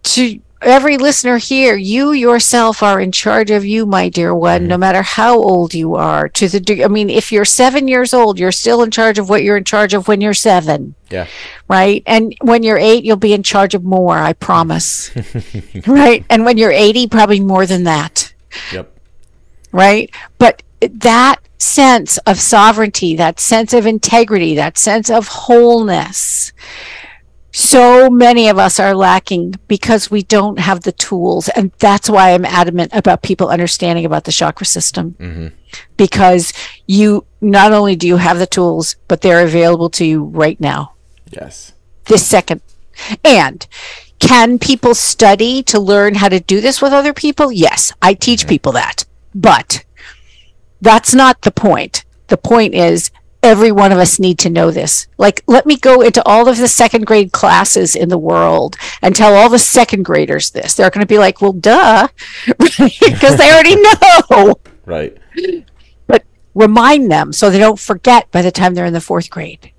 to 0.03 0.39
every 0.61 0.97
listener 0.97 1.37
here, 1.37 1.75
you 1.75 2.11
yourself 2.11 2.83
are 2.83 2.99
in 2.99 3.11
charge 3.11 3.51
of 3.51 3.65
you, 3.65 3.85
my 3.85 4.09
dear 4.09 4.33
one, 4.33 4.61
mm-hmm. 4.61 4.67
no 4.69 4.77
matter 4.77 5.01
how 5.01 5.35
old 5.37 5.73
you 5.73 5.95
are. 5.95 6.29
To 6.29 6.47
the, 6.47 6.83
I 6.83 6.87
mean, 6.87 7.09
if 7.09 7.31
you're 7.31 7.45
seven 7.45 7.87
years 7.87 8.13
old, 8.13 8.39
you're 8.39 8.51
still 8.51 8.83
in 8.83 8.91
charge 8.91 9.19
of 9.19 9.29
what 9.29 9.43
you're 9.43 9.57
in 9.57 9.63
charge 9.63 9.93
of 9.93 10.07
when 10.07 10.21
you're 10.21 10.33
seven 10.33 10.95
Yeah. 11.09 11.27
right? 11.67 12.03
And 12.05 12.35
when 12.41 12.63
you're 12.63 12.77
eight, 12.77 13.03
you'll 13.03 13.17
be 13.17 13.33
in 13.33 13.43
charge 13.43 13.73
of 13.75 13.83
more, 13.83 14.17
I 14.17 14.33
promise. 14.33 15.11
right? 15.87 16.25
And 16.29 16.45
when 16.45 16.57
you're 16.57 16.71
80, 16.71 17.07
probably 17.07 17.39
more 17.39 17.65
than 17.65 17.83
that, 17.85 18.33
Yep. 18.71 18.91
right? 19.71 20.13
But 20.37 20.63
that 20.81 21.37
sense 21.57 22.17
of 22.19 22.39
sovereignty, 22.39 23.15
that 23.15 23.39
sense 23.39 23.73
of 23.73 23.85
integrity, 23.85 24.55
that 24.55 24.77
sense 24.77 25.09
of 25.09 25.27
wholeness, 25.27 26.51
so 27.51 28.09
many 28.09 28.47
of 28.47 28.57
us 28.57 28.79
are 28.79 28.95
lacking 28.95 29.55
because 29.67 30.09
we 30.09 30.23
don't 30.23 30.59
have 30.59 30.81
the 30.81 30.93
tools. 30.93 31.49
And 31.49 31.71
that's 31.79 32.09
why 32.09 32.33
I'm 32.33 32.45
adamant 32.45 32.91
about 32.93 33.23
people 33.23 33.49
understanding 33.49 34.05
about 34.05 34.23
the 34.23 34.31
chakra 34.31 34.65
system. 34.65 35.15
Mm-hmm. 35.19 35.47
Because 35.97 36.53
you 36.87 37.25
not 37.41 37.71
only 37.71 37.95
do 37.95 38.07
you 38.07 38.17
have 38.17 38.39
the 38.39 38.47
tools, 38.47 38.95
but 39.07 39.21
they're 39.21 39.43
available 39.43 39.89
to 39.91 40.05
you 40.05 40.23
right 40.23 40.59
now 40.59 40.93
Yes. 41.29 41.73
this 42.05 42.25
second. 42.25 42.61
And 43.23 43.65
can 44.19 44.59
people 44.59 44.93
study 44.95 45.63
to 45.63 45.79
learn 45.79 46.15
how 46.15 46.29
to 46.29 46.39
do 46.39 46.61
this 46.61 46.81
with 46.81 46.93
other 46.93 47.13
people? 47.13 47.51
Yes, 47.51 47.91
I 48.01 48.13
teach 48.13 48.41
mm-hmm. 48.41 48.49
people 48.49 48.71
that. 48.73 49.05
But 49.33 49.83
that's 50.81 51.13
not 51.13 51.41
the 51.41 51.51
point. 51.51 52.05
The 52.27 52.37
point 52.37 52.73
is 52.73 53.11
every 53.43 53.71
one 53.71 53.91
of 53.91 53.97
us 53.97 54.19
need 54.19 54.39
to 54.39 54.49
know 54.49 54.71
this. 54.71 55.07
Like 55.17 55.41
let 55.47 55.65
me 55.65 55.77
go 55.77 56.01
into 56.01 56.23
all 56.25 56.47
of 56.47 56.57
the 56.57 56.67
second 56.67 57.05
grade 57.05 57.31
classes 57.31 57.95
in 57.95 58.09
the 58.09 58.17
world 58.17 58.77
and 59.01 59.15
tell 59.15 59.33
all 59.33 59.49
the 59.49 59.59
second 59.59 60.03
graders 60.03 60.51
this. 60.51 60.75
They're 60.75 60.89
going 60.89 61.01
to 61.01 61.07
be 61.07 61.17
like, 61.17 61.41
"Well, 61.41 61.53
duh." 61.53 62.07
Because 62.47 63.37
they 63.37 63.51
already 63.51 63.75
know. 64.29 64.55
Right. 64.85 65.17
But 66.07 66.23
remind 66.53 67.11
them 67.11 67.33
so 67.33 67.49
they 67.49 67.59
don't 67.59 67.79
forget 67.79 68.29
by 68.31 68.41
the 68.41 68.51
time 68.51 68.73
they're 68.73 68.85
in 68.85 68.93
the 68.93 68.99
4th 68.99 69.29
grade. 69.29 69.71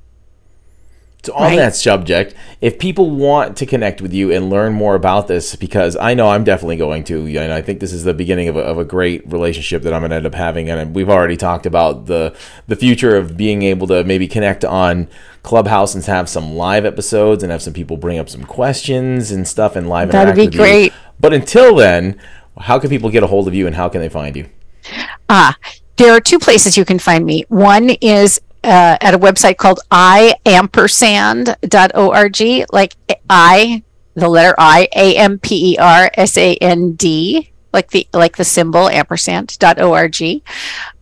So 1.24 1.32
on 1.34 1.42
Right. 1.42 1.56
that 1.56 1.76
subject, 1.76 2.34
if 2.60 2.80
people 2.80 3.10
want 3.10 3.56
to 3.58 3.66
connect 3.66 4.02
with 4.02 4.12
you 4.12 4.32
and 4.32 4.50
learn 4.50 4.72
more 4.72 4.96
about 4.96 5.28
this, 5.28 5.54
because 5.54 5.96
I 5.96 6.14
know 6.14 6.28
I'm 6.30 6.42
definitely 6.42 6.76
going 6.78 7.04
to, 7.04 7.26
and 7.38 7.52
I 7.52 7.62
think 7.62 7.78
this 7.78 7.92
is 7.92 8.02
the 8.02 8.12
beginning 8.14 8.48
of 8.48 8.56
a, 8.56 8.60
of 8.60 8.76
a 8.78 8.84
great 8.84 9.22
relationship 9.30 9.82
that 9.84 9.92
I'm 9.92 10.00
going 10.00 10.10
to 10.10 10.16
end 10.16 10.26
up 10.26 10.34
having, 10.34 10.68
and 10.68 10.94
we've 10.96 11.08
already 11.08 11.36
talked 11.36 11.64
about 11.64 12.06
the 12.06 12.34
the 12.66 12.74
future 12.74 13.14
of 13.16 13.36
being 13.36 13.62
able 13.62 13.86
to 13.86 14.02
maybe 14.02 14.26
connect 14.26 14.64
on 14.64 15.06
Clubhouse 15.44 15.94
and 15.94 16.04
have 16.06 16.28
some 16.28 16.54
live 16.54 16.84
episodes 16.84 17.44
and 17.44 17.52
have 17.52 17.62
some 17.62 17.72
people 17.72 17.96
bring 17.96 18.18
up 18.18 18.28
some 18.28 18.44
questions 18.44 19.30
and 19.30 19.46
stuff 19.46 19.76
and 19.76 19.88
live 19.88 20.10
That'd 20.10 20.34
be 20.34 20.46
with 20.46 20.54
you. 20.54 20.60
great. 20.60 20.92
But 21.20 21.32
until 21.32 21.76
then, 21.76 22.18
how 22.58 22.80
can 22.80 22.90
people 22.90 23.10
get 23.10 23.22
a 23.22 23.28
hold 23.28 23.46
of 23.46 23.54
you 23.54 23.68
and 23.68 23.76
how 23.76 23.88
can 23.88 24.00
they 24.00 24.08
find 24.08 24.34
you? 24.36 24.48
Ah, 25.28 25.56
there 25.98 26.12
are 26.12 26.20
two 26.20 26.40
places 26.40 26.76
you 26.76 26.84
can 26.84 26.98
find 26.98 27.24
me. 27.24 27.44
One 27.48 27.90
is 28.00 28.40
uh, 28.64 28.96
at 29.00 29.14
a 29.14 29.18
website 29.18 29.56
called 29.56 29.80
iampersand.org, 29.90 32.72
like 32.72 32.94
I, 33.28 33.82
the 34.14 34.28
letter 34.28 34.54
I, 34.58 34.88
A 34.94 35.16
M 35.16 35.38
P 35.38 35.74
E 35.74 35.78
R 35.78 36.10
S 36.14 36.36
A 36.36 36.54
N 36.56 36.92
D, 36.92 37.52
like 37.72 37.90
the 37.90 38.06
like 38.12 38.36
the 38.36 38.44
symbol 38.44 38.88
ampersand.org. 38.88 40.42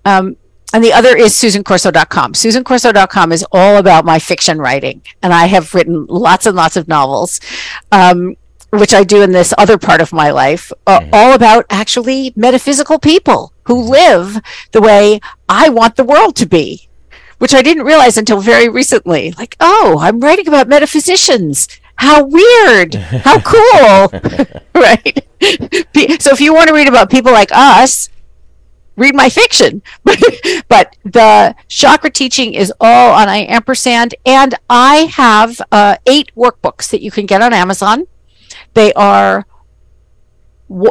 Um, 0.05 0.37
and 0.73 0.85
the 0.85 0.93
other 0.93 1.17
is 1.17 1.33
susancorso.com. 1.33 2.35
Susancorso.com 2.35 3.33
is 3.33 3.45
all 3.51 3.77
about 3.77 4.05
my 4.05 4.21
fiction 4.21 4.59
writing, 4.59 5.03
and 5.23 5.33
I 5.33 5.47
have 5.47 5.75
written 5.75 6.07
lots 6.07 6.47
and 6.47 6.57
lots 6.57 6.77
of 6.77 6.87
novels. 6.89 7.41
Um, 7.91 8.37
which 8.73 8.95
I 8.95 9.03
do 9.03 9.23
in 9.23 9.33
this 9.33 9.53
other 9.59 9.79
part 9.79 10.01
of 10.01 10.13
my 10.13 10.31
life, 10.31 10.71
uh, 10.87 11.05
all 11.13 11.33
about 11.33 11.67
actually 11.71 12.33
metaphysical 12.37 13.01
people 13.01 13.53
who 13.65 13.75
live 13.75 14.41
the 14.71 14.81
way 14.81 15.19
I 15.49 15.71
want 15.71 15.97
the 15.97 16.05
world 16.05 16.37
to 16.37 16.47
be, 16.47 16.89
which 17.41 17.55
I 17.55 17.63
didn't 17.63 17.85
realize 17.85 18.19
until 18.19 18.43
very 18.43 18.69
recently. 18.69 19.33
Like, 19.33 19.57
oh, 19.61 19.97
I'm 19.99 20.21
writing 20.21 20.47
about 20.47 20.69
metaphysicians. 20.69 21.69
How 21.97 22.23
weird. 22.23 22.95
How 22.97 23.41
cool. 23.45 24.21
right. 24.75 25.27
So 26.21 26.33
if 26.33 26.41
you 26.41 26.53
want 26.53 26.69
to 26.69 26.75
read 26.75 26.87
about 26.87 27.11
people 27.11 27.33
like 27.33 27.51
us, 27.51 28.11
read 28.95 29.15
my 29.15 29.31
fiction. 29.31 29.83
but 30.69 30.97
the 31.03 31.55
chakra 31.67 32.11
teaching 32.11 32.53
is 32.53 32.71
all 32.79 33.15
on 33.15 33.31
I 33.31 33.47
ampersand, 33.47 34.15
and 34.27 34.55
I 34.69 35.11
have 35.15 35.63
uh, 35.73 35.97
eight 36.07 36.31
workbooks 36.37 36.91
that 36.91 37.01
you 37.01 37.11
can 37.11 37.25
get 37.25 37.41
on 37.41 37.55
Amazon. 37.55 38.07
They 38.75 38.93
are 38.93 39.47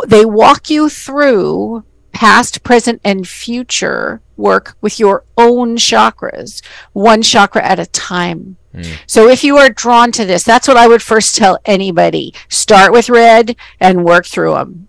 they 0.07 0.25
walk 0.25 0.71
you 0.71 0.89
through 0.89 1.85
past, 2.11 2.63
present, 2.63 3.01
and 3.03 3.27
future 3.27 4.21
work 4.37 4.75
with 4.81 4.99
your 4.99 5.23
own 5.37 5.75
chakras, 5.77 6.63
one 6.93 7.21
chakra 7.21 7.63
at 7.63 7.79
a 7.79 7.85
time. 7.85 8.57
Hmm. 8.73 8.81
So 9.07 9.27
if 9.27 9.43
you 9.43 9.57
are 9.57 9.69
drawn 9.69 10.11
to 10.13 10.25
this, 10.25 10.43
that's 10.43 10.67
what 10.67 10.77
I 10.77 10.87
would 10.87 11.01
first 11.01 11.35
tell 11.35 11.59
anybody. 11.65 12.33
Start 12.47 12.91
with 12.91 13.09
red 13.09 13.55
and 13.79 14.05
work 14.05 14.25
through 14.25 14.53
them. 14.53 14.87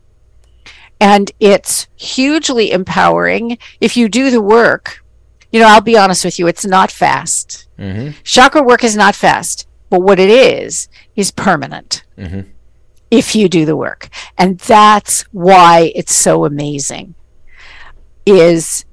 And 1.00 1.30
it's 1.40 1.88
hugely 1.96 2.72
empowering 2.72 3.58
if 3.80 3.96
you 3.96 4.08
do 4.08 4.30
the 4.30 4.42
work. 4.42 5.02
You 5.50 5.60
know, 5.60 5.68
I'll 5.68 5.80
be 5.80 5.96
honest 5.96 6.24
with 6.24 6.38
you, 6.38 6.46
it's 6.46 6.66
not 6.66 6.90
fast. 6.90 7.66
Mm-hmm. 7.78 8.10
Chakra 8.22 8.62
work 8.62 8.84
is 8.84 8.96
not 8.96 9.14
fast, 9.14 9.66
but 9.88 10.02
what 10.02 10.20
it 10.20 10.28
is, 10.30 10.88
is 11.16 11.30
permanent 11.30 12.04
mm-hmm. 12.16 12.42
If 13.10 13.34
you 13.34 13.48
do 13.48 13.64
the 13.64 13.76
work. 13.76 14.08
And 14.38 14.58
that's 14.58 15.22
why 15.32 15.92
it's 15.94 16.14
so 16.14 16.44
amazing. 16.44 17.14
Is 18.26 18.84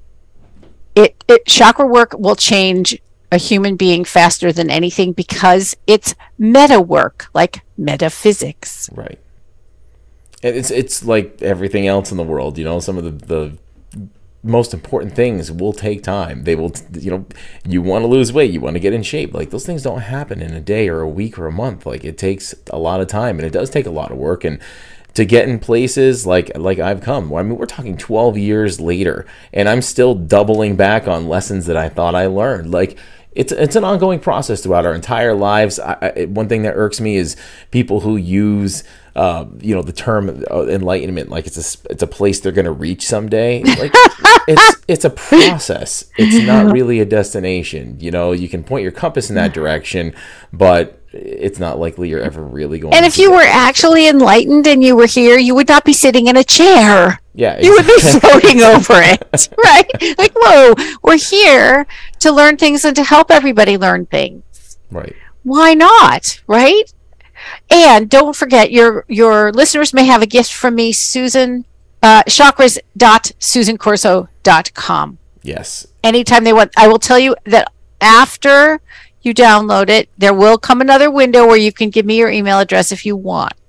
it, 0.94 1.22
it 1.28 1.46
chakra 1.46 1.86
work 1.86 2.14
will 2.18 2.36
change 2.36 2.98
a 3.30 3.36
human 3.36 3.76
being 3.76 4.04
faster 4.04 4.52
than 4.52 4.70
anything 4.70 5.12
because 5.12 5.76
it's 5.86 6.14
meta 6.38 6.80
work, 6.80 7.26
like 7.34 7.60
metaphysics. 7.76 8.88
Right. 8.92 9.18
And 10.42 10.56
it's 10.56 10.70
it's 10.70 11.04
like 11.04 11.42
everything 11.42 11.86
else 11.86 12.10
in 12.10 12.16
the 12.16 12.22
world, 12.22 12.58
you 12.58 12.64
know, 12.64 12.80
some 12.80 12.96
of 12.96 13.04
the, 13.04 13.10
the 13.10 13.58
most 14.48 14.72
important 14.72 15.14
things 15.14 15.52
will 15.52 15.72
take 15.72 16.02
time. 16.02 16.44
They 16.44 16.56
will 16.56 16.72
you 16.98 17.10
know, 17.10 17.26
you 17.66 17.82
want 17.82 18.02
to 18.02 18.08
lose 18.08 18.32
weight, 18.32 18.50
you 18.50 18.60
want 18.60 18.74
to 18.74 18.80
get 18.80 18.92
in 18.92 19.02
shape. 19.02 19.34
Like 19.34 19.50
those 19.50 19.66
things 19.66 19.82
don't 19.82 20.00
happen 20.00 20.40
in 20.40 20.54
a 20.54 20.60
day 20.60 20.88
or 20.88 21.00
a 21.00 21.08
week 21.08 21.38
or 21.38 21.46
a 21.46 21.52
month. 21.52 21.86
Like 21.86 22.04
it 22.04 22.18
takes 22.18 22.54
a 22.70 22.78
lot 22.78 23.00
of 23.00 23.06
time 23.06 23.38
and 23.38 23.46
it 23.46 23.52
does 23.52 23.70
take 23.70 23.86
a 23.86 23.90
lot 23.90 24.10
of 24.10 24.16
work 24.16 24.44
and 24.44 24.58
to 25.14 25.24
get 25.24 25.48
in 25.48 25.58
places 25.58 26.26
like 26.26 26.56
like 26.56 26.78
I've 26.78 27.00
come. 27.00 27.32
I 27.34 27.42
mean, 27.42 27.58
we're 27.58 27.66
talking 27.66 27.96
12 27.96 28.38
years 28.38 28.80
later 28.80 29.26
and 29.52 29.68
I'm 29.68 29.82
still 29.82 30.14
doubling 30.14 30.76
back 30.76 31.06
on 31.06 31.28
lessons 31.28 31.66
that 31.66 31.76
I 31.76 31.88
thought 31.88 32.14
I 32.14 32.26
learned. 32.26 32.70
Like 32.70 32.98
it's 33.32 33.52
it's 33.52 33.76
an 33.76 33.84
ongoing 33.84 34.18
process 34.18 34.62
throughout 34.62 34.86
our 34.86 34.94
entire 34.94 35.34
lives. 35.34 35.78
I, 35.78 36.12
I, 36.16 36.24
one 36.24 36.48
thing 36.48 36.62
that 36.62 36.74
irks 36.74 37.00
me 37.00 37.16
is 37.16 37.36
people 37.70 38.00
who 38.00 38.16
use 38.16 38.82
uh, 39.18 39.46
you 39.60 39.74
know 39.74 39.82
the 39.82 39.92
term 39.92 40.44
uh, 40.48 40.66
enlightenment 40.68 41.28
like 41.28 41.44
it's 41.48 41.58
a 41.58 41.90
it's 41.90 42.04
a 42.04 42.06
place 42.06 42.38
they're 42.38 42.52
going 42.52 42.64
to 42.72 42.78
reach 42.86 43.04
someday. 43.04 43.62
Like 43.64 43.92
it's 44.46 44.82
it's 44.86 45.04
a 45.04 45.10
process. 45.10 46.04
It's 46.16 46.46
not 46.46 46.72
really 46.72 47.00
a 47.00 47.04
destination. 47.04 47.96
You 47.98 48.12
know, 48.12 48.30
you 48.32 48.48
can 48.48 48.62
point 48.62 48.84
your 48.84 48.92
compass 48.92 49.28
in 49.28 49.34
that 49.34 49.52
direction, 49.52 50.14
but 50.52 50.94
it's 51.10 51.58
not 51.58 51.78
likely 51.80 52.08
you're 52.10 52.20
ever 52.20 52.42
really 52.42 52.78
going. 52.78 52.94
And 52.94 53.04
if 53.04 53.18
you 53.18 53.32
were 53.32 53.42
actually 53.42 54.06
enlightened 54.08 54.66
and 54.68 54.84
you 54.84 54.94
were 54.94 55.06
here, 55.06 55.36
you 55.38 55.54
would 55.56 55.68
not 55.68 55.84
be 55.84 55.92
sitting 55.92 56.26
in 56.28 56.36
a 56.36 56.44
chair. 56.44 57.18
yeah, 57.34 57.58
You 57.60 57.72
would 57.72 57.86
be 57.86 57.98
floating 58.20 58.60
over 58.60 58.92
it, 58.94 59.48
right? 59.64 60.18
Like, 60.18 60.32
whoa, 60.36 60.74
we're 61.02 61.16
here 61.18 61.86
to 62.20 62.30
learn 62.30 62.56
things 62.56 62.84
and 62.84 62.94
to 62.94 63.02
help 63.02 63.30
everybody 63.30 63.76
learn 63.78 64.06
things. 64.06 64.78
right. 64.90 65.16
Why 65.44 65.72
not, 65.74 66.40
right? 66.46 66.92
And 67.70 68.10
don't 68.10 68.34
forget, 68.36 68.70
your 68.72 69.04
your 69.08 69.52
listeners 69.52 69.94
may 69.94 70.04
have 70.06 70.22
a 70.22 70.26
gift 70.26 70.52
from 70.52 70.74
me, 70.74 70.92
Susan, 70.92 71.64
uh, 72.02 72.22
chakras.susancorso.com. 72.24 75.18
Yes, 75.42 75.86
Anytime 76.02 76.44
they 76.44 76.52
want, 76.52 76.72
I 76.76 76.88
will 76.88 76.98
tell 76.98 77.18
you 77.18 77.34
that 77.44 77.72
after 78.00 78.80
you 79.22 79.34
download 79.34 79.88
it, 79.88 80.08
there 80.16 80.34
will 80.34 80.58
come 80.58 80.80
another 80.80 81.10
window 81.10 81.44
where 81.46 81.56
you 81.56 81.72
can 81.72 81.90
give 81.90 82.06
me 82.06 82.18
your 82.18 82.30
email 82.30 82.60
address 82.60 82.92
if 82.92 83.04
you 83.04 83.16
want. 83.16 83.67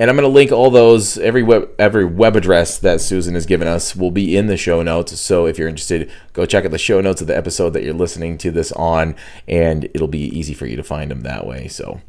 And 0.00 0.08
I'm 0.08 0.16
going 0.16 0.26
to 0.26 0.32
link 0.32 0.50
all 0.50 0.70
those 0.70 1.18
every 1.18 1.42
web 1.42 1.68
every 1.78 2.06
web 2.06 2.34
address 2.34 2.78
that 2.78 3.02
Susan 3.02 3.34
has 3.34 3.44
given 3.44 3.68
us 3.68 3.94
will 3.94 4.10
be 4.10 4.34
in 4.34 4.46
the 4.46 4.56
show 4.56 4.82
notes. 4.82 5.20
So 5.20 5.44
if 5.44 5.58
you're 5.58 5.68
interested, 5.68 6.10
go 6.32 6.46
check 6.46 6.64
out 6.64 6.70
the 6.70 6.78
show 6.78 7.02
notes 7.02 7.20
of 7.20 7.26
the 7.26 7.36
episode 7.36 7.74
that 7.74 7.82
you're 7.82 7.92
listening 7.92 8.38
to 8.38 8.50
this 8.50 8.72
on, 8.72 9.14
and 9.46 9.84
it'll 9.92 10.08
be 10.08 10.24
easy 10.36 10.54
for 10.54 10.64
you 10.64 10.74
to 10.76 10.82
find 10.82 11.10
them 11.10 11.20
that 11.20 11.46
way. 11.46 11.68
So 11.68 12.00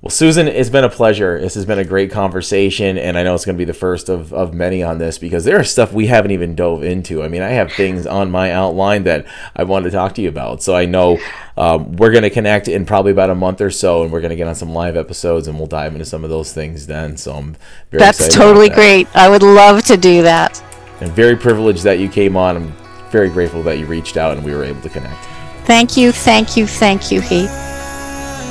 well, 0.00 0.10
Susan, 0.10 0.46
it's 0.46 0.70
been 0.70 0.84
a 0.84 0.88
pleasure. 0.88 1.40
This 1.40 1.54
has 1.54 1.64
been 1.64 1.80
a 1.80 1.84
great 1.84 2.12
conversation, 2.12 2.96
and 2.96 3.18
I 3.18 3.24
know 3.24 3.34
it's 3.34 3.44
going 3.44 3.56
to 3.56 3.58
be 3.58 3.64
the 3.64 3.74
first 3.74 4.08
of, 4.08 4.32
of 4.32 4.54
many 4.54 4.80
on 4.80 4.98
this 4.98 5.18
because 5.18 5.44
there 5.44 5.60
is 5.60 5.72
stuff 5.72 5.92
we 5.92 6.06
haven't 6.06 6.30
even 6.30 6.54
dove 6.54 6.84
into. 6.84 7.20
I 7.20 7.26
mean, 7.26 7.42
I 7.42 7.48
have 7.48 7.72
things 7.72 8.06
on 8.06 8.30
my 8.30 8.52
outline 8.52 9.02
that 9.04 9.26
I 9.56 9.64
want 9.64 9.86
to 9.86 9.90
talk 9.90 10.14
to 10.14 10.22
you 10.22 10.28
about. 10.28 10.62
So 10.62 10.76
I 10.76 10.84
know 10.84 11.18
um, 11.56 11.96
we're 11.96 12.12
going 12.12 12.22
to 12.22 12.30
connect 12.30 12.68
in 12.68 12.86
probably 12.86 13.10
about 13.10 13.30
a 13.30 13.34
month 13.34 13.60
or 13.60 13.72
so, 13.72 14.04
and 14.04 14.12
we're 14.12 14.20
going 14.20 14.30
to 14.30 14.36
get 14.36 14.46
on 14.46 14.54
some 14.54 14.70
live 14.70 14.96
episodes, 14.96 15.48
and 15.48 15.58
we'll 15.58 15.66
dive 15.66 15.94
into 15.94 16.04
some 16.04 16.22
of 16.22 16.30
those 16.30 16.52
things 16.52 16.86
then. 16.86 17.16
So 17.16 17.32
I'm 17.32 17.56
very 17.90 17.98
That's 17.98 18.32
totally 18.32 18.68
that. 18.68 18.76
great. 18.76 19.16
I 19.16 19.28
would 19.28 19.42
love 19.42 19.82
to 19.86 19.96
do 19.96 20.22
that. 20.22 20.62
And 21.00 21.10
very 21.10 21.34
privileged 21.34 21.82
that 21.82 21.98
you 21.98 22.08
came 22.08 22.36
on. 22.36 22.56
I'm 22.56 22.72
very 23.10 23.30
grateful 23.30 23.64
that 23.64 23.78
you 23.80 23.86
reached 23.86 24.16
out 24.16 24.36
and 24.36 24.44
we 24.44 24.54
were 24.54 24.62
able 24.62 24.82
to 24.82 24.88
connect. 24.88 25.24
Thank 25.64 25.96
you, 25.96 26.12
thank 26.12 26.56
you, 26.56 26.68
thank 26.68 27.10
you, 27.10 27.20
Heath. 27.20 27.77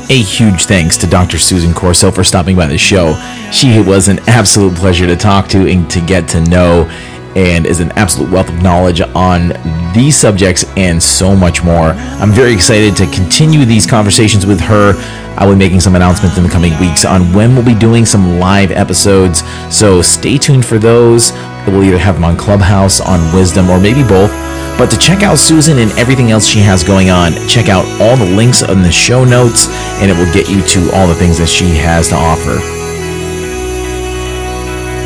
A 0.09 0.21
huge 0.21 0.67
thanks 0.67 0.95
to 0.99 1.07
Dr. 1.07 1.37
Susan 1.37 1.73
Corso 1.73 2.11
for 2.11 2.23
stopping 2.23 2.55
by 2.55 2.65
the 2.65 2.77
show. 2.77 3.13
She 3.51 3.81
was 3.81 4.07
an 4.07 4.19
absolute 4.29 4.73
pleasure 4.73 5.05
to 5.05 5.17
talk 5.17 5.49
to 5.49 5.69
and 5.69 5.89
to 5.91 5.99
get 5.99 6.29
to 6.29 6.39
know, 6.45 6.89
and 7.35 7.65
is 7.65 7.81
an 7.81 7.91
absolute 7.91 8.31
wealth 8.31 8.47
of 8.47 8.63
knowledge 8.63 9.01
on 9.01 9.49
these 9.93 10.15
subjects 10.15 10.63
and 10.77 11.03
so 11.03 11.35
much 11.35 11.61
more. 11.61 11.89
I'm 12.21 12.31
very 12.31 12.53
excited 12.53 12.95
to 12.95 13.05
continue 13.07 13.65
these 13.65 13.85
conversations 13.85 14.45
with 14.45 14.61
her. 14.61 14.93
I 15.37 15.45
will 15.45 15.55
be 15.55 15.59
making 15.59 15.81
some 15.81 15.95
announcements 15.95 16.37
in 16.37 16.43
the 16.43 16.49
coming 16.49 16.79
weeks 16.79 17.03
on 17.03 17.33
when 17.33 17.53
we'll 17.53 17.65
be 17.65 17.75
doing 17.75 18.05
some 18.05 18.39
live 18.39 18.71
episodes, 18.71 19.43
so 19.69 20.01
stay 20.01 20.37
tuned 20.37 20.65
for 20.65 20.79
those. 20.79 21.33
We'll 21.67 21.83
either 21.83 21.97
have 21.97 22.15
them 22.15 22.23
on 22.23 22.37
Clubhouse, 22.37 23.01
on 23.01 23.19
Wisdom, 23.35 23.69
or 23.69 23.77
maybe 23.77 24.03
both. 24.03 24.31
But 24.77 24.91
to 24.91 24.97
check 24.97 25.23
out 25.23 25.39
Susan 25.39 25.79
and 25.79 25.91
everything 25.93 26.29
else 26.29 26.45
she 26.45 26.59
has 26.59 26.83
going 26.83 27.09
on, 27.09 27.33
check 27.47 27.67
out 27.67 27.83
all 27.99 28.15
the 28.15 28.35
links 28.35 28.61
in 28.61 28.83
the 28.83 28.91
show 28.91 29.25
notes, 29.25 29.67
and 29.97 30.11
it 30.11 30.15
will 30.15 30.31
get 30.31 30.49
you 30.49 30.61
to 30.61 30.91
all 30.93 31.07
the 31.07 31.15
things 31.15 31.39
that 31.39 31.49
she 31.49 31.75
has 31.77 32.09
to 32.09 32.15
offer. 32.15 32.61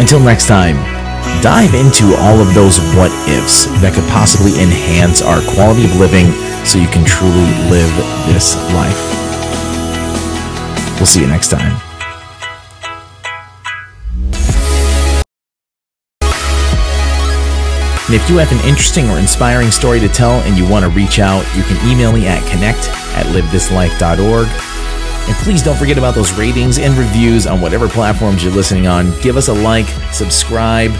Until 0.01 0.19
next 0.19 0.47
time, 0.47 0.75
dive 1.41 1.73
into 1.73 2.15
all 2.19 2.41
of 2.41 2.53
those 2.53 2.79
what 2.97 3.11
ifs 3.29 3.65
that 3.79 3.93
could 3.95 4.07
possibly 4.09 4.51
enhance 4.61 5.21
our 5.21 5.39
quality 5.55 5.85
of 5.85 5.95
living 5.95 6.27
so 6.65 6.77
you 6.77 6.89
can 6.89 7.05
truly 7.05 7.47
live 7.71 7.91
this 8.27 8.55
life. 8.75 8.99
We'll 10.97 11.07
see 11.07 11.21
you 11.21 11.27
next 11.27 11.47
time. 11.49 11.90
And 18.07 18.15
if 18.15 18.27
you 18.29 18.37
have 18.37 18.51
an 18.51 18.59
interesting 18.67 19.09
or 19.09 19.19
inspiring 19.19 19.71
story 19.71 19.99
to 19.99 20.09
tell 20.09 20.41
and 20.41 20.57
you 20.57 20.67
want 20.67 20.83
to 20.83 20.89
reach 20.89 21.19
out, 21.19 21.45
you 21.55 21.63
can 21.63 21.77
email 21.89 22.11
me 22.11 22.27
at 22.27 22.45
connect 22.49 22.89
at 23.15 23.25
livethislife.org. 23.27 24.47
And 25.27 25.35
please 25.37 25.61
don't 25.61 25.77
forget 25.77 25.97
about 25.97 26.15
those 26.15 26.33
ratings 26.33 26.79
and 26.79 26.97
reviews 26.97 27.45
on 27.45 27.61
whatever 27.61 27.87
platforms 27.87 28.43
you're 28.43 28.53
listening 28.53 28.87
on. 28.87 29.11
Give 29.21 29.37
us 29.37 29.49
a 29.49 29.53
like, 29.53 29.87
subscribe, 30.11 30.91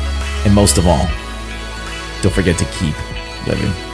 and 0.46 0.54
most 0.54 0.78
of 0.78 0.88
all, 0.88 1.08
don't 2.22 2.34
forget 2.34 2.58
to 2.60 2.66
keep 2.66 2.96
living. 3.48 3.91